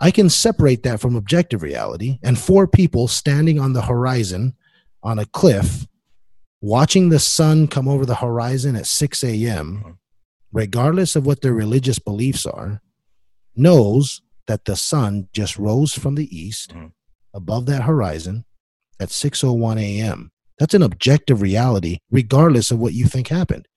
I 0.00 0.10
can 0.10 0.30
separate 0.30 0.82
that 0.84 1.00
from 1.00 1.16
objective 1.16 1.62
reality 1.62 2.18
and 2.22 2.38
four 2.38 2.66
people 2.68 3.08
standing 3.08 3.58
on 3.58 3.72
the 3.72 3.82
horizon 3.82 4.54
on 5.02 5.18
a 5.18 5.26
cliff 5.26 5.86
watching 6.60 7.08
the 7.08 7.18
sun 7.18 7.66
come 7.66 7.88
over 7.88 8.06
the 8.06 8.16
horizon 8.16 8.76
at 8.76 8.86
6 8.86 9.24
a.m., 9.24 9.98
regardless 10.52 11.14
of 11.16 11.26
what 11.26 11.40
their 11.40 11.52
religious 11.52 11.98
beliefs 11.98 12.46
are, 12.46 12.80
knows 13.54 14.22
that 14.46 14.64
the 14.64 14.76
sun 14.76 15.28
just 15.32 15.58
rose 15.58 15.94
from 15.94 16.14
the 16.14 16.36
east 16.36 16.74
Mhm. 16.74 16.92
Above 17.34 17.66
that 17.66 17.82
horizon 17.82 18.44
at 19.00 19.08
6:01 19.08 19.80
a.m. 19.80 20.30
That's 20.58 20.74
an 20.74 20.82
objective 20.82 21.40
reality, 21.40 21.98
regardless 22.10 22.70
of 22.70 22.78
what 22.78 22.94
you 22.94 23.06
think 23.06 23.28
happened. 23.28 23.68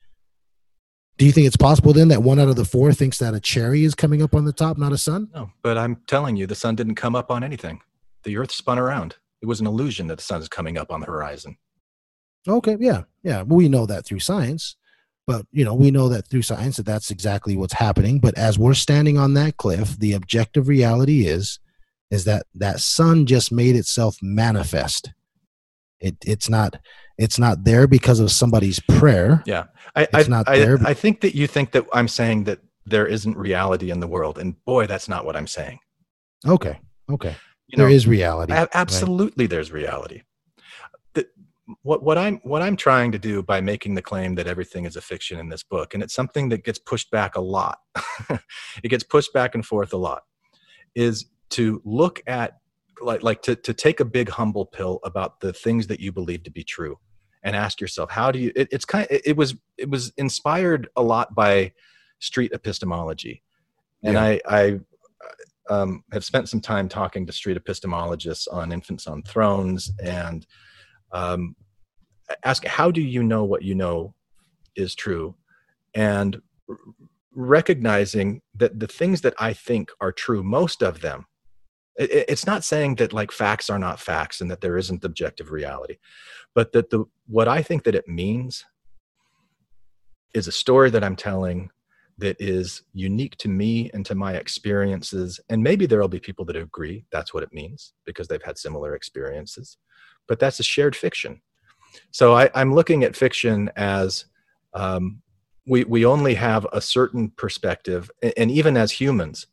Do 1.17 1.25
you 1.25 1.31
think 1.31 1.45
it's 1.45 1.57
possible 1.57 1.93
then 1.93 2.07
that 2.07 2.23
one 2.23 2.39
out 2.39 2.47
of 2.47 2.55
the 2.55 2.65
four 2.65 2.93
thinks 2.93 3.19
that 3.19 3.35
a 3.35 3.39
cherry 3.39 3.83
is 3.83 3.93
coming 3.93 4.23
up 4.23 4.33
on 4.33 4.45
the 4.45 4.53
top, 4.53 4.77
not 4.77 4.91
a 4.91 4.97
sun? 4.97 5.29
No, 5.33 5.51
but 5.61 5.77
I'm 5.77 5.97
telling 6.07 6.35
you, 6.35 6.47
the 6.47 6.55
sun 6.55 6.75
didn't 6.75 6.95
come 6.95 7.15
up 7.15 7.29
on 7.29 7.43
anything. 7.43 7.81
The 8.23 8.37
earth 8.37 8.51
spun 8.51 8.79
around. 8.79 9.17
It 9.41 9.45
was 9.45 9.59
an 9.59 9.67
illusion 9.67 10.07
that 10.07 10.17
the 10.17 10.23
sun 10.23 10.41
is 10.41 10.47
coming 10.47 10.77
up 10.77 10.91
on 10.91 10.99
the 10.99 11.05
horizon. 11.05 11.57
Okay, 12.47 12.77
yeah, 12.79 13.03
yeah. 13.21 13.43
We 13.43 13.69
know 13.69 13.85
that 13.85 14.05
through 14.05 14.19
science, 14.19 14.75
but 15.27 15.45
you 15.51 15.63
know, 15.63 15.75
we 15.75 15.91
know 15.91 16.09
that 16.09 16.27
through 16.27 16.41
science 16.41 16.77
that 16.77 16.87
that's 16.87 17.11
exactly 17.11 17.55
what's 17.55 17.73
happening. 17.73 18.19
But 18.19 18.35
as 18.35 18.57
we're 18.57 18.73
standing 18.73 19.19
on 19.19 19.35
that 19.35 19.57
cliff, 19.57 19.99
the 19.99 20.13
objective 20.13 20.67
reality 20.67 21.27
is, 21.27 21.59
is 22.11 22.25
that 22.25 22.45
that 22.55 22.79
sun 22.79 23.25
just 23.25 23.51
made 23.51 23.75
itself 23.75 24.17
manifest. 24.21 25.11
It 25.99 26.17
it's 26.25 26.49
not 26.49 26.77
it's 27.17 27.39
not 27.39 27.63
there 27.63 27.87
because 27.87 28.19
of 28.19 28.31
somebody's 28.31 28.79
prayer. 28.79 29.41
Yeah. 29.45 29.65
I, 29.95 30.03
It's 30.03 30.27
I, 30.27 30.29
not 30.29 30.49
I, 30.49 30.59
there, 30.59 30.79
I 30.83 30.93
think 30.93 31.21
that 31.21 31.35
you 31.35 31.47
think 31.47 31.71
that 31.71 31.85
I'm 31.93 32.07
saying 32.07 32.45
that 32.45 32.59
there 32.85 33.05
isn't 33.05 33.37
reality 33.37 33.91
in 33.91 33.99
the 33.99 34.07
world. 34.07 34.37
And 34.37 34.63
boy, 34.65 34.87
that's 34.87 35.07
not 35.07 35.25
what 35.25 35.35
I'm 35.35 35.47
saying. 35.47 35.79
Okay, 36.47 36.79
okay. 37.09 37.35
You 37.67 37.77
There 37.77 37.87
know, 37.87 37.93
is 37.93 38.07
reality. 38.07 38.53
Absolutely 38.73 39.47
there's 39.47 39.71
reality 39.71 40.23
the, 41.13 41.27
what, 41.83 42.03
what 42.03 42.17
i'm 42.17 42.37
what 42.43 42.61
i'm 42.61 42.75
trying 42.75 43.11
to 43.11 43.19
do 43.19 43.41
by 43.43 43.61
making 43.61 43.95
the 43.95 44.01
claim 44.01 44.35
that 44.35 44.47
everything 44.47 44.85
is 44.85 44.95
a 44.95 45.01
fiction 45.01 45.39
in 45.39 45.49
this 45.49 45.63
book 45.63 45.93
and 45.93 46.03
it's 46.03 46.13
something 46.13 46.49
that 46.49 46.63
gets 46.63 46.79
pushed 46.79 47.09
back 47.11 47.35
a 47.35 47.41
lot 47.41 47.77
it 48.83 48.89
gets 48.89 49.03
pushed 49.03 49.33
back 49.33 49.55
and 49.55 49.65
forth 49.65 49.93
a 49.93 49.97
lot 49.97 50.23
is 50.95 51.25
to 51.51 51.81
look 51.85 52.21
at 52.27 52.57
like 53.01 53.23
like 53.23 53.41
to, 53.43 53.55
to 53.55 53.73
take 53.73 53.99
a 53.99 54.05
big 54.05 54.29
humble 54.29 54.65
pill 54.65 54.99
about 55.03 55.39
the 55.39 55.53
things 55.53 55.87
that 55.87 55.99
you 55.99 56.11
believe 56.11 56.43
to 56.43 56.51
be 56.51 56.63
true 56.63 56.97
and 57.43 57.55
ask 57.55 57.81
yourself 57.81 58.09
how 58.11 58.31
do 58.31 58.39
you 58.39 58.51
it, 58.55 58.67
it's 58.71 58.85
kind 58.85 59.07
it, 59.09 59.21
it 59.25 59.35
was 59.37 59.55
it 59.77 59.89
was 59.89 60.11
inspired 60.17 60.87
a 60.95 61.01
lot 61.01 61.33
by 61.33 61.71
street 62.19 62.51
epistemology 62.53 63.41
and 64.03 64.13
Yeah. 64.13 64.23
i 64.23 64.41
i 64.47 64.79
um, 65.69 66.03
have 66.11 66.25
spent 66.25 66.49
some 66.49 66.59
time 66.59 66.89
talking 66.89 67.25
to 67.25 67.31
street 67.31 67.57
epistemologists 67.57 68.47
on 68.51 68.71
infants 68.71 69.07
on 69.07 69.23
thrones 69.23 69.91
and 70.03 70.45
um, 71.13 71.55
ask 72.43 72.65
how 72.65 72.91
do 72.91 73.01
you 73.01 73.23
know 73.23 73.43
what 73.45 73.61
you 73.61 73.75
know 73.75 74.13
is 74.75 74.95
true 74.95 75.35
and 75.93 76.41
r- 76.69 76.77
recognizing 77.33 78.41
that 78.55 78.79
the 78.79 78.87
things 78.87 79.21
that 79.21 79.33
i 79.39 79.53
think 79.53 79.91
are 80.01 80.11
true 80.11 80.43
most 80.43 80.81
of 80.81 81.01
them 81.01 81.25
it- 82.01 82.11
it- 82.11 82.25
it's 82.33 82.45
not 82.45 82.63
saying 82.63 82.95
that 82.95 83.13
like 83.13 83.31
facts 83.31 83.69
are 83.69 83.79
not 83.79 83.99
facts 83.99 84.41
and 84.41 84.49
that 84.51 84.61
there 84.61 84.77
isn't 84.77 85.05
objective 85.05 85.51
reality 85.51 85.97
but 86.53 86.71
that 86.73 86.89
the 86.89 87.05
what 87.27 87.47
i 87.47 87.61
think 87.61 87.83
that 87.83 87.95
it 87.95 88.07
means 88.07 88.65
is 90.33 90.47
a 90.47 90.51
story 90.63 90.89
that 90.89 91.03
i'm 91.03 91.15
telling 91.15 91.69
that 92.21 92.37
is 92.39 92.83
unique 92.93 93.35
to 93.37 93.49
me 93.49 93.89
and 93.93 94.05
to 94.05 94.15
my 94.15 94.33
experiences. 94.33 95.39
And 95.49 95.63
maybe 95.63 95.85
there'll 95.87 96.07
be 96.07 96.19
people 96.19 96.45
that 96.45 96.55
agree 96.55 97.03
that's 97.11 97.33
what 97.33 97.43
it 97.43 97.51
means 97.51 97.93
because 98.05 98.27
they've 98.27 98.43
had 98.43 98.57
similar 98.59 98.95
experiences, 98.95 99.77
but 100.27 100.39
that's 100.39 100.59
a 100.59 100.63
shared 100.63 100.95
fiction. 100.95 101.41
So 102.11 102.33
I, 102.35 102.49
I'm 102.53 102.73
looking 102.75 103.03
at 103.03 103.15
fiction 103.15 103.71
as 103.75 104.25
um, 104.73 105.21
we, 105.65 105.83
we 105.83 106.05
only 106.05 106.35
have 106.35 106.65
a 106.71 106.79
certain 106.79 107.31
perspective. 107.31 108.09
a- 108.23 108.37
And 108.39 108.51
even 108.51 108.77
as 108.77 108.91
humans, 108.91 109.47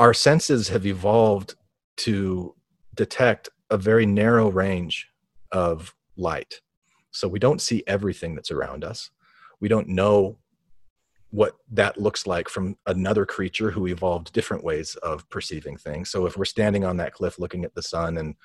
our 0.00 0.14
senses 0.14 0.68
have 0.70 0.86
evolved 0.86 1.56
to 1.94 2.54
detect 2.94 3.50
a 3.68 3.76
very 3.76 4.06
narrow 4.06 4.50
range 4.50 5.06
of 5.52 5.94
light. 6.16 6.62
So 7.10 7.28
we 7.28 7.38
don't 7.38 7.60
see 7.60 7.84
everything 7.86 8.34
that's 8.34 8.50
around 8.50 8.82
us. 8.82 9.10
We 9.60 9.68
don't 9.68 9.88
know 9.88 10.38
what 11.28 11.56
that 11.72 12.00
looks 12.00 12.26
like 12.26 12.48
from 12.48 12.78
another 12.86 13.26
creature 13.26 13.70
who 13.70 13.88
evolved 13.88 14.32
different 14.32 14.64
ways 14.64 14.94
of 14.96 15.28
perceiving 15.28 15.76
things. 15.76 16.10
So 16.10 16.24
if 16.24 16.34
we're 16.34 16.46
standing 16.46 16.82
on 16.82 16.96
that 16.96 17.12
cliff 17.12 17.38
looking 17.38 17.66
at 17.66 17.74
the 17.74 17.82
sun 17.82 18.16
and 18.16 18.36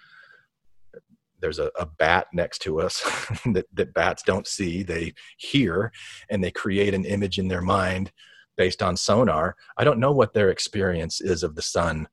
there's 1.40 1.60
a, 1.60 1.72
a 1.80 1.86
bat 1.86 2.28
next 2.34 2.60
to 2.64 2.82
us 2.82 3.02
that, 3.54 3.66
that 3.74 3.94
bats 3.94 4.24
don't 4.24 4.46
see, 4.46 4.84
they 4.84 5.14
hear 5.38 5.94
and 6.30 6.44
they 6.44 6.52
create 6.52 6.94
an 6.94 7.06
image 7.06 7.40
in 7.40 7.48
their 7.48 7.62
mind 7.62 8.12
based 8.58 8.82
on 8.82 8.98
sonar. 8.98 9.56
I 9.78 9.84
don't 9.84 10.00
know 10.00 10.12
what 10.12 10.34
their 10.34 10.50
experience 10.50 11.22
is 11.22 11.44
of 11.44 11.56
the 11.56 11.62
sun 11.62 12.08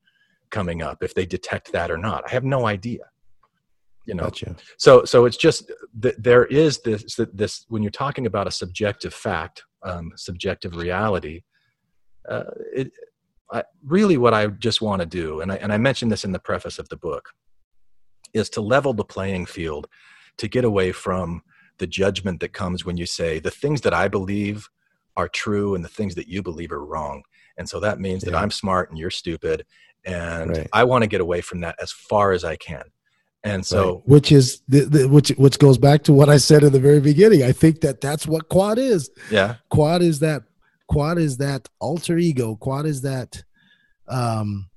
coming 0.51 0.81
up, 0.81 1.03
if 1.03 1.13
they 1.13 1.25
detect 1.25 1.71
that 1.73 1.91
or 1.91 1.97
not. 1.97 2.23
I 2.27 2.31
have 2.31 2.43
no 2.43 2.67
idea. 2.67 2.99
You 4.05 4.15
know, 4.15 4.23
Gotcha. 4.23 4.57
so 4.77 5.05
so 5.05 5.23
it's 5.23 5.37
just 5.37 5.71
that 5.99 6.21
there 6.21 6.45
is 6.45 6.81
this 6.81 7.17
this 7.33 7.65
when 7.69 7.81
you're 7.83 7.89
talking 7.91 8.25
about 8.25 8.47
a 8.47 8.51
subjective 8.51 9.13
fact 9.13 9.63
um, 9.83 10.11
subjective 10.15 10.75
reality 10.75 11.43
uh, 12.27 12.43
it 12.73 12.91
I, 13.51 13.63
really 13.85 14.17
what 14.17 14.33
i 14.33 14.47
just 14.47 14.81
want 14.81 15.01
to 15.01 15.05
do 15.05 15.41
and 15.41 15.51
I, 15.51 15.55
and 15.55 15.71
I 15.71 15.77
mentioned 15.77 16.11
this 16.11 16.25
in 16.25 16.31
the 16.31 16.39
preface 16.39 16.79
of 16.79 16.89
the 16.89 16.97
book 16.97 17.29
is 18.33 18.49
to 18.51 18.61
level 18.61 18.93
the 18.93 19.05
playing 19.05 19.45
field 19.45 19.87
to 20.37 20.47
get 20.47 20.65
away 20.65 20.91
from 20.91 21.41
the 21.77 21.87
judgment 21.87 22.39
that 22.41 22.51
comes 22.51 22.83
when 22.83 22.97
you 22.97 23.05
say 23.05 23.39
the 23.39 23.51
things 23.51 23.81
that 23.81 23.93
i 23.93 24.07
believe 24.07 24.67
are 25.17 25.27
true 25.27 25.75
and 25.75 25.83
the 25.83 25.89
things 25.89 26.15
that 26.15 26.27
you 26.27 26.41
believe 26.41 26.71
are 26.71 26.85
wrong 26.85 27.23
and 27.57 27.67
so 27.69 27.79
that 27.79 27.99
means 27.99 28.23
that 28.23 28.31
Yeah. 28.31 28.39
i'm 28.41 28.51
smart 28.51 28.89
and 28.89 28.97
you're 28.97 29.09
stupid 29.11 29.65
and 30.05 30.49
Right. 30.51 30.67
i 30.73 30.83
want 30.83 31.03
to 31.03 31.07
get 31.07 31.21
away 31.21 31.41
from 31.41 31.61
that 31.61 31.75
as 31.81 31.91
far 31.91 32.31
as 32.31 32.43
i 32.43 32.55
can 32.55 32.83
and 33.43 33.65
so 33.65 33.95
Right. 33.95 34.01
which 34.07 34.31
is 34.31 34.61
the, 34.67 34.81
the, 34.85 35.07
which 35.09 35.29
which 35.37 35.59
goes 35.59 35.77
back 35.77 36.03
to 36.03 36.13
what 36.13 36.29
I 36.29 36.37
said 36.37 36.63
in 36.63 36.71
the 36.71 36.79
very 36.79 37.01
beginning. 37.01 37.43
I 37.43 37.51
think 37.51 37.81
that 37.81 37.99
that's 37.99 38.25
what 38.25 38.47
quad 38.47 38.77
is. 38.79 39.09
yeah 39.29 39.55
Quad 39.69 40.01
is 40.01 40.19
that 40.19 40.43
quad 40.87 41.17
is 41.17 41.35
that 41.37 41.67
alter 41.81 42.17
ego. 42.17 42.55
Quad 42.55 42.85
is 42.85 43.01
that 43.01 43.43
um, 44.07 44.69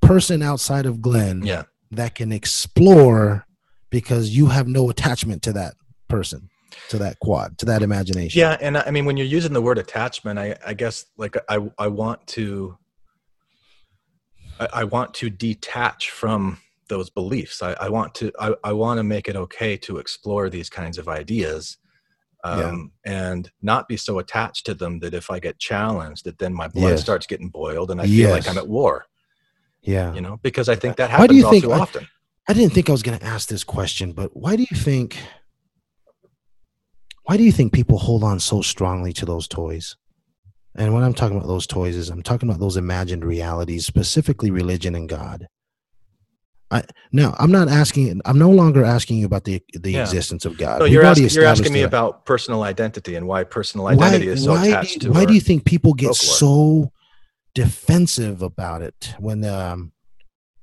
person 0.00 0.42
outside 0.42 0.86
of 0.86 1.02
Glenn 1.02 1.42
yeah 1.44 1.64
that 1.90 2.14
can 2.14 2.32
explore 2.32 3.46
because 3.90 4.30
you 4.30 4.46
have 4.46 4.66
no 4.68 4.88
attachment 4.90 5.42
to 5.42 5.52
that 5.52 5.74
person. 6.08 6.48
To 6.90 6.98
that 6.98 7.18
quad, 7.20 7.58
to 7.58 7.66
that 7.66 7.82
imagination. 7.82 8.38
Yeah, 8.38 8.56
and 8.60 8.76
I 8.78 8.90
mean, 8.90 9.04
when 9.04 9.16
you're 9.16 9.26
using 9.26 9.52
the 9.52 9.62
word 9.62 9.78
attachment, 9.78 10.38
I, 10.38 10.56
I 10.66 10.74
guess 10.74 11.04
like 11.16 11.36
I, 11.48 11.58
I 11.78 11.88
want 11.88 12.26
to, 12.28 12.76
I, 14.60 14.68
I 14.72 14.84
want 14.84 15.14
to 15.14 15.30
detach 15.30 16.10
from 16.10 16.58
those 16.88 17.10
beliefs. 17.10 17.62
I, 17.62 17.72
I 17.80 17.88
want 17.88 18.14
to, 18.16 18.30
I, 18.38 18.54
I 18.62 18.72
want 18.72 18.98
to 18.98 19.04
make 19.04 19.28
it 19.28 19.36
okay 19.36 19.76
to 19.78 19.98
explore 19.98 20.50
these 20.50 20.68
kinds 20.70 20.98
of 20.98 21.08
ideas, 21.08 21.78
um, 22.44 22.92
and 23.04 23.50
not 23.62 23.88
be 23.88 23.96
so 23.96 24.18
attached 24.18 24.66
to 24.66 24.74
them 24.74 24.98
that 25.00 25.14
if 25.14 25.30
I 25.30 25.38
get 25.40 25.58
challenged, 25.58 26.24
that 26.26 26.38
then 26.38 26.52
my 26.52 26.68
blood 26.68 26.90
Yes. 26.90 27.00
starts 27.00 27.26
getting 27.26 27.48
boiled 27.48 27.90
and 27.90 28.00
I 28.00 28.06
feel 28.06 28.30
like 28.30 28.46
I'm 28.48 28.58
at 28.58 28.68
war. 28.68 29.06
Yeah. 29.82 30.12
You 30.14 30.20
know, 30.20 30.38
because 30.42 30.68
I 30.68 30.76
think 30.76 30.96
that 30.96 31.08
happens 31.10 31.22
Why 31.22 31.26
do 31.28 31.34
you 31.36 31.44
all 31.46 31.50
think- 31.52 31.64
too 31.64 31.72
I- 31.72 31.78
often. 31.80 32.08
I 32.46 32.52
didn't 32.52 32.74
think 32.74 32.90
I 32.90 32.92
was 32.92 33.02
going 33.02 33.18
to 33.18 33.24
ask 33.24 33.48
this 33.48 33.64
question, 33.64 34.12
but 34.12 34.36
why 34.36 34.54
do 34.56 34.66
you 34.70 34.76
think 34.76 35.16
why 37.24 37.36
do 37.36 37.42
you 37.42 37.52
think 37.52 37.72
people 37.72 37.98
hold 37.98 38.22
on 38.22 38.40
so 38.40 38.62
strongly 38.62 39.12
to 39.14 39.26
those 39.26 39.48
toys? 39.48 39.96
And 40.76 40.92
when 40.92 41.02
I'm 41.04 41.14
talking 41.14 41.36
about 41.36 41.46
those 41.48 41.66
toys 41.66 41.96
is 41.96 42.10
I'm 42.10 42.22
talking 42.22 42.48
about 42.48 42.60
those 42.60 42.76
imagined 42.76 43.24
realities, 43.24 43.86
specifically 43.86 44.50
religion 44.50 44.94
and 44.94 45.08
God. 45.08 45.46
I 46.70 46.82
now 47.12 47.34
I'm 47.38 47.52
not 47.52 47.68
asking 47.68 48.20
I'm 48.24 48.38
no 48.38 48.50
longer 48.50 48.84
asking 48.84 49.18
you 49.18 49.26
about 49.26 49.44
the 49.44 49.62
the 49.74 49.92
Yeah. 49.92 50.02
existence 50.02 50.44
of 50.44 50.56
God. 50.56 50.82
We've 50.82 50.92
you're 50.92 51.04
asking, 51.04 51.28
you're 51.30 51.44
asking 51.44 51.72
me 51.72 51.80
that. 51.80 51.86
about 51.86 52.24
personal 52.26 52.62
identity 52.64 53.14
and 53.14 53.26
why 53.26 53.44
personal 53.44 53.86
identity 53.86 54.28
is 54.28 54.42
so 54.44 54.52
why 54.52 54.66
attached 54.66 55.00
do, 55.00 55.06
to 55.08 55.12
why 55.12 55.24
do 55.24 55.34
you 55.34 55.40
think 55.40 55.64
people 55.64 55.92
get 55.92 56.06
folklore. 56.16 56.36
so 56.36 56.92
defensive 57.54 58.42
about 58.42 58.82
it 58.82 59.14
when 59.18 59.44
um 59.44 59.92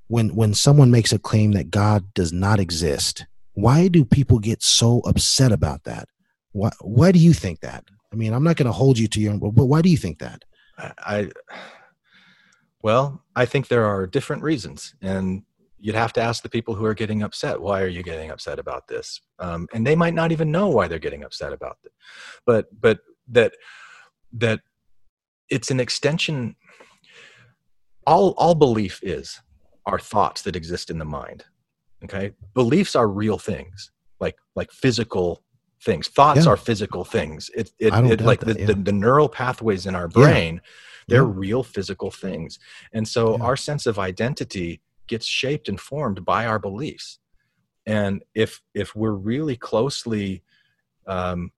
when 0.07 0.35
when 0.35 0.53
someone 0.53 0.91
makes 0.91 1.13
a 1.13 1.19
claim 1.19 1.53
that 1.53 1.69
God 1.71 2.13
does 2.13 2.33
not 2.33 2.59
exist? 2.59 3.25
Why 3.53 3.87
do 3.87 4.03
people 4.03 4.39
get 4.39 4.61
so 4.63 4.99
upset 5.01 5.51
about 5.51 5.83
that? 5.85 6.09
Why 6.51 6.69
why 6.81 7.11
do 7.11 7.19
you 7.19 7.33
think 7.33 7.61
that? 7.61 7.83
I 8.11 8.15
mean, 8.15 8.33
I'm 8.33 8.43
not 8.43 8.57
going 8.57 8.67
to 8.67 8.71
hold 8.71 8.97
you 8.99 9.07
to 9.07 9.19
your 9.21 9.37
but 9.37 9.65
why 9.65 9.81
do 9.81 9.89
you 9.89 9.97
think 9.97 10.19
that? 10.19 10.43
I, 10.77 11.29
well, 12.81 13.23
I 13.35 13.45
think 13.45 13.67
there 13.67 13.85
are 13.85 14.07
different 14.07 14.43
reasons, 14.43 14.95
and 15.01 15.43
you'd 15.79 15.95
have 15.95 16.13
to 16.13 16.21
ask 16.21 16.43
the 16.43 16.49
people 16.49 16.75
who 16.75 16.85
are 16.85 16.93
getting 16.93 17.23
upset. 17.23 17.61
Why 17.61 17.81
are 17.81 17.87
you 17.87 18.03
getting 18.03 18.31
upset 18.31 18.59
about 18.59 18.87
this? 18.87 19.21
Um, 19.39 19.67
and 19.73 19.85
they 19.85 19.95
might 19.95 20.13
not 20.13 20.31
even 20.31 20.51
know 20.51 20.67
why 20.69 20.87
they're 20.87 20.99
getting 20.99 21.23
upset 21.23 21.53
about 21.53 21.77
it. 21.83 21.91
But 22.45 22.67
but 22.79 22.99
that 23.29 23.53
that 24.33 24.61
it's 25.49 25.71
an 25.71 25.79
extension. 25.79 26.55
All 28.07 28.33
all 28.37 28.55
belief 28.55 28.99
is 29.03 29.39
are 29.85 29.99
thoughts 29.99 30.41
that 30.43 30.55
exist 30.55 30.89
in 30.89 30.99
the 30.99 31.05
mind. 31.05 31.45
Okay, 32.03 32.31
beliefs 32.53 32.95
are 32.95 33.07
real 33.07 33.37
things, 33.37 33.91
like 34.19 34.37
like 34.55 34.71
physical 34.71 35.43
things. 35.83 36.07
Thoughts 36.07 36.45
Yeah. 36.45 36.51
are 36.51 36.57
physical 36.57 37.03
things. 37.03 37.49
It 37.55 37.71
it, 37.79 37.93
it 37.93 38.21
like 38.21 38.41
that, 38.41 38.53
the, 38.53 38.59
yeah. 38.59 38.65
the 38.67 38.75
the 38.75 38.91
neural 38.91 39.29
pathways 39.29 39.85
in 39.85 39.95
our 39.95 40.07
brain. 40.07 40.61
They're 41.07 41.25
real 41.25 41.63
physical 41.63 42.09
things. 42.11 42.57
And 42.93 43.05
so 43.07 43.37
our 43.41 43.57
sense 43.57 43.85
of 43.85 43.99
identity 43.99 44.81
gets 45.07 45.25
shaped 45.25 45.67
and 45.67 45.77
formed 45.79 46.23
by 46.23 46.45
our 46.45 46.59
beliefs. 46.59 47.19
And 47.85 48.23
if 48.33 48.61
if 48.73 48.95
we're 48.95 49.11
really 49.31 49.57
closely 49.57 50.43
um, 51.07 51.51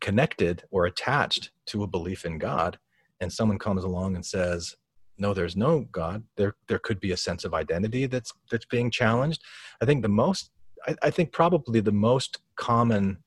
connected 0.00 0.62
or 0.70 0.86
attached 0.86 1.50
to 1.66 1.82
a 1.82 1.86
belief 1.86 2.24
in 2.24 2.38
God, 2.38 2.78
and 3.20 3.32
someone 3.32 3.58
comes 3.58 3.82
along 3.82 4.14
and 4.14 4.24
says, 4.24 4.76
"No, 5.18 5.34
there's 5.34 5.56
no 5.56 5.80
God," 5.90 6.22
there 6.36 6.54
there 6.68 6.78
could 6.78 7.00
be 7.00 7.12
a 7.12 7.16
sense 7.16 7.44
of 7.44 7.54
identity 7.54 8.06
that's 8.06 8.32
that's 8.50 8.66
being 8.66 8.90
challenged. 8.90 9.42
I 9.80 9.86
think 9.86 10.02
the 10.02 10.08
most, 10.08 10.50
I, 10.86 10.94
I 11.02 11.10
think 11.10 11.32
probably 11.32 11.80
the 11.80 11.92
most 12.10 12.38
common 12.56 13.18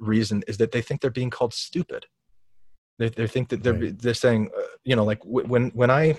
reason 0.00 0.42
is 0.48 0.56
that 0.58 0.72
they 0.72 0.82
think 0.82 1.00
they're 1.00 1.10
being 1.10 1.30
called 1.30 1.54
stupid. 1.54 2.06
They, 2.98 3.08
they 3.08 3.26
think 3.26 3.48
that 3.50 3.62
they're 3.62 3.74
Right. 3.74 3.98
they're 3.98 4.14
saying, 4.14 4.50
uh, 4.56 4.62
you 4.84 4.96
know, 4.96 5.04
like 5.04 5.22
wh- 5.22 5.48
when 5.48 5.70
when 5.70 5.90
I 5.90 6.18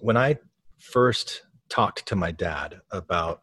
when 0.00 0.16
I 0.16 0.38
first 0.78 1.42
talked 1.68 2.06
to 2.06 2.16
my 2.16 2.30
dad 2.30 2.80
about 2.90 3.42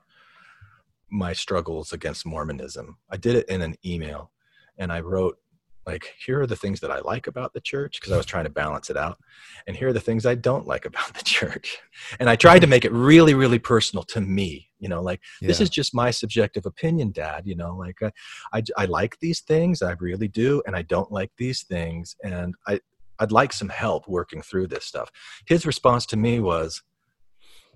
my 1.10 1.34
struggles 1.34 1.94
against 1.94 2.26
Mormonism, 2.26 2.98
I 3.10 3.18
did 3.18 3.36
it 3.36 3.50
in 3.50 3.62
an 3.62 3.76
email, 3.86 4.32
and 4.78 4.92
I 4.92 5.02
wrote 5.02 5.38
like, 5.86 6.14
here 6.24 6.40
are 6.40 6.48
the 6.48 6.56
things 6.56 6.80
that 6.82 6.92
I 6.92 7.00
like 7.00 7.26
about 7.26 7.54
the 7.54 7.62
church 7.62 8.00
because 8.00 8.14
I 8.14 8.18
was 8.18 8.26
trying 8.26 8.44
to 8.44 8.52
balance 8.52 8.90
it 8.90 8.98
out, 8.98 9.18
and 9.66 9.76
here 9.76 9.88
are 9.88 9.94
the 9.94 10.00
things 10.00 10.26
I 10.26 10.36
don't 10.36 10.68
like 10.68 10.86
about 10.92 11.14
the 11.14 11.24
church, 11.24 11.80
and 12.20 12.30
I 12.30 12.36
tried 12.36 12.60
to 12.60 12.68
make 12.68 12.86
it 12.86 12.92
really, 12.92 13.34
really 13.34 13.60
personal 13.60 14.04
to 14.06 14.22
me. 14.22 14.70
You 14.80 14.90
know, 14.90 15.02
like 15.02 15.22
this 15.42 15.62
is 15.62 15.70
just 15.70 15.94
my 15.94 16.12
subjective 16.12 16.66
opinion, 16.66 17.12
Dad. 17.12 17.44
You 17.46 17.56
know, 17.56 17.76
like 17.76 18.02
uh, 18.02 18.12
I 18.54 18.64
I 18.78 18.86
like 18.86 19.18
these 19.20 19.42
things, 19.42 19.82
I 19.82 19.96
really 20.00 20.28
do, 20.28 20.62
and 20.66 20.76
I 20.76 20.84
don't 20.84 21.12
like 21.12 21.32
these 21.38 21.64
things, 21.64 22.16
and 22.24 22.56
I 22.68 22.80
I'd 23.20 23.32
like 23.32 23.54
some 23.54 23.70
help 23.70 24.08
working 24.08 24.42
through 24.42 24.68
this 24.68 24.86
stuff. 24.86 25.12
His 25.46 25.66
response 25.66 26.06
to 26.08 26.18
me 26.18 26.40
was, 26.40 26.82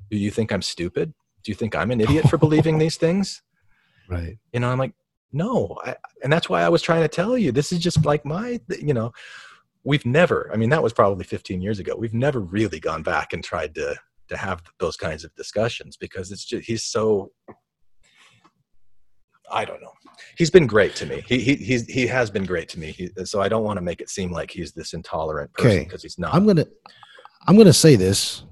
"Do 0.10 0.18
you 0.18 0.32
think 0.32 0.52
I'm 0.52 0.64
stupid? 0.64 1.14
Do 1.44 1.52
you 1.52 1.56
think 1.56 1.76
I'm 1.76 1.91
an 1.91 2.02
idiot 2.02 2.30
for 2.30 2.38
believing 2.38 2.77
these 2.80 2.98
things?" 2.98 3.41
right. 4.10 4.38
You 4.53 4.60
know, 4.60 4.69
I'm 4.69 4.80
like, 4.80 4.94
"No," 5.35 5.77
I, 5.83 5.95
and 6.23 6.33
that's 6.33 6.49
why 6.49 6.63
I 6.63 6.69
was 6.69 6.81
trying 6.81 7.01
to 7.01 7.07
tell 7.07 7.37
you. 7.37 7.51
This 7.51 7.71
is 7.71 7.79
just 7.79 8.05
like 8.05 8.25
my, 8.25 8.59
you 8.79 8.93
know, 8.93 9.11
we've 9.83 10.05
never. 10.05 10.49
I 10.51 10.57
mean, 10.57 10.69
that 10.69 10.81
was 10.81 10.93
probably 10.93 11.25
15 11.25 11.61
years 11.61 11.79
ago. 11.79 11.95
We've 11.95 12.13
never 12.13 12.39
really 12.39 12.79
gone 12.79 13.03
back 13.03 13.33
and 13.33 13.43
tried 13.43 13.75
to 13.75 13.95
to 14.29 14.37
have 14.37 14.63
those 14.79 14.97
kinds 14.97 15.23
of 15.23 15.35
discussions 15.35 15.97
because 15.97 16.31
it's 16.31 16.45
just 16.45 16.65
he's 16.65 16.83
so. 16.83 17.31
I 19.51 19.63
don't 19.63 19.81
know. 19.81 19.93
He's 20.37 20.49
been 20.49 20.65
great 20.65 20.95
to 20.95 21.05
me. 21.05 21.23
He 21.27 21.39
he 21.39 21.55
he's, 21.55 21.85
he 21.85 22.07
has 22.07 22.31
been 22.31 22.45
great 22.45 22.67
to 22.69 22.79
me. 22.79 22.91
He, 22.91 23.11
so 23.25 23.41
I 23.41 23.49
don't 23.49 23.63
want 23.63 23.77
to 23.77 23.83
make 23.83 24.01
it 24.01 24.09
seem 24.09 24.31
like 24.31 24.49
he's 24.49 24.71
this 24.71 24.93
intolerant 24.93 25.53
person 25.53 25.71
Okay. 25.71 25.83
because 25.83 26.01
he's 26.01 26.17
not. 26.17 26.33
I'm 26.33 26.45
going 26.45 26.57
to 26.57 26.67
I'm 27.47 27.55
going 27.55 27.67
to 27.67 27.73
say 27.73 27.95
this 27.95 28.43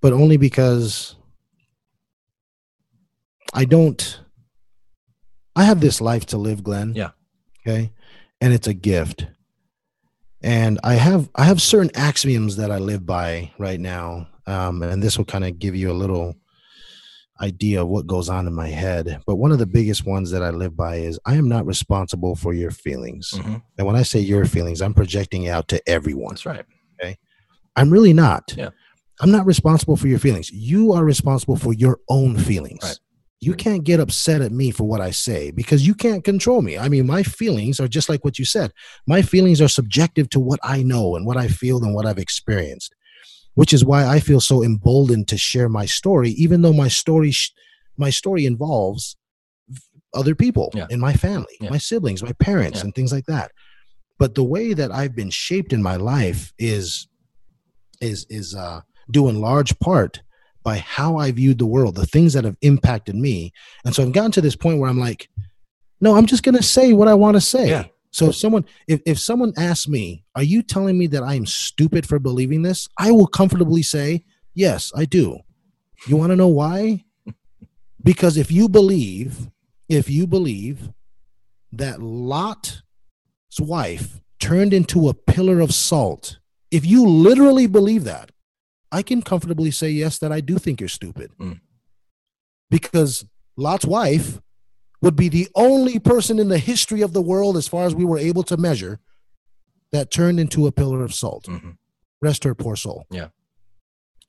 but 0.00 0.12
only 0.12 0.36
because 0.36 1.16
I 3.52 3.64
don't 3.64 4.20
I 5.60 5.64
have 5.64 5.80
this 5.80 6.00
life 6.00 6.24
to 6.26 6.38
live, 6.38 6.62
Glenn. 6.64 6.94
Yeah. 6.94 7.10
Okay. 7.66 7.92
And 8.40 8.52
it's 8.54 8.66
a 8.66 8.74
gift. 8.74 9.26
And 10.42 10.80
I 10.82 10.94
have 10.94 11.28
I 11.34 11.44
have 11.44 11.60
certain 11.60 11.90
axioms 11.94 12.56
that 12.56 12.70
I 12.70 12.78
live 12.78 13.04
by 13.04 13.52
right 13.58 13.78
now. 13.78 14.28
Um, 14.46 14.82
and 14.82 15.02
this 15.02 15.18
will 15.18 15.26
kind 15.26 15.44
of 15.44 15.58
give 15.58 15.76
you 15.76 15.90
a 15.90 15.92
little 15.92 16.34
idea 17.42 17.82
of 17.82 17.88
what 17.88 18.06
goes 18.06 18.28
on 18.28 18.46
in 18.46 18.54
my 18.54 18.68
head. 18.68 19.20
But 19.26 19.36
one 19.36 19.52
of 19.52 19.58
the 19.58 19.66
biggest 19.66 20.06
ones 20.06 20.30
that 20.30 20.42
I 20.42 20.50
live 20.50 20.76
by 20.76 20.96
is 20.96 21.18
I 21.26 21.34
am 21.36 21.48
not 21.48 21.66
responsible 21.66 22.36
for 22.36 22.52
your 22.54 22.70
feelings. 22.70 23.32
Mhm. 23.34 23.62
And 23.78 23.86
when 23.86 23.96
I 23.96 24.02
say 24.02 24.20
your 24.20 24.44
feelings, 24.46 24.80
I'm 24.82 24.94
projecting 24.94 25.46
out 25.48 25.68
to 25.68 25.82
everyone. 25.88 26.30
That's 26.34 26.46
right. 26.46 26.64
Okay. 27.02 27.18
I'm 27.76 27.90
really 27.90 28.12
not. 28.14 28.54
Yeah. 28.56 28.70
I'm 29.20 29.30
not 29.30 29.44
responsible 29.46 29.96
for 29.96 30.08
your 30.08 30.18
feelings. 30.18 30.50
You 30.50 30.92
are 30.92 31.04
responsible 31.04 31.56
for 31.56 31.74
your 31.74 32.00
own 32.08 32.38
feelings. 32.38 32.82
Right. 32.82 32.98
You 33.42 33.54
can't 33.54 33.84
get 33.84 34.00
upset 34.00 34.42
at 34.42 34.52
me 34.52 34.70
for 34.70 34.84
what 34.84 35.00
I 35.00 35.12
say 35.12 35.50
because 35.50 35.86
you 35.86 35.94
can't 35.94 36.22
control 36.22 36.60
me. 36.60 36.76
I 36.76 36.90
mean, 36.90 37.06
my 37.06 37.22
feelings 37.22 37.80
are 37.80 37.88
just 37.88 38.10
like 38.10 38.22
what 38.22 38.38
you 38.38 38.44
said. 38.44 38.70
My 39.06 39.22
feelings 39.22 39.62
are 39.62 39.68
subjective 39.68 40.28
to 40.30 40.40
what 40.40 40.60
I 40.62 40.82
know 40.82 41.16
and 41.16 41.24
what 41.24 41.38
I 41.38 41.48
feel 41.48 41.82
and 41.82 41.94
what 41.94 42.04
I've 42.04 42.18
experienced, 42.18 42.94
which 43.54 43.72
is 43.72 43.82
why 43.82 44.04
I 44.06 44.20
feel 44.20 44.40
so 44.42 44.62
emboldened 44.62 45.26
to 45.28 45.38
share 45.38 45.70
my 45.70 45.86
story, 45.86 46.30
even 46.32 46.60
though 46.60 46.74
my 46.74 46.88
story, 46.88 47.30
sh- 47.30 47.52
my 47.96 48.10
story 48.10 48.44
involves 48.44 49.16
other 50.12 50.34
people 50.34 50.70
Yeah. 50.74 50.86
in 50.90 51.00
my 51.00 51.14
family, 51.14 51.56
Yeah. 51.62 51.70
my 51.70 51.78
siblings, 51.78 52.22
my 52.22 52.32
parents, 52.32 52.78
Yeah. 52.80 52.84
and 52.84 52.94
things 52.94 53.10
like 53.12 53.24
that. 53.26 53.52
But 54.18 54.34
the 54.34 54.44
way 54.44 54.74
that 54.74 54.92
I've 54.92 55.14
been 55.16 55.30
shaped 55.30 55.72
in 55.72 55.82
my 55.82 55.96
life 55.96 56.52
is 56.58 57.06
is 58.02 58.26
is 58.28 58.54
uh 58.54 58.80
due 59.10 59.28
in 59.28 59.40
large 59.40 59.78
part 59.78 60.20
by 60.62 60.78
how 60.78 61.16
I 61.16 61.30
viewed 61.32 61.58
the 61.58 61.66
world, 61.66 61.94
the 61.94 62.06
things 62.06 62.32
that 62.34 62.44
have 62.44 62.56
impacted 62.62 63.14
me. 63.14 63.52
And 63.84 63.94
so 63.94 64.02
I've 64.02 64.12
gotten 64.12 64.32
to 64.32 64.40
this 64.40 64.56
point 64.56 64.78
where 64.78 64.90
I'm 64.90 64.98
like, 64.98 65.28
no, 66.00 66.16
I'm 66.16 66.26
just 66.26 66.42
gonna 66.42 66.62
say 66.62 66.92
what 66.92 67.08
I 67.08 67.14
want 67.14 67.36
to 67.36 67.40
say. 67.40 67.68
Yeah. 67.68 67.84
So 68.12 68.30
if 68.30 68.36
someone 68.36 68.64
if, 68.88 69.00
if 69.06 69.18
someone 69.18 69.52
asks 69.56 69.88
me, 69.88 70.24
are 70.34 70.42
you 70.42 70.62
telling 70.62 70.98
me 70.98 71.06
that 71.08 71.22
I'm 71.22 71.46
stupid 71.46 72.06
for 72.06 72.18
believing 72.18 72.62
this? 72.62 72.88
I 72.98 73.12
will 73.12 73.26
comfortably 73.26 73.82
say, 73.82 74.24
yes, 74.54 74.92
I 74.96 75.04
do. 75.04 75.38
You 76.06 76.16
want 76.16 76.30
to 76.30 76.36
know 76.36 76.48
why? 76.48 77.04
Because 78.02 78.36
if 78.36 78.50
you 78.50 78.68
believe, 78.68 79.48
if 79.88 80.08
you 80.08 80.26
believe 80.26 80.90
that 81.72 82.02
Lot's 82.02 82.82
wife 83.58 84.20
turned 84.38 84.72
into 84.72 85.08
a 85.08 85.14
pillar 85.14 85.60
of 85.60 85.74
salt, 85.74 86.38
if 86.70 86.86
you 86.86 87.06
literally 87.06 87.66
believe 87.66 88.04
that, 88.04 88.30
I 88.92 89.02
can 89.02 89.22
comfortably 89.22 89.70
say 89.70 89.90
yes 89.90 90.18
that 90.18 90.32
I 90.32 90.40
do 90.40 90.58
think 90.58 90.80
you're 90.80 90.88
stupid. 90.88 91.30
Mm. 91.38 91.60
Because 92.70 93.24
Lot's 93.56 93.84
wife 93.84 94.40
would 95.02 95.16
be 95.16 95.28
the 95.28 95.48
only 95.54 95.98
person 95.98 96.38
in 96.38 96.48
the 96.48 96.58
history 96.58 97.00
of 97.00 97.12
the 97.12 97.22
world, 97.22 97.56
as 97.56 97.68
far 97.68 97.84
as 97.86 97.94
we 97.94 98.04
were 98.04 98.18
able 98.18 98.42
to 98.44 98.56
measure, 98.56 99.00
that 99.92 100.10
turned 100.10 100.38
into 100.38 100.66
a 100.66 100.72
pillar 100.72 101.02
of 101.02 101.14
salt. 101.14 101.46
Mhm. 101.46 101.76
Rest 102.20 102.44
her 102.44 102.54
poor 102.54 102.76
soul. 102.76 103.06
Yeah. 103.10 103.28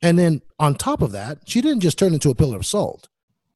And 0.02 0.18
then 0.18 0.42
on 0.60 0.76
top 0.76 1.02
of 1.02 1.12
that, 1.12 1.48
she 1.48 1.62
didn't 1.62 1.82
just 1.82 2.00
turn 2.00 2.14
into 2.14 2.30
a 2.30 2.36
pillar 2.36 2.58
of 2.58 2.66
salt. 2.66 3.10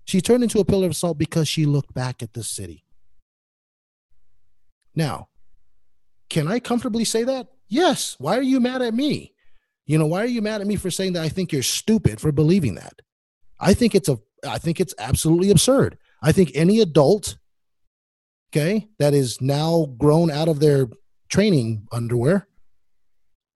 She 0.03 0.22
turned 0.22 0.44
into 0.44 0.60
a 0.60 0.65
pillar 0.65 0.88
of 0.88 0.95
salt 0.95 1.18
because 1.18 1.48
she 1.48 1.65
looked 1.65 1.94
back 1.94 2.22
at 2.22 2.34
the 2.34 2.44
city. 2.44 2.84
Now, 4.94 5.30
can 6.30 6.48
I 6.48 6.60
comfortably 6.60 7.06
say 7.06 7.23
that? 7.23 7.48
Yes. 7.68 8.15
Why 8.19 8.38
are 8.38 8.44
you 8.44 8.60
mad 8.60 8.82
at 8.82 8.94
me? 8.94 9.34
You 9.86 9.98
know, 9.98 10.07
why 10.07 10.22
are 10.22 10.28
you 10.28 10.41
mad 10.41 10.62
at 10.62 10.68
me 10.68 10.76
for 10.76 10.90
saying 10.90 11.14
that 11.14 11.24
I 11.24 11.30
think 11.30 11.52
you're 11.52 11.64
stupid 11.64 12.20
for 12.20 12.32
believing 12.32 12.76
that? 12.76 13.02
I 13.60 13.74
think 13.74 13.95
it's 13.95 14.10
a 14.10 14.18
I 14.48 14.57
think 14.57 14.80
it's 14.80 14.94
absolutely 14.99 15.52
absurd. 15.52 15.98
I 16.22 16.32
think 16.32 16.52
any 16.53 16.80
adult 16.80 17.38
okay, 18.52 18.88
that 18.99 19.14
is 19.14 19.41
now 19.41 19.88
grown 19.98 20.32
out 20.32 20.48
of 20.48 20.60
their 20.60 20.88
training 21.30 21.88
underwear, 21.91 22.48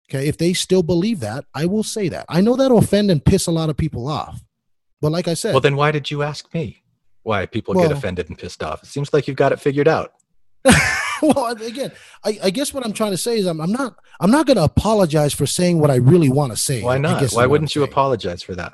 okay, 0.10 0.28
if 0.28 0.38
they 0.38 0.54
still 0.54 0.84
believe 0.84 1.22
that, 1.22 1.46
I 1.54 1.66
will 1.68 1.84
say 1.84 2.10
that. 2.10 2.26
I 2.28 2.42
know 2.42 2.56
that'll 2.56 2.80
offend 2.80 3.10
and 3.10 3.24
piss 3.24 3.48
a 3.48 3.52
lot 3.52 3.70
of 3.70 3.78
people 3.78 4.08
off. 4.08 4.44
But 5.02 5.12
like 5.12 5.28
I 5.30 5.34
said, 5.36 5.54
Well, 5.54 5.62
then 5.62 5.78
why 5.78 5.92
did 5.92 6.12
you 6.12 6.24
ask 6.24 6.54
me 6.54 6.84
why 7.24 7.46
people 7.46 7.74
Well- 7.76 7.88
get 7.88 7.98
offended 7.98 8.28
and 8.30 8.38
pissed 8.38 8.62
off? 8.62 8.84
It 8.84 8.88
seems 8.88 9.14
like 9.14 9.28
you've 9.28 9.38
got 9.38 9.52
it 9.54 9.60
figured 9.60 9.88
out. 9.88 10.14
well, 11.36 11.48
again, 11.48 11.92
I, 12.24 12.40
I 12.44 12.50
guess 12.50 12.74
what 12.74 12.86
I'm 12.86 12.94
trying 12.94 13.12
to 13.12 13.18
say 13.18 13.38
is 13.38 13.46
I'm, 13.46 13.60
I'm 13.62 13.72
not 13.72 13.96
I'm 14.20 14.32
not 14.32 14.46
going 14.46 14.58
to 14.58 14.64
apologize 14.64 15.34
for 15.34 15.46
saying 15.46 15.80
what 15.80 15.92
I 15.92 15.96
really 15.96 16.30
want 16.30 16.52
to 16.52 16.58
say. 16.58 16.84
Why 16.84 16.98
not? 16.98 17.32
Why 17.32 17.46
wouldn't 17.46 17.76
you 17.76 17.82
saying. 17.82 17.92
apologize 17.92 18.44
for 18.44 18.56
that? 18.56 18.74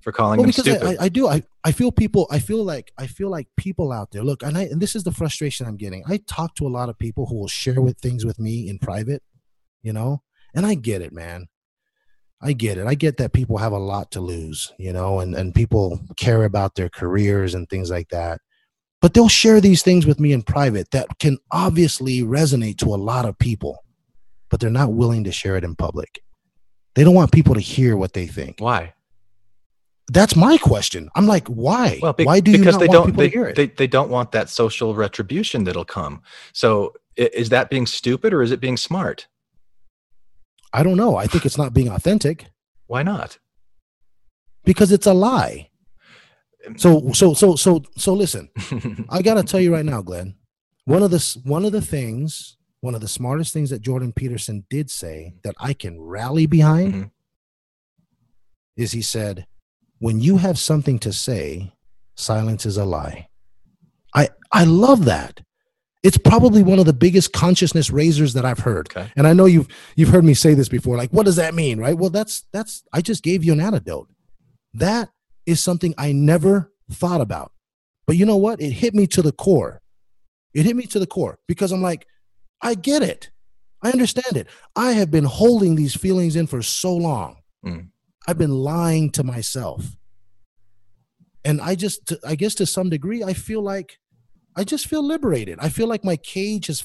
For 0.00 0.10
calling 0.10 0.38
Well, 0.38 0.44
them 0.44 0.50
because 0.50 0.64
stupid? 0.64 0.98
I, 0.98 1.02
I, 1.02 1.06
I 1.06 1.08
do. 1.08 1.28
I, 1.28 1.42
I 1.64 1.72
feel 1.72 1.92
people. 1.92 2.26
I 2.30 2.40
feel 2.40 2.64
like 2.64 2.92
I 2.98 3.06
feel 3.06 3.30
like 3.30 3.48
people 3.56 3.92
out 3.92 4.10
there. 4.10 4.24
Look, 4.24 4.42
and 4.42 4.58
I 4.58 4.62
and 4.62 4.80
this 4.80 4.96
is 4.96 5.04
the 5.04 5.12
frustration 5.12 5.66
I'm 5.66 5.76
getting. 5.76 6.02
I 6.08 6.18
talk 6.26 6.54
to 6.56 6.66
a 6.66 6.68
lot 6.68 6.88
of 6.88 6.98
people 6.98 7.26
who 7.26 7.36
will 7.36 7.48
share 7.48 7.80
with 7.80 7.98
things 7.98 8.24
with 8.24 8.38
me 8.38 8.68
in 8.68 8.78
private, 8.78 9.22
you 9.82 9.92
know, 9.92 10.22
and 10.54 10.66
I 10.66 10.74
get 10.74 11.02
it, 11.02 11.12
man. 11.12 11.46
I 12.42 12.52
get 12.52 12.78
it. 12.78 12.86
I 12.88 12.94
get 12.94 13.18
that 13.18 13.32
people 13.32 13.58
have 13.58 13.70
a 13.70 13.78
lot 13.78 14.10
to 14.12 14.20
lose, 14.20 14.72
you 14.76 14.92
know, 14.92 15.20
and 15.20 15.36
and 15.36 15.54
people 15.54 16.00
care 16.16 16.42
about 16.44 16.74
their 16.74 16.88
careers 16.88 17.54
and 17.54 17.68
things 17.68 17.88
like 17.88 18.08
that. 18.08 18.40
But 19.02 19.12
they'll 19.14 19.28
share 19.28 19.60
these 19.60 19.82
things 19.82 20.06
with 20.06 20.18
me 20.20 20.32
in 20.32 20.42
private 20.42 20.92
that 20.92 21.18
can 21.18 21.36
obviously 21.50 22.20
resonate 22.20 22.78
to 22.78 22.94
a 22.94 22.96
lot 22.96 23.26
of 23.26 23.38
people, 23.38 23.84
but 24.48 24.60
they're 24.60 24.70
not 24.70 24.92
willing 24.92 25.24
to 25.24 25.32
share 25.32 25.56
it 25.56 25.64
in 25.64 25.74
public. 25.74 26.22
They 26.94 27.04
don't 27.04 27.14
want 27.14 27.32
people 27.32 27.54
to 27.54 27.60
hear 27.60 27.96
what 27.96 28.12
they 28.12 28.26
think 28.26 28.56
why? 28.60 28.94
that's 30.10 30.36
my 30.36 30.56
question. 30.58 31.10
I'm 31.14 31.26
like, 31.26 31.48
why? 31.48 31.98
Well, 32.00 32.12
be- 32.12 32.24
why 32.24 32.40
do 32.40 32.52
you 32.52 32.58
because 32.58 32.74
not 32.74 32.80
they 32.80 32.86
don't 32.86 33.16
they, 33.16 33.28
to 33.28 33.32
hear 33.34 33.46
it? 33.46 33.56
they 33.56 33.66
they 33.66 33.86
don't 33.86 34.10
want 34.10 34.32
that 34.32 34.48
social 34.48 34.94
retribution 34.94 35.64
that'll 35.64 35.84
come. 35.84 36.22
So 36.52 36.94
is 37.16 37.48
that 37.48 37.70
being 37.70 37.86
stupid 37.86 38.32
or 38.32 38.42
is 38.42 38.52
it 38.52 38.60
being 38.60 38.76
smart? 38.76 39.26
I 40.72 40.82
don't 40.82 40.96
know. 40.96 41.16
I 41.16 41.26
think 41.26 41.44
it's 41.44 41.58
not 41.58 41.74
being 41.74 41.88
authentic 41.88 42.46
Why 42.86 43.02
not? 43.02 43.38
because 44.64 44.92
it's 44.92 45.06
a 45.06 45.12
lie. 45.12 45.70
So, 46.76 47.10
so, 47.12 47.34
so, 47.34 47.56
so, 47.56 47.82
so. 47.96 48.12
Listen, 48.14 48.48
I 49.08 49.22
gotta 49.28 49.42
tell 49.42 49.60
you 49.60 49.72
right 49.72 49.84
now, 49.84 50.02
Glenn. 50.02 50.34
One 50.84 51.02
of 51.02 51.10
the 51.10 51.38
one 51.44 51.64
of 51.64 51.72
the 51.72 51.80
things, 51.80 52.56
one 52.80 52.94
of 52.94 53.00
the 53.00 53.08
smartest 53.08 53.52
things 53.52 53.70
that 53.70 53.82
Jordan 53.82 54.12
Peterson 54.12 54.64
did 54.70 54.90
say 54.90 55.34
that 55.44 55.54
I 55.60 55.72
can 55.74 56.00
rally 56.00 56.46
behind 56.46 56.94
Mhm. 56.94 57.10
is 58.76 58.92
he 58.92 59.02
said, 59.02 59.46
"When 59.98 60.20
you 60.20 60.38
have 60.38 60.58
something 60.58 60.98
to 61.00 61.12
say, 61.12 61.72
silence 62.16 62.64
is 62.66 62.76
a 62.76 62.84
lie." 62.84 63.28
I 64.14 64.28
I 64.52 64.64
love 64.64 65.04
that. 65.06 65.40
It's 66.02 66.18
probably 66.18 66.64
one 66.64 66.80
of 66.80 66.86
the 66.86 66.92
biggest 66.92 67.32
consciousness 67.32 67.88
raisers 67.90 68.32
that 68.32 68.44
I've 68.44 68.58
heard. 68.60 68.88
Okay. 68.90 69.10
And 69.16 69.26
I 69.26 69.32
know 69.34 69.46
you've 69.46 69.68
you've 69.94 70.08
heard 70.08 70.24
me 70.24 70.34
say 70.34 70.54
this 70.54 70.68
before. 70.68 70.96
Like, 70.96 71.10
what 71.10 71.26
does 71.26 71.36
that 71.36 71.54
mean, 71.54 71.78
right? 71.78 71.96
Well, 71.96 72.10
that's 72.10 72.42
that's 72.52 72.82
I 72.92 73.00
just 73.02 73.22
gave 73.22 73.44
you 73.44 73.52
an 73.52 73.60
antidote. 73.60 74.08
That 74.74 75.10
is 75.46 75.62
something 75.62 75.94
I 75.98 76.12
never 76.12 76.72
thought 76.90 77.20
about. 77.20 77.52
But 78.06 78.16
you 78.16 78.26
know 78.26 78.36
what? 78.36 78.60
It 78.60 78.70
hit 78.70 78.94
me 78.94 79.06
to 79.08 79.22
the 79.22 79.32
core. 79.32 79.80
It 80.54 80.66
hit 80.66 80.76
me 80.76 80.86
to 80.86 80.98
the 80.98 81.06
core 81.06 81.38
because 81.48 81.72
I'm 81.72 81.82
like, 81.82 82.06
I 82.60 82.74
get 82.74 83.02
it. 83.02 83.30
I 83.82 83.90
understand 83.90 84.36
it. 84.36 84.48
I 84.76 84.92
have 84.92 85.10
been 85.10 85.24
holding 85.24 85.74
these 85.74 85.96
feelings 85.96 86.36
in 86.36 86.46
for 86.46 86.62
so 86.62 86.94
long. 86.94 87.38
Mm. 87.64 87.88
I've 88.28 88.38
been 88.38 88.52
lying 88.52 89.10
to 89.12 89.24
myself. 89.24 89.96
And 91.44 91.60
I 91.60 91.74
just, 91.74 92.12
I 92.24 92.36
guess 92.36 92.54
to 92.56 92.66
some 92.66 92.88
degree, 92.90 93.24
I 93.24 93.32
feel 93.32 93.62
like, 93.62 93.98
I 94.56 94.64
just 94.64 94.86
feel 94.86 95.04
liberated. 95.04 95.58
I 95.60 95.70
feel 95.70 95.88
like 95.88 96.04
my 96.04 96.16
cage 96.16 96.66
has, 96.68 96.84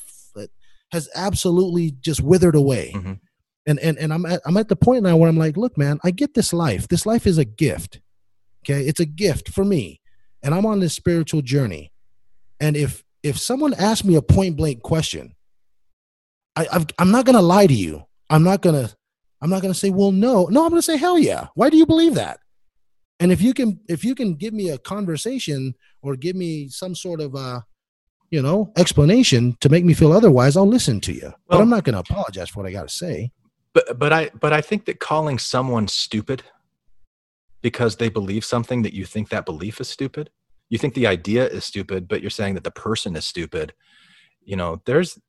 has 0.91 1.09
absolutely 1.13 1.91
just 1.99 2.21
withered 2.21 2.55
away. 2.55 2.93
Mhm. 2.95 3.19
And, 3.67 3.79
and, 3.79 3.97
and 3.97 4.13
I'm 4.13 4.25
at, 4.25 4.41
I'm 4.45 4.57
at 4.57 4.69
the 4.69 4.77
point 4.77 5.03
now 5.03 5.17
where 5.17 5.29
I'm 5.29 5.37
like, 5.37 5.57
look, 5.57 5.77
man, 5.77 5.99
I 6.03 6.11
get 6.11 6.33
this 6.33 6.53
life. 6.53 6.87
This 6.87 7.05
life 7.05 7.27
is 7.27 7.37
a 7.37 7.45
gift. 7.45 7.99
Okay. 8.67 8.83
It's 8.83 8.99
a 8.99 9.05
gift 9.05 9.49
for 9.49 9.63
me. 9.63 10.01
And 10.43 10.53
I'm 10.53 10.65
on 10.65 10.79
this 10.79 10.93
spiritual 10.93 11.41
journey. 11.41 11.91
And 12.59 12.75
if, 12.75 13.03
if 13.23 13.37
someone 13.37 13.73
asks 13.73 14.05
me 14.05 14.15
a 14.15 14.21
point 14.21 14.57
blank 14.57 14.81
question, 14.81 15.35
I, 16.55 16.67
I've, 16.71 16.85
I'm 16.99 17.11
not 17.11 17.25
going 17.25 17.35
to 17.35 17.41
lie 17.41 17.67
to 17.67 17.73
you. 17.73 18.05
I'm 18.29 18.43
not 18.43 18.61
going 18.61 18.87
to, 18.87 18.93
I'm 19.41 19.49
not 19.49 19.61
going 19.61 19.73
to 19.73 19.79
say, 19.79 19.89
well, 19.89 20.11
no, 20.11 20.45
no, 20.45 20.63
I'm 20.63 20.69
going 20.69 20.79
to 20.79 20.85
say, 20.85 20.97
hell 20.97 21.17
yeah. 21.17 21.47
Why 21.55 21.69
do 21.69 21.77
you 21.77 21.85
believe 21.85 22.15
that? 22.15 22.39
And 23.19 23.31
if 23.31 23.41
you 23.41 23.53
can, 23.53 23.79
if 23.87 24.03
you 24.03 24.15
can 24.15 24.35
give 24.35 24.53
me 24.53 24.69
a 24.69 24.77
conversation 24.77 25.73
or 26.01 26.15
give 26.15 26.35
me 26.35 26.69
some 26.69 26.93
sort 26.93 27.21
of, 27.21 27.35
uh, 27.35 27.61
you 28.29 28.41
know, 28.41 28.71
explanation 28.77 29.55
to 29.61 29.69
make 29.69 29.85
me 29.85 29.93
feel 29.93 30.11
otherwise, 30.11 30.57
I'll 30.57 30.67
listen 30.67 30.99
to 31.01 31.13
you. 31.13 31.33
but 31.47 31.61
I'm 31.61 31.69
not 31.69 31.83
going 31.83 31.93
to 31.93 31.99
apologize 31.99 32.49
for 32.49 32.61
what 32.61 32.69
I 32.69 32.73
got 32.73 32.87
to 32.87 32.93
say. 32.93 33.31
But 33.73 33.97
but 33.97 34.11
I 34.11 34.29
but 34.39 34.53
I 34.53 34.61
think 34.61 34.85
that 34.85 34.99
calling 34.99 35.39
someone 35.39 35.87
stupid 35.87 36.43
because 37.61 37.95
they 37.95 38.09
believe 38.09 38.45
something 38.45 38.81
that 38.83 38.93
you 38.93 39.05
think 39.05 39.29
that 39.29 39.45
belief 39.45 39.81
is 39.81 39.87
stupid, 39.87 40.29
you 40.69 40.77
think 40.77 40.93
the 40.93 41.07
idea 41.07 41.47
is 41.47 41.65
stupid, 41.65 42.07
but 42.07 42.21
you're 42.21 42.29
saying 42.29 42.55
that 42.55 42.63
the 42.63 42.71
person 42.71 43.15
is 43.15 43.25
stupid. 43.25 43.73
You 44.43 44.55
know, 44.55 44.81
there's 44.85 45.19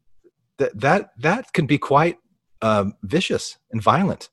that 0.59 0.78
that 0.80 1.10
that 1.18 1.52
can 1.52 1.66
be 1.66 1.78
quite 1.78 2.18
um, 2.62 2.94
vicious 3.02 3.59
and 3.70 3.82
violent. 3.82 4.30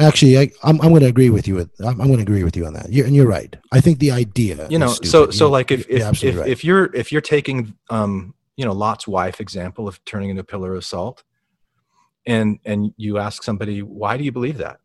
Actually, 0.00 0.38
I, 0.38 0.50
I'm, 0.62 0.80
I'm 0.80 0.90
going 0.90 1.02
to 1.02 1.08
agree 1.08 1.30
with 1.30 1.48
you. 1.48 1.56
With, 1.56 1.70
I'm, 1.80 2.00
I'm 2.00 2.06
going 2.06 2.18
to 2.18 2.22
agree 2.22 2.44
with 2.44 2.56
you 2.56 2.66
on 2.66 2.74
that. 2.74 2.92
You're, 2.92 3.06
and 3.06 3.16
you're 3.16 3.26
right. 3.26 3.56
I 3.72 3.80
think 3.80 3.98
the 3.98 4.12
idea, 4.12 4.68
You 4.70 4.78
know, 4.78 4.88
so 4.92 5.30
so 5.30 5.46
You- 5.46 5.50
like 5.50 5.70
if 5.70 5.88
you're 5.88 5.98
if 5.98 6.24
if, 6.24 6.36
right. 6.36 6.48
if 6.48 6.64
you're 6.64 6.94
if 6.94 7.10
you're 7.10 7.20
taking 7.20 7.74
um 7.90 8.34
you 8.56 8.64
know 8.64 8.72
Lot's 8.72 9.06
wife 9.08 9.40
example 9.40 9.88
of 9.88 10.02
turning 10.04 10.30
into 10.30 10.42
a 10.42 10.44
pillar 10.44 10.74
of 10.74 10.84
salt, 10.84 11.24
and 12.26 12.58
and 12.64 12.92
you 12.96 13.18
ask 13.18 13.42
somebody 13.42 13.82
why 13.82 14.16
do 14.16 14.24
you 14.24 14.32
believe 14.32 14.58
that? 14.58 14.80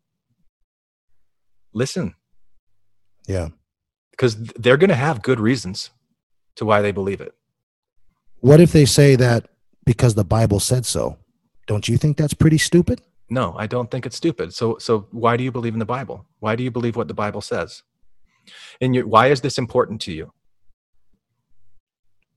Listen, 1.74 2.14
yeah. 3.26 3.48
because 4.12 4.36
they're 4.36 4.76
going 4.76 4.90
to 4.90 4.94
have 4.94 5.22
good 5.22 5.40
reasons 5.40 5.90
to 6.56 6.64
why 6.64 6.80
they 6.80 6.92
believe 6.92 7.20
it. 7.20 7.34
What 8.40 8.60
if 8.60 8.72
they 8.72 8.84
say 8.84 9.16
that 9.16 9.48
because 9.84 10.14
the 10.14 10.24
Bible 10.24 10.60
said 10.60 10.86
so? 10.86 11.18
Don't 11.66 11.88
you 11.88 11.96
think 11.96 12.16
that's 12.16 12.34
pretty 12.34 12.58
stupid? 12.58 13.00
No, 13.28 13.54
I 13.58 13.66
don't 13.66 13.90
think 13.90 14.06
it's 14.06 14.16
stupid. 14.16 14.54
So, 14.54 14.78
so 14.78 15.08
why 15.10 15.36
do 15.36 15.42
you 15.42 15.50
believe 15.50 15.72
in 15.72 15.78
the 15.78 15.86
Bible? 15.86 16.26
Why 16.40 16.54
do 16.54 16.62
you 16.62 16.70
believe 16.70 16.94
what 16.94 17.08
the 17.08 17.14
Bible 17.14 17.40
says? 17.40 17.82
And 18.80 18.94
you, 18.94 19.06
why 19.06 19.28
is 19.28 19.40
this 19.40 19.58
important 19.58 20.00
to 20.02 20.12
you? 20.12 20.32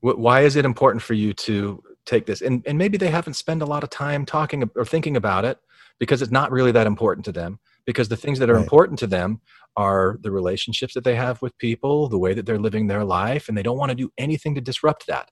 Why 0.00 0.42
is 0.42 0.56
it 0.56 0.64
important 0.64 1.02
for 1.02 1.14
you 1.14 1.34
to 1.34 1.82
take 2.06 2.24
this? 2.24 2.40
And, 2.40 2.64
and 2.66 2.78
maybe 2.78 2.96
they 2.96 3.10
haven't 3.10 3.34
spent 3.34 3.62
a 3.62 3.66
lot 3.66 3.84
of 3.84 3.90
time 3.90 4.24
talking 4.24 4.68
or 4.74 4.84
thinking 4.84 5.16
about 5.16 5.44
it 5.44 5.58
because 5.98 6.22
it's 6.22 6.32
not 6.32 6.50
really 6.50 6.72
that 6.72 6.86
important 6.86 7.24
to 7.26 7.32
them. 7.32 7.58
Because 7.88 8.08
the 8.10 8.16
things 8.18 8.38
that 8.40 8.50
are 8.50 8.54
Right. 8.56 8.62
important 8.64 8.98
to 8.98 9.06
them 9.06 9.40
are 9.74 10.18
the 10.20 10.30
relationships 10.30 10.92
that 10.92 11.04
they 11.04 11.14
have 11.16 11.40
with 11.40 11.56
people, 11.56 12.06
the 12.10 12.18
way 12.18 12.34
that 12.34 12.44
they're 12.44 12.58
living 12.58 12.86
their 12.86 13.02
life, 13.02 13.48
and 13.48 13.56
they 13.56 13.62
don't 13.62 13.78
want 13.78 13.88
to 13.88 13.94
do 13.94 14.10
anything 14.18 14.54
to 14.56 14.60
disrupt 14.60 15.06
that. 15.06 15.30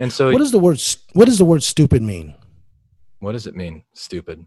And 0.00 0.12
so, 0.12 0.32
What 0.32 0.38
does 0.38 0.50
the 0.50 0.58
word 0.58 0.82
What 1.12 1.26
does 1.26 1.38
the 1.38 1.44
word 1.44 1.62
stupid 1.62 2.02
mean? 2.02 2.34
what 3.20 3.32
does 3.32 3.46
it 3.46 3.54
mean? 3.54 3.84
Stupid. 3.94 4.44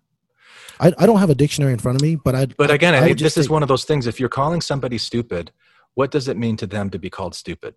I, 0.82 0.92
I 0.98 1.06
don't 1.06 1.20
have 1.20 1.30
a 1.30 1.36
dictionary 1.36 1.72
in 1.72 1.80
front 1.80 1.96
of 1.96 2.02
me, 2.02 2.18
but 2.18 2.36
I. 2.36 2.48
But 2.48 2.72
again, 2.72 2.94
I, 2.94 3.14
just 3.14 3.36
this 3.36 3.46
is 3.46 3.50
one 3.50 3.64
of 3.64 3.70
those 3.70 3.86
things. 3.86 4.06
If 4.06 4.20
you're 4.20 4.28
calling 4.42 4.60
somebody 4.60 4.98
stupid, 4.98 5.54
what 5.94 6.12
does 6.12 6.28
it 6.28 6.36
mean 6.36 6.58
to 6.58 6.68
them 6.68 6.90
to 6.90 7.00
be 7.00 7.10
called 7.10 7.36
stupid? 7.36 7.76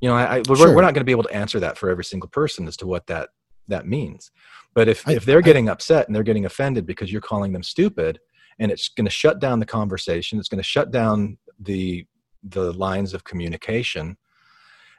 You 0.00 0.08
know, 0.08 0.14
I, 0.14 0.36
I, 0.36 0.42
we're, 0.48 0.54
Sure. 0.54 0.72
we're 0.72 0.82
not 0.82 0.94
going 0.94 1.00
to 1.04 1.10
be 1.12 1.16
able 1.18 1.24
to 1.24 1.34
answer 1.34 1.58
that 1.58 1.76
for 1.78 1.90
every 1.90 2.04
single 2.04 2.28
person 2.28 2.68
as 2.68 2.76
to 2.76 2.86
what 2.86 3.08
that 3.08 3.30
that 3.66 3.88
means. 3.88 4.30
But 4.72 4.86
if 4.86 5.08
I- 5.08 5.14
if 5.14 5.24
they're 5.24 5.38
I- 5.38 5.48
getting 5.50 5.68
upset 5.68 6.06
and 6.06 6.14
they're 6.14 6.22
getting 6.30 6.44
offended 6.44 6.86
because 6.86 7.10
you're 7.10 7.20
calling 7.32 7.52
them 7.52 7.64
stupid, 7.64 8.20
and 8.58 8.70
it's 8.72 8.88
going 8.88 9.04
to 9.04 9.10
shut 9.10 9.38
down 9.40 9.58
the 9.60 9.66
conversation, 9.66 10.38
it's 10.38 10.48
going 10.48 10.58
to 10.58 10.64
shut 10.64 10.90
down 10.90 11.38
the 11.60 12.06
the 12.42 12.72
lines 12.72 13.12
of 13.14 13.24
communication, 13.24 14.16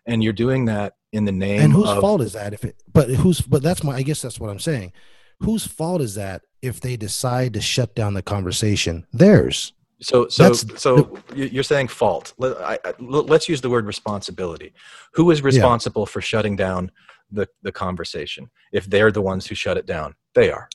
and 0.06 0.24
you're 0.24 0.34
doing 0.34 0.66
that 0.66 0.94
in 1.14 1.24
the 1.26 1.32
name 1.32 1.60
of. 1.60 1.64
And 1.66 1.74
whose 1.74 1.90
of 1.90 2.02
fault 2.02 2.22
is 2.22 2.34
that? 2.34 2.54
If 2.54 2.64
it, 2.66 2.76
but 2.92 3.10
who's, 3.10 3.42
but 3.42 3.64
that's 3.64 3.84
my. 3.84 3.96
I 3.96 4.02
guess 4.02 4.22
that's 4.22 4.40
what 4.40 4.50
I'm 4.50 4.60
saying. 4.60 4.92
Whose 5.40 5.66
fault 5.68 6.02
is 6.02 6.16
that 6.16 6.42
if 6.62 6.82
they 6.82 6.98
decide 6.98 7.54
to 7.54 7.62
shut 7.62 7.96
down 7.96 8.14
the 8.16 8.22
conversation? 8.24 9.06
Theirs. 9.14 9.74
So, 10.00 10.28
so, 10.28 10.44
That's- 10.44 10.80
so 10.82 11.18
you- 11.36 11.46
you're 11.46 11.64
saying 11.64 11.88
fault. 11.88 12.34
Let, 12.38 13.02
let's 13.02 13.50
use 13.50 13.62
the 13.62 13.70
word 13.70 13.86
responsibility. 13.88 14.74
Who 15.14 15.32
is 15.32 15.42
responsible 15.42 16.06
for 16.06 16.22
shutting 16.22 16.56
down 16.56 16.92
the, 17.32 17.48
the 17.62 17.72
conversation? 17.72 18.50
If 18.72 18.86
they're 18.86 19.12
the 19.12 19.22
ones 19.22 19.46
who 19.48 19.56
shut 19.56 19.78
it 19.78 19.86
down, 19.86 20.16
they 20.36 20.52
are 20.52 20.70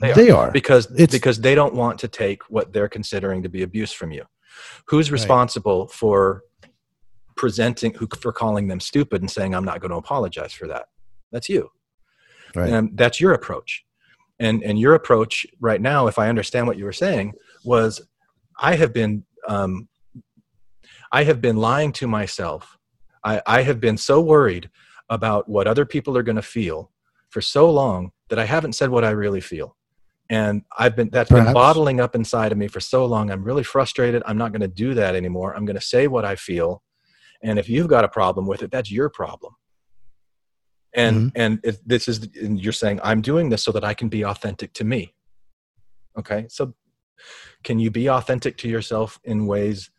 They 0.00 0.12
They, 0.12 0.30
are. 0.30 0.50
because 0.50 0.86
It's- 0.92 1.10
because 1.10 1.40
they 1.40 1.54
don't 1.54 1.74
want 1.74 1.98
to 2.00 2.08
take 2.08 2.42
what 2.50 2.72
they're 2.72 2.88
considering 2.88 3.42
to 3.42 3.48
be 3.48 3.62
abuse 3.62 3.92
from 3.92 4.12
you. 4.12 4.24
Who's 4.88 5.10
Right. 5.10 5.14
responsible 5.20 5.88
for 5.88 6.42
presenting 7.36 7.92
who 7.94 8.06
for 8.20 8.32
calling 8.32 8.68
them 8.68 8.78
stupid 8.80 9.20
and 9.20 9.30
saying 9.30 9.54
I'm 9.54 9.64
not 9.64 9.80
going 9.80 9.90
to 9.90 9.96
apologize 9.96 10.52
for 10.52 10.68
that? 10.68 10.86
That's 11.32 11.48
you. 11.48 11.70
Right. 12.54 12.70
And 12.70 12.96
that's 12.96 13.20
your 13.20 13.32
approach. 13.32 13.84
And 14.38 14.62
and 14.62 14.78
your 14.78 14.94
approach 14.94 15.46
right 15.60 15.80
now, 15.80 16.06
if 16.06 16.18
I 16.18 16.28
understand 16.28 16.66
what 16.66 16.76
you 16.78 16.84
were 16.84 16.92
saying, 16.92 17.34
was 17.64 18.00
I 18.60 18.76
have 18.76 18.92
been 18.92 19.24
um, 19.48 19.88
I 21.12 21.24
have 21.24 21.40
been 21.40 21.56
lying 21.56 21.92
to 21.94 22.06
myself. 22.06 22.76
I, 23.24 23.40
I 23.46 23.62
have 23.62 23.80
been 23.80 23.96
so 23.96 24.20
worried 24.20 24.70
about 25.14 25.48
what 25.48 25.66
other 25.66 25.86
people 25.86 26.18
are 26.18 26.22
going 26.22 26.36
to 26.36 26.42
feel 26.42 26.90
for 27.30 27.40
so 27.40 27.70
long 27.70 28.12
that 28.28 28.38
I 28.38 28.44
haven't 28.44 28.74
said 28.74 28.90
what 28.90 29.04
I 29.04 29.10
really 29.10 29.40
feel. 29.40 29.76
And 30.28 30.62
I've 30.76 30.96
been 30.96 31.10
that's 31.10 31.30
been 31.30 31.52
bottling 31.52 32.00
up 32.00 32.14
inside 32.14 32.50
of 32.50 32.58
me 32.58 32.66
for 32.66 32.80
so 32.80 33.06
long. 33.06 33.30
I'm 33.30 33.44
really 33.44 33.62
frustrated. 33.62 34.22
I'm 34.26 34.38
not 34.38 34.52
going 34.52 34.62
to 34.62 34.68
do 34.68 34.94
that 34.94 35.14
anymore. 35.14 35.54
I'm 35.54 35.64
going 35.64 35.76
to 35.76 35.84
say 35.84 36.06
what 36.06 36.24
I 36.24 36.34
feel. 36.34 36.82
And 37.42 37.58
if 37.58 37.68
you've 37.68 37.88
got 37.88 38.04
a 38.04 38.08
problem 38.08 38.46
with 38.46 38.62
it, 38.62 38.70
that's 38.70 38.90
your 38.90 39.10
problem. 39.10 39.54
And 40.94 41.16
mm-hmm. 41.16 41.40
and 41.40 41.60
if 41.62 41.84
this 41.84 42.08
is 42.08 42.28
and 42.40 42.60
you're 42.60 42.72
saying 42.72 43.00
I'm 43.02 43.20
doing 43.20 43.50
this 43.50 43.62
so 43.62 43.72
that 43.72 43.84
I 43.84 43.94
can 43.94 44.08
be 44.08 44.24
authentic 44.24 44.72
to 44.74 44.84
me. 44.84 45.14
Okay? 46.18 46.46
So 46.48 46.74
can 47.62 47.78
you 47.78 47.90
be 47.90 48.08
authentic 48.08 48.56
to 48.58 48.68
yourself 48.68 49.20
in 49.24 49.46
ways 49.46 49.90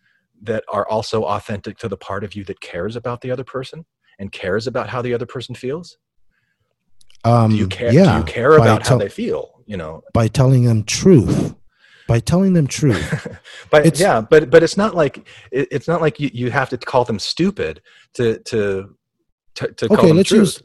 that 0.41 0.63
are 0.71 0.87
also 0.87 1.23
authentic 1.23 1.77
to 1.79 1.87
the 1.87 1.97
part 1.97 2.23
of 2.23 2.33
you 2.33 2.43
that 2.45 2.59
cares 2.59 2.95
about 2.95 3.21
the 3.21 3.31
other 3.31 3.43
person 3.43 3.85
and 4.19 4.31
cares 4.31 4.67
about 4.67 4.89
how 4.89 5.01
the 5.01 5.13
other 5.13 5.25
person 5.25 5.55
feels? 5.55 5.97
Um, 7.23 7.51
Do 7.51 7.57
you 7.57 7.67
care 7.67 7.91
Yeah, 7.91 8.13
do 8.13 8.17
you 8.19 8.23
care 8.25 8.55
about 8.57 8.85
how 8.87 8.97
they 8.97 9.09
feel, 9.09 9.61
you 9.65 9.77
know? 9.77 10.03
by 10.13 10.27
telling 10.27 10.63
them 10.63 10.83
truth. 10.83 11.55
By 12.07 12.19
telling 12.19 12.53
them 12.53 12.67
truth. 12.67 13.27
but 13.71 13.85
It's- 13.85 13.99
yeah 13.99 14.21
but 14.21 14.49
but 14.51 14.61
it's 14.61 14.77
not 14.77 14.93
like 14.95 15.27
it, 15.51 15.67
it's 15.71 15.87
not 15.87 16.01
like 16.01 16.19
you, 16.19 16.29
you 16.33 16.51
have 16.51 16.69
to 16.69 16.77
call 16.77 17.03
them 17.03 17.17
stupid 17.17 17.81
to 18.13 18.37
to 18.39 18.95
to, 19.55 19.67
to 19.71 19.87
call 19.87 19.97
okay, 19.97 20.07
them 20.09 20.17
let's 20.17 20.29
truth. 20.29 20.39
use. 20.41 20.63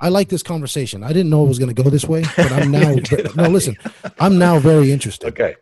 I 0.00 0.08
like 0.10 0.28
this 0.28 0.44
conversation. 0.44 1.02
I 1.02 1.08
didn't 1.08 1.28
know 1.28 1.44
it 1.44 1.48
was 1.48 1.58
going 1.58 1.74
to 1.74 1.82
go 1.82 1.90
this 1.90 2.04
way, 2.06 2.22
but 2.36 2.52
I'm 2.52 2.70
now. 2.80 2.94
No, 3.34 3.48
listen. 3.48 3.76
I'm 4.20 4.38
now 4.38 4.58
very 4.60 4.92
interested. 4.92 5.26
okay 5.28 5.56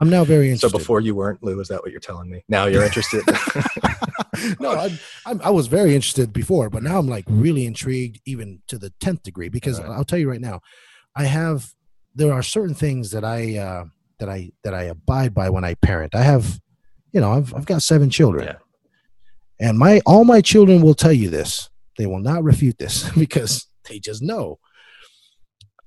I'm 0.00 0.10
now 0.10 0.22
very 0.24 0.46
interested. 0.50 0.68
so 0.70 0.78
before 0.78 1.00
you 1.00 1.16
weren't 1.16 1.42
lou 1.42 1.58
is 1.58 1.66
that 1.68 1.80
what 1.82 1.90
you're 1.90 1.98
telling 2.00 2.30
me 2.30 2.44
now 2.48 2.66
you're 2.66 2.84
interested 2.84 3.24
no, 4.60 4.72
I, 4.72 4.98
I, 5.26 5.34
I 5.44 5.50
was 5.50 5.66
very 5.66 5.94
interested 5.94 6.32
before, 6.32 6.70
but 6.70 6.82
now 6.82 6.98
I'm 6.98 7.08
like 7.08 7.24
really 7.28 7.66
intrigued, 7.66 8.20
even 8.26 8.60
to 8.68 8.78
the 8.78 8.90
tenth 9.00 9.22
degree. 9.22 9.48
Because 9.48 9.80
Right. 9.80 9.90
I'll 9.90 10.04
tell 10.04 10.18
you 10.18 10.30
right 10.30 10.40
now, 10.40 10.60
I 11.16 11.24
have 11.24 11.72
there 12.14 12.32
are 12.32 12.42
certain 12.42 12.74
things 12.74 13.10
that 13.12 13.24
I 13.24 13.56
uh, 13.58 13.84
that 14.18 14.28
I 14.28 14.50
that 14.64 14.74
I 14.74 14.84
abide 14.84 15.34
by 15.34 15.50
when 15.50 15.64
I 15.64 15.74
parent. 15.74 16.14
I 16.14 16.22
have, 16.22 16.60
you 17.12 17.20
know, 17.20 17.32
I've 17.32 17.54
I've 17.54 17.66
got 17.66 17.82
seven 17.82 18.10
children, 18.10 18.44
Yeah. 18.46 18.56
and 19.60 19.78
my 19.78 20.00
all 20.06 20.24
my 20.24 20.40
children 20.40 20.82
will 20.82 20.94
tell 20.94 21.12
you 21.12 21.30
this. 21.30 21.70
They 21.96 22.06
will 22.06 22.20
not 22.20 22.44
refute 22.44 22.78
this 22.78 23.08
because 23.18 23.66
they 23.88 23.98
just 23.98 24.22
know. 24.22 24.58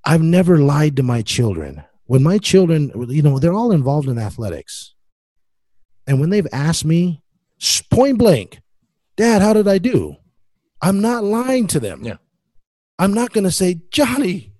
I've 0.03 0.21
never 0.23 0.57
lied 0.57 0.95
to 0.97 1.03
my 1.03 1.21
children. 1.21 1.83
When 2.05 2.23
my 2.23 2.39
children, 2.39 2.91
you 3.09 3.21
know, 3.21 3.39
they're 3.39 3.53
all 3.53 3.71
involved 3.71 4.09
in 4.09 4.17
athletics. 4.17 4.93
And 6.07 6.19
when 6.19 6.29
they've 6.31 6.47
asked 6.51 6.83
me 6.83 7.23
point 7.89 8.17
blank, 8.17 8.59
Dad, 9.17 9.41
how 9.41 9.53
did 9.53 9.67
I 9.67 9.77
do? 9.77 10.15
I'm 10.81 11.01
not 11.01 11.23
lying 11.23 11.67
to 11.67 11.79
them. 11.79 12.03
Yeah. 12.03 12.17
I'm 12.97 13.13
not 13.13 13.33
going 13.33 13.43
to 13.43 13.51
say, 13.51 13.81
Johnny, 13.91 14.53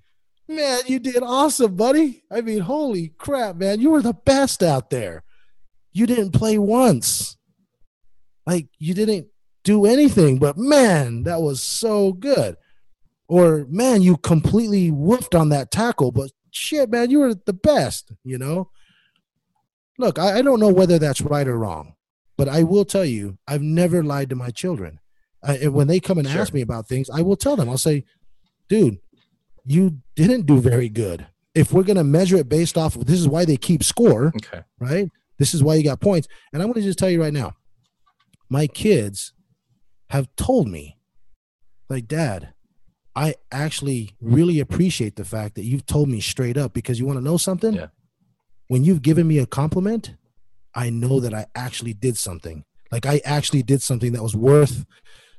man, 0.48 0.82
you 0.88 1.00
did 1.00 1.24
awesome, 1.24 1.76
buddy. 1.76 2.24
I 2.32 2.42
mean, 2.42 2.60
holy 2.60 3.10
crap, 3.18 3.56
man, 3.56 3.82
you 3.82 3.90
were 3.90 4.02
the 4.02 4.14
best 4.14 4.62
out 4.62 4.90
there. 4.90 5.24
You 5.94 6.06
didn't 6.06 6.32
play 6.32 6.58
once. 6.58 7.38
Like, 8.46 8.68
you 8.78 8.94
didn't 8.94 9.28
do 9.64 9.86
anything, 9.86 10.40
but 10.40 10.58
man, 10.58 11.24
that 11.24 11.42
was 11.42 11.62
so 11.62 12.14
good. 12.14 12.58
Or, 13.28 13.66
man, 13.70 14.02
you 14.02 14.18
completely 14.18 14.92
whooped 14.92 15.36
on 15.36 15.50
that 15.50 15.72
tackle, 15.72 16.12
but 16.12 16.32
shit, 16.52 16.90
man, 16.90 17.10
you 17.10 17.20
were 17.20 17.34
the 17.34 17.54
best, 17.54 18.12
you 18.24 18.38
know? 18.38 18.70
Look, 19.98 20.20
I, 20.20 20.40
I 20.40 20.42
don't 20.42 20.60
know 20.60 20.72
whether 20.72 21.00
that's 21.00 21.22
right 21.22 21.48
or 21.48 21.58
wrong, 21.58 21.94
but 22.42 22.50
I 22.50 22.64
will 22.64 22.86
tell 22.86 23.06
you, 23.06 23.38
I've 23.48 23.62
never 23.62 24.02
lied 24.04 24.32
to 24.32 24.36
my 24.36 24.50
children. 24.50 25.00
I, 25.44 25.58
and 25.58 25.76
when 25.76 25.86
they 25.86 26.00
come 26.00 26.18
and 26.18 26.28
Sure. 26.28 26.42
ask 26.42 26.52
me 26.56 26.62
about 26.62 26.88
things, 26.88 27.08
I 27.08 27.22
will 27.22 27.36
tell 27.36 27.56
them, 27.56 27.70
I'll 27.70 27.78
say, 27.78 28.04
dude, 28.68 28.98
you 29.64 30.02
didn't 30.16 30.48
do 30.48 30.60
very 30.60 30.90
good. 30.90 31.28
If 31.54 31.72
we're 31.72 31.84
going 31.84 31.98
to 31.98 32.04
measure 32.04 32.38
it 32.38 32.50
based 32.50 32.80
off 32.80 32.96
of 32.96 33.06
this 33.06 33.20
is 33.20 33.28
why 33.28 33.46
they 33.46 33.58
keep 33.58 33.84
score, 33.84 34.34
okay 34.38 34.64
right? 34.80 35.08
This 35.38 35.54
is 35.54 35.64
why 35.64 35.76
you 35.76 35.84
got 35.84 36.00
points. 36.00 36.28
And 36.52 36.64
I'm 36.64 36.70
going 36.70 36.82
to 36.82 36.88
just 36.88 36.98
tell 36.98 37.12
you 37.12 37.22
right 37.22 37.32
now, 37.32 37.54
my 38.50 38.66
kids 38.66 39.34
have 40.10 40.28
told 40.36 40.68
me, 40.68 40.98
like, 41.90 42.08
Dad, 42.08 42.56
I 43.16 43.36
actually 43.52 44.16
really 44.20 44.60
appreciate 44.60 45.16
the 45.16 45.26
fact 45.26 45.54
that 45.54 45.66
you've 45.66 45.86
told 45.86 46.10
me 46.10 46.22
straight 46.22 46.58
up 46.58 46.74
because 46.74 47.00
you 47.00 47.06
want 47.06 47.20
to 47.20 47.24
know 47.24 47.38
something? 47.38 47.76
Yeah. 47.76 47.90
When 48.68 48.84
you've 48.84 49.04
given 49.04 49.28
me 49.28 49.38
a 49.38 49.46
compliment, 49.46 50.16
I 50.76 50.90
know 50.90 51.20
that 51.20 51.34
I 51.34 51.46
actually 51.56 51.94
did 51.94 52.18
something. 52.18 52.64
Like 52.92 53.06
I 53.06 53.22
actually 53.24 53.64
did 53.64 53.82
something 53.82 54.12
that 54.14 54.24
was 54.24 54.36
worth, 54.36 54.86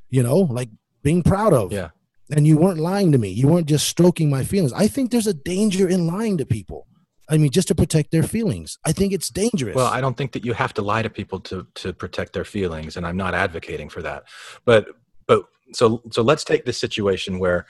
you 0.08 0.22
know, 0.22 0.38
like 0.38 0.70
being 1.02 1.22
proud 1.22 1.52
of. 1.52 1.72
Yeah. 1.72 1.90
And 2.30 2.46
you 2.46 2.56
weren't 2.56 2.80
lying 2.80 3.12
to 3.12 3.18
me. 3.18 3.28
You 3.28 3.48
weren't 3.48 3.66
just 3.66 3.86
stroking 3.86 4.30
my 4.30 4.42
feelings. 4.42 4.72
I 4.72 4.88
think 4.88 5.10
there's 5.10 5.26
a 5.26 5.34
danger 5.34 5.86
in 5.88 6.06
lying 6.06 6.38
to 6.38 6.46
people. 6.46 6.86
I 7.28 7.36
mean, 7.38 7.50
just 7.50 7.68
to 7.68 7.74
protect 7.74 8.10
their 8.10 8.22
feelings. 8.22 8.78
I 8.84 8.92
think 8.92 9.12
it's 9.12 9.28
dangerous. 9.28 9.76
Well, 9.76 9.86
I 9.86 10.00
don't 10.00 10.16
think 10.16 10.32
that 10.32 10.44
you 10.44 10.54
have 10.54 10.74
to 10.74 10.82
lie 10.82 11.02
to 11.02 11.10
people 11.10 11.40
to 11.40 11.66
to 11.76 11.92
protect 11.92 12.32
their 12.32 12.44
feelings, 12.44 12.96
and 12.96 13.06
I'm 13.06 13.16
not 13.16 13.34
advocating 13.34 13.88
for 13.88 14.02
that. 14.02 14.24
But 14.64 14.88
but 15.26 15.44
so 15.72 16.02
so 16.10 16.22
let's 16.22 16.44
take 16.44 16.64
this 16.64 16.78
situation 16.78 17.38
where 17.38 17.66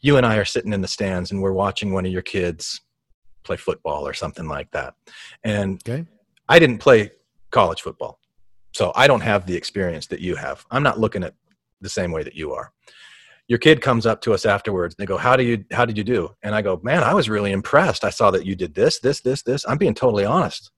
you 0.00 0.16
and 0.16 0.26
I 0.26 0.36
are 0.36 0.44
sitting 0.44 0.72
in 0.72 0.80
the 0.80 0.88
stands 0.88 1.30
and 1.30 1.42
we're 1.42 1.52
watching 1.52 1.92
one 1.92 2.06
of 2.06 2.12
your 2.12 2.22
kids 2.22 2.80
play 3.44 3.56
football 3.56 4.06
or 4.06 4.14
something 4.14 4.46
like 4.46 4.70
that, 4.72 4.94
and 5.44 5.80
Okay. 5.88 6.06
I 6.48 6.58
didn't 6.58 6.78
play 6.78 7.12
college 7.50 7.82
football, 7.82 8.20
so 8.72 8.92
I 8.94 9.06
don't 9.06 9.20
have 9.20 9.46
the 9.46 9.54
experience 9.54 10.06
that 10.08 10.20
you 10.20 10.36
have. 10.36 10.64
I'm 10.70 10.82
not 10.82 10.98
looking 10.98 11.24
at 11.24 11.34
the 11.80 11.88
same 11.88 12.12
way 12.12 12.22
that 12.22 12.34
you 12.34 12.52
are. 12.52 12.72
Your 13.46 13.58
kid 13.58 13.80
comes 13.80 14.04
up 14.04 14.20
to 14.22 14.34
us 14.34 14.44
afterwards. 14.44 14.94
And 14.94 15.02
they 15.02 15.08
go, 15.08 15.16
"How 15.16 15.36
do 15.36 15.42
you? 15.42 15.64
How 15.72 15.84
did 15.84 15.96
you 15.96 16.04
do?" 16.04 16.34
And 16.42 16.54
I 16.54 16.62
go, 16.62 16.80
"Man, 16.82 17.02
I 17.02 17.14
was 17.14 17.28
really 17.30 17.52
impressed. 17.52 18.04
I 18.04 18.10
saw 18.10 18.30
that 18.30 18.44
you 18.46 18.54
did 18.54 18.74
this, 18.74 19.00
this, 19.00 19.20
this, 19.20 19.42
this. 19.42 19.64
I'm 19.66 19.78
being 19.78 19.94
totally 19.94 20.24
honest." 20.24 20.70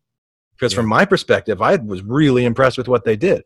because 0.61 0.73
from 0.73 0.87
my 0.87 1.05
perspective 1.05 1.63
i 1.63 1.77
was 1.77 2.03
really 2.03 2.45
impressed 2.45 2.79
with 2.79 2.89
what 2.89 3.05
they 3.05 3.17
did 3.17 3.43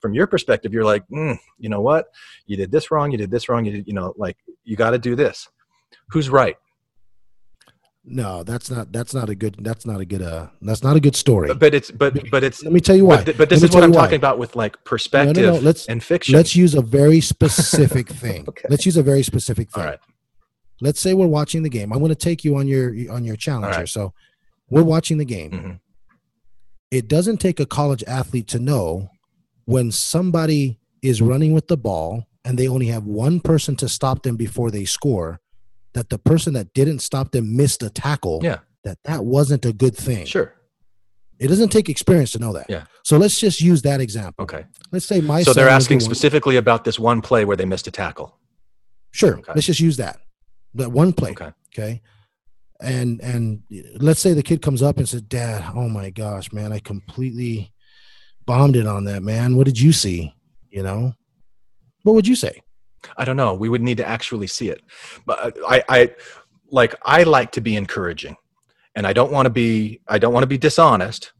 from 0.00 0.14
your 0.14 0.26
perspective 0.26 0.72
you're 0.72 0.84
like 0.84 1.06
mm, 1.08 1.36
you 1.58 1.68
know 1.68 1.80
what 1.80 2.06
you 2.46 2.56
did 2.56 2.70
this 2.70 2.90
wrong 2.90 3.10
you 3.10 3.18
did 3.18 3.30
this 3.30 3.48
wrong 3.48 3.64
you 3.64 3.72
did 3.72 3.86
you 3.86 3.94
know 3.94 4.12
like 4.16 4.36
you 4.64 4.76
got 4.76 4.90
to 4.90 4.98
do 4.98 5.16
this 5.16 5.48
who's 6.10 6.28
right 6.28 6.56
no, 8.10 8.42
that's 8.42 8.70
not 8.70 8.90
that's 8.92 9.12
not 9.14 9.28
a 9.28 9.34
good 9.34 9.56
that's 9.60 9.84
not 9.86 10.00
a 10.00 10.04
good 10.04 10.22
uh 10.22 10.48
that's 10.62 10.82
not 10.82 10.96
a 10.96 11.00
good 11.00 11.14
story. 11.16 11.52
but, 11.54 11.74
it's 11.74 11.90
but 11.90 12.30
but 12.30 12.42
it's 12.42 12.62
Let 12.64 12.72
me 12.72 12.80
tell 12.80 12.96
you 12.96 13.04
why. 13.04 13.22
but, 13.22 13.36
but 13.36 13.48
this 13.50 13.62
is 13.62 13.70
what 13.72 13.84
i'm 13.84 13.90
why. 13.92 14.02
talking 14.02 14.16
about 14.16 14.38
with 14.38 14.56
like 14.56 14.82
perspective 14.84 15.36
No, 15.36 15.42
no, 15.52 15.52
no, 15.56 15.60
let's- 15.60 15.86
and 15.86 16.02
fiction 16.02 16.34
Let's 16.34 16.56
use 16.56 16.74
a 16.74 16.82
very 16.82 17.20
specific 17.20 18.08
thing. 18.22 18.44
Okay. 18.48 18.66
Let's 18.70 18.84
use 18.86 18.96
a 18.96 19.02
very 19.02 19.22
specific 19.22 19.70
thing. 19.70 19.84
all 19.84 19.90
right 19.90 20.00
Let's 20.80 21.00
say 21.00 21.12
we're 21.12 21.26
watching 21.26 21.64
the 21.64 21.68
game. 21.68 21.92
I'm 21.92 21.98
going 21.98 22.10
to 22.10 22.14
take 22.14 22.44
you 22.44 22.56
on 22.56 22.68
your 22.68 22.94
on 23.12 23.24
your 23.24 23.34
challenge 23.36 23.64
All 23.66 23.70
here. 23.72 23.80
right. 23.80 23.88
So, 23.88 24.12
we're 24.70 24.84
watching 24.84 25.18
the 25.18 25.24
game. 25.24 25.50
Mhm. 25.50 25.80
It 26.92 27.08
doesn't 27.08 27.38
take 27.38 27.58
a 27.58 27.66
college 27.66 28.04
athlete 28.06 28.46
to 28.48 28.58
know 28.60 29.10
when 29.64 29.90
somebody 29.90 30.78
is 31.02 31.20
running 31.20 31.52
with 31.52 31.66
the 31.68 31.76
ball 31.76 32.24
and 32.44 32.56
they 32.58 32.68
only 32.68 32.86
have 32.86 33.04
one 33.04 33.40
person 33.40 33.74
to 33.76 33.88
stop 33.88 34.22
them 34.22 34.36
before 34.36 34.70
they 34.70 34.84
score 34.84 35.40
that 35.94 36.08
the 36.10 36.18
person 36.18 36.52
that 36.54 36.72
didn't 36.74 37.00
stop 37.00 37.32
them 37.32 37.56
missed 37.56 37.82
a 37.82 37.90
tackle 37.90 38.40
yeah 38.42 38.58
that 38.84 38.98
that 39.04 39.24
wasn't 39.24 39.64
a 39.64 39.72
good 39.72 39.96
thing. 39.96 40.24
sure 40.26 40.54
It 41.38 41.48
doesn't 41.48 41.70
take 41.70 41.88
experience 41.88 42.30
to 42.32 42.38
know 42.38 42.52
that. 42.54 42.66
Yeah. 42.68 42.84
So 43.04 43.16
let's 43.18 43.38
just 43.40 43.60
use 43.60 43.82
that 43.82 44.00
example. 44.00 44.42
okay 44.44 44.64
Let's 44.92 45.06
say 45.06 45.20
my 45.20 45.42
so 45.42 45.52
they're 45.52 45.64
was 45.66 45.70
the 45.70 45.76
asking 45.76 45.96
one- 45.98 46.04
specifically 46.04 46.56
about 46.56 46.84
this 46.84 46.98
one 46.98 47.20
play 47.20 47.44
where 47.44 47.56
they 47.56 47.64
missed 47.66 47.86
a 47.86 47.90
tackle 47.90 48.38
Sure. 49.10 49.38
Okay. 49.38 49.52
Let's 49.54 49.66
just 49.66 49.80
use 49.80 49.96
that. 49.96 50.20
That 50.74 50.90
one 50.92 51.12
play. 51.12 51.30
okay 51.30 51.52
Okay. 51.74 52.02
And 52.80 53.20
and 53.20 53.62
let's 53.96 54.20
say 54.20 54.32
the 54.34 54.42
kid 54.42 54.62
comes 54.62 54.82
up 54.82 54.98
and 54.98 55.08
says, 55.08 55.22
Dad, 55.22 55.64
oh 55.74 55.88
my 55.88 56.10
gosh, 56.10 56.52
man, 56.52 56.72
I 56.72 56.78
completely 56.78 57.72
bombed 58.46 58.76
it 58.76 58.86
on 58.86 59.04
that, 59.04 59.22
man. 59.22 59.56
What 59.56 59.66
did 59.66 59.80
you 59.80 59.92
see? 59.92 60.32
You 60.70 60.82
know? 60.84 61.12
What 62.04 62.14
would 62.14 62.28
you 62.28 62.36
say? 62.36 62.62
I 63.16 63.24
don't 63.24 63.36
know. 63.36 63.54
We 63.54 63.68
would 63.68 63.82
need 63.82 63.96
to 63.98 64.06
actually 64.08 64.46
see 64.46 64.68
it. 64.70 64.82
But 65.26 65.56
I, 65.66 65.82
I 65.88 66.14
like 66.70 66.94
I 67.02 67.22
like 67.22 67.52
to 67.52 67.60
be 67.60 67.76
encouraging, 67.76 68.36
and 68.94 69.06
I 69.06 69.12
don't 69.12 69.32
want 69.32 69.46
to 69.46 69.50
be 69.50 70.00
I 70.08 70.18
don't 70.18 70.32
want 70.32 70.42
to 70.42 70.48
be 70.48 70.58
dishonest. 70.58 71.32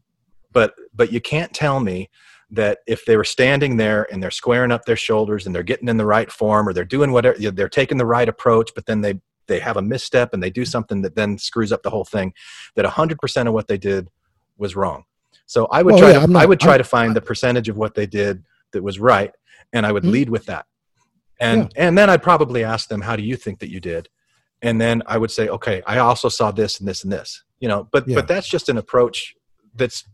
But 0.53 0.75
but 0.95 1.13
you 1.13 1.21
can't 1.21 1.53
tell 1.53 1.81
me 1.81 2.09
that 2.51 2.79
if 2.87 3.05
they 3.05 3.17
were 3.17 3.25
standing 3.25 3.77
there 3.77 4.07
and 4.11 4.23
they're 4.23 4.31
squaring 4.31 4.73
up 4.73 4.85
their 4.87 4.97
shoulders 4.97 5.45
and 5.45 5.55
they're 5.55 5.63
getting 5.63 5.89
in 5.89 5.99
the 5.99 6.07
right 6.07 6.33
form 6.33 6.67
or 6.67 6.73
they're 6.73 6.85
doing 6.85 7.13
whatever 7.13 7.37
they're 7.51 7.69
taking 7.69 7.99
the 7.99 8.07
right 8.07 8.29
approach, 8.29 8.71
but 8.75 8.87
then 8.87 9.01
they 9.03 9.21
they 9.49 9.59
have 9.61 9.77
a 9.77 9.83
misstep 9.83 10.33
and 10.33 10.43
they 10.43 10.51
do 10.51 10.65
something 10.65 11.03
that 11.03 11.15
then 11.15 11.37
screws 11.39 11.73
up 11.73 11.83
the 11.83 11.91
whole 11.91 12.05
thing. 12.05 12.33
That 12.77 12.87
hundred 12.87 13.19
percent 13.19 13.49
of 13.49 13.55
what 13.55 13.69
they 13.69 13.79
did 13.79 14.09
was 14.57 14.75
wrong. 14.77 15.05
So 15.47 15.67
I 15.67 15.83
would 15.83 15.93
Well, 15.95 16.01
try 16.03 16.11
yeah, 16.13 16.21
to 16.21 16.27
not- 16.27 16.43
I 16.43 16.47
would 16.47 16.61
try 16.61 16.73
I'm- 16.73 16.79
to 16.81 16.85
find 16.85 17.17
the 17.17 17.21
percentage 17.23 17.69
of 17.69 17.77
what 17.77 17.95
they 17.95 18.07
did 18.07 18.45
that 18.73 18.83
was 18.83 18.99
right, 18.99 19.33
and 19.73 19.85
I 19.87 19.93
would 19.93 20.03
Mhm. 20.05 20.11
lead 20.13 20.29
with 20.31 20.47
that 20.47 20.67
and 21.41 21.73
and 21.77 21.97
then 21.97 22.11
I'd 22.11 22.23
probably 22.23 22.65
ask 22.65 22.89
them, 22.89 23.01
"How 23.01 23.17
do 23.17 23.23
you 23.23 23.37
think 23.37 23.59
that 23.61 23.71
you 23.71 23.81
did?" 23.81 24.09
and 24.61 24.81
then 24.81 25.03
I 25.07 25.17
would 25.19 25.31
say, 25.31 25.49
okay, 25.49 25.83
I 25.87 25.99
also 25.99 26.29
saw 26.29 26.51
this 26.51 26.81
and 26.81 26.89
this 26.89 27.05
and 27.05 27.13
this. 27.13 27.45
You 27.61 27.69
know, 27.69 27.89
but 27.93 28.09
Yeah. 28.09 28.17
but 28.17 28.27
that's 28.29 28.49
just 28.49 28.69
an 28.69 28.77
approach 28.77 29.35
that's 29.75 30.05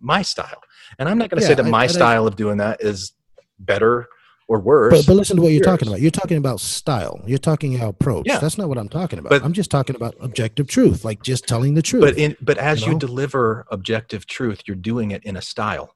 my 0.00 0.22
style, 0.22 0.60
and 0.98 1.08
I'm 1.08 1.18
not 1.18 1.30
going 1.30 1.40
to 1.40 1.46
say 1.46 1.54
that 1.54 1.64
I- 1.66 1.70
my 1.70 1.84
I- 1.84 1.86
style 1.88 2.26
of 2.26 2.34
doing 2.36 2.56
that 2.58 2.80
is 2.82 3.12
better 3.60 4.08
or 4.48 4.58
worse. 4.60 4.92
But, 4.92 5.06
but 5.06 5.14
listen 5.14 5.36
to 5.36 5.42
what 5.42 5.52
you're 5.52 5.62
talking 5.62 5.86
about. 5.86 6.00
You're 6.00 6.10
talking 6.10 6.36
about 6.36 6.58
style. 6.58 7.20
You're 7.26 7.38
talking 7.38 7.76
about 7.76 7.90
approach. 7.90 8.26
Yeah. 8.26 8.38
That's 8.38 8.58
not 8.58 8.68
what 8.68 8.76
I'm 8.76 8.88
talking 8.88 9.20
about. 9.20 9.30
But- 9.30 9.44
I'm 9.44 9.52
just 9.52 9.70
talking 9.70 9.94
about 9.94 10.16
objective 10.20 10.66
truth, 10.66 11.04
like 11.04 11.22
just 11.22 11.46
telling 11.46 11.74
the 11.74 11.82
truth. 11.82 12.02
but 12.02 12.18
in 12.18 12.36
but 12.40 12.58
as 12.58 12.80
You 12.80 12.86
you, 12.88 12.92
know? 12.94 12.98
deliver 12.98 13.64
objective 13.70 14.26
truth, 14.26 14.62
you're 14.66 14.74
doing 14.76 15.12
it 15.12 15.22
in 15.24 15.36
a 15.36 15.42
style. 15.42 15.94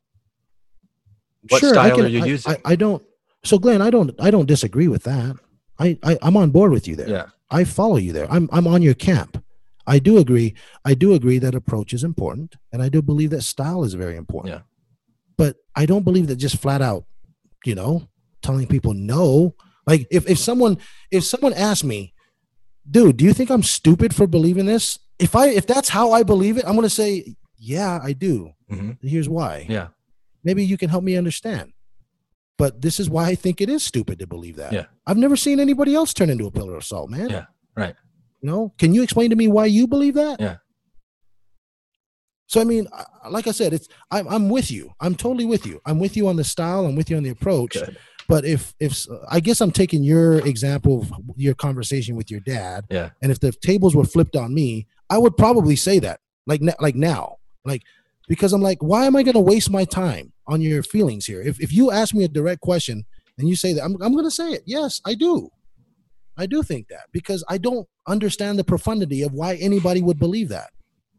What 1.49 1.61
Sure, 1.61 1.75
style 1.75 1.97
can- 1.97 2.05
are 2.07 2.09
you 2.09 2.23
I- 2.23 2.27
using? 2.27 2.53
I, 2.65 2.73
I 2.73 2.77
don't. 2.77 3.03
So 3.47 3.59
Glenn, 3.59 3.81
I 3.83 3.91
don't. 3.91 4.13
I 4.21 4.31
don't 4.31 4.47
disagree 4.47 4.89
with 4.89 5.05
that. 5.05 5.37
I, 5.79 5.99
I 6.03 6.19
I'm 6.23 6.37
on 6.37 6.51
board 6.51 6.73
with 6.73 6.89
you 6.89 6.97
there. 6.97 7.09
yeah, 7.09 7.27
I 7.51 7.65
follow 7.65 7.97
you 7.97 8.13
there. 8.13 8.27
I'm 8.31 8.49
I'm 8.53 8.67
on 8.67 8.83
your 8.83 8.95
camp. 8.95 9.43
I 9.87 9.99
do 10.01 10.19
agree. 10.19 10.55
I 10.85 10.95
do 10.95 11.15
agree 11.15 11.39
that 11.39 11.55
approach 11.55 11.93
is 11.93 12.03
important, 12.03 12.57
and 12.73 12.83
I 12.83 12.89
do 12.89 13.01
believe 13.03 13.31
that 13.31 13.43
style 13.43 13.85
is 13.85 13.95
very 13.95 14.17
important. 14.17 14.55
Yeah. 14.55 14.61
But 15.37 15.57
I 15.75 15.87
don't 15.87 16.03
believe 16.03 16.27
that 16.29 16.37
just 16.37 16.57
flat 16.59 16.81
out, 16.83 17.05
you 17.65 17.75
know, 17.75 18.09
telling 18.43 18.67
people 18.67 18.95
no. 18.95 19.55
Like 19.87 20.07
if 20.11 20.29
if 20.29 20.39
someone 20.39 20.79
if 21.11 21.23
someone 21.25 21.53
asked 21.53 21.85
me, 21.85 22.15
dude, 22.91 23.17
do 23.19 23.25
you 23.25 23.33
think 23.33 23.51
I'm 23.51 23.63
stupid 23.63 24.15
for 24.15 24.27
believing 24.27 24.67
this? 24.67 24.99
If 25.19 25.37
I 25.37 25.49
if 25.51 25.67
that's 25.67 25.91
how 25.91 26.13
I 26.13 26.23
believe 26.25 26.57
it, 26.57 26.65
I'm 26.67 26.75
gonna 26.75 26.89
say, 26.91 27.37
yeah, 27.59 28.01
I 28.03 28.13
do. 28.13 28.53
Mhm. 28.73 28.99
Here's 29.03 29.29
why. 29.29 29.67
yeah, 29.69 29.89
Maybe 30.43 30.65
you 30.65 30.77
can 30.77 30.89
help 30.91 31.05
me 31.05 31.17
understand. 31.17 31.73
But 32.59 32.81
this 32.81 32.99
is 32.99 33.11
why 33.11 33.27
I 33.29 33.35
think 33.35 33.61
it 33.61 33.69
is 33.69 33.83
stupid 33.83 34.19
to 34.21 34.27
believe 34.27 34.57
that. 34.57 34.73
Yeah. 34.73 34.87
I've 35.07 35.19
never 35.19 35.37
seen 35.37 35.61
anybody 35.61 35.95
else 35.95 36.15
turn 36.15 36.31
into 36.31 36.47
a 36.47 36.51
pillar 36.51 36.77
of 36.77 36.85
salt, 36.85 37.11
man. 37.11 37.29
Yeah, 37.29 37.45
right. 37.77 37.95
You 38.41 38.51
know, 38.51 38.73
can 38.79 38.95
you 38.95 39.03
explain 39.03 39.31
to 39.31 39.37
me 39.37 39.47
why 39.49 39.67
you 39.67 39.87
believe 39.87 40.15
that? 40.15 40.41
Yeah. 40.41 40.57
So 42.49 42.61
I 42.61 42.65
mean, 42.65 42.87
like 43.29 43.47
I 43.47 43.51
said, 43.51 43.73
it's 43.75 43.89
I'm 44.11 44.29
I'm 44.29 44.49
with 44.49 44.71
you. 44.71 44.93
I'm 45.01 45.15
totally 45.15 45.45
with 45.47 45.67
you. 45.67 45.81
I'm 45.85 45.99
with 45.99 46.17
you 46.17 46.29
on 46.29 46.37
the 46.37 46.45
style. 46.45 46.87
I'm 46.87 46.95
with 46.95 47.11
you 47.11 47.17
on 47.17 47.25
the 47.25 47.31
approach. 47.31 47.75
Good. 47.75 47.97
But 48.29 48.45
if 48.45 48.75
if 48.81 49.05
I 49.29 49.41
guess 49.41 49.61
I'm 49.61 49.73
taking 49.73 50.03
your 50.03 50.39
example 50.47 51.01
of 51.03 51.13
your 51.37 51.55
conversation 51.55 52.17
with 52.17 52.31
your 52.31 52.41
dad, 52.41 52.85
Yeah. 52.91 53.11
and 53.21 53.31
if 53.33 53.41
the 53.41 53.53
tables 53.53 53.95
were 53.97 54.05
flipped 54.05 54.37
on 54.37 54.55
me, 54.55 54.87
I 55.11 55.19
would 55.19 55.37
probably 55.37 55.77
say 55.77 55.99
that, 56.01 56.21
like 56.47 56.61
like 56.81 56.95
now, 56.95 57.37
like 57.65 57.83
because 58.29 58.53
I'm 58.53 58.63
like, 58.63 58.83
why 58.83 59.07
am 59.07 59.17
I 59.17 59.23
going 59.23 59.35
to 59.35 59.41
waste 59.41 59.71
my 59.71 59.85
time 59.85 60.33
on 60.47 60.61
your 60.61 60.83
feelings 60.83 61.27
here? 61.27 61.41
If 61.41 61.61
if 61.61 61.73
you 61.73 61.91
ask 61.91 62.15
me 62.15 62.25
a 62.25 62.29
direct 62.29 62.61
question 62.61 63.05
and 63.39 63.49
you 63.49 63.57
say 63.57 63.73
that, 63.73 63.85
I'm 63.85 64.01
I'm 64.03 64.13
going 64.13 64.25
to 64.25 64.31
say 64.31 64.53
it. 64.53 64.63
Yes, 64.67 65.01
I 65.05 65.15
do. 65.15 65.51
I 66.37 66.47
do 66.47 66.63
think 66.63 66.89
that 66.89 67.07
because 67.13 67.43
I 67.49 67.59
don't 67.59 67.89
understand 68.07 68.59
the 68.59 68.65
profundity 68.65 69.23
of 69.23 69.33
why 69.33 69.55
anybody 69.57 70.03
would 70.03 70.19
believe 70.19 70.51
that. 70.51 70.71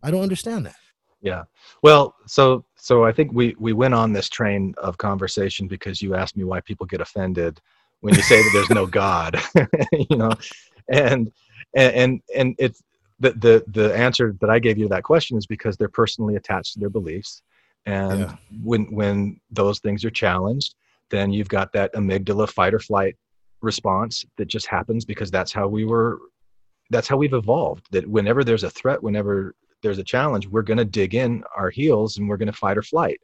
I 0.04 0.12
don't 0.12 0.22
understand 0.22 0.66
that. 0.68 0.76
Yeah. 1.22 1.44
Well, 1.82 2.16
so 2.28 2.66
so 2.76 3.04
I 3.04 3.12
think 3.12 3.32
we 3.34 3.56
we 3.60 3.74
went 3.74 3.94
on 3.94 4.14
this 4.14 4.30
train 4.30 4.76
of 4.78 4.98
conversation 4.98 5.68
because 5.68 6.02
you 6.02 6.16
asked 6.16 6.38
me 6.38 6.44
why 6.44 6.62
people 6.62 6.86
get 6.86 7.02
offended 7.02 7.60
when 8.02 8.14
you 8.14 8.22
say 8.22 8.42
that 8.42 8.50
there's 8.54 8.70
no 8.70 8.86
God, 9.04 9.42
you 9.92 10.18
know, 10.18 10.32
and 10.90 11.32
and 11.74 11.96
and, 11.96 12.22
and 12.36 12.56
it's 12.60 12.84
the, 13.20 13.32
the 13.32 13.64
the 13.68 13.96
answer 13.96 14.36
that 14.42 14.50
I 14.50 14.60
gave 14.60 14.78
you 14.78 14.86
to 14.86 14.90
that 14.90 15.04
question 15.04 15.38
is 15.38 15.46
because 15.48 15.78
they're 15.78 15.90
personally 15.90 16.36
attached 16.36 16.74
to 16.74 16.80
their 16.80 16.90
beliefs, 16.90 17.42
and 17.86 18.20
Yeah. 18.22 18.36
when 18.64 18.84
when 18.92 19.40
those 19.50 19.80
things 19.80 20.06
are 20.06 20.10
challenged, 20.12 20.76
then 21.10 21.32
you've 21.32 21.50
got 21.50 21.74
that 21.74 21.94
amygdala 21.94 22.50
fight 22.50 22.74
or 22.74 22.80
flight 22.80 23.16
response 23.62 24.26
that 24.38 24.46
just 24.48 24.68
happens 24.68 25.04
because 25.04 25.32
that's 25.32 25.52
how 25.52 25.68
we 25.68 25.84
were 25.86 26.20
that's 26.92 27.08
how 27.08 27.18
we've 27.18 27.34
evolved. 27.34 27.88
That 27.92 28.08
whenever 28.08 28.44
there's 28.44 28.64
a 28.64 28.70
threat 28.70 29.02
whenever 29.02 29.56
there's 29.82 29.98
a 30.00 30.04
challenge 30.04 30.48
we're 30.48 30.62
going 30.64 30.78
to 30.78 30.86
dig 30.86 31.14
in 31.16 31.44
our 31.56 31.70
heels 31.70 32.18
and 32.18 32.28
we're 32.30 32.38
going 32.38 32.52
to 32.52 32.54
fight 32.54 32.78
or 32.78 32.84
flight. 32.84 33.20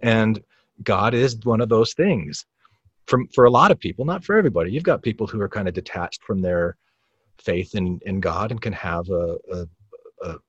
And 0.00 0.40
god 0.82 1.12
is 1.14 1.36
one 1.44 1.60
of 1.60 1.68
those 1.68 1.92
things. 1.94 2.46
From 3.06 3.26
for 3.34 3.44
a 3.46 3.50
lot 3.50 3.70
of 3.72 3.80
people 3.80 4.04
not 4.04 4.24
for 4.24 4.36
everybody. 4.36 4.70
You've 4.70 4.84
got 4.84 5.02
people 5.02 5.26
who 5.26 5.40
are 5.40 5.48
kind 5.48 5.66
of 5.68 5.74
detached 5.74 6.22
from 6.22 6.40
their 6.40 6.76
faith 7.38 7.74
in 7.74 7.98
in 8.06 8.20
god 8.20 8.50
and 8.50 8.60
can 8.60 8.72
have 8.72 9.08
a 9.10 9.36
a, 9.52 9.66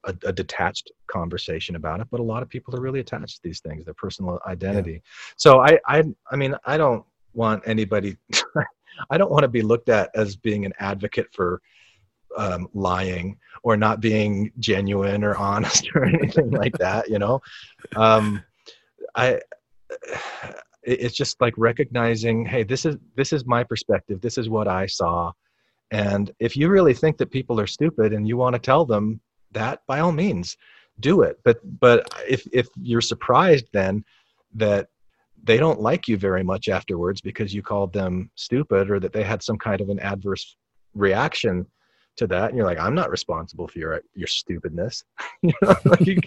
a, 0.06 0.16
a 0.26 0.34
detached 0.34 0.92
conversation 1.08 1.76
about 1.76 2.00
it 2.00 2.08
but 2.10 2.20
a 2.20 2.24
lot 2.24 2.42
of 2.42 2.50
people 2.50 2.76
are 2.76 2.82
really 2.82 3.00
attached 3.00 3.36
to 3.36 3.42
these 3.44 3.60
things 3.60 3.86
their 3.86 3.94
personal 3.94 4.40
identity. 4.48 5.02
So 5.38 5.60
i 5.62 5.78
i 5.88 6.04
i 6.32 6.36
mean 6.36 6.56
i 6.66 6.78
don't 6.78 7.04
want 7.34 7.64
anybody 7.66 8.18
i 9.10 9.18
don't 9.18 9.32
want 9.32 9.44
to 9.44 9.50
be 9.50 9.62
looked 9.62 9.90
at 9.90 10.10
as 10.16 10.36
being 10.36 10.66
an 10.66 10.74
advocate 10.80 11.28
for 11.34 11.62
um, 12.38 12.68
lying 12.74 13.38
or 13.64 13.78
not 13.78 14.02
being 14.02 14.52
genuine 14.60 15.24
or 15.24 15.38
honest 15.38 15.90
or 15.96 16.06
anything 16.06 16.52
like 16.52 16.78
that 16.78 17.10
you 17.10 17.20
know? 17.20 17.42
Um 17.96 18.44
i 19.16 19.40
it's 20.84 21.16
just 21.16 21.42
like 21.42 21.54
recognizing 21.58 22.46
hey 22.46 22.62
this 22.62 22.86
is 22.86 22.96
this 23.16 23.34
is 23.34 23.46
my 23.46 23.64
perspective. 23.64 24.22
This 24.22 24.38
is 24.38 24.50
what 24.50 24.68
i 24.68 24.86
saw 24.86 25.32
and 25.92 26.32
if 26.40 26.56
you 26.58 26.70
really 26.70 26.94
think 26.94 27.18
that 27.18 27.32
people 27.32 27.60
are 27.60 27.68
stupid 27.68 28.14
and 28.14 28.28
you 28.28 28.38
want 28.38 28.54
to 28.54 28.60
tell 28.60 28.86
them 28.86 29.20
that 29.52 29.82
by 29.88 30.00
all 30.00 30.12
means 30.12 30.58
do 31.00 31.22
it. 31.22 31.40
But 31.44 31.60
but 31.80 32.08
if 32.28 32.48
if 32.52 32.68
you're 32.82 33.02
surprised 33.02 33.68
then 33.74 34.04
that 34.56 34.88
they 35.44 35.58
don't 35.58 35.80
like 35.80 36.08
you 36.08 36.18
very 36.18 36.44
much 36.44 36.70
afterwards 36.70 37.22
because 37.22 37.54
you 37.54 37.62
called 37.62 37.94
them 37.94 38.32
stupid 38.36 38.90
or 38.90 39.00
that 39.00 39.14
they 39.14 39.24
had 39.24 39.44
some 39.44 39.58
kind 39.58 39.82
of 39.82 39.90
an 39.90 40.00
adverse 40.00 40.56
reaction 40.94 41.66
to 42.18 42.26
that 42.26 42.48
and 42.48 42.58
you're 42.58 42.66
like 42.66 42.80
i'm 42.80 42.96
not 42.96 43.12
responsible 43.12 43.68
for 43.68 43.78
your 43.78 44.02
your 44.16 44.28
stupidness. 44.28 45.04
You 45.42 45.54
know, 45.62 45.76
like 45.86 46.08
you, 46.08 46.18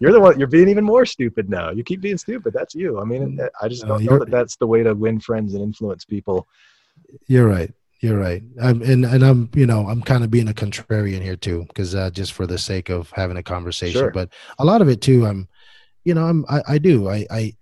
you're 0.00 0.12
the 0.12 0.20
one 0.20 0.38
you're 0.38 0.48
being 0.48 0.68
even 0.68 0.84
more 0.84 1.04
stupid 1.04 1.50
now. 1.50 1.70
You 1.70 1.82
keep 1.82 2.00
being 2.00 2.16
stupid. 2.16 2.54
That's 2.54 2.74
you. 2.74 3.00
I 3.00 3.04
mean 3.04 3.40
i 3.60 3.68
just 3.68 3.84
Uh, 3.84 3.88
don't 3.88 4.04
know 4.04 4.18
that 4.18 4.30
that's 4.30 4.56
the 4.56 4.66
way 4.66 4.82
to 4.82 4.94
win 4.94 5.20
friends 5.20 5.54
and 5.54 5.62
influence 5.62 6.04
people. 6.04 6.46
You're 7.26 7.48
right. 7.48 7.72
You're 8.06 8.20
right. 8.20 8.40
I'm, 8.62 8.82
and 8.82 9.04
and 9.04 9.24
I'm 9.24 9.50
you 9.52 9.66
know 9.66 9.88
I'm 9.88 10.00
kind 10.00 10.22
of 10.22 10.30
being 10.30 10.48
a 10.48 10.54
contrarian 10.54 11.22
here 11.22 11.34
too 11.34 11.64
because 11.66 11.92
uh, 11.96 12.08
just 12.10 12.34
for 12.34 12.46
the 12.46 12.56
sake 12.56 12.88
of 12.88 13.10
having 13.10 13.36
a 13.36 13.42
conversation. 13.42 14.00
Sure. 14.00 14.12
But 14.12 14.28
a 14.60 14.64
lot 14.64 14.80
of 14.80 14.88
it 14.88 15.00
too, 15.00 15.26
I'm, 15.26 15.48
you 16.04 16.14
know, 16.14 16.24
I'm 16.24 16.44
I, 16.48 16.62
I 16.68 16.78
do 16.78 17.08
I, 17.08 17.26
I 17.32 17.56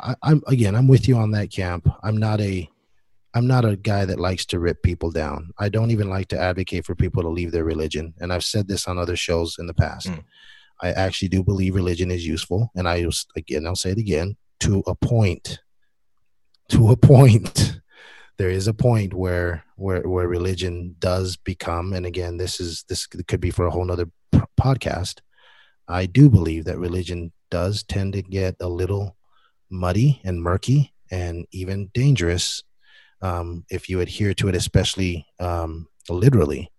I 0.00 0.16
I'm 0.24 0.42
again 0.48 0.74
I'm 0.74 0.88
with 0.88 1.06
you 1.06 1.16
on 1.16 1.30
that 1.30 1.52
camp. 1.52 1.88
I'm 2.02 2.16
not 2.16 2.40
a 2.40 2.68
I'm 3.34 3.46
not 3.46 3.64
a 3.64 3.76
guy 3.76 4.04
that 4.04 4.18
likes 4.18 4.44
to 4.46 4.58
rip 4.58 4.82
people 4.82 5.12
down. 5.12 5.50
I 5.60 5.68
don't 5.68 5.92
even 5.92 6.10
like 6.10 6.26
to 6.28 6.40
advocate 6.40 6.84
for 6.84 6.96
people 6.96 7.22
to 7.22 7.28
leave 7.28 7.52
their 7.52 7.64
religion. 7.64 8.14
And 8.18 8.32
I've 8.32 8.44
said 8.44 8.66
this 8.66 8.88
on 8.88 8.98
other 8.98 9.14
shows 9.14 9.56
in 9.60 9.68
the 9.68 9.74
past. 9.74 10.08
Mm. 10.08 10.24
I 10.82 10.90
actually 10.90 11.28
do 11.28 11.44
believe 11.44 11.76
religion 11.76 12.10
is 12.10 12.26
useful, 12.26 12.72
and 12.74 12.88
I 12.88 13.06
again 13.36 13.64
I'll 13.64 13.76
say 13.76 13.90
it 13.90 13.98
again 13.98 14.36
to 14.60 14.82
a 14.88 14.96
point. 14.96 15.60
To 16.70 16.90
a 16.90 16.96
point 16.96 17.80
there 18.36 18.50
is 18.50 18.66
a 18.66 18.74
point 18.74 19.14
where 19.14 19.64
where 19.76 20.02
where 20.02 20.28
religion 20.28 20.96
does 20.98 21.36
become 21.36 21.92
and 21.92 22.06
again 22.06 22.36
this 22.36 22.60
is 22.60 22.84
this 22.88 23.06
could 23.06 23.40
be 23.40 23.50
for 23.50 23.66
a 23.66 23.70
whole 23.70 23.84
nother 23.84 24.10
podcast. 24.60 25.20
I 25.86 26.06
do 26.06 26.30
believe 26.30 26.64
that 26.64 26.78
religion 26.78 27.32
does 27.50 27.82
tend 27.82 28.14
to 28.14 28.22
get 28.22 28.56
a 28.60 28.68
little 28.68 29.16
muddy 29.70 30.20
and 30.24 30.42
murky 30.42 30.92
and 31.10 31.46
even 31.52 31.90
dangerous 31.92 32.62
um, 33.20 33.64
if 33.70 33.88
you 33.88 34.00
adhere 34.00 34.34
to 34.34 34.48
it 34.48 34.54
especially 34.54 35.26
um, 35.40 35.88
literally. 36.08 36.70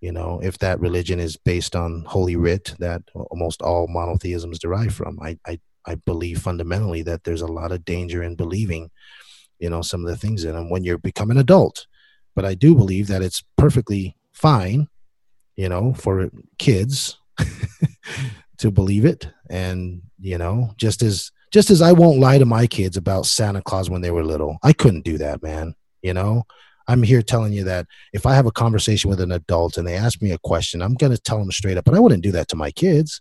You 0.00 0.12
know 0.12 0.40
if 0.42 0.58
that 0.58 0.80
religion 0.80 1.20
is 1.20 1.36
based 1.36 1.76
on 1.76 2.04
holy 2.06 2.36
writ 2.36 2.74
that 2.78 3.02
almost 3.14 3.60
all 3.60 3.86
monotheisms 3.86 4.58
derive 4.58 4.94
from 4.94 5.18
i 5.20 5.36
i, 5.46 5.60
I 5.84 5.96
believe 5.96 6.40
fundamentally 6.40 7.02
that 7.02 7.24
there's 7.24 7.42
a 7.42 7.46
lot 7.46 7.70
of 7.70 7.84
danger 7.84 8.22
in 8.22 8.34
believing 8.34 8.90
you 9.60 9.70
know 9.70 9.82
some 9.82 10.04
of 10.04 10.10
the 10.10 10.16
things 10.16 10.44
in 10.44 10.54
them 10.54 10.70
when 10.70 10.84
you 10.84 10.98
become 10.98 11.30
an 11.30 11.38
adult. 11.38 11.86
But 12.34 12.44
i 12.44 12.54
do 12.54 12.74
believe 12.74 13.08
that 13.08 13.22
it's 13.22 13.42
perfectly 13.56 14.16
fine 14.32 14.88
you 15.56 15.68
know 15.68 15.94
for 15.94 16.30
kids 16.58 17.18
to 18.58 18.70
believe 18.70 19.04
it. 19.04 19.28
And 19.48 20.02
you 20.18 20.38
know 20.38 20.72
just 20.76 21.02
as 21.02 21.30
just 21.52 21.70
as 21.70 21.82
i 21.82 21.92
won't 21.92 22.20
lie 22.20 22.38
to 22.38 22.44
my 22.44 22.66
kids 22.66 22.96
about 22.96 23.26
santa 23.26 23.62
claus 23.62 23.90
when 23.90 24.00
they 24.00 24.10
were 24.10 24.24
little. 24.24 24.58
I 24.62 24.72
couldn't 24.72 25.04
do 25.04 25.18
that 25.18 25.42
man 25.42 25.74
you 26.02 26.14
know? 26.14 26.44
I'm 26.88 27.02
here 27.02 27.22
telling 27.22 27.52
you 27.52 27.64
that 27.64 27.86
if 28.12 28.26
i 28.26 28.34
have 28.34 28.46
a 28.46 28.52
conversation 28.52 29.10
with 29.10 29.20
an 29.20 29.32
adult 29.32 29.76
and 29.76 29.86
they 29.86 29.96
ask 29.96 30.20
me 30.22 30.32
a 30.32 30.38
question 30.38 30.82
i'm 30.82 30.94
going 30.94 31.12
to 31.12 31.20
tell 31.20 31.38
them 31.38 31.50
straight 31.52 31.76
up 31.76 31.84
but 31.84 31.94
i 31.94 32.00
wouldn't 32.00 32.22
do 32.22 32.32
that 32.32 32.48
to 32.48 32.56
my 32.56 32.70
kids 32.70 33.20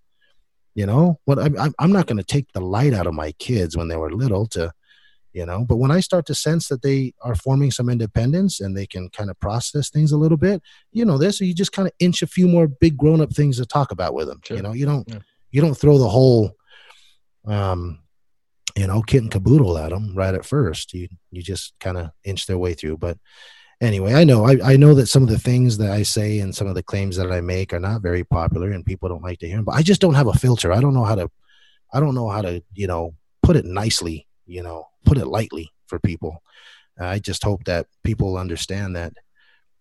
you 0.76 0.86
know? 0.86 1.20
What 1.26 1.40
I'm- 1.40 1.74
i'm 1.80 1.92
not 1.92 2.08
going 2.08 2.18
to 2.18 2.24
take 2.24 2.52
the 2.54 2.62
light 2.62 2.94
out 2.94 3.08
of 3.08 3.14
my 3.14 3.32
kids 3.34 3.76
when 3.76 3.88
they 3.88 3.98
were 3.98 4.12
little 4.12 4.46
to 4.48 4.72
you 5.34 5.46
know 5.46 5.64
but 5.64 5.78
when 5.78 5.92
i 5.92 6.00
start 6.00 6.26
to 6.26 6.34
sense 6.36 6.68
that 6.68 6.82
they 6.82 7.14
are 7.22 7.36
forming 7.36 7.70
some 7.72 7.90
independence 7.90 8.60
and 8.60 8.76
they 8.76 8.86
can 8.88 9.10
kind 9.10 9.30
of 9.30 9.40
process 9.40 9.90
things 9.90 10.12
a 10.12 10.18
little 10.18 10.38
bit 10.38 10.62
you 10.92 11.06
know 11.06 11.18
this 11.18 11.40
you 11.40 11.54
just 11.54 11.72
kind 11.72 11.88
of 11.88 11.94
inch 12.00 12.22
a 12.22 12.28
few 12.28 12.48
more 12.48 12.68
big 12.68 12.98
grown-up 12.98 13.32
things 13.34 13.58
to 13.58 13.66
talk 13.66 13.92
about 13.92 14.14
with 14.14 14.28
them 14.28 14.40
Sure. 14.44 14.58
you 14.58 14.64
know 14.64 14.74
you 14.74 14.86
don't 14.86 15.08
Yeah. 15.08 15.20
you 15.52 15.62
don't 15.62 15.76
throw 15.78 15.98
the 15.98 16.10
whole 16.10 16.56
um 17.46 18.00
you 18.76 18.88
know 18.88 19.02
kit 19.02 19.22
and 19.22 19.32
caboodle 19.32 19.78
at 19.78 19.90
them 19.92 20.14
right 20.16 20.36
at 20.36 20.46
first 20.46 20.94
you 20.94 21.08
you 21.32 21.42
just 21.42 21.74
kind 21.80 21.98
of 21.98 22.10
inch 22.24 22.46
their 22.46 22.58
way 22.58 22.74
through 22.74 22.98
but 22.98 23.18
anyway, 23.82 24.14
I 24.14 24.26
know 24.26 24.46
I, 24.46 24.58
I 24.74 24.76
know 24.76 24.94
that 24.96 25.08
some 25.08 25.24
of 25.24 25.30
the 25.30 25.40
things 25.40 25.78
that 25.78 25.90
I 25.92 26.04
say 26.04 26.40
and 26.40 26.54
some 26.54 26.68
of 26.68 26.76
the 26.76 26.84
claims 26.84 27.16
that 27.16 27.32
I 27.32 27.40
make 27.40 27.72
are 27.72 27.80
not 27.80 28.02
very 28.02 28.26
popular 28.26 28.72
and 28.72 28.86
people 28.86 29.08
don't 29.08 29.24
like 29.24 29.40
to 29.40 29.48
hear 29.48 29.56
them. 29.56 29.64
But 29.64 29.76
I 29.76 29.82
just 29.82 30.02
don't 30.02 30.16
have 30.16 30.28
a 30.28 30.34
filter. 30.34 30.74
I 30.74 30.82
don't 30.82 30.94
know 30.94 31.06
how 31.06 31.16
to 31.16 31.32
I 31.94 32.02
don't 32.02 32.14
know 32.14 32.28
how 32.28 32.42
to, 32.42 32.62
you 32.74 32.88
know, 32.88 33.16
put 33.42 33.56
it 33.56 33.64
nicely, 33.64 34.28
you 34.50 34.64
know, 34.64 34.86
put 35.06 35.18
it 35.18 35.28
lightly 35.28 35.72
for 35.88 36.00
people. 36.00 36.42
I 37.00 37.20
just 37.20 37.44
hope 37.44 37.64
that 37.66 37.88
people 38.04 38.38
understand 38.38 38.96
that, 38.96 39.14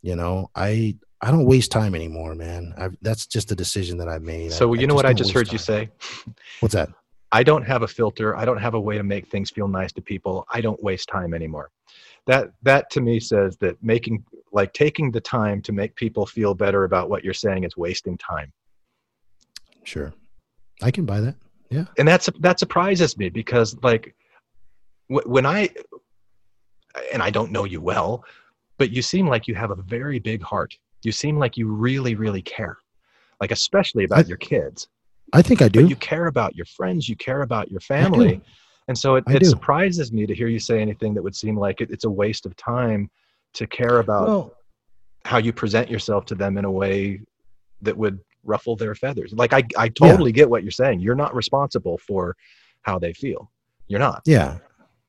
you 0.02 0.14
know, 0.14 0.50
I 0.54 0.96
I 1.20 1.32
don't 1.32 1.46
waste 1.46 1.72
time 1.72 1.94
anymore, 1.94 2.34
man. 2.34 2.74
I've, 2.76 2.96
that's 3.02 3.26
just 3.26 3.50
a 3.50 3.56
decision 3.56 3.98
that 3.98 4.08
I 4.08 4.18
made. 4.18 4.52
So 4.52 4.72
I, 4.72 4.78
you 4.78 4.86
know 4.86 4.94
what 4.94 5.06
I 5.06 5.12
just 5.12 5.32
heard 5.32 5.46
time. 5.46 5.54
you 5.54 5.58
say? 5.58 5.90
What's 6.60 6.74
that? 6.74 6.90
I 7.32 7.42
don't 7.42 7.64
have 7.64 7.82
a 7.82 7.88
filter. 7.88 8.36
I 8.36 8.44
don't 8.44 8.58
have 8.58 8.74
a 8.74 8.80
way 8.80 8.96
to 8.96 9.02
make 9.02 9.28
things 9.28 9.50
feel 9.50 9.68
nice 9.68 9.92
to 9.94 10.00
people. 10.00 10.46
I 10.50 10.60
don't 10.60 10.82
waste 10.82 11.08
time 11.08 11.34
anymore. 11.34 11.70
That 12.26 12.50
that 12.62 12.90
to 12.90 13.00
me 13.00 13.20
says 13.20 13.56
that 13.58 13.82
making 13.82 14.24
like 14.52 14.72
taking 14.72 15.10
the 15.10 15.20
time 15.20 15.60
to 15.62 15.72
make 15.72 15.94
people 15.96 16.24
feel 16.24 16.54
better 16.54 16.84
about 16.84 17.10
what 17.10 17.24
you're 17.24 17.34
saying 17.34 17.64
is 17.64 17.76
wasting 17.76 18.16
time. 18.18 18.52
Sure, 19.82 20.12
I 20.82 20.90
can 20.90 21.04
buy 21.04 21.20
that. 21.20 21.36
Yeah, 21.70 21.86
and 21.98 22.06
that's 22.06 22.28
that 22.40 22.58
surprises 22.58 23.16
me 23.18 23.28
because 23.28 23.76
like 23.82 24.14
when 25.09 25.47
I 25.47 25.70
and 27.12 27.22
I 27.22 27.30
don't 27.30 27.52
know 27.52 27.64
you 27.64 27.80
well, 27.80 28.24
but 28.76 28.90
you 28.90 29.02
seem 29.02 29.26
like 29.26 29.48
you 29.48 29.55
have 29.55 29.70
a 29.70 29.76
very 29.76 30.18
big 30.18 30.43
heart. 30.43 30.76
You 31.02 31.12
seem 31.12 31.39
like 31.39 31.56
you 31.56 31.68
really, 31.68 32.14
really 32.14 32.43
care, 32.43 32.78
like 33.40 33.51
especially 33.51 34.05
about 34.05 34.24
I, 34.24 34.28
your 34.28 34.36
kids. 34.36 34.89
I 35.32 35.43
think 35.43 35.62
I 35.62 35.68
do. 35.68 35.82
But 35.82 35.90
you 35.90 35.97
care 35.97 36.26
about 36.26 36.56
your 36.56 36.66
friends. 36.66 37.09
You 37.09 37.16
care 37.16 37.43
about 37.43 37.70
your 37.70 37.80
family. 37.80 38.40
And 38.89 38.97
so 38.97 39.16
it, 39.16 39.24
it 39.28 39.44
surprises 39.44 40.12
me 40.12 40.24
to 40.26 40.35
hear 40.35 40.48
you 40.48 40.59
say 40.59 40.80
anything 40.80 41.12
that 41.14 41.22
would 41.22 41.36
seem 41.36 41.59
like 41.59 41.82
it, 41.82 41.90
it's 41.90 42.05
a 42.05 42.10
waste 42.10 42.47
of 42.47 42.56
time 42.56 43.10
to 43.52 43.66
care 43.66 43.98
about 43.98 44.28
well, 44.28 44.55
how 45.26 45.36
you 45.36 45.52
present 45.52 45.90
yourself 45.90 46.24
to 46.26 46.35
them 46.35 46.56
in 46.56 46.64
a 46.64 46.70
way 46.70 47.20
that 47.82 47.97
would 47.97 48.18
ruffle 48.44 48.76
their 48.76 48.94
feathers. 48.94 49.32
Like 49.35 49.52
I, 49.52 49.62
I 49.76 49.89
totally 49.90 50.30
yeah. 50.30 50.36
get 50.36 50.51
what 50.51 50.62
you're 50.62 50.70
saying. 50.70 51.01
You're 51.01 51.14
not 51.14 51.35
responsible 51.35 51.98
for 51.98 52.35
how 52.82 52.98
they 52.98 53.12
feel. 53.12 53.51
You're 53.89 54.01
not. 54.01 54.22
Yeah. 54.24 54.59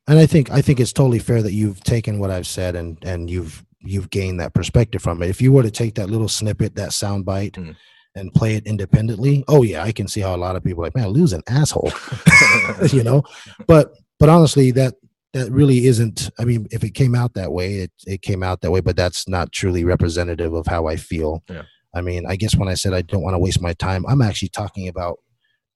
And 0.10 0.20
I 0.20 0.26
think 0.26 0.52
I 0.52 0.62
think 0.62 0.80
it's 0.80 0.92
totally 0.92 1.20
fair 1.20 1.42
that 1.42 1.54
you've 1.54 1.82
taken 1.84 2.20
what 2.20 2.32
I've 2.32 2.48
said 2.48 2.76
and 2.76 2.98
and 3.04 3.30
you've 3.30 3.64
you've 3.80 4.10
gained 4.10 4.40
that 4.40 4.54
perspective 4.54 5.02
from 5.02 5.24
it. 5.24 5.30
If 5.30 5.42
you 5.42 5.54
were 5.54 5.64
to 5.64 5.72
take 5.72 5.96
that 5.96 6.10
little 6.10 6.28
snippet, 6.28 6.76
that 6.76 6.94
sound 6.94 7.26
bite, 7.26 7.54
mm 7.54 7.76
and 8.16 8.34
play 8.34 8.56
it 8.56 8.66
independently, 8.66 9.44
oh 9.48 9.64
yeah, 9.64 9.84
I 9.84 9.92
can 9.92 10.08
see 10.08 10.22
how 10.22 10.36
a 10.36 10.38
lot 10.38 10.56
of 10.56 10.64
people 10.64 10.84
are 10.84 10.88
like, 10.88 10.96
man, 10.96 11.10
Lou's 11.10 11.34
an 11.34 11.44
asshole, 11.48 11.92
you 12.92 13.04
know. 13.04 13.24
But 13.68 13.94
but 14.20 14.30
honestly, 14.30 14.72
that 14.72 14.96
that 15.34 15.52
really 15.52 15.86
isn't. 15.86 16.30
I 16.40 16.46
mean, 16.46 16.68
if 16.72 16.84
it 16.84 16.96
came 16.96 17.16
out 17.16 17.34
that 17.36 17.52
way, 17.52 17.76
it 17.76 17.92
it 18.06 18.22
came 18.22 18.44
out 18.44 18.62
that 18.62 18.72
way, 18.72 18.82
but 18.82 18.96
that's 18.96 19.28
not 19.28 19.52
truly 19.52 19.84
representative 19.84 20.54
of 20.54 20.68
how 20.68 20.88
I 20.88 20.96
feel. 20.96 21.44
Yeah. 21.50 21.64
I 21.94 22.02
mean, 22.02 22.26
I 22.28 22.36
guess 22.36 22.56
when 22.56 22.70
I 22.70 22.76
said 22.76 22.94
I 22.94 23.02
don't 23.02 23.24
want 23.24 23.34
to 23.36 23.40
waste 23.40 23.62
my 23.62 23.74
time, 23.74 24.06
I'm 24.08 24.22
actually 24.22 24.50
talking 24.50 24.88
about 24.88 25.20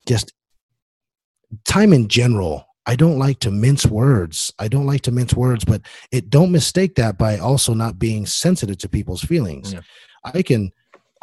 just 0.07 0.33
time 1.65 1.93
in 1.93 2.07
general. 2.07 2.65
I 2.85 2.95
don't 2.95 3.17
like 3.17 3.39
to 3.39 3.51
mince 3.51 3.85
words. 3.85 4.53
I 4.59 4.67
don't 4.67 4.85
like 4.85 5.01
to 5.01 5.11
mince 5.11 5.33
words, 5.33 5.63
but 5.63 5.81
it 6.11 6.29
don't 6.29 6.51
mistake 6.51 6.95
that 6.95 7.17
by 7.17 7.37
also 7.37 7.73
not 7.73 7.97
being 7.97 8.25
sensitive 8.25 8.77
to 8.79 8.89
people's 8.89 9.21
feelings. 9.21 9.73
Yeah. 9.73 9.81
I 10.23 10.41
can 10.41 10.71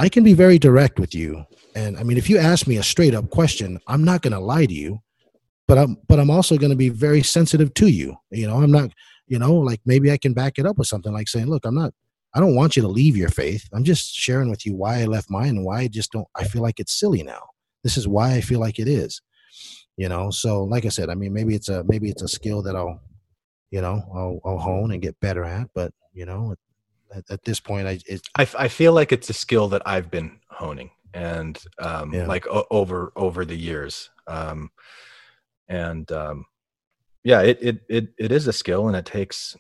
I 0.01 0.09
can 0.09 0.25
be 0.25 0.33
very 0.33 0.59
direct 0.59 0.99
with 0.99 1.15
you. 1.15 1.45
And 1.77 1.99
I 1.99 2.05
mean, 2.05 2.17
if 2.17 2.31
you 2.31 2.39
ask 2.39 2.67
me 2.67 2.79
a 2.79 2.83
straight 2.83 3.15
up 3.15 3.29
question, 3.29 3.79
I'm 3.87 4.03
not 4.03 4.23
going 4.23 4.33
to 4.33 4.41
lie 4.41 4.65
to 4.65 4.73
you, 4.73 5.03
but 5.69 5.77
I'm, 5.77 5.99
but 6.09 6.19
I'm 6.19 6.31
also 6.31 6.57
going 6.57 6.71
to 6.71 6.77
be 6.77 6.89
very 6.89 7.23
sensitive 7.23 7.75
to 7.75 7.87
you. 7.87 8.17
You 8.31 8.47
know, 8.47 8.63
I'm 8.63 8.73
not, 8.73 8.93
you 9.27 9.39
know, 9.39 9.53
like 9.55 9.81
maybe 9.85 10.11
I 10.11 10.17
can 10.17 10.33
back 10.33 10.59
it 10.59 10.65
up 10.65 10.79
with 10.79 10.89
something 10.89 11.13
like 11.13 11.29
saying, 11.29 11.49
look, 11.49 11.67
I'm 11.67 11.75
not, 11.75 11.93
I 12.35 12.41
don't 12.41 12.55
want 12.55 12.77
you 12.77 12.83
to 12.83 12.89
leave 12.89 13.15
your 13.15 13.29
faith. 13.29 13.69
I'm 13.75 13.85
just 13.85 14.15
sharing 14.15 14.49
with 14.49 14.65
you 14.65 14.75
why 14.75 15.01
I 15.01 15.05
left 15.05 15.31
mine 15.31 15.51
and 15.51 15.67
why 15.67 15.81
I 15.81 15.89
just 15.89 16.13
don't, 16.13 16.27
I 16.35 16.45
feel 16.45 16.63
like 16.63 16.81
it's 16.81 16.99
silly 16.99 17.23
now. 17.23 17.43
This 17.85 17.99
is 17.99 18.09
why 18.09 18.33
I 18.33 18.41
feel 18.41 18.59
like 18.59 18.79
it 18.79 18.89
is, 18.89 19.21
you 20.01 20.09
know? 20.09 20.31
So 20.31 20.65
like 20.65 20.87
I 20.87 20.89
said, 20.89 21.11
I 21.11 21.15
mean, 21.15 21.33
maybe 21.33 21.55
it's 21.55 21.69
a, 21.69 21.85
maybe 21.85 22.09
it's 22.09 22.23
a 22.23 22.29
skill 22.29 22.63
that 22.63 22.75
I'll, 22.75 23.01
you 23.71 23.81
know, 23.81 24.03
I'll, 24.15 24.41
I'll 24.45 24.59
hone 24.59 24.93
and 24.93 25.03
get 25.03 25.21
better 25.21 25.45
at, 25.45 25.69
but 25.75 25.93
you 26.13 26.25
know, 26.25 26.55
at, 27.15 27.25
at 27.31 27.45
this 27.45 27.61
point 27.61 27.87
i 27.87 27.99
it, 28.07 28.23
I, 28.37 28.47
I 28.59 28.69
feel 28.69 28.93
like 28.93 29.13
it's 29.13 29.31
a 29.31 29.35
skill 29.35 29.69
that 29.69 29.83
i've 29.85 30.11
been 30.11 30.39
honing 30.49 30.91
and 31.13 31.59
um, 31.81 32.15
yeah. 32.15 32.27
like 32.27 32.47
o- 32.47 32.67
over 32.71 33.13
over 33.17 33.45
the 33.45 33.57
years 33.57 34.11
um, 34.29 34.71
and 35.69 36.11
um, 36.13 36.47
yeah 37.25 37.41
it, 37.41 37.59
it 37.61 37.81
it 37.89 38.09
it 38.17 38.33
is 38.33 38.47
a 38.47 38.53
skill 38.53 38.87
and 38.87 38.97
it 38.97 39.07
takes 39.07 39.57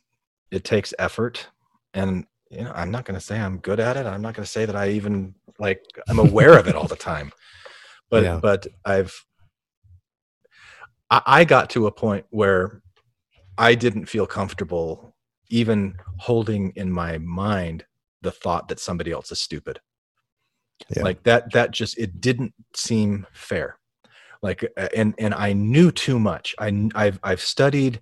it 0.52 0.62
takes 0.64 0.94
effort 0.98 1.48
and 1.92 2.24
you 2.50 2.62
know 2.62 2.72
i'm 2.74 2.90
not 2.90 3.04
going 3.04 3.18
to 3.18 3.24
say 3.24 3.38
i'm 3.38 3.58
good 3.58 3.80
at 3.80 3.96
it 3.96 4.06
i'm 4.06 4.22
not 4.22 4.34
going 4.34 4.44
to 4.44 4.50
say 4.50 4.64
that 4.64 4.76
i 4.76 4.90
even 4.90 5.34
like 5.58 5.84
i'm 6.08 6.18
aware 6.18 6.56
of 6.56 6.68
it 6.68 6.76
all 6.76 6.86
the 6.86 6.96
time 6.96 7.32
but 8.10 8.22
yeah. 8.22 8.38
but 8.40 8.66
i've 8.84 9.24
I, 11.10 11.22
I 11.26 11.44
got 11.44 11.70
to 11.70 11.86
a 11.86 11.92
point 11.92 12.26
where 12.30 12.82
i 13.58 13.74
didn't 13.74 14.06
feel 14.06 14.26
comfortable 14.26 15.14
even 15.50 15.96
holding 16.18 16.72
in 16.76 16.90
my 16.90 17.18
mind 17.18 17.84
the 18.22 18.30
thought 18.30 18.68
that 18.68 18.80
somebody 18.80 19.10
else 19.10 19.30
is 19.32 19.40
stupid. 19.40 19.80
Yeah. 20.96 21.02
like 21.02 21.22
that 21.24 21.52
that 21.52 21.72
just 21.72 21.98
it 21.98 22.20
didn't 22.20 22.54
seem 22.74 23.26
fair. 23.32 23.78
Like 24.42 24.64
uh, 24.78 24.88
and 24.96 25.14
and 25.18 25.34
i 25.34 25.52
knew 25.52 25.90
too 25.90 26.18
much. 26.18 26.54
I 26.58 26.88
i've 26.94 27.18
i've 27.22 27.40
studied 27.40 28.00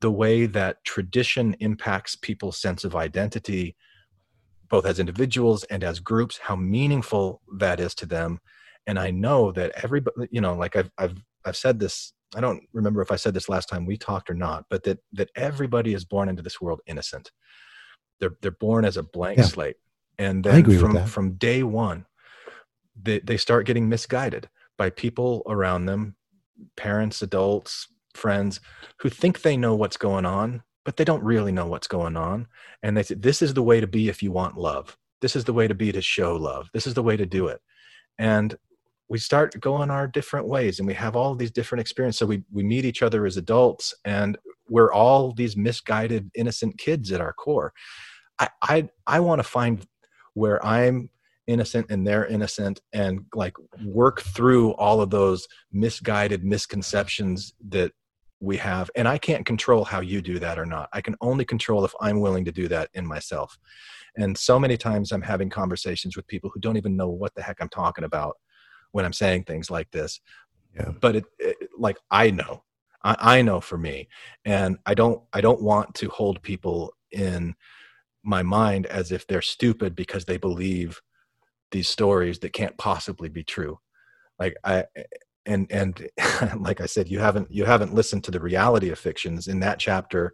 the 0.00 0.10
way 0.10 0.46
that 0.46 0.84
tradition 0.84 1.54
impacts 1.60 2.16
people's 2.16 2.60
sense 2.60 2.84
of 2.84 2.94
identity 2.94 3.76
both 4.68 4.86
as 4.86 4.98
individuals 4.98 5.64
and 5.64 5.84
as 5.84 6.00
groups 6.00 6.38
how 6.38 6.56
meaningful 6.56 7.42
that 7.58 7.80
is 7.80 7.94
to 7.96 8.06
them. 8.06 8.40
And 8.86 8.98
i 8.98 9.10
know 9.10 9.50
that 9.52 9.72
everybody 9.82 10.28
you 10.30 10.40
know 10.40 10.54
like 10.54 10.76
i've 10.76 10.90
i've 10.98 11.16
i've 11.44 11.56
said 11.56 11.80
this 11.80 12.12
I 12.34 12.40
don't 12.40 12.62
remember 12.72 13.02
if 13.02 13.10
I 13.10 13.16
said 13.16 13.34
this 13.34 13.48
last 13.48 13.68
time 13.68 13.86
we 13.86 13.96
talked 13.96 14.30
or 14.30 14.34
not, 14.34 14.64
but 14.70 14.84
that 14.84 14.98
that 15.12 15.30
everybody 15.36 15.94
is 15.94 16.04
born 16.04 16.28
into 16.28 16.42
this 16.42 16.60
world 16.60 16.80
innocent. 16.86 17.30
They're 18.20 18.36
they're 18.40 18.50
born 18.50 18.84
as 18.84 18.96
a 18.96 19.02
blank 19.02 19.38
yeah. 19.38 19.44
slate, 19.44 19.76
and 20.18 20.44
then 20.44 20.78
from 20.78 21.06
from 21.06 21.34
day 21.34 21.62
one, 21.62 22.06
they 23.00 23.18
they 23.20 23.36
start 23.36 23.66
getting 23.66 23.88
misguided 23.88 24.48
by 24.78 24.90
people 24.90 25.42
around 25.46 25.86
them, 25.86 26.16
parents, 26.76 27.22
adults, 27.22 27.88
friends, 28.14 28.60
who 29.00 29.10
think 29.10 29.42
they 29.42 29.56
know 29.56 29.74
what's 29.74 29.96
going 29.96 30.24
on, 30.24 30.62
but 30.84 30.96
they 30.96 31.04
don't 31.04 31.22
really 31.22 31.52
know 31.52 31.66
what's 31.66 31.88
going 31.88 32.16
on, 32.16 32.46
and 32.82 32.96
they 32.96 33.02
say 33.02 33.14
this 33.14 33.42
is 33.42 33.54
the 33.54 33.62
way 33.62 33.80
to 33.80 33.86
be 33.86 34.08
if 34.08 34.22
you 34.22 34.32
want 34.32 34.56
love. 34.56 34.96
This 35.20 35.36
is 35.36 35.44
the 35.44 35.52
way 35.52 35.68
to 35.68 35.74
be 35.74 35.92
to 35.92 36.02
show 36.02 36.36
love. 36.36 36.68
This 36.72 36.86
is 36.86 36.94
the 36.94 37.02
way 37.02 37.16
to 37.16 37.26
do 37.26 37.46
it. 37.46 37.60
And 38.18 38.56
we 39.12 39.18
start 39.18 39.60
going 39.60 39.90
our 39.90 40.08
different 40.08 40.48
ways 40.48 40.78
and 40.78 40.88
we 40.88 40.94
have 40.94 41.16
all 41.16 41.34
these 41.34 41.50
different 41.50 41.82
experiences. 41.82 42.18
So 42.18 42.24
we, 42.24 42.44
we 42.50 42.62
meet 42.62 42.86
each 42.86 43.02
other 43.02 43.26
as 43.26 43.36
adults 43.36 43.94
and 44.06 44.38
we're 44.70 44.90
all 44.90 45.32
these 45.32 45.54
misguided 45.54 46.30
innocent 46.34 46.78
kids 46.78 47.12
at 47.12 47.20
our 47.20 47.34
core. 47.34 47.74
I 48.38 48.48
i, 48.62 48.88
I 49.06 49.20
want 49.20 49.40
to 49.40 49.42
find 49.42 49.86
where 50.32 50.64
i'm 50.64 51.10
innocent 51.46 51.88
and 51.90 52.06
they're 52.06 52.24
innocent 52.24 52.80
and 52.94 53.26
like 53.34 53.52
work 53.84 54.22
through 54.22 54.72
all 54.76 55.02
of 55.02 55.10
those 55.10 55.46
misguided 55.70 56.42
misconceptions 56.42 57.52
that 57.68 57.92
we 58.40 58.56
have. 58.56 58.90
And 58.96 59.06
i 59.06 59.18
can't 59.18 59.44
control 59.44 59.84
how 59.84 60.00
you 60.00 60.22
do 60.22 60.38
that 60.38 60.58
or 60.58 60.64
not. 60.64 60.88
I 60.94 61.02
can 61.02 61.16
only 61.20 61.44
control 61.44 61.84
if 61.84 61.92
i'm 62.00 62.22
willing 62.22 62.46
to 62.46 62.52
do 62.52 62.66
that 62.68 62.88
in 62.94 63.06
myself. 63.06 63.58
And 64.16 64.38
so 64.38 64.58
many 64.58 64.78
times 64.78 65.12
i'm 65.12 65.20
having 65.20 65.50
conversations 65.50 66.16
with 66.16 66.26
people 66.28 66.48
who 66.48 66.60
don't 66.60 66.78
even 66.78 66.96
know 66.96 67.10
what 67.10 67.34
the 67.34 67.42
heck 67.42 67.58
i'm 67.60 67.68
talking 67.68 68.04
about 68.04 68.36
when 68.92 69.04
I'm 69.04 69.12
saying 69.12 69.44
things 69.44 69.70
like 69.70 69.90
this. 69.90 70.20
Yeah. 70.74 70.92
But 71.00 71.16
it, 71.16 71.24
it 71.38 71.56
like 71.76 71.98
I 72.10 72.30
know, 72.30 72.62
I, 73.04 73.16
I 73.18 73.42
know 73.42 73.60
for 73.60 73.76
me, 73.76 74.08
and 74.44 74.78
I 74.86 74.94
don't 74.94 75.22
I 75.32 75.40
don't 75.40 75.62
want 75.62 75.94
to 75.96 76.08
hold 76.08 76.42
people 76.42 76.94
in 77.10 77.54
my 78.22 78.42
mind 78.42 78.86
as 78.86 79.12
if 79.12 79.26
they're 79.26 79.42
stupid 79.42 79.94
because 79.94 80.24
they 80.24 80.36
believe 80.36 81.00
these 81.72 81.88
stories 81.88 82.38
that 82.38 82.52
can't 82.52 82.76
possibly 82.78 83.28
be 83.28 83.42
true. 83.42 83.78
Like 84.38 84.54
I 84.64 84.84
and 85.44 85.70
and 85.70 86.08
like 86.58 86.80
I 86.80 86.86
said, 86.86 87.08
you 87.08 87.18
haven't 87.18 87.50
you 87.50 87.64
haven't 87.64 87.94
listened 87.94 88.24
to 88.24 88.30
the 88.30 88.40
reality 88.40 88.90
of 88.90 88.98
fictions 88.98 89.48
in 89.48 89.60
that 89.60 89.78
chapter 89.78 90.32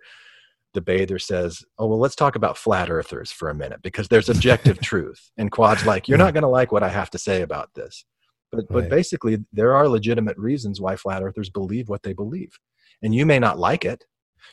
the 0.74 0.80
bather 0.80 1.18
says, 1.18 1.64
Oh, 1.78 1.86
well, 1.86 1.98
let's 1.98 2.16
talk 2.16 2.36
about 2.36 2.59
flat 2.59 2.90
earthers 2.90 3.32
for 3.32 3.48
a 3.48 3.55
minute 3.55 3.82
because 3.82 4.09
there's 4.09 4.28
objective 4.28 4.80
truth. 4.82 5.30
And 5.36 5.51
Quad's 5.51 5.86
like, 5.86 6.09
You're 6.09 6.18
not 6.18 6.35
going 6.35 6.43
to 6.43 6.48
like 6.48 6.72
what 6.72 6.82
I 6.82 6.89
have 6.89 7.10
to 7.10 7.18
say 7.18 7.43
about 7.43 7.74
this. 7.74 8.05
But 8.51 8.66
but 8.69 8.89
basically, 8.89 9.39
there 9.53 9.75
are 9.75 9.89
legitimate 9.89 10.39
reasons 10.39 10.81
why 10.81 10.97
flat 10.97 11.23
earthers 11.23 11.51
believe 11.51 11.89
what 11.89 12.03
they 12.03 12.15
believe, 12.15 12.59
and 13.03 13.15
you 13.15 13.27
may 13.27 13.39
not 13.39 13.59
like 13.59 13.85
it, 13.85 14.05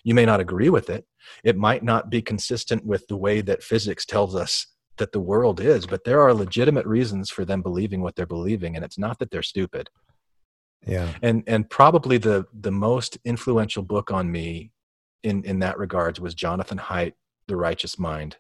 you 0.04 0.14
may 0.14 0.26
not 0.26 0.40
agree 0.40 0.70
with 0.70 0.90
it. 0.90 1.06
It 1.44 1.58
might 1.58 1.84
not 1.84 2.10
be 2.10 2.22
consistent 2.22 2.86
with 2.86 3.08
the 3.08 3.18
way 3.18 3.42
that 3.42 3.64
physics 3.64 4.06
tells 4.06 4.36
us 4.36 4.68
that 4.98 5.12
the 5.12 5.20
world 5.20 5.60
is, 5.60 5.86
but 5.86 6.04
there 6.04 6.22
are 6.22 6.34
legitimate 6.34 6.86
reasons 6.86 7.30
for 7.30 7.46
them 7.46 7.62
believing 7.62 8.02
what 8.02 8.16
they're 8.16 8.26
believing, 8.26 8.76
and 8.76 8.84
it's 8.86 8.98
not 8.98 9.20
that 9.20 9.32
they're 9.32 9.44
stupid. 9.44 9.90
Yeah. 10.86 11.14
And 11.22 11.44
and 11.48 11.70
probably 11.70 12.18
the 12.18 12.46
the 12.54 12.72
most 12.72 13.18
influential 13.26 13.84
book 13.84 14.12
on 14.12 14.32
me 14.32 14.72
in 15.24 15.44
in 15.44 15.60
that 15.60 15.78
regards 15.78 16.20
was 16.20 16.36
Jonathan 16.36 16.78
Haidt, 16.78 17.14
The 17.48 17.56
Righteous 17.58 17.98
Mind. 17.98 18.38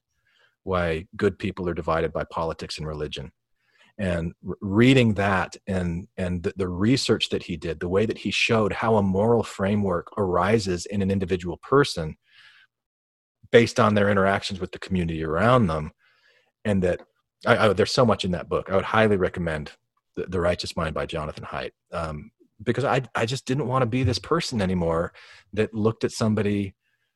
why 0.63 1.07
good 1.15 1.39
people 1.39 1.69
are 1.69 1.73
divided 1.73 2.11
by 2.11 2.23
politics 2.25 2.77
and 2.77 2.87
religion 2.87 3.31
and 3.97 4.33
reading 4.61 5.13
that 5.13 5.55
and 5.67 6.07
and 6.17 6.43
the, 6.43 6.53
the 6.57 6.67
research 6.67 7.29
that 7.29 7.43
he 7.43 7.55
did 7.55 7.79
the 7.79 7.87
way 7.87 8.05
that 8.05 8.17
he 8.17 8.31
showed 8.31 8.73
how 8.73 8.97
a 8.97 9.03
moral 9.03 9.43
framework 9.43 10.07
arises 10.17 10.85
in 10.87 11.01
an 11.01 11.09
individual 11.09 11.57
person 11.57 12.15
based 13.51 13.79
on 13.79 13.95
their 13.95 14.09
interactions 14.09 14.59
with 14.59 14.71
the 14.71 14.79
community 14.79 15.23
around 15.23 15.67
them 15.67 15.91
and 16.65 16.83
that 16.83 17.01
I, 17.45 17.69
I, 17.69 17.73
there's 17.73 17.93
so 17.93 18.05
much 18.05 18.25
in 18.25 18.31
that 18.31 18.49
book. 18.49 18.69
I 18.69 18.75
would 18.75 18.85
highly 18.85 19.17
recommend 19.17 19.71
the, 20.15 20.25
the 20.25 20.41
righteous 20.41 20.75
mind 20.75 20.93
by 20.93 21.05
jonathan 21.05 21.45
haidt 21.45 21.71
um, 21.93 22.31
because 22.63 22.83
I, 22.83 23.01
I 23.15 23.25
just 23.25 23.45
didn't 23.45 23.67
want 23.67 23.83
to 23.83 23.87
be 23.87 24.03
this 24.03 24.19
person 24.19 24.61
anymore 24.61 25.13
that 25.53 25.73
looked 25.73 26.03
at 26.03 26.11
somebody 26.11 26.75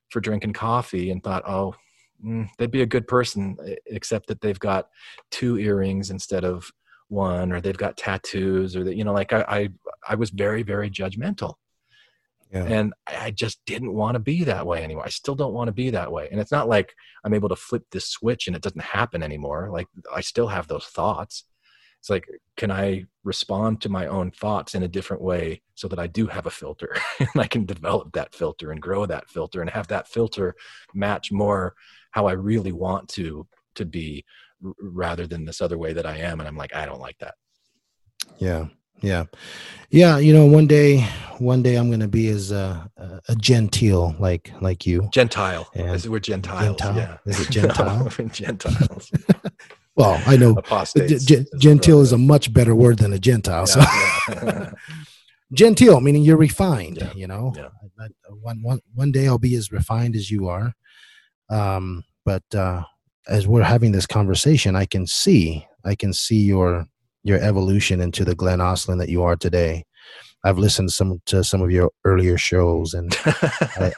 for 0.10 0.22
drinking 0.22 0.54
coffee 0.54 1.12
and 1.12 1.24
thought 1.24 1.44
oh 1.48 1.76
mm, 2.24 2.48
they'd 2.58 2.72
be 2.72 2.82
a 2.82 2.88
good 2.88 3.08
person 3.08 3.58
except 3.86 4.28
that 4.28 4.42
they've 4.42 4.60
got 4.60 4.90
two 5.32 5.58
earrings 5.58 6.10
instead 6.10 6.44
of 6.44 6.72
one 7.08 7.52
or 7.52 7.60
they've 7.60 7.78
got 7.78 7.98
tattoos 7.98 8.76
or 8.76 8.84
that 8.84 8.96
you 8.96 9.04
know 9.04 9.14
like 9.14 9.34
I, 9.34 9.42
I 9.48 9.70
i 10.08 10.16
was 10.16 10.30
very 10.30 10.62
very 10.62 10.92
judgmental 10.92 11.56
yeah. 12.52 12.64
And 12.64 12.94
I 13.06 13.30
just 13.30 13.60
didn't 13.66 13.94
want 13.94 14.16
to 14.16 14.20
be 14.20 14.44
that 14.46 14.66
way 14.66 14.84
anymore. 14.84 15.06
I 15.06 15.10
still 15.10 15.36
don't 15.36 15.54
want 15.54 15.68
to 15.68 15.72
be 15.72 15.92
that 15.92 16.12
way. 16.12 16.30
And 16.32 16.42
it's 16.42 16.52
not 16.52 16.68
like 16.68 16.96
I'm 17.24 17.36
able 17.36 17.50
to 17.50 17.56
flip 17.56 17.84
this 17.92 18.08
switch 18.08 18.48
and 18.48 18.56
it 18.56 18.64
doesn't 18.64 18.82
happen 18.82 19.22
anymore. 19.22 19.70
Like 19.72 19.88
I 20.14 20.22
still 20.22 20.48
have 20.48 20.68
those 20.68 20.86
thoughts. 20.86 21.44
It's 22.00 22.10
like, 22.10 22.28
can 22.56 22.72
I 22.72 23.06
respond 23.24 23.82
to 23.82 23.90
my 23.90 24.08
own 24.08 24.32
thoughts 24.32 24.74
in 24.74 24.84
a 24.84 24.88
different 24.88 25.22
way 25.22 25.62
so 25.76 25.88
that 25.90 26.00
I 26.00 26.08
do 26.08 26.28
have 26.28 26.46
a 26.46 26.52
filter? 26.52 26.96
And 27.20 27.42
I 27.42 27.48
can 27.48 27.66
develop 27.66 28.14
that 28.14 28.34
filter 28.34 28.72
and 28.72 28.82
grow 28.82 29.06
that 29.06 29.30
filter 29.30 29.62
and 29.62 29.70
have 29.70 29.88
that 29.88 30.08
filter 30.08 30.56
match 30.94 31.32
more 31.32 31.76
how 32.12 32.26
I 32.26 32.32
really 32.32 32.72
want 32.72 33.10
to 33.10 33.48
to 33.76 33.86
be 33.86 34.26
rather 34.82 35.28
than 35.28 35.46
this 35.46 35.62
other 35.62 35.78
way 35.78 35.94
that 35.94 36.06
I 36.06 36.18
am. 36.18 36.40
And 36.40 36.48
I'm 36.48 36.58
like, 36.58 36.76
I 36.76 36.86
don't 36.86 37.00
like 37.00 37.18
that. 37.20 37.36
Yeah. 38.38 38.68
Yeah. 39.02 39.26
Yeah 39.90 40.18
you 40.18 40.34
know 40.34 40.46
one 40.46 40.68
day 40.68 41.08
one 41.38 41.64
day 41.64 41.76
i'm 41.76 41.90
gonna 41.90 42.08
be 42.08 42.28
as 42.28 42.52
uh, 42.52 42.86
uh, 43.00 43.04
a, 43.04 43.04
a, 43.04 43.22
a 43.30 43.36
gentile 43.36 44.14
like 44.20 44.52
like 44.62 44.86
you. 44.86 45.10
Gentile. 45.14 45.70
And 45.74 46.06
we're 46.06 46.20
gentiles 46.20 46.78
gentile? 46.78 46.96
yeah. 46.96 47.18
Is 47.26 47.40
it 47.40 47.50
gentile 47.50 48.10
gentiles 48.32 49.12
well 50.00 50.20
i 50.26 50.36
know 50.36 50.60
g- 50.96 51.46
gentile 51.60 52.02
is 52.02 52.12
a 52.12 52.18
much 52.18 52.52
better 52.52 52.74
word 52.74 52.98
than 52.98 53.14
a 53.14 53.20
gentile 53.20 53.68
so 53.68 53.80
yeah. 54.30 54.72
gentile 55.54 56.02
meaning 56.02 56.24
you're 56.24 56.38
refined 56.38 56.98
yeah. 56.98 57.14
you 57.14 57.28
know 57.28 57.54
yeah. 57.56 57.68
one, 58.42 58.60
one, 58.64 58.80
one 58.96 59.12
day 59.12 59.28
i'll 59.28 59.38
be 59.38 59.56
as 59.56 59.72
refined 59.72 60.16
as 60.16 60.32
you 60.32 60.48
are 60.48 60.74
um 61.52 62.04
but 62.26 62.44
uh 62.56 62.82
as 63.28 63.48
we're 63.48 63.62
having 63.62 63.92
this 63.92 64.08
conversation 64.08 64.76
i 64.76 64.86
can 64.86 65.06
see 65.06 65.68
i 65.86 65.94
can 65.94 66.12
see 66.12 66.42
your 66.42 66.88
your 67.24 67.40
evolution 67.40 68.02
into 68.02 68.24
the 68.24 68.36
Glenn 68.36 68.60
Ostlund 68.60 69.00
that 69.00 69.10
you 69.10 69.24
are 69.24 69.36
today. 69.36 69.86
I've 70.44 70.58
listened 70.58 70.92
some 70.92 71.22
to 71.26 71.44
some 71.44 71.62
of 71.62 71.70
your 71.70 71.92
earlier 72.06 72.38
shows, 72.38 72.94
and 72.94 73.16
I, 73.26 73.92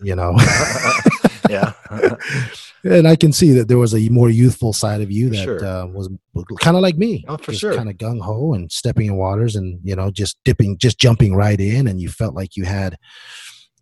you 0.00 0.14
know, 0.14 0.36
yeah, 1.48 1.72
and 2.84 3.08
I 3.08 3.16
can 3.16 3.32
see 3.32 3.52
that 3.52 3.68
there 3.68 3.78
was 3.78 3.94
a 3.94 4.08
more 4.08 4.30
youthful 4.30 4.72
side 4.72 5.00
of 5.00 5.10
you 5.10 5.30
that 5.30 5.44
sure. 5.44 5.64
uh, 5.64 5.86
was 5.86 6.08
kind 6.60 6.76
of 6.76 6.82
like 6.82 6.96
me. 6.96 7.24
Oh, 7.28 7.36
for 7.36 7.52
sure, 7.52 7.74
kind 7.74 7.88
of 7.88 7.96
gung 7.96 8.20
ho 8.20 8.54
and 8.54 8.70
stepping 8.70 9.06
in 9.06 9.16
waters, 9.16 9.56
and 9.56 9.80
you 9.82 9.96
know, 9.96 10.10
just 10.10 10.38
dipping, 10.44 10.78
just 10.78 10.98
jumping 10.98 11.34
right 11.34 11.60
in, 11.60 11.88
and 11.88 12.00
you 12.00 12.08
felt 12.08 12.34
like 12.34 12.56
you 12.56 12.64
had, 12.64 12.96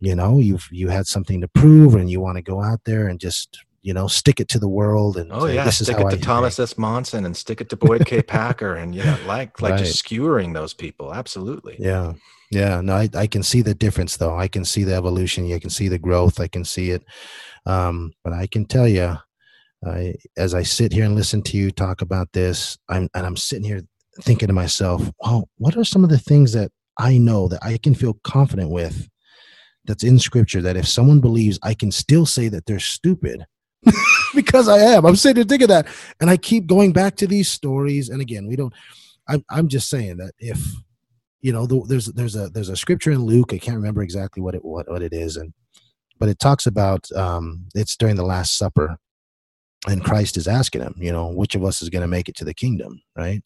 you 0.01 0.15
know, 0.15 0.39
you've 0.39 0.69
you 0.71 0.89
had 0.89 1.07
something 1.07 1.41
to 1.41 1.49
prove, 1.49 1.95
and 1.95 2.11
you 2.11 2.21
want 2.21 2.37
to 2.37 2.43
go 2.43 2.63
out 2.63 2.81
there 2.85 3.09
and 3.09 3.21
just 3.21 3.59
you 3.87 3.95
know, 3.95 4.09
stick 4.09 4.41
it 4.41 4.49
to 4.49 4.59
the 4.59 4.69
world. 4.69 5.17
And 5.17 5.31
oh 5.33 5.47
yeah, 5.47 5.65
this 5.65 5.79
stick 5.79 6.01
it 6.01 6.11
to 6.11 6.17
Thomas 6.19 6.59
S. 6.59 6.77
Monson 6.77 7.25
and 7.25 7.37
stick 7.37 7.61
it 7.61 7.69
to 7.69 7.77
Boyd 7.77 8.05
K. 8.05 8.21
Packer, 8.37 8.75
and 8.75 8.93
yeah, 8.93 9.17
like 9.27 9.63
like 9.63 9.71
right. 9.71 9.79
just 9.79 10.05
skewering 10.05 10.53
those 10.53 10.75
people. 10.75 11.15
Absolutely. 11.15 11.77
Yeah, 11.79 12.15
yeah. 12.51 12.81
No, 12.81 12.97
I 12.97 13.09
I 13.15 13.29
can 13.29 13.45
see 13.45 13.63
the 13.63 13.75
difference 13.75 14.17
though. 14.17 14.37
I 14.37 14.49
can 14.49 14.65
see 14.65 14.83
the 14.83 14.95
evolution. 14.95 15.47
You 15.47 15.61
can 15.61 15.71
see 15.71 15.87
the 15.87 16.01
growth. 16.01 16.41
I 16.41 16.49
can 16.49 16.65
see 16.65 16.91
it. 16.91 17.05
Um, 17.67 18.13
but 18.25 18.33
I 18.33 18.47
can 18.47 18.65
tell 18.65 18.89
you, 18.89 19.17
as 20.37 20.55
I 20.55 20.63
sit 20.63 20.93
here 20.93 21.05
and 21.05 21.15
listen 21.15 21.43
to 21.43 21.57
you 21.57 21.71
talk 21.71 22.01
about 22.01 22.33
this, 22.33 22.79
I'm 22.89 23.09
and 23.15 23.27
I'm 23.27 23.37
sitting 23.37 23.65
here 23.65 23.83
thinking 24.23 24.49
to 24.49 24.55
myself, 24.55 25.11
oh, 25.23 25.49
what 25.59 25.77
are 25.77 25.85
some 25.85 26.05
of 26.05 26.11
the 26.11 26.19
things 26.19 26.53
that 26.53 26.71
I 26.99 27.19
know 27.19 27.49
that 27.49 27.63
I 27.63 27.77
can 27.79 27.95
feel 27.95 28.15
confident 28.25 28.71
with 28.71 29.09
that's 29.85 30.05
in 30.05 30.19
scripture 30.19 30.63
that 30.63 30.77
if 30.77 30.89
someone 30.89 31.21
believes 31.21 31.59
I 31.63 31.75
can 31.75 31.93
still 31.93 32.27
say 32.27 32.49
that 32.49 32.67
they're 32.67 32.81
stupid 32.81 33.47
because 34.35 34.69
I 34.69 34.79
am. 34.79 35.05
I'm 35.07 35.17
sitting 35.17 35.37
there 35.37 35.45
thinking 35.45 35.69
that, 35.69 35.87
and 36.21 36.31
I 36.31 36.37
keep 36.37 36.67
going 36.67 36.93
back 36.93 37.17
to 37.17 37.27
these 37.27 37.49
stories. 37.49 38.09
And 38.09 38.21
again, 38.21 38.47
we 38.47 38.57
don't. 38.57 38.73
I'm 39.29 39.45
I'm 39.51 39.69
just 39.69 39.89
saying 39.89 40.19
that 40.19 40.33
if 40.39 40.59
you 41.41 41.53
know, 41.53 41.67
the, 41.67 41.83
there's 41.87 42.07
there's 42.07 42.37
a 42.37 42.49
there's 42.49 42.69
a 42.69 42.77
scripture 42.77 43.13
in 43.13 43.25
Luke. 43.25 43.53
I 43.53 43.59
can't 43.59 43.77
remember 43.77 44.03
exactly 44.03 44.43
what 44.43 44.55
it 44.55 44.65
what 44.65 44.91
what 44.91 45.03
it 45.03 45.13
is, 45.13 45.37
and 45.37 45.53
but 46.19 46.29
it 46.29 46.39
talks 46.39 46.67
about 46.67 47.11
um, 47.13 47.67
it's 47.75 47.97
during 47.97 48.17
the 48.17 48.25
Last 48.25 48.57
Supper, 48.57 48.99
and 49.87 50.05
Christ 50.05 50.37
is 50.37 50.49
asking 50.49 50.83
him, 50.83 50.95
you 50.99 51.13
know, 51.13 51.29
which 51.29 51.55
of 51.55 51.65
us 51.65 51.83
is 51.83 51.91
going 51.91 52.03
to 52.03 52.09
make 52.09 52.29
it 52.29 52.37
to 52.37 52.45
the 52.45 52.55
kingdom, 52.55 53.03
right? 53.17 53.43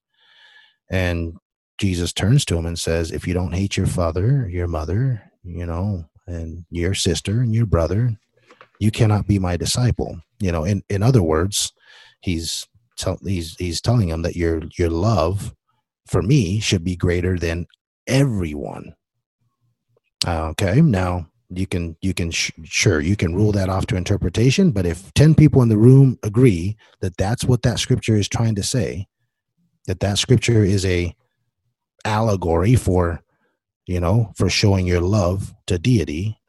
And 0.90 1.36
Jesus 1.78 2.12
turns 2.12 2.44
to 2.46 2.56
him 2.56 2.66
and 2.66 2.78
says, 2.78 3.10
if 3.10 3.26
you 3.26 3.34
don't 3.34 3.54
hate 3.54 3.76
your 3.76 3.86
father, 3.86 4.48
your 4.48 4.66
mother, 4.66 5.22
you 5.42 5.66
know, 5.66 6.04
and 6.26 6.64
your 6.70 6.94
sister 6.94 7.40
and 7.40 7.54
your 7.54 7.66
brother, 7.66 8.16
you 8.80 8.90
cannot 8.90 9.26
be 9.26 9.38
my 9.38 9.56
disciple. 9.56 10.20
You 10.40 10.52
know 10.52 10.64
in 10.64 10.82
in 10.88 11.02
other 11.02 11.22
words 11.22 11.72
he's 12.20 12.66
tell, 12.96 13.18
he's 13.24 13.54
he's 13.56 13.80
telling 13.80 14.08
him 14.08 14.22
that 14.22 14.36
your 14.36 14.62
your 14.78 14.90
love 14.90 15.54
for 16.06 16.22
me 16.22 16.60
should 16.60 16.82
be 16.82 16.96
greater 16.96 17.38
than 17.38 17.66
everyone. 18.06 18.94
Uh, 20.26 20.48
okay 20.48 20.80
now 20.80 21.29
you 21.50 21.66
can 21.66 21.96
you 22.00 22.14
can 22.14 22.30
sh- 22.30 22.52
sure 22.64 23.00
you 23.00 23.16
can 23.16 23.34
rule 23.34 23.52
that 23.52 23.68
off 23.68 23.86
to 23.86 23.96
interpretation 23.96 24.70
but 24.70 24.86
if 24.86 25.12
10 25.14 25.34
people 25.34 25.62
in 25.62 25.68
the 25.68 25.76
room 25.76 26.18
agree 26.22 26.76
that 27.00 27.16
that's 27.16 27.44
what 27.44 27.62
that 27.62 27.78
scripture 27.78 28.14
is 28.14 28.28
trying 28.28 28.54
to 28.54 28.62
say 28.62 29.06
that 29.86 30.00
that 30.00 30.18
scripture 30.18 30.64
is 30.64 30.84
a 30.86 31.14
allegory 32.04 32.76
for 32.76 33.20
you 33.86 34.00
know 34.00 34.32
for 34.36 34.48
showing 34.48 34.86
your 34.86 35.00
love 35.00 35.52
to 35.66 35.78
deity 35.78 36.40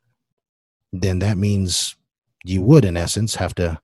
then 0.94 1.20
that 1.20 1.38
means 1.38 1.96
you 2.44 2.62
would, 2.62 2.86
in 2.86 2.98
essence, 2.98 3.36
have 3.36 3.56
to 3.56 3.80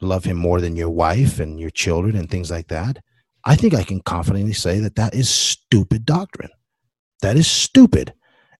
love 0.00 0.24
him 0.24 0.36
more 0.36 0.60
than 0.60 0.76
your 0.76 0.90
wife 0.90 1.40
and 1.40 1.58
your 1.58 1.70
children 1.70 2.16
and 2.16 2.30
things 2.30 2.50
like 2.50 2.68
that. 2.68 2.98
I 3.44 3.56
think 3.56 3.74
I 3.74 3.82
can 3.82 4.00
confidently 4.00 4.52
say 4.52 4.78
that 4.80 4.96
that 4.96 5.14
is 5.14 5.28
stupid 5.28 6.06
doctrine. 6.06 6.50
That 7.22 7.36
is 7.36 7.48
stupid. 7.48 8.12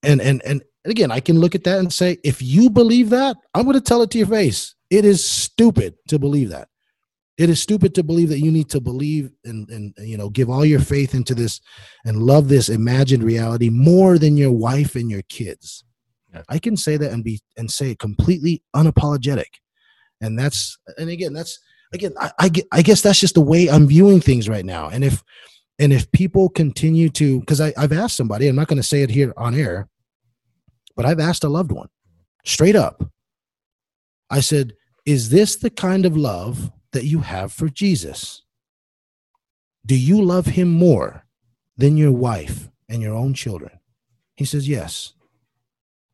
And 0.03 0.21
and 0.21 0.43
and 0.45 0.63
again, 0.85 1.11
I 1.11 1.21
can 1.21 1.39
look 1.39 1.55
at 1.55 1.65
that 1.65 1.79
and 1.79 1.93
say, 1.93 2.19
if 2.25 2.43
you 2.43 2.71
believe 2.71 3.11
that, 3.11 3.37
I'm 3.55 3.65
going 3.65 3.75
to 3.75 3.81
tell 3.81 4.03
it 4.03 4.11
to 4.11 4.19
your 4.19 4.27
face. 4.27 4.75
It 4.91 5.05
is 5.05 5.25
stupid 5.25 5.95
to 6.09 6.19
believe 6.19 6.51
that. 6.51 6.69
It 7.39 7.49
is 7.49 7.63
stupid 7.63 7.95
to 7.95 8.03
believe 8.03 8.29
that 8.29 8.41
you 8.41 8.53
need 8.53 8.69
to 8.71 8.81
believe 8.81 9.31
and, 9.45 9.69
and 9.71 9.95
you 9.99 10.19
know 10.19 10.29
give 10.29 10.51
all 10.51 10.67
your 10.67 10.81
faith 10.81 11.15
into 11.15 11.35
this 11.35 11.61
and 12.05 12.23
love 12.23 12.49
this 12.49 12.69
imagined 12.69 13.23
reality 13.23 13.71
more 13.71 14.19
than 14.19 14.37
your 14.37 14.53
wife 14.53 14.97
and 14.97 15.11
your 15.11 15.23
kids. 15.23 15.83
Yeah. 16.33 16.43
I 16.49 16.59
can 16.59 16.77
say 16.77 16.99
that 16.99 17.11
and 17.11 17.25
be 17.25 17.41
and 17.57 17.71
say 17.71 17.93
it 17.93 17.99
completely 17.99 18.63
unapologetic. 18.77 19.47
And 20.21 20.39
that's 20.39 20.79
and 20.99 21.09
again, 21.09 21.33
that's 21.33 21.59
again, 21.93 22.13
I, 22.21 22.31
I, 22.39 22.51
I 22.71 22.83
guess 22.83 23.01
that's 23.01 23.21
just 23.21 23.35
the 23.35 23.41
way 23.41 23.69
I'm 23.69 23.89
viewing 23.89 24.21
things 24.21 24.49
right 24.49 24.65
now. 24.65 24.89
And 24.89 25.03
if 25.03 25.23
and 25.79 25.93
if 25.93 26.13
people 26.13 26.49
continue 26.51 27.09
to 27.11 27.41
because 27.41 27.61
I've 27.61 27.93
asked 27.93 28.17
somebody, 28.17 28.47
I'm 28.47 28.57
not 28.57 28.69
going 28.69 28.81
to 28.81 28.87
say 28.87 29.03
it 29.03 29.11
here 29.11 29.33
on 29.37 29.55
air, 29.55 29.89
but 30.97 31.05
I've 31.05 31.21
asked 31.21 31.45
a 31.45 31.49
loved 31.49 31.73
one 31.73 31.89
straight 32.45 32.77
up. 32.77 33.11
I 34.31 34.41
said, 34.41 34.75
Is 35.05 35.31
this 35.31 35.57
the 35.57 35.71
kind 35.71 36.07
of 36.07 36.17
love 36.17 36.71
that 36.93 37.05
you 37.05 37.21
have 37.21 37.53
for 37.53 37.69
Jesus? 37.69 38.43
Do 39.85 39.99
you 39.99 40.23
love 40.23 40.47
him 40.47 40.69
more 40.69 41.27
than 41.77 41.97
your 41.97 42.13
wife 42.13 42.69
and 42.89 43.03
your 43.03 43.15
own 43.15 43.35
children? 43.35 43.79
He 44.37 44.45
says, 44.45 44.69
Yes. 44.69 45.15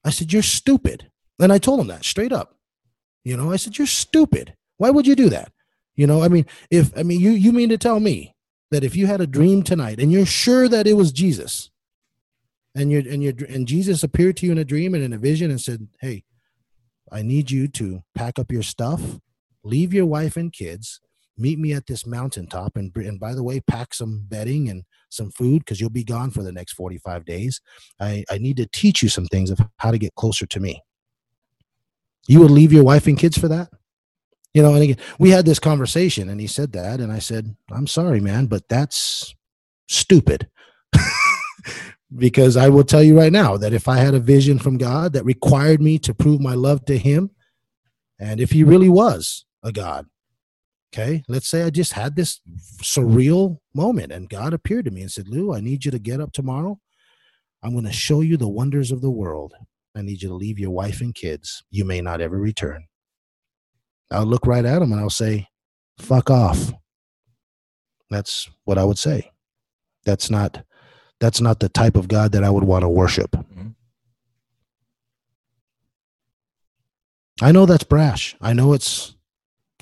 I 0.05 0.10
said, 0.10 0.32
You're 0.32 0.42
stupid. 0.42 1.10
And 1.38 1.52
I 1.52 1.59
told 1.59 1.80
him 1.80 1.86
that 1.88 2.05
straight 2.05 2.32
up. 2.32 2.56
You 3.24 3.36
know, 3.36 3.52
I 3.52 3.56
said, 3.56 3.78
You're 3.78 3.86
stupid. 3.86 4.55
Why 4.78 4.90
would 4.90 5.06
you 5.06 5.14
do 5.14 5.28
that? 5.28 5.52
You 5.94 6.06
know, 6.06 6.22
I 6.22 6.28
mean, 6.28 6.46
if 6.70 6.96
I 6.96 7.02
mean 7.02 7.20
you 7.20 7.30
you 7.30 7.52
mean 7.52 7.68
to 7.70 7.78
tell 7.78 7.98
me 7.98 8.34
that 8.70 8.84
if 8.84 8.94
you 8.94 9.06
had 9.06 9.20
a 9.20 9.26
dream 9.26 9.62
tonight 9.62 9.98
and 9.98 10.12
you're 10.12 10.26
sure 10.26 10.68
that 10.68 10.86
it 10.86 10.92
was 10.92 11.10
Jesus, 11.10 11.70
and 12.74 12.93
you 12.93 13.01
and 13.11 13.23
you 13.23 13.35
and 13.49 13.69
Jesus 13.69 14.03
appeared 14.03 14.36
to 14.39 14.47
you 14.47 14.53
in 14.53 14.59
a 14.59 14.65
dream 14.65 14.95
and 14.95 15.05
in 15.05 15.12
a 15.12 15.19
vision 15.19 15.51
and 15.51 15.61
said, 15.61 15.89
Hey, 16.01 16.24
I 17.12 17.23
need 17.23 17.51
you 17.51 17.69
to 17.69 18.03
pack 18.15 18.39
up 18.39 18.53
your 18.53 18.62
stuff, 18.65 19.03
leave 19.65 19.95
your 19.95 20.07
wife 20.07 20.36
and 20.36 20.53
kids, 20.53 21.01
meet 21.39 21.59
me 21.59 21.73
at 21.74 21.86
this 21.86 22.07
mountaintop 22.07 22.77
and 22.77 22.97
and 22.97 23.20
by 23.20 23.35
the 23.35 23.45
way 23.45 23.61
pack 23.61 23.95
some 23.95 24.27
bedding 24.28 24.69
and 24.70 24.85
some 25.11 25.31
food 25.32 25.61
because 25.61 25.81
you'll 25.81 25.90
be 25.90 26.05
gone 26.05 26.31
for 26.31 26.43
the 26.43 26.53
next 26.53 26.74
45 26.74 27.24
days 27.24 27.61
I, 28.01 28.24
I 28.31 28.39
need 28.39 28.59
to 28.59 28.66
teach 28.66 29.03
you 29.03 29.09
some 29.09 29.27
things 29.27 29.51
of 29.51 29.61
how 29.78 29.90
to 29.93 29.99
get 29.99 30.15
closer 30.16 30.47
to 30.47 30.61
me 30.61 30.82
you 32.28 32.40
would 32.40 32.51
leave 32.51 32.73
your 32.73 32.85
wife 32.85 33.07
and 33.07 33.19
kids 33.19 33.39
for 33.39 33.49
that 33.49 33.69
You 34.55 34.62
know, 34.62 34.74
and 34.74 34.82
again, 34.82 34.97
we 35.19 35.31
had 35.31 35.47
this 35.47 35.61
conversation 35.61 36.28
and 36.28 36.40
he 36.40 36.47
said 36.49 36.73
that. 36.73 37.01
And 37.01 37.12
I 37.12 37.20
said, 37.20 37.57
I'm 37.70 37.86
sorry, 37.86 38.20
man, 38.20 38.47
but 38.47 38.69
that's 38.69 39.35
stupid. 39.89 40.49
because 42.16 42.56
I 42.56 42.68
will 42.68 42.85
tell 42.85 43.02
you 43.02 43.18
right 43.18 43.32
now 43.32 43.56
that 43.56 43.72
if 43.72 43.89
I 43.89 43.98
had 43.98 44.14
a 44.14 44.20
vision 44.20 44.59
from 44.59 44.78
God 44.78 45.12
that 45.12 45.24
required 45.24 45.80
me 45.80 45.98
to 46.01 46.14
prove 46.14 46.40
my 46.40 46.55
love 46.55 46.85
to 46.86 46.97
him, 46.97 47.30
and 48.18 48.40
if 48.40 48.51
he 48.51 48.64
really 48.64 48.89
was 48.89 49.44
a 49.62 49.72
God, 49.72 50.06
okay, 50.93 51.22
let's 51.28 51.48
say 51.48 51.62
I 51.62 51.70
just 51.70 51.93
had 51.93 52.16
this 52.16 52.40
surreal 52.82 53.59
moment 53.74 54.12
and 54.12 54.28
God 54.28 54.55
appeared 54.55 54.86
to 54.86 54.90
me 54.90 55.02
and 55.02 55.12
said, 55.12 55.28
Lou, 55.28 55.55
I 55.55 55.60
need 55.60 55.85
you 55.85 55.90
to 55.90 55.98
get 55.98 56.20
up 56.20 56.32
tomorrow. 56.32 56.78
I'm 57.62 57.72
going 57.72 57.85
to 57.85 57.93
show 57.93 58.20
you 58.20 58.36
the 58.36 58.48
wonders 58.48 58.90
of 58.90 59.02
the 59.02 59.10
world. 59.10 59.52
I 59.94 60.02
need 60.02 60.22
you 60.22 60.28
to 60.28 60.35
leave 60.35 60.59
your 60.59 60.70
wife 60.70 61.01
and 61.01 61.14
kids. 61.14 61.62
You 61.70 61.85
may 61.85 62.01
not 62.01 62.20
ever 62.20 62.39
return. 62.39 62.86
I'll 64.10 64.24
look 64.24 64.47
right 64.47 64.64
at 64.64 64.80
him 64.80 64.93
and 64.93 65.01
I'll 65.01 65.10
say, 65.10 65.48
fuck 65.98 66.30
off. 66.30 66.72
That's 68.10 68.48
what 68.64 68.78
I 68.78 68.85
would 68.85 68.98
say. 68.98 69.30
That's 70.05 70.30
not 70.30 70.64
that's 71.20 71.40
not 71.40 71.61
the 71.61 71.69
type 71.69 71.97
of 71.97 72.09
God 72.09 72.32
that 72.32 72.45
I 72.45 72.51
would 72.51 72.65
want 72.65 72.82
to 72.82 72.89
worship. 72.89 73.32
Mhm. 73.32 73.74
I 77.40 77.53
know 77.53 77.66
that's 77.66 77.85
brash. 77.85 78.36
I 78.40 78.53
know 78.53 78.73
it's 78.73 79.15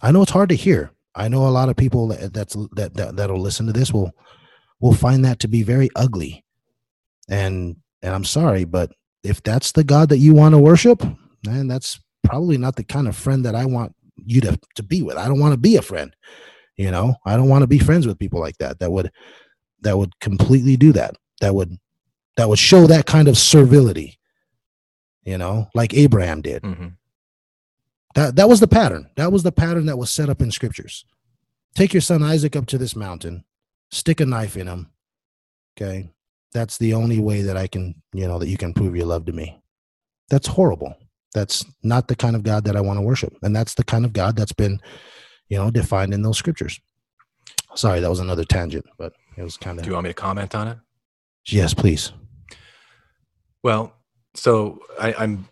I 0.03 0.13
know 0.13 0.23
it's 0.23 0.33
hard 0.33 0.51
to 0.51 0.55
hear. 0.55 0.91
I 1.15 1.29
know 1.29 1.47
a 1.47 1.51
lot 1.51 1.69
of 1.71 1.77
people 1.77 2.09
that 2.09 2.33
that's 2.33 2.55
that, 2.77 2.95
that 2.95 3.17
that'll 3.17 3.41
listen 3.41 3.67
to 3.67 3.73
this 3.73 3.93
will 3.93 4.13
will 4.81 4.93
find 4.95 5.25
that 5.25 5.41
to 5.41 5.49
be 5.49 5.63
very 5.63 5.89
ugly. 5.97 6.45
And 7.29 7.77
and 8.03 8.15
I'm 8.15 8.25
sorry, 8.25 8.65
but 8.65 8.93
if 9.23 9.43
that's 9.43 9.73
the 9.73 9.85
God 9.85 10.11
that 10.11 10.19
you 10.19 10.35
want 10.35 10.55
to 10.55 10.59
worship, 10.59 11.03
then 11.43 11.67
that's 11.67 11.99
probably 12.25 12.59
not 12.59 12.77
the 12.77 12.85
kind 12.85 13.09
of 13.09 13.17
friend 13.17 13.45
that 13.45 13.55
I 13.55 13.65
want 13.65 13.95
you 14.17 14.41
to 14.43 14.59
to 14.75 14.83
be 14.83 15.03
with. 15.03 15.17
I 15.17 15.27
don't 15.27 15.41
want 15.41 15.53
to 15.53 15.59
be 15.59 15.77
a 15.77 15.83
friend. 15.83 16.15
You 16.77 16.91
know, 16.91 17.17
I 17.25 17.37
don't 17.37 17.49
want 17.49 17.63
to 17.63 17.67
be 17.67 17.79
friends 17.79 18.07
with 18.07 18.19
people 18.19 18.41
like 18.41 18.59
that. 18.59 18.81
That 18.81 18.93
would 18.93 19.11
that 19.81 19.97
would 19.97 20.19
completely 20.21 20.77
do 20.77 20.93
that. 20.93 21.17
That 21.41 21.55
would 21.55 21.79
that 22.37 22.49
would 22.49 22.59
show 22.59 22.87
that 22.87 23.07
kind 23.07 23.29
of 23.29 23.39
servility. 23.39 24.19
You 25.25 25.39
know, 25.39 25.69
like 25.75 25.95
Abraham 25.95 26.41
did. 26.41 26.63
Mhm. 26.63 26.97
That 28.15 28.37
that 28.37 28.49
was 28.49 28.61
the 28.61 28.69
pattern. 28.69 29.11
That 29.17 29.33
was 29.33 29.43
the 29.43 29.53
pattern 29.53 29.87
that 29.87 29.99
was 29.99 30.11
set 30.11 30.29
up 30.29 30.41
in 30.41 30.51
scriptures. 30.51 31.05
Take 31.75 31.93
your 31.93 32.01
son 32.01 32.23
Isaac 32.23 32.57
up 32.57 32.67
to 32.67 32.79
this 32.79 32.97
mountain, 32.97 33.45
stick 33.91 34.21
a 34.21 34.27
knife 34.27 34.57
in 34.57 34.67
him. 34.67 34.91
Okay. 35.77 36.11
That's 36.53 36.79
the 36.79 36.95
only 36.95 37.21
way 37.21 37.43
that 37.43 37.57
I 37.57 37.67
can, 37.67 38.03
you 38.15 38.27
know, 38.27 38.39
that 38.39 38.49
you 38.49 38.57
can 38.57 38.73
prove 38.73 38.97
your 38.97 39.05
love 39.05 39.27
to 39.27 39.33
me. 39.33 39.61
That's 40.31 40.47
horrible. 40.47 40.95
That's 41.35 41.67
not 41.83 42.09
the 42.09 42.17
kind 42.17 42.35
of 42.35 42.43
God 42.45 42.65
that 42.65 42.77
I 42.77 42.81
want 42.81 42.97
to 42.97 43.03
worship. 43.03 43.37
And 43.43 43.55
that's 43.55 43.75
the 43.75 43.85
kind 43.85 44.07
of 44.07 44.15
God 44.15 44.37
that's 44.37 44.55
been, 44.55 44.81
you 45.49 45.59
know, 45.59 45.71
defined 45.71 46.15
in 46.15 46.23
those 46.23 46.39
scriptures. 46.39 46.81
Sorry, 47.75 48.01
that 48.01 48.09
was 48.09 48.21
another 48.21 48.45
tangent, 48.45 48.87
but 48.97 49.13
it 49.37 49.43
was 49.43 49.59
kind 49.59 49.79
of 49.79 49.85
Do 49.85 49.91
you 49.91 49.95
want 49.95 50.05
me 50.05 50.11
to 50.11 50.15
comment 50.15 50.55
on 50.55 50.69
it? 50.69 50.79
Yes, 51.49 51.75
please. 51.75 52.13
Well, 53.63 53.93
so 54.35 54.81
I, 55.01 55.13
I'm 55.15 55.49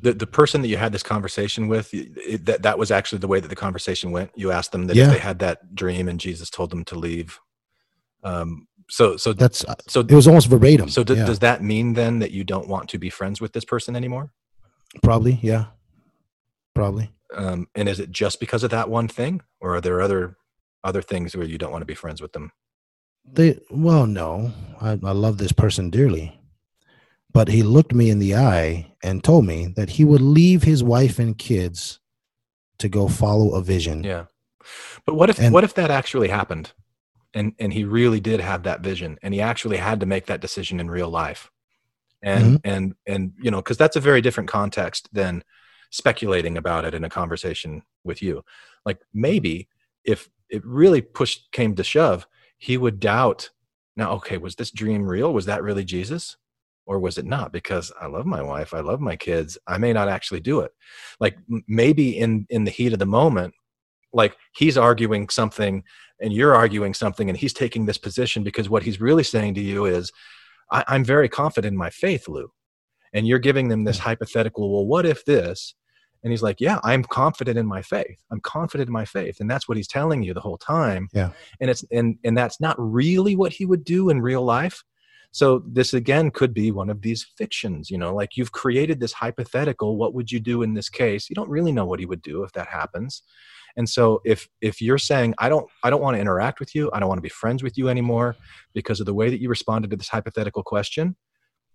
the 0.00 0.12
the 0.12 0.26
person 0.26 0.62
that 0.62 0.68
you 0.68 0.76
had 0.76 0.92
this 0.92 1.02
conversation 1.02 1.68
with. 1.68 1.90
It, 1.92 2.44
that 2.46 2.62
that 2.62 2.78
was 2.78 2.90
actually 2.90 3.18
the 3.18 3.28
way 3.28 3.40
that 3.40 3.48
the 3.48 3.56
conversation 3.56 4.10
went. 4.12 4.30
You 4.34 4.52
asked 4.52 4.72
them 4.72 4.86
that 4.86 4.96
Yeah. 4.96 5.06
if 5.06 5.10
they 5.12 5.18
had 5.18 5.38
that 5.40 5.74
dream 5.74 6.08
and 6.08 6.20
Jesus 6.20 6.50
told 6.50 6.70
them 6.70 6.84
to 6.86 6.98
leave. 6.98 7.40
Um. 8.22 8.68
So 8.90 9.16
so 9.16 9.32
That's 9.32 9.64
so 9.88 10.00
it 10.00 10.10
was 10.12 10.28
almost 10.28 10.48
verbatim. 10.48 10.90
so 10.90 11.02
do, 11.02 11.14
yeah, 11.14 11.24
does 11.24 11.38
that 11.38 11.62
mean 11.62 11.94
then 11.94 12.18
that 12.18 12.32
you 12.32 12.44
don't 12.44 12.68
want 12.68 12.90
to 12.90 12.98
be 12.98 13.08
friends 13.10 13.40
with 13.40 13.52
this 13.52 13.64
person 13.64 13.96
anymore? 13.96 14.30
probably, 15.02 15.40
yeah. 15.42 15.66
Probably. 16.74 17.10
Um. 17.34 17.66
And 17.74 17.88
is 17.88 17.98
it 17.98 18.10
just 18.10 18.38
because 18.40 18.62
of 18.62 18.70
that 18.70 18.88
one 18.90 19.08
thing, 19.08 19.40
or 19.60 19.74
are 19.76 19.80
there 19.80 20.00
other 20.02 20.36
other 20.84 21.00
things 21.02 21.34
where 21.34 21.46
you 21.46 21.56
don't 21.58 21.72
want 21.72 21.80
to 21.82 21.86
be 21.86 21.94
friends 21.94 22.20
with 22.20 22.32
them? 22.32 22.52
They 23.24 23.58
well, 23.70 24.06
no, 24.06 24.52
I, 24.80 24.90
I 24.90 25.12
love 25.12 25.38
this 25.38 25.52
person 25.52 25.90
dearly, 25.90 26.40
but 27.32 27.48
he 27.48 27.62
looked 27.62 27.94
me 27.94 28.10
in 28.10 28.18
the 28.18 28.36
eye 28.36 28.92
and 29.02 29.24
told 29.24 29.46
me 29.46 29.72
that 29.76 29.90
he 29.90 30.04
would 30.04 30.20
leave 30.20 30.62
his 30.62 30.82
wife 30.82 31.18
and 31.18 31.36
kids 31.36 32.00
to 32.78 32.88
go 32.88 33.08
follow 33.08 33.54
a 33.54 33.62
vision. 33.62 34.04
Yeah. 34.04 34.24
But 35.04 35.14
what 35.14 35.30
if 35.30 35.40
And- 35.40 35.52
what 35.52 35.64
if 35.64 35.74
that 35.74 35.90
actually 35.90 36.28
happened? 36.28 36.72
And 37.32 37.52
and 37.58 37.72
he 37.72 37.84
really 37.84 38.20
did 38.20 38.40
have 38.40 38.62
that 38.62 38.80
vision 38.80 39.18
and 39.22 39.34
he 39.34 39.40
actually 39.40 39.78
had 39.78 40.00
to 40.00 40.06
make 40.06 40.26
that 40.26 40.40
decision 40.40 40.78
in 40.78 40.88
real 40.90 41.10
life. 41.10 41.50
And 42.22 42.44
mm-hmm. 42.44 42.70
and 42.70 42.94
and 43.06 43.32
you 43.42 43.50
know, 43.50 43.60
cuz 43.60 43.76
that's 43.76 43.96
a 43.96 44.00
very 44.00 44.20
different 44.20 44.48
context 44.48 45.08
than 45.12 45.42
speculating 45.90 46.56
about 46.56 46.84
it 46.84 46.94
in 46.94 47.04
a 47.04 47.10
conversation 47.10 47.82
with 48.04 48.22
you. 48.22 48.44
Like 48.86 49.00
maybe 49.12 49.68
if 50.04 50.28
it 50.48 50.64
really 50.64 51.00
pushed 51.00 51.50
came 51.52 51.74
to 51.74 51.84
shove, 51.84 52.26
he 52.58 52.76
would 52.76 53.00
doubt 53.00 53.50
now 53.96 54.12
okay, 54.12 54.38
was 54.38 54.56
this 54.56 54.70
dream 54.70 55.04
real? 55.04 55.32
Was 55.32 55.46
that 55.46 55.62
really 55.62 55.84
Jesus? 55.84 56.36
Or 56.86 56.98
was 56.98 57.16
it 57.16 57.24
not? 57.24 57.52
Because 57.52 57.90
I 57.98 58.06
love 58.06 58.26
my 58.26 58.42
wife, 58.42 58.74
I 58.74 58.80
love 58.80 59.00
my 59.00 59.16
kids. 59.16 59.56
I 59.66 59.78
may 59.78 59.92
not 59.92 60.08
actually 60.08 60.40
do 60.40 60.60
it. 60.60 60.72
Like 61.20 61.36
maybe 61.66 62.18
in 62.18 62.46
in 62.50 62.64
the 62.64 62.70
heat 62.70 62.92
of 62.92 62.98
the 62.98 63.06
moment 63.06 63.54
like 64.14 64.36
he's 64.56 64.78
arguing 64.78 65.28
something 65.28 65.82
and 66.20 66.32
you're 66.32 66.54
arguing 66.54 66.94
something 66.94 67.28
and 67.28 67.36
he's 67.36 67.52
taking 67.52 67.84
this 67.84 67.98
position 67.98 68.44
because 68.44 68.70
what 68.70 68.84
he's 68.84 69.00
really 69.00 69.24
saying 69.24 69.54
to 69.54 69.60
you 69.60 69.84
is 69.84 70.10
I, 70.70 70.84
i'm 70.88 71.04
very 71.04 71.28
confident 71.28 71.72
in 71.72 71.78
my 71.78 71.90
faith 71.90 72.28
lou 72.28 72.50
and 73.12 73.26
you're 73.26 73.38
giving 73.38 73.68
them 73.68 73.84
this 73.84 73.98
hmm. 73.98 74.04
hypothetical 74.04 74.72
well 74.72 74.86
what 74.86 75.04
if 75.04 75.24
this 75.24 75.74
and 76.24 76.32
he's 76.32 76.42
like 76.42 76.60
yeah 76.60 76.80
i'm 76.82 77.04
confident 77.04 77.56
in 77.58 77.66
my 77.66 77.82
faith. 77.82 78.18
I'm 78.30 78.40
confident 78.40 78.88
in 78.88 78.92
my 78.92 79.04
faith. 79.04 79.38
And 79.40 79.50
that's 79.50 79.68
what 79.68 79.76
he's 79.76 79.86
telling 79.88 80.22
you 80.22 80.34
the 80.34 80.40
whole 80.40 80.58
time. 80.58 81.08
Yeah. 81.12 81.30
and 81.60 81.70
it's 81.70 81.84
and 81.92 82.16
and 82.24 82.36
that's 82.36 82.60
not 82.60 82.76
really 82.78 83.36
what 83.36 83.52
he 83.52 83.66
would 83.66 83.84
do 83.84 84.10
in 84.10 84.20
real 84.20 84.42
life. 84.42 84.82
So 85.30 85.62
this 85.66 85.94
again 85.94 86.30
could 86.30 86.54
be 86.54 86.70
one 86.70 86.90
of 86.90 87.02
these 87.02 87.26
fictions 87.36 87.90
you 87.90 87.98
know 87.98 88.14
like 88.14 88.36
you've 88.36 88.52
created 88.52 89.00
this 89.00 89.12
hypothetical 89.12 89.96
what 89.96 90.14
would 90.14 90.32
you 90.32 90.40
do 90.40 90.62
in 90.62 90.74
this 90.74 90.88
case? 90.88 91.28
You 91.28 91.34
don't 91.34 91.50
really 91.50 91.72
know 91.72 91.86
what 91.86 92.00
he 92.00 92.06
would 92.06 92.22
do 92.22 92.42
if 92.42 92.52
that 92.52 92.68
happens. 92.68 93.22
And 93.76 93.88
so 93.88 94.20
if 94.24 94.48
if 94.60 94.80
you're 94.80 94.98
saying 94.98 95.34
i 95.38 95.48
don't 95.48 95.68
i 95.82 95.90
don't 95.90 96.02
want 96.02 96.16
to 96.16 96.20
interact 96.20 96.60
with 96.60 96.74
you. 96.74 96.90
I 96.92 97.00
don't 97.00 97.08
want 97.08 97.18
to 97.18 97.22
be 97.22 97.28
friends 97.28 97.62
with 97.62 97.76
you 97.78 97.88
anymore 97.88 98.36
because 98.72 99.00
of 99.00 99.06
the 99.06 99.14
way 99.14 99.30
that 99.30 99.40
you 99.40 99.48
responded 99.48 99.90
to 99.90 99.96
this 99.96 100.08
hypothetical 100.08 100.62
question 100.62 101.16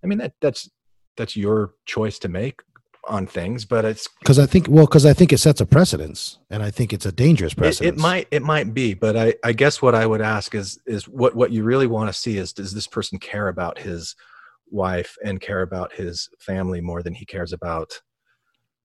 i 0.03 0.07
mean 0.07 0.19
that 0.19 0.33
that's 0.41 0.69
that's 1.17 1.35
your 1.35 1.73
choice 1.85 2.17
to 2.19 2.29
make 2.29 2.61
on 3.07 3.25
things 3.25 3.65
but 3.65 3.85
it's 3.85 4.07
Because 4.19 4.39
I 4.39 4.45
think, 4.45 4.67
well, 4.67 4.85
because 4.85 5.05
I 5.05 5.13
think 5.13 5.31
it 5.33 5.37
sets 5.39 5.61
a 5.61 5.65
precedence, 5.65 6.37
and 6.49 6.61
I 6.61 6.71
think 6.71 6.93
it's 6.93 7.05
a 7.05 7.11
dangerous 7.11 7.53
it, 7.53 7.57
precedence. 7.57 7.97
it 7.97 8.01
might 8.01 8.27
it 8.31 8.43
might 8.43 8.73
be 8.73 8.93
but 8.93 9.15
i 9.15 9.33
i 9.43 9.51
guess 9.51 9.81
what 9.81 9.95
i 9.95 10.05
would 10.05 10.21
ask 10.21 10.53
is 10.55 10.79
is 10.85 11.07
what 11.07 11.35
what 11.35 11.51
you 11.51 11.63
really 11.63 11.87
want 11.87 12.09
to 12.09 12.13
see 12.13 12.37
is 12.37 12.53
does 12.53 12.73
this 12.73 12.87
person 12.87 13.17
care 13.17 13.47
about 13.47 13.79
his 13.79 14.15
wife 14.71 15.15
and 15.23 15.41
care 15.41 15.61
about 15.61 15.93
his 15.93 16.29
family 16.39 16.81
more 16.81 17.01
than 17.01 17.13
he 17.13 17.25
cares 17.25 17.53
about 17.53 18.01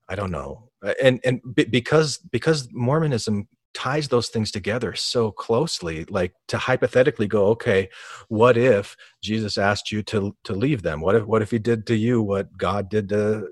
i 0.09 0.15
don't 0.15 0.31
know 0.31 0.69
and 1.01 1.19
and 1.23 1.41
be- 1.53 1.65
because 1.65 2.17
because 2.17 2.67
mormonism 2.71 3.47
ties 3.73 4.07
those 4.07 4.29
things 4.29 4.51
together 4.51 4.95
so 4.95 5.31
closely 5.31 6.05
like 6.05 6.33
to 6.47 6.57
hypothetically 6.57 7.27
go 7.27 7.47
okay 7.47 7.89
what 8.29 8.55
if 8.57 8.95
jesus 9.21 9.57
asked 9.57 9.91
you 9.91 10.01
to 10.01 10.35
to 10.43 10.53
leave 10.53 10.81
them 10.81 11.01
what 11.01 11.15
if 11.15 11.25
what 11.25 11.41
if 11.41 11.51
he 11.51 11.59
did 11.59 11.85
to 11.85 11.95
you 11.95 12.21
what 12.21 12.55
god 12.57 12.89
did 12.89 13.09
to 13.09 13.47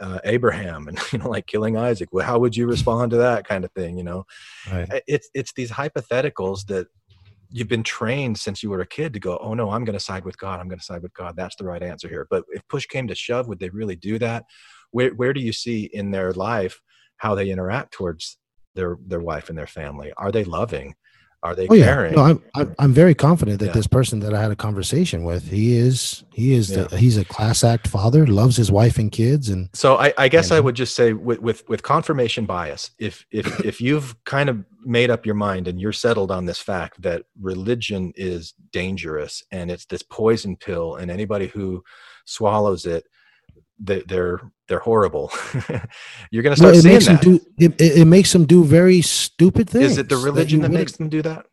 uh, 0.00 0.18
abraham 0.24 0.88
and 0.88 0.98
you 1.12 1.18
know 1.18 1.28
like 1.28 1.46
killing 1.46 1.76
isaac. 1.76 2.08
Well 2.12 2.26
how 2.26 2.38
would 2.38 2.56
you 2.56 2.66
respond 2.66 3.10
to 3.12 3.16
that 3.18 3.46
kind 3.46 3.64
of 3.64 3.72
thing 3.72 3.96
you 3.96 4.04
know? 4.04 4.24
Right. 4.70 5.02
It's 5.06 5.28
it's 5.34 5.52
these 5.52 5.70
hypotheticals 5.70 6.66
that 6.66 6.86
you've 7.50 7.68
been 7.68 7.82
trained 7.82 8.38
since 8.38 8.62
you 8.62 8.70
were 8.70 8.80
a 8.80 8.86
kid 8.86 9.12
to 9.14 9.20
go 9.20 9.38
oh 9.38 9.54
no 9.54 9.70
i'm 9.70 9.84
going 9.84 9.98
to 9.98 10.04
side 10.04 10.24
with 10.24 10.38
god. 10.38 10.60
I'm 10.60 10.68
going 10.68 10.78
to 10.78 10.84
side 10.84 11.02
with 11.02 11.14
god. 11.14 11.34
That's 11.36 11.56
the 11.56 11.64
right 11.64 11.82
answer 11.82 12.08
here. 12.08 12.26
But 12.30 12.44
if 12.50 12.66
push 12.68 12.86
came 12.86 13.08
to 13.08 13.14
shove 13.14 13.48
would 13.48 13.58
they 13.58 13.70
really 13.70 13.96
do 13.96 14.18
that? 14.18 14.44
Where 14.90 15.10
where 15.10 15.32
do 15.32 15.40
you 15.40 15.52
see 15.52 15.84
in 15.92 16.10
their 16.10 16.32
life 16.32 16.80
how 17.16 17.34
they 17.34 17.50
interact 17.50 17.92
towards 17.92 18.38
their 18.74 18.98
their 19.06 19.20
wife 19.20 19.48
and 19.48 19.58
their 19.58 19.66
family? 19.66 20.12
Are 20.16 20.32
they 20.32 20.44
loving 20.44 20.94
are 21.42 21.54
they 21.54 21.68
Oh 21.68 21.74
yeah, 21.74 22.10
no, 22.10 22.22
I'm, 22.22 22.42
I'm 22.54 22.74
I'm 22.78 22.92
very 22.92 23.14
confident 23.14 23.60
that 23.60 23.66
Yeah. 23.66 23.72
this 23.72 23.86
person 23.86 24.20
that 24.20 24.34
I 24.34 24.40
had 24.42 24.50
a 24.50 24.56
conversation 24.56 25.22
with, 25.24 25.48
he 25.50 25.76
is 25.76 26.24
he 26.32 26.52
is 26.54 26.70
Yeah. 26.70 26.84
the, 26.84 26.96
he's 26.96 27.16
a 27.16 27.24
class 27.24 27.62
act 27.62 27.86
father, 27.86 28.26
loves 28.26 28.56
his 28.56 28.70
wife 28.72 28.98
and 28.98 29.10
kids, 29.12 29.48
and 29.48 29.68
So 29.72 29.96
I, 29.96 30.12
I 30.18 30.28
guess 30.28 30.50
You 30.50 30.56
I 30.56 30.60
would 30.60 30.74
just 30.74 30.94
say 30.96 31.12
with, 31.12 31.40
with 31.40 31.68
with 31.68 31.82
confirmation 31.82 32.44
bias, 32.46 32.90
if 32.98 33.24
if 33.30 33.46
if 33.64 33.80
you've 33.80 34.16
kind 34.24 34.48
of 34.48 34.64
made 34.84 35.10
up 35.10 35.26
your 35.26 35.34
mind 35.34 35.68
and 35.68 35.80
you're 35.80 35.92
settled 35.92 36.30
on 36.30 36.46
this 36.46 36.58
fact 36.58 37.02
that 37.02 37.22
religion 37.40 38.12
is 38.16 38.54
dangerous 38.72 39.42
and 39.52 39.70
it's 39.70 39.86
this 39.86 40.02
poison 40.02 40.56
pill, 40.56 40.96
and 40.96 41.10
anybody 41.10 41.46
who 41.48 41.84
swallows 42.24 42.84
it, 42.84 43.04
they, 43.78 44.02
they're 44.02 44.40
they're 44.68 44.78
horrible. 44.78 45.32
you're 46.30 46.42
going 46.42 46.54
to 46.54 46.60
start 46.60 46.76
it 46.76 46.82
seeing 46.82 46.94
makes 46.94 47.06
that. 47.06 47.22
do 47.22 47.40
it, 47.58 47.80
it, 47.80 48.06
makes 48.06 48.32
them 48.32 48.44
do 48.44 48.64
very 48.64 49.00
stupid 49.00 49.68
things. 49.70 49.92
Is 49.92 49.98
it 49.98 50.08
the 50.08 50.16
religion 50.16 50.60
you 50.60 50.68
that 50.68 50.72
makes 50.72 50.92
them 50.92 51.08
do 51.08 51.22
that? 51.22 51.46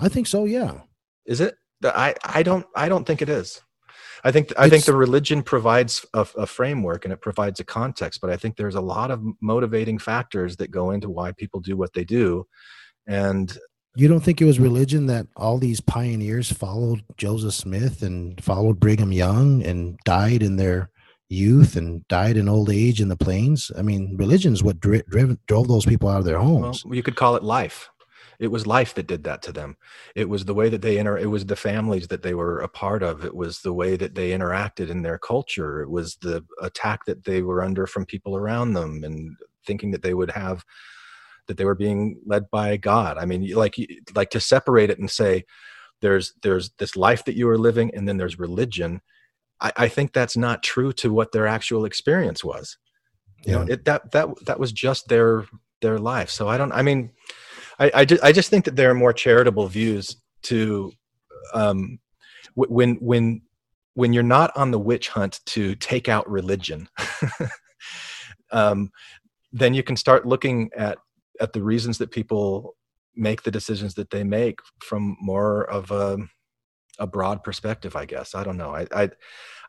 I 0.00 0.08
think 0.08 0.26
so. 0.26 0.44
Yeah. 0.44 0.80
Is 1.26 1.40
it? 1.40 1.54
I 1.84 2.14
I 2.24 2.42
don't 2.42 2.66
I 2.74 2.88
don't 2.88 3.06
think 3.06 3.22
it 3.22 3.28
is. 3.28 3.60
I 4.22 4.32
think 4.32 4.52
I 4.58 4.68
think 4.68 4.84
the 4.84 4.94
religion 4.94 5.42
provides 5.42 6.04
a, 6.12 6.26
a 6.36 6.46
framework 6.46 7.04
and 7.04 7.12
it 7.12 7.22
provides 7.22 7.60
a 7.60 7.64
context, 7.64 8.20
but 8.20 8.30
I 8.30 8.36
think 8.36 8.56
there's 8.56 8.74
a 8.74 8.80
lot 8.80 9.10
of 9.10 9.22
motivating 9.40 9.98
factors 9.98 10.56
that 10.56 10.70
go 10.70 10.90
into 10.90 11.08
why 11.08 11.32
people 11.32 11.60
do 11.60 11.76
what 11.76 11.92
they 11.94 12.04
do, 12.04 12.46
and 13.06 13.56
You 13.96 14.08
don't 14.08 14.20
think 14.20 14.40
it 14.40 14.44
was 14.44 14.60
religion 14.60 15.06
that 15.06 15.26
all 15.36 15.58
these 15.58 15.80
pioneers 15.80 16.52
followed 16.52 17.02
Joseph 17.16 17.54
Smith 17.54 18.02
and 18.02 18.42
followed 18.42 18.78
Brigham 18.78 19.12
Young 19.12 19.62
and 19.62 19.98
died 20.04 20.42
in 20.42 20.56
their 20.56 20.90
youth 21.30 21.76
and 21.76 22.06
died 22.08 22.36
in 22.36 22.48
old 22.48 22.68
age 22.68 23.00
in 23.00 23.08
the 23.08 23.16
plains? 23.16 23.72
I 23.78 23.82
mean, 23.82 24.16
religion 24.18 24.52
is 24.52 24.62
what 24.62 24.80
dri- 24.80 25.04
driv- 25.08 25.38
drove 25.46 25.68
those 25.68 25.86
people 25.86 26.08
out 26.08 26.18
of 26.18 26.24
their 26.26 26.38
well, 26.38 26.62
homes. 26.62 26.84
you 26.90 27.02
could 27.02 27.16
call 27.16 27.36
it 27.36 27.42
life. 27.42 27.88
It 28.38 28.50
was 28.50 28.66
life 28.66 28.94
that 28.94 29.06
did 29.06 29.24
that 29.24 29.42
to 29.42 29.52
them. 29.52 29.76
It 30.14 30.28
was 30.28 30.46
the 30.46 30.54
way 30.54 30.70
that 30.70 30.80
they 30.80 30.96
inter. 30.96 31.18
It 31.18 31.26
was 31.26 31.44
the 31.44 31.56
families 31.56 32.08
that 32.08 32.22
they 32.22 32.34
were 32.34 32.60
a 32.60 32.68
part 32.68 33.02
of. 33.02 33.24
It 33.24 33.34
was 33.34 33.60
the 33.60 33.72
way 33.72 33.96
that 33.96 34.14
they 34.14 34.30
interacted 34.30 34.88
in 34.88 35.02
their 35.02 35.18
culture. 35.18 35.82
It 35.82 35.90
was 35.90 36.16
the 36.16 36.42
attack 36.62 37.04
that 37.04 37.24
they 37.24 37.42
were 37.42 37.62
under 37.62 37.86
from 37.86 38.06
people 38.06 38.34
around 38.34 38.72
them, 38.72 39.04
and 39.04 39.36
thinking 39.66 39.90
that 39.90 40.02
they 40.02 40.14
would 40.14 40.30
have 40.30 40.64
that 41.48 41.58
they 41.58 41.64
were 41.66 41.74
being 41.74 42.18
led 42.24 42.50
by 42.50 42.78
God. 42.78 43.18
I 43.18 43.26
mean, 43.26 43.46
like 43.50 43.76
like 44.14 44.30
to 44.30 44.40
separate 44.40 44.88
it 44.88 44.98
and 44.98 45.10
say 45.10 45.44
there's 46.00 46.32
there's 46.42 46.70
this 46.78 46.96
life 46.96 47.24
that 47.26 47.36
you 47.36 47.48
are 47.50 47.58
living, 47.58 47.94
and 47.94 48.08
then 48.08 48.16
there's 48.16 48.38
religion. 48.38 49.02
I, 49.60 49.72
I 49.76 49.88
think 49.88 50.12
that's 50.12 50.36
not 50.36 50.62
true 50.62 50.92
to 50.94 51.12
what 51.12 51.32
their 51.32 51.46
actual 51.46 51.84
experience 51.84 52.44
was. 52.44 52.76
You 53.44 53.52
know, 53.52 53.62
it 53.62 53.84
that 53.86 54.10
that 54.12 54.28
that 54.44 54.60
was 54.60 54.70
just 54.70 55.08
their 55.08 55.46
their 55.80 55.98
life. 55.98 56.30
So 56.30 56.48
I 56.48 56.58
don't. 56.58 56.72
I 56.72 56.82
mean, 56.82 57.10
I 57.78 57.90
I 57.94 58.04
just, 58.04 58.22
I 58.22 58.32
just 58.32 58.50
think 58.50 58.66
that 58.66 58.76
there 58.76 58.90
are 58.90 58.94
more 58.94 59.12
charitable 59.12 59.66
views 59.68 60.16
to 60.42 60.92
um, 61.54 61.98
wh- 62.54 62.70
when 62.70 62.96
when 62.96 63.42
when 63.94 64.12
you're 64.12 64.22
not 64.22 64.54
on 64.56 64.70
the 64.70 64.78
witch 64.78 65.08
hunt 65.08 65.40
to 65.46 65.74
take 65.74 66.08
out 66.08 66.30
religion. 66.30 66.88
um, 68.52 68.90
then 69.52 69.74
you 69.74 69.82
can 69.82 69.96
start 69.96 70.26
looking 70.26 70.70
at 70.76 70.98
at 71.40 71.52
the 71.52 71.62
reasons 71.62 71.98
that 71.98 72.10
people 72.10 72.76
make 73.16 73.42
the 73.42 73.50
decisions 73.50 73.94
that 73.94 74.10
they 74.10 74.22
make 74.22 74.60
from 74.82 75.16
more 75.20 75.64
of 75.70 75.90
a 75.90 76.18
a 77.00 77.06
broad 77.06 77.42
perspective 77.42 77.96
i 77.96 78.04
guess 78.04 78.34
i 78.34 78.44
don't 78.44 78.56
know 78.56 78.74
i 78.74 78.86
i, 78.92 79.10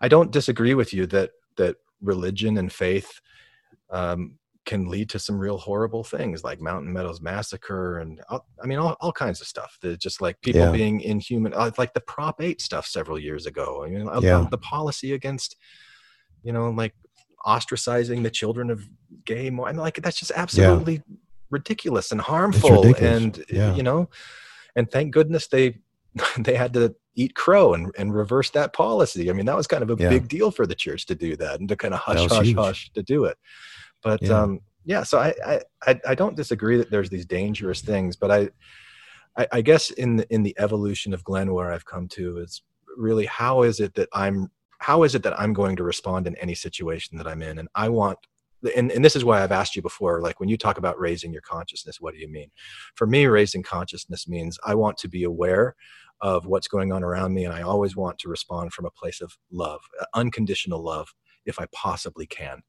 I 0.02 0.08
don't 0.08 0.32
disagree 0.32 0.74
with 0.76 0.94
you 0.94 1.06
that 1.08 1.32
that 1.58 1.78
religion 2.02 2.58
and 2.58 2.72
faith 2.72 3.20
um, 3.90 4.38
can 4.66 4.88
lead 4.88 5.10
to 5.10 5.18
some 5.20 5.38
real 5.40 5.58
horrible 5.58 6.04
things 6.04 6.44
like 6.44 6.62
mountain 6.62 6.94
meadows 6.94 7.20
massacre 7.22 8.00
and 8.00 8.22
all- 8.30 8.46
i 8.64 8.68
mean 8.68 8.78
all, 8.80 8.96
all 9.02 9.12
kinds 9.12 9.42
of 9.42 9.48
stuff 9.48 9.78
that 9.82 10.00
just 10.00 10.22
like 10.22 10.40
people 10.42 10.62
Yeah. 10.62 10.72
being 10.72 11.02
inhuman 11.02 11.54
uh, 11.56 11.72
like 11.78 11.94
the 11.94 12.02
prop 12.02 12.42
8 12.42 12.62
stuff 12.62 12.86
several 12.86 13.18
years 13.18 13.46
ago 13.48 13.84
i 13.86 13.90
mean 13.90 14.08
Yeah. 14.22 14.48
the 14.52 14.58
policy 14.60 15.14
against 15.14 15.56
you 16.44 16.54
know 16.54 16.70
like 16.70 16.94
ostracizing 17.46 18.22
the 18.24 18.30
children 18.30 18.70
of 18.70 18.88
gay 19.26 19.50
more 19.50 19.68
I 19.68 19.72
mean, 19.72 19.82
like 19.82 20.02
that's 20.02 20.20
just 20.20 20.32
absolutely 20.36 21.02
ridiculous 21.50 22.12
and 22.12 22.22
harmful 22.22 22.84
ridiculous. 22.84 23.24
and 23.24 23.46
Yeah. 23.50 23.74
you 23.76 23.84
know 23.84 24.10
and 24.76 24.90
thank 24.90 25.12
goodness 25.14 25.48
they 25.48 25.80
they 26.38 26.56
had 26.56 26.74
to 26.74 26.96
eat 27.16 27.36
crow 27.36 27.74
and, 27.74 27.94
and 27.98 28.14
reverse 28.14 28.50
that 28.52 28.74
policy 28.74 29.30
i 29.30 29.34
mean 29.34 29.46
that 29.46 29.56
was 29.58 29.68
kind 29.68 29.84
of 29.84 29.90
a 29.90 30.02
Yeah. 30.02 30.10
big 30.10 30.28
deal 30.28 30.52
for 30.52 30.66
the 30.66 30.76
church 30.76 31.06
to 31.08 31.16
do 31.16 31.36
that 31.38 31.60
and 31.60 31.68
to 31.70 31.76
kind 31.76 31.94
of 31.94 32.00
hush 32.00 32.28
hush 32.28 32.46
huge. 32.48 32.56
hush 32.58 32.92
to 32.94 33.04
do 33.04 33.26
it 33.26 33.38
but 34.02 34.22
Yeah. 34.22 34.42
um 34.44 34.60
yeah 34.86 35.04
so 35.04 35.20
I, 35.20 35.62
I 35.86 36.00
i 36.08 36.16
don't 36.16 36.36
disagree 36.36 36.78
that 36.78 36.90
there's 36.90 37.10
these 37.10 37.26
dangerous 37.26 37.82
things 37.82 38.16
but 38.16 38.32
i 38.32 38.50
i, 39.38 39.48
I 39.52 39.62
guess 39.62 39.92
in 39.92 40.18
the, 40.18 40.34
in 40.34 40.44
the 40.44 40.56
evolution 40.58 41.14
of 41.14 41.24
glenn 41.24 41.54
where 41.54 41.72
i've 41.72 41.86
come 41.86 42.08
to 42.10 42.38
is 42.40 42.62
really 42.98 43.26
how 43.26 43.64
is 43.64 43.80
it 43.80 43.94
that 43.96 44.10
i'm 44.14 44.50
how 44.80 45.04
is 45.04 45.14
it 45.16 45.24
that 45.24 45.40
i'm 45.40 45.54
going 45.54 45.76
to 45.76 45.84
respond 45.84 46.28
in 46.28 46.36
any 46.38 46.56
situation 46.56 47.18
that 47.18 47.28
i'm 47.28 47.42
in 47.42 47.60
and 47.60 47.68
i 47.76 47.90
want 47.90 48.18
and, 48.76 48.92
and 48.92 49.04
this 49.04 49.16
is 49.16 49.26
why 49.26 49.42
I've 49.42 49.52
asked 49.52 49.76
you 49.76 49.82
before, 49.82 50.22
like 50.22 50.40
when 50.40 50.48
you 50.48 50.56
talk 50.56 50.78
about 50.78 51.00
raising 51.00 51.34
your 51.34 51.42
consciousness, 51.42 52.00
what 52.00 52.14
do 52.14 52.20
you 52.20 52.28
mean? 52.28 52.52
For 52.94 53.08
me, 53.08 53.26
raising 53.26 53.64
consciousness 53.64 54.28
means 54.28 54.60
I 54.64 54.76
want 54.76 55.00
to 55.00 55.08
be 55.08 55.24
aware 55.24 55.76
of 56.22 56.46
what's 56.46 56.68
going 56.68 56.92
on 56.92 57.04
around 57.04 57.34
me, 57.34 57.46
and 57.46 57.54
I 57.54 57.62
always 57.62 57.96
want 57.96 58.20
to 58.20 58.30
respond 58.30 58.74
from 58.74 58.86
a 58.86 58.92
place 58.92 59.22
of 59.22 59.38
love, 59.52 59.82
uh, 60.00 60.06
unconditional 60.14 60.82
love, 60.82 61.14
if 61.46 61.60
I 61.60 61.66
possibly 61.74 62.28
can. 62.28 62.62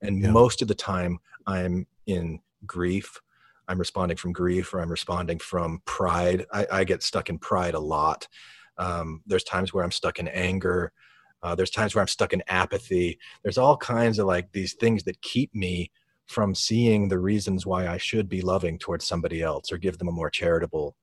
And 0.00 0.22
Yeah. 0.22 0.30
most 0.30 0.62
of 0.62 0.68
the 0.68 0.74
time, 0.74 1.18
I'm 1.46 1.86
in 2.06 2.40
grief. 2.66 3.20
I'm 3.68 3.78
responding 3.78 4.16
from 4.16 4.32
grief, 4.32 4.72
or 4.72 4.80
I'm 4.80 4.90
responding 4.90 5.38
from 5.38 5.82
pride. 5.84 6.46
I, 6.52 6.66
I 6.72 6.84
get 6.84 7.02
stuck 7.02 7.28
in 7.28 7.38
pride 7.38 7.74
a 7.74 7.80
lot. 7.80 8.26
Um, 8.78 9.22
there's 9.26 9.44
times 9.44 9.74
where 9.74 9.84
I'm 9.84 9.90
stuck 9.90 10.18
in 10.18 10.28
anger. 10.28 10.92
Uh, 11.42 11.54
there's 11.54 11.70
times 11.70 11.94
where 11.94 12.00
I'm 12.00 12.08
stuck 12.08 12.32
in 12.32 12.42
apathy. 12.48 13.18
There's 13.42 13.58
all 13.58 13.76
kinds 13.76 14.18
of 14.18 14.26
like 14.26 14.52
these 14.52 14.72
things 14.74 15.02
that 15.04 15.20
keep 15.20 15.54
me 15.54 15.90
from 16.26 16.54
seeing 16.54 17.08
the 17.08 17.18
reasons 17.18 17.66
why 17.66 17.86
I 17.86 17.98
should 17.98 18.28
be 18.28 18.40
loving 18.40 18.78
towards 18.78 19.04
somebody 19.06 19.42
else 19.42 19.70
or 19.70 19.78
give 19.78 19.98
them 19.98 20.08
a 20.08 20.12
more 20.12 20.30
charitable 20.30 20.96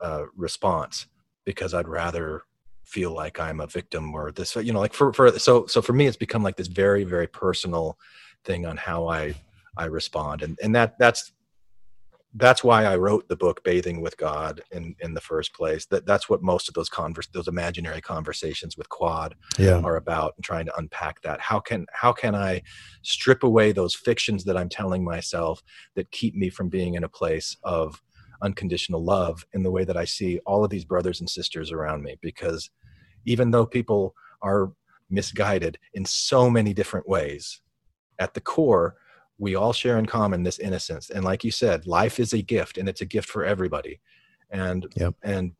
uh, 0.00 0.24
response 0.36 1.06
because 1.44 1.74
I'd 1.74 1.88
rather 1.88 2.42
feel 2.84 3.12
like 3.12 3.40
I'm 3.40 3.60
a 3.60 3.66
victim 3.66 4.14
or 4.14 4.30
this, 4.32 4.56
you 4.56 4.72
know, 4.72 4.80
like 4.80 4.92
for, 4.94 5.12
for, 5.12 5.38
so, 5.38 5.66
so 5.66 5.80
for 5.82 5.92
me, 5.92 6.06
it's 6.06 6.16
become 6.16 6.42
like 6.42 6.56
this 6.56 6.68
very, 6.68 7.04
very 7.04 7.26
personal 7.26 7.98
thing 8.44 8.66
on 8.66 8.76
how 8.76 9.08
I, 9.08 9.34
I 9.76 9.86
respond. 9.86 10.42
And, 10.42 10.58
and 10.62 10.74
that, 10.74 10.98
that's, 10.98 11.32
that's 12.36 12.64
why 12.64 12.84
I 12.84 12.96
wrote 12.96 13.28
the 13.28 13.36
book 13.36 13.62
Bathing 13.62 14.00
with 14.00 14.16
God 14.16 14.60
in, 14.72 14.96
in 15.00 15.14
the 15.14 15.20
first 15.20 15.54
place. 15.54 15.86
That 15.86 16.04
that's 16.04 16.28
what 16.28 16.42
most 16.42 16.68
of 16.68 16.74
those 16.74 16.88
converse, 16.88 17.28
those 17.28 17.46
imaginary 17.46 18.00
conversations 18.00 18.76
with 18.76 18.88
Quad 18.88 19.36
Yeah. 19.56 19.80
are 19.84 19.96
about 19.96 20.34
and 20.36 20.44
trying 20.44 20.66
to 20.66 20.76
unpack 20.76 21.22
that 21.22 21.40
how 21.40 21.60
can 21.60 21.86
how 21.92 22.12
can 22.12 22.34
i 22.34 22.60
strip 23.02 23.44
away 23.44 23.70
those 23.70 23.94
fictions 23.94 24.44
that 24.44 24.56
i'm 24.56 24.68
telling 24.68 25.04
myself 25.04 25.62
that 25.94 26.10
keep 26.10 26.34
me 26.34 26.50
from 26.50 26.68
being 26.68 26.94
in 26.94 27.04
a 27.04 27.08
place 27.08 27.56
of 27.62 28.02
unconditional 28.42 29.02
love 29.02 29.46
in 29.52 29.62
the 29.62 29.70
way 29.70 29.84
that 29.84 29.96
i 29.96 30.04
see 30.04 30.38
all 30.46 30.64
of 30.64 30.70
these 30.70 30.84
brothers 30.84 31.20
and 31.20 31.28
sisters 31.30 31.72
around 31.72 32.02
me 32.02 32.16
because 32.20 32.70
even 33.24 33.50
though 33.50 33.66
people 33.66 34.14
are 34.42 34.72
misguided 35.10 35.78
in 35.94 36.04
so 36.04 36.50
many 36.50 36.74
different 36.74 37.08
ways 37.08 37.60
at 38.18 38.34
the 38.34 38.40
core 38.40 38.96
we 39.38 39.54
all 39.54 39.72
share 39.72 39.98
in 39.98 40.06
common 40.06 40.42
this 40.42 40.58
innocence. 40.58 41.10
And 41.10 41.24
like 41.24 41.44
you 41.44 41.50
said 41.50 41.86
life 41.86 42.20
is 42.20 42.32
a 42.32 42.42
gift 42.42 42.78
and 42.78 42.88
it's 42.88 43.00
a 43.00 43.06
gift 43.06 43.28
for 43.28 43.44
everybody. 43.44 44.00
And 44.50 44.86
Yep. 44.96 45.14
and 45.22 45.52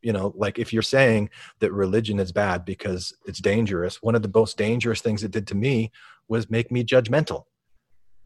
you 0.00 0.12
know 0.12 0.32
like 0.36 0.58
if 0.58 0.72
you're 0.72 0.82
saying 0.82 1.28
that 1.58 1.72
religion 1.72 2.18
is 2.20 2.32
bad 2.32 2.64
because 2.64 3.12
it's 3.26 3.40
dangerous 3.40 4.00
one 4.00 4.14
of 4.14 4.22
the 4.22 4.30
most 4.32 4.56
dangerous 4.56 5.00
things 5.00 5.24
it 5.24 5.32
did 5.32 5.44
to 5.48 5.56
me 5.56 5.90
was 6.28 6.48
make 6.48 6.70
me 6.70 6.84
judgmental 6.84 7.46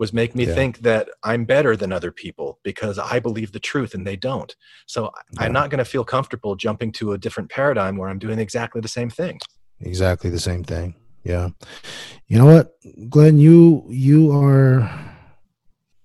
was 0.02 0.12
make 0.12 0.32
me 0.34 0.44
Yeah. 0.44 0.54
think 0.60 0.74
that 0.88 1.04
i'm 1.30 1.42
better 1.54 1.72
than 1.80 1.90
other 1.98 2.12
people 2.24 2.48
because 2.70 2.96
i 3.14 3.16
believe 3.26 3.50
the 3.52 3.64
truth 3.70 3.92
and 3.96 4.04
they 4.08 4.16
don't. 4.30 4.50
So 4.94 5.00
Yeah. 5.04 5.42
i'm 5.42 5.52
not 5.58 5.66
going 5.70 5.82
to 5.84 5.90
feel 5.94 6.04
comfortable 6.16 6.52
jumping 6.66 6.90
to 6.98 7.04
a 7.12 7.18
different 7.24 7.48
paradigm 7.58 7.94
where 7.98 8.08
i'm 8.10 8.18
doing 8.26 8.38
exactly 8.46 8.80
the 8.86 8.94
same 8.98 9.10
thing. 9.20 9.36
Exactly 9.92 10.28
the 10.36 10.44
same 10.48 10.64
thing. 10.72 10.88
Yeah. 11.32 11.46
You 12.30 12.36
know 12.38 12.46
what? 12.54 12.66
Glenn 13.14 13.36
you 13.46 13.58
you 14.08 14.20
are 14.42 14.76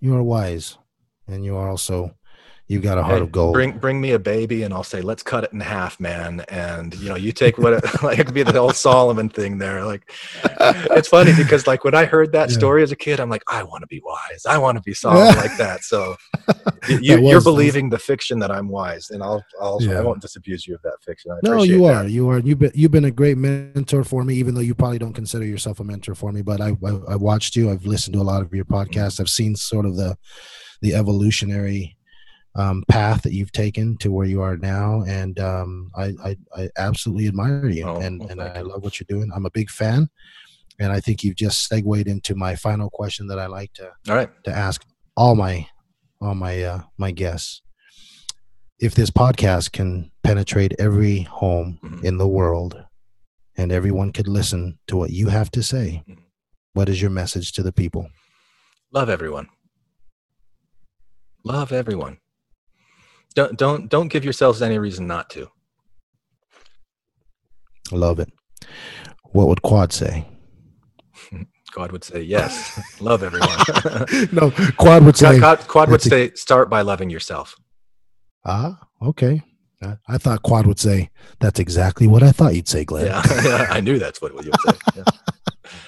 you 0.03 0.11
are 0.17 0.25
wise 0.35 0.67
and 1.31 1.39
you 1.47 1.53
are 1.59 1.69
also 1.73 1.97
you've 2.67 2.83
got 2.83 2.97
a 2.97 3.03
heart 3.03 3.17
Hey, 3.17 3.21
of 3.23 3.31
gold 3.31 3.53
Bring 3.53 3.77
bring 3.77 3.99
me 4.01 4.11
a 4.11 4.19
baby, 4.19 4.63
and 4.63 4.73
I'll 4.73 4.83
say, 4.83 5.01
let's 5.01 5.23
cut 5.23 5.43
it 5.43 5.53
in 5.53 5.59
half, 5.59 5.99
man. 5.99 6.41
And 6.49 6.93
you 6.95 7.09
know, 7.09 7.15
you 7.15 7.31
take 7.31 7.57
what 7.57 7.73
it, 7.73 7.83
like 8.03 8.19
it 8.19 8.25
could 8.25 8.33
be 8.33 8.43
the 8.43 8.57
old 8.57 8.75
Solomon 8.75 9.29
thing 9.29 9.57
there. 9.57 9.83
Like, 9.85 10.11
it's 10.91 11.07
funny 11.07 11.33
because 11.35 11.67
like 11.67 11.83
when 11.83 11.95
I 11.95 12.05
heard 12.05 12.31
that 12.33 12.49
Yeah. 12.49 12.57
story 12.57 12.83
as 12.83 12.91
a 12.91 12.95
kid, 12.95 13.19
I'm 13.19 13.29
like, 13.29 13.43
I 13.47 13.63
want 13.63 13.81
to 13.81 13.87
be 13.87 14.01
wise. 14.03 14.45
I 14.47 14.57
want 14.57 14.77
to 14.77 14.81
be 14.83 14.93
Solomon 14.93 15.35
like 15.35 15.55
that. 15.57 15.83
So 15.83 16.15
you, 16.89 17.27
you're 17.27 17.41
believing 17.41 17.89
the 17.89 17.99
fiction 17.99 18.39
that 18.39 18.51
I'm 18.51 18.67
wise, 18.69 19.09
and 19.09 19.23
I'll 19.23 19.43
I'll 19.61 19.81
Yeah. 19.81 19.99
I 19.99 20.01
won't 20.01 20.21
disabuse 20.21 20.67
you 20.67 20.75
of 20.75 20.81
that 20.83 20.97
fiction. 21.05 21.31
I 21.31 21.35
no 21.43 21.53
appreciate 21.53 21.75
you 21.75 21.87
that. 21.87 22.05
are 22.05 22.07
you 22.07 22.29
are 22.29 22.39
you've 22.39 22.59
been 22.59 22.71
you've 22.73 22.91
been 22.91 23.05
a 23.05 23.11
great 23.11 23.37
mentor 23.37 24.03
for 24.03 24.23
me 24.23 24.35
even 24.35 24.53
though 24.55 24.61
you 24.61 24.75
probably 24.75 24.99
don't 24.99 25.13
consider 25.13 25.45
yourself 25.45 25.79
a 25.79 25.83
mentor 25.83 26.15
for 26.15 26.31
me 26.31 26.41
but 26.41 26.61
i 26.61 26.69
i, 26.69 26.89
I 27.09 27.15
watched 27.15 27.55
you 27.55 27.69
i've 27.71 27.85
listened 27.85 28.13
to 28.13 28.21
a 28.21 28.23
lot 28.23 28.41
of 28.41 28.53
your 28.53 28.65
mm-hmm. 28.65 28.75
podcasts 28.75 29.19
i've 29.19 29.29
seen 29.29 29.55
sort 29.55 29.85
of 29.85 29.95
the 29.95 30.17
the 30.81 30.93
evolutionary 30.95 31.96
um, 32.57 32.83
path 32.87 33.21
that 33.21 33.33
you've 33.33 33.51
taken 33.51 33.95
to 33.97 34.11
where 34.11 34.25
you 34.27 34.41
are 34.41 34.57
now 34.57 35.03
and 35.07 35.39
um, 35.39 35.89
I, 35.95 36.05
I 36.23 36.37
i 36.55 36.69
absolutely 36.77 37.27
admire 37.27 37.67
you 37.69 37.85
Oh, 37.85 37.97
and 37.97 38.19
well, 38.19 38.29
and 38.29 38.41
i 38.41 38.59
you. 38.59 38.67
love 38.67 38.83
what 38.83 38.99
you're 38.99 39.05
doing 39.15 39.29
i'm 39.35 39.45
a 39.45 39.51
big 39.51 39.69
fan 39.69 40.09
and 40.79 40.91
i 40.91 40.99
think 40.99 41.23
you've 41.23 41.35
just 41.35 41.67
segued 41.67 42.07
into 42.07 42.33
my 42.35 42.55
final 42.55 42.89
question 42.89 43.27
that 43.27 43.39
i 43.39 43.45
like 43.45 43.71
to 43.73 43.91
All 44.09 44.15
right. 44.15 44.29
to 44.45 44.51
ask 44.51 44.83
all 45.15 45.35
my 45.35 45.67
all 46.19 46.35
my 46.35 46.63
uh 46.63 46.81
my 46.97 47.11
guests 47.11 47.61
if 48.79 48.93
this 48.95 49.09
podcast 49.11 49.71
can 49.71 50.11
penetrate 50.23 50.73
every 50.79 51.21
home 51.21 51.79
Mhm. 51.83 52.03
in 52.03 52.17
the 52.17 52.27
world 52.27 52.73
and 53.55 53.71
everyone 53.71 54.11
could 54.11 54.27
listen 54.27 54.77
to 54.87 54.97
what 54.97 55.11
you 55.11 55.27
have 55.29 55.49
to 55.51 55.61
say 55.63 56.03
Mhm. 56.07 56.17
what 56.73 56.89
is 56.89 57.01
your 57.01 57.11
message 57.11 57.51
to 57.53 57.61
the 57.63 57.71
people 57.71 58.09
Love 58.93 59.09
everyone. 59.09 59.47
Love 61.43 61.71
everyone. 61.71 62.17
Don't 63.37 63.55
don't 63.55 63.87
don't 63.87 64.07
give 64.07 64.23
yourselves 64.23 64.63
any 64.63 64.79
reason 64.79 65.05
not 65.05 65.29
to. 65.29 65.51
love 67.91 68.19
it 68.19 68.29
what 69.31 69.47
would 69.47 69.61
Quad 69.61 69.93
say? 69.93 70.25
God 71.71 71.91
would 71.91 72.03
say 72.03 72.23
yes, 72.23 72.99
love 72.99 73.21
everyone. 73.21 74.29
no, 74.31 74.49
Quad 74.77 75.05
would 75.05 75.15
say. 75.15 75.37
Quad, 75.37 75.59
Quad 75.67 75.91
would 75.91 76.01
say 76.01 76.31
start 76.31 76.67
by 76.67 76.81
loving 76.81 77.11
yourself. 77.11 77.55
Ah, 78.43 78.79
okay. 79.03 79.43
I, 79.83 79.97
I 80.07 80.17
thought 80.17 80.41
Quad 80.41 80.65
would 80.65 80.79
say, 80.79 81.11
"That's 81.39 81.59
exactly 81.59 82.07
what 82.07 82.23
I 82.23 82.31
thought 82.31 82.55
you'd 82.55 82.67
say, 82.67 82.85
Glenn." 82.85 83.05
Yeah, 83.05 83.21
I 83.69 83.81
knew 83.81 83.99
that's 83.99 84.19
what 84.19 84.31
you 84.43 84.49
would 84.49 84.61
say. 84.61 84.79
Yeah. 84.95 85.03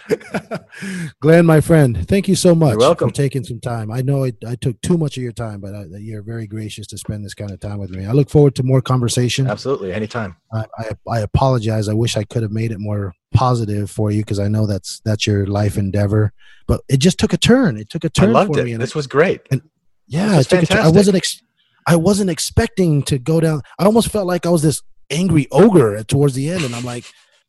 Glenn, 1.21 1.45
my 1.45 1.61
friend, 1.61 2.07
thank 2.07 2.27
you 2.27 2.35
so 2.35 2.55
much 2.55 2.71
You're 2.71 2.79
welcome. 2.79 3.09
for 3.09 3.15
taking 3.15 3.43
some 3.43 3.59
time. 3.59 3.91
I 3.91 4.01
know 4.01 4.25
I, 4.25 4.33
I 4.47 4.55
took 4.55 4.79
too 4.81 4.97
much 4.97 5.17
of 5.17 5.23
your 5.23 5.31
time, 5.31 5.59
but 5.61 5.75
I, 5.75 5.85
you're 5.97 6.21
very 6.21 6.47
gracious 6.47 6.87
to 6.87 6.97
spend 6.97 7.23
this 7.25 7.33
kind 7.33 7.51
of 7.51 7.59
time 7.59 7.77
with 7.79 7.89
me. 7.91 8.05
I 8.05 8.11
look 8.11 8.29
forward 8.29 8.55
to 8.55 8.63
more 8.63 8.81
conversation. 8.81 9.47
Absolutely, 9.47 9.91
anytime. 9.93 10.35
I, 10.53 10.65
I, 10.77 10.89
I 11.09 11.19
apologize. 11.21 11.87
I 11.89 11.93
wish 11.93 12.17
I 12.17 12.23
could 12.23 12.41
have 12.43 12.51
made 12.51 12.71
it 12.71 12.79
more 12.79 13.13
positive 13.33 13.91
for 13.91 14.11
you 14.11 14.21
because 14.21 14.39
I 14.39 14.47
know 14.47 14.65
that's 14.65 15.01
that's 15.05 15.27
your 15.27 15.45
life 15.47 15.77
endeavor. 15.77 16.33
But 16.67 16.81
it 16.87 16.97
just 16.97 17.17
took 17.19 17.33
a 17.33 17.37
turn. 17.37 17.77
It 17.77 17.89
took 17.89 18.03
a 18.03 18.09
turn 18.09 18.33
loved 18.33 18.53
for 18.53 18.59
it. 18.61 18.65
me. 18.65 18.73
and 18.73 18.81
This 18.81 18.95
I- 18.95 18.99
was 18.99 19.07
great. 19.07 19.41
And 19.51 19.61
yeah, 20.07 20.37
this 20.37 20.47
it 20.47 20.49
took 20.49 20.63
a 20.63 20.65
turn. 20.67 20.85
I 20.85 20.89
wasn't 20.89 21.17
ex- 21.17 21.41
I 21.87 21.95
wasn't 21.95 22.29
expecting 22.29 23.03
to 23.03 23.17
go 23.19 23.39
down. 23.39 23.61
I 23.77 23.85
almost 23.85 24.09
felt 24.09 24.27
like 24.27 24.45
I 24.45 24.49
was 24.49 24.61
this 24.61 24.81
angry 25.09 25.47
ogre 25.51 26.03
towards 26.03 26.35
the 26.35 26.49
end, 26.49 26.63
and 26.63 26.75
I'm 26.75 26.83
like, 26.85 27.03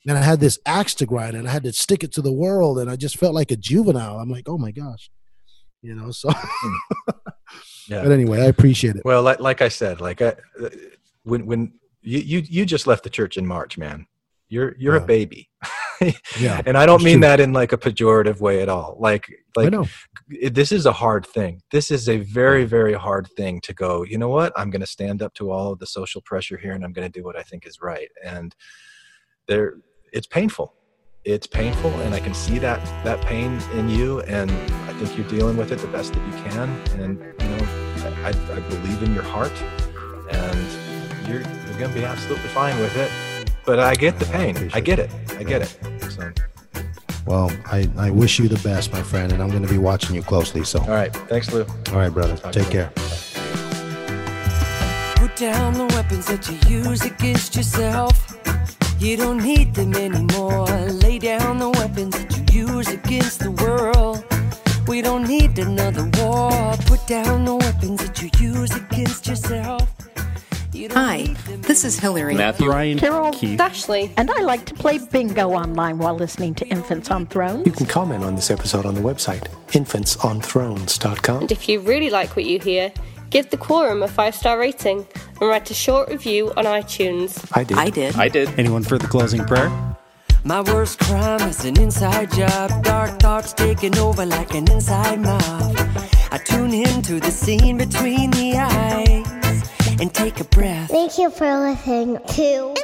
man, 0.05 0.17
I 0.17 0.23
had 0.23 0.41
this 0.41 0.59
axe 0.67 0.95
to 0.97 1.07
grind, 1.07 1.37
and 1.37 1.49
I 1.49 1.51
had 1.53 1.65
to 1.65 1.73
stick 1.73 2.03
it 2.05 2.13
to 2.13 2.23
the 2.23 2.33
world, 2.33 2.79
and 2.79 2.91
I 2.91 2.97
just 2.97 3.17
felt 3.19 3.35
like 3.35 3.51
a 3.51 3.57
juvenile. 3.57 4.19
I'm 4.19 4.31
like, 4.31 4.49
oh 4.49 4.59
my 4.59 4.71
gosh, 4.71 5.11
you 5.83 5.95
know. 5.95 6.11
So, 6.11 6.31
hmm. 6.33 7.11
Yeah. 7.89 8.03
but 8.05 8.13
anyway, 8.13 8.41
I 8.43 8.45
appreciate 8.45 8.95
it. 8.97 9.03
Well, 9.05 9.23
like, 9.23 9.41
like 9.41 9.63
I 9.63 9.69
said, 9.69 10.01
like 10.01 10.23
I, 10.23 10.35
when 11.25 11.45
when 11.47 11.73
you, 12.03 12.21
you 12.21 12.39
you 12.49 12.65
just 12.67 12.87
left 12.87 13.03
the 13.03 13.11
church 13.11 13.37
in 13.37 13.47
March, 13.47 13.77
man. 13.79 14.07
You're 14.49 14.75
you're 14.79 14.97
Yeah. 14.97 15.03
a 15.03 15.07
baby. 15.07 15.51
Yeah, 16.39 16.63
and 16.65 16.79
I 16.79 16.87
don't 16.87 17.03
mean 17.03 17.17
true. 17.21 17.29
that 17.29 17.41
in 17.41 17.53
like 17.53 17.75
a 17.75 17.77
pejorative 17.77 18.41
way 18.41 18.63
at 18.63 18.71
all. 18.71 18.97
Like 18.99 19.27
like 19.55 19.71
this 20.51 20.73
is 20.73 20.87
a 20.87 20.93
hard 20.93 21.27
thing. 21.27 21.61
This 21.73 21.91
is 21.91 22.09
a 22.09 22.17
very 22.21 22.65
very 22.65 22.95
hard 22.95 23.29
thing 23.37 23.61
to 23.63 23.75
go. 23.75 24.03
You 24.05 24.17
know 24.17 24.31
what? 24.31 24.55
I'm 24.57 24.71
going 24.71 24.81
to 24.81 24.87
stand 24.87 25.21
up 25.21 25.35
to 25.35 25.51
all 25.51 25.73
of 25.73 25.79
the 25.79 25.87
social 25.87 26.23
pressure 26.23 26.57
here, 26.57 26.73
and 26.73 26.85
I'm 26.85 26.95
going 26.95 27.07
to 27.11 27.19
do 27.19 27.23
what 27.23 27.37
I 27.37 27.43
think 27.43 27.67
is 27.67 27.83
right. 27.83 28.09
And 28.25 28.55
there, 29.47 29.75
it's 30.13 30.27
painful. 30.27 30.75
It's 31.25 31.47
painful, 31.47 31.91
and 32.01 32.15
I 32.15 32.21
can 32.21 32.33
see 32.35 32.59
that 32.61 32.83
that 33.05 33.21
pain 33.23 33.61
in 33.75 33.89
you. 33.89 34.21
And 34.21 34.51
I 34.89 34.93
think 34.95 35.17
you're 35.19 35.29
dealing 35.29 35.57
with 35.57 35.71
it 35.71 35.79
the 35.79 35.87
best 35.89 36.15
that 36.15 36.27
you 36.27 36.51
can. 36.51 36.69
And 37.01 37.19
you 37.19 37.49
know, 37.49 37.67
I, 38.25 38.29
I 38.29 38.61
believe 38.61 39.03
in 39.03 39.13
your 39.15 39.23
heart, 39.23 39.53
and 40.31 41.29
you're 41.29 41.43
you're 41.43 41.79
going 41.79 41.93
to 41.93 41.99
be 41.99 42.05
absolutely 42.05 42.49
fine 42.49 42.79
with 42.81 42.97
it. 42.97 43.11
But 43.67 43.79
I 43.79 43.95
get 43.95 44.19
the 44.19 44.25
pain. 44.27 44.71
I 44.73 44.81
get 44.81 44.99
it. 44.99 45.11
I 45.39 45.43
get 45.43 45.61
it. 45.63 45.77
So, 46.11 46.33
Well, 47.27 47.53
I, 47.67 47.89
I 47.99 48.11
wish 48.11 48.39
you 48.39 48.49
the 48.49 48.59
best, 48.67 48.91
my 48.93 49.03
friend, 49.03 49.31
and 49.33 49.43
I'm 49.43 49.51
going 49.51 49.63
to 49.63 49.69
be 49.69 49.79
watching 49.79 50.17
you 50.17 50.23
closely. 50.23 50.65
So, 50.65 50.81
all 50.81 50.89
right. 50.89 51.15
Thanks, 51.29 51.53
Lou. 51.53 51.65
all 51.89 51.97
right, 51.97 52.09
brother, 52.09 52.37
Talk 52.37 52.53
take 52.53 52.71
care. 52.71 52.91
Put 55.17 55.37
down 55.37 55.75
the 55.75 55.87
weapons 55.95 56.27
that 56.27 56.49
you 56.49 56.81
use 56.83 57.03
against 57.05 57.55
yourself. 57.55 58.27
You 59.01 59.17
don't 59.17 59.43
need 59.43 59.75
them 59.75 59.95
anymore. 59.95 60.67
Lay 60.67 61.19
down 61.19 61.59
the 61.59 61.71
weapons 61.71 62.15
that 62.19 62.53
you 62.53 62.67
use 62.67 62.89
against 62.89 63.41
the 63.41 63.51
world. 63.51 64.23
We 64.87 65.01
don't 65.01 65.27
need 65.27 65.59
another 65.59 66.05
war. 66.19 66.77
Put 66.85 67.07
down 67.07 67.47
the 67.47 67.57
weapons 67.57 68.05
that 68.05 68.21
you 68.21 68.29
use 68.39 68.77
against 68.77 69.27
yourself. 69.27 69.91
You 70.75 70.89
don't 70.89 70.99
Hi, 70.99 71.17
need 71.23 71.37
them 71.39 71.63
this 71.63 71.83
is 71.83 71.99
Hillary. 71.99 72.35
Matthew. 72.35 72.69
Ryan, 72.69 72.99
Carol 72.99 73.33
Keith. 73.33 73.59
Ashley. 73.59 74.13
And 74.19 74.31
I 74.31 74.41
like 74.43 74.67
to 74.67 74.75
play 74.75 74.99
bingo 74.99 75.49
online 75.51 75.97
while 75.97 76.15
listening 76.15 76.55
to 76.57 76.67
Infants 76.69 77.11
on 77.11 77.27
Thrones. 77.27 77.65
You 77.65 77.73
can 77.73 77.87
comment 77.87 78.23
on 78.23 78.35
this 78.35 78.51
episode 78.51 78.85
on 78.85 78.95
the 78.95 79.01
website, 79.01 79.47
infantsonthrones.com. 79.69 81.41
And 81.43 81.53
if 81.53 81.71
you 81.71 81.81
really 81.81 82.11
like 82.11 82.37
what 82.37 82.45
you 82.45 82.59
hear, 82.59 82.93
give 83.31 83.51
the 83.51 83.57
Quorum 83.57 84.03
a 84.03 84.09
five 84.09 84.35
star 84.35 84.59
rating 84.59 85.07
and 85.41 85.49
write 85.49 85.71
a 85.71 85.75
short 85.75 86.09
review 86.09 86.53
on 86.57 86.65
iTunes. 86.65 87.49
I 87.57 87.65
did. 87.65 87.79
I 87.79 87.91
did. 87.91 88.17
I 88.17 88.29
did. 88.29 88.49
Anyone 88.59 88.83
for 88.83 88.99
the 88.99 89.07
closing 89.07 89.45
prayer? 89.45 89.71
My 90.45 90.61
worst 90.63 90.99
crime 91.01 91.43
is 91.49 91.65
an 91.65 91.81
inside 91.81 92.33
job. 92.33 92.83
Dark 92.83 93.21
thoughts 93.21 93.53
taking 93.53 93.97
over 93.99 94.25
like 94.27 94.55
an 94.55 94.71
inside 94.71 95.21
mob. 95.21 95.77
I 96.33 96.39
tune 96.45 96.73
into 96.73 97.21
the 97.21 97.31
scene 97.31 97.77
between 97.77 98.31
the 98.31 98.57
eyes 98.57 99.20
and 100.01 100.13
take 100.15 100.41
a 100.41 100.45
breath. 100.45 100.89
Thank 100.91 101.19
you 101.19 101.31
for 101.31 101.47
listening 101.71 102.19
to 102.29 102.75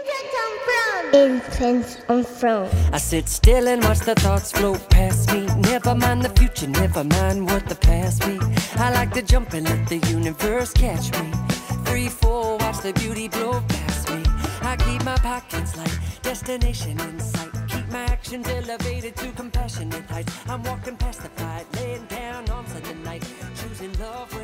Infants 1.15 1.99
on 2.09 2.25
Throne. 2.25 2.69
I 2.93 2.99
sit 2.99 3.29
still 3.29 3.69
and 3.69 3.83
watch 3.83 4.01
the 4.01 4.15
thoughts 4.15 4.53
float 4.53 4.89
past 4.91 5.33
me. 5.33 5.47
Never 5.73 5.95
mind 5.95 6.23
the 6.23 6.29
future, 6.41 6.67
never 6.67 7.05
mind 7.05 7.47
what 7.47 7.67
the 7.67 7.75
past 7.75 8.21
be. 8.27 8.39
I 8.77 8.91
like 8.93 9.13
to 9.15 9.23
jump 9.23 9.55
and 9.55 9.67
let 9.67 9.89
the 9.89 9.99
universe 10.09 10.73
catch 10.73 11.11
me. 11.19 11.33
Free 11.87 12.09
fall, 12.09 12.59
watch 12.59 12.81
the 12.83 12.93
beauty 12.93 13.29
blow 13.29 13.63
past 13.67 14.11
me. 14.11 14.23
I 14.61 14.77
keep 14.77 15.03
my 15.05 15.17
pockets 15.17 15.77
light, 15.77 15.99
destination 16.23 17.01
in 17.01 17.21
sight. 17.21 17.51
Keep 17.69 17.89
my 17.91 18.05
actions 18.05 18.47
elevated 18.49 19.17
to 19.17 19.33
compassionate 19.33 20.05
heights. 20.11 20.33
I'm 20.49 20.63
walking 20.65 20.97
past 20.97 21.23
the 21.23 21.31
fight, 21.31 21.67
laying 21.77 22.05
down 22.07 22.51
on 22.51 22.67
Sunday 22.67 22.95
night. 23.05 23.25
Choosing 23.55 23.99
love 24.01 24.36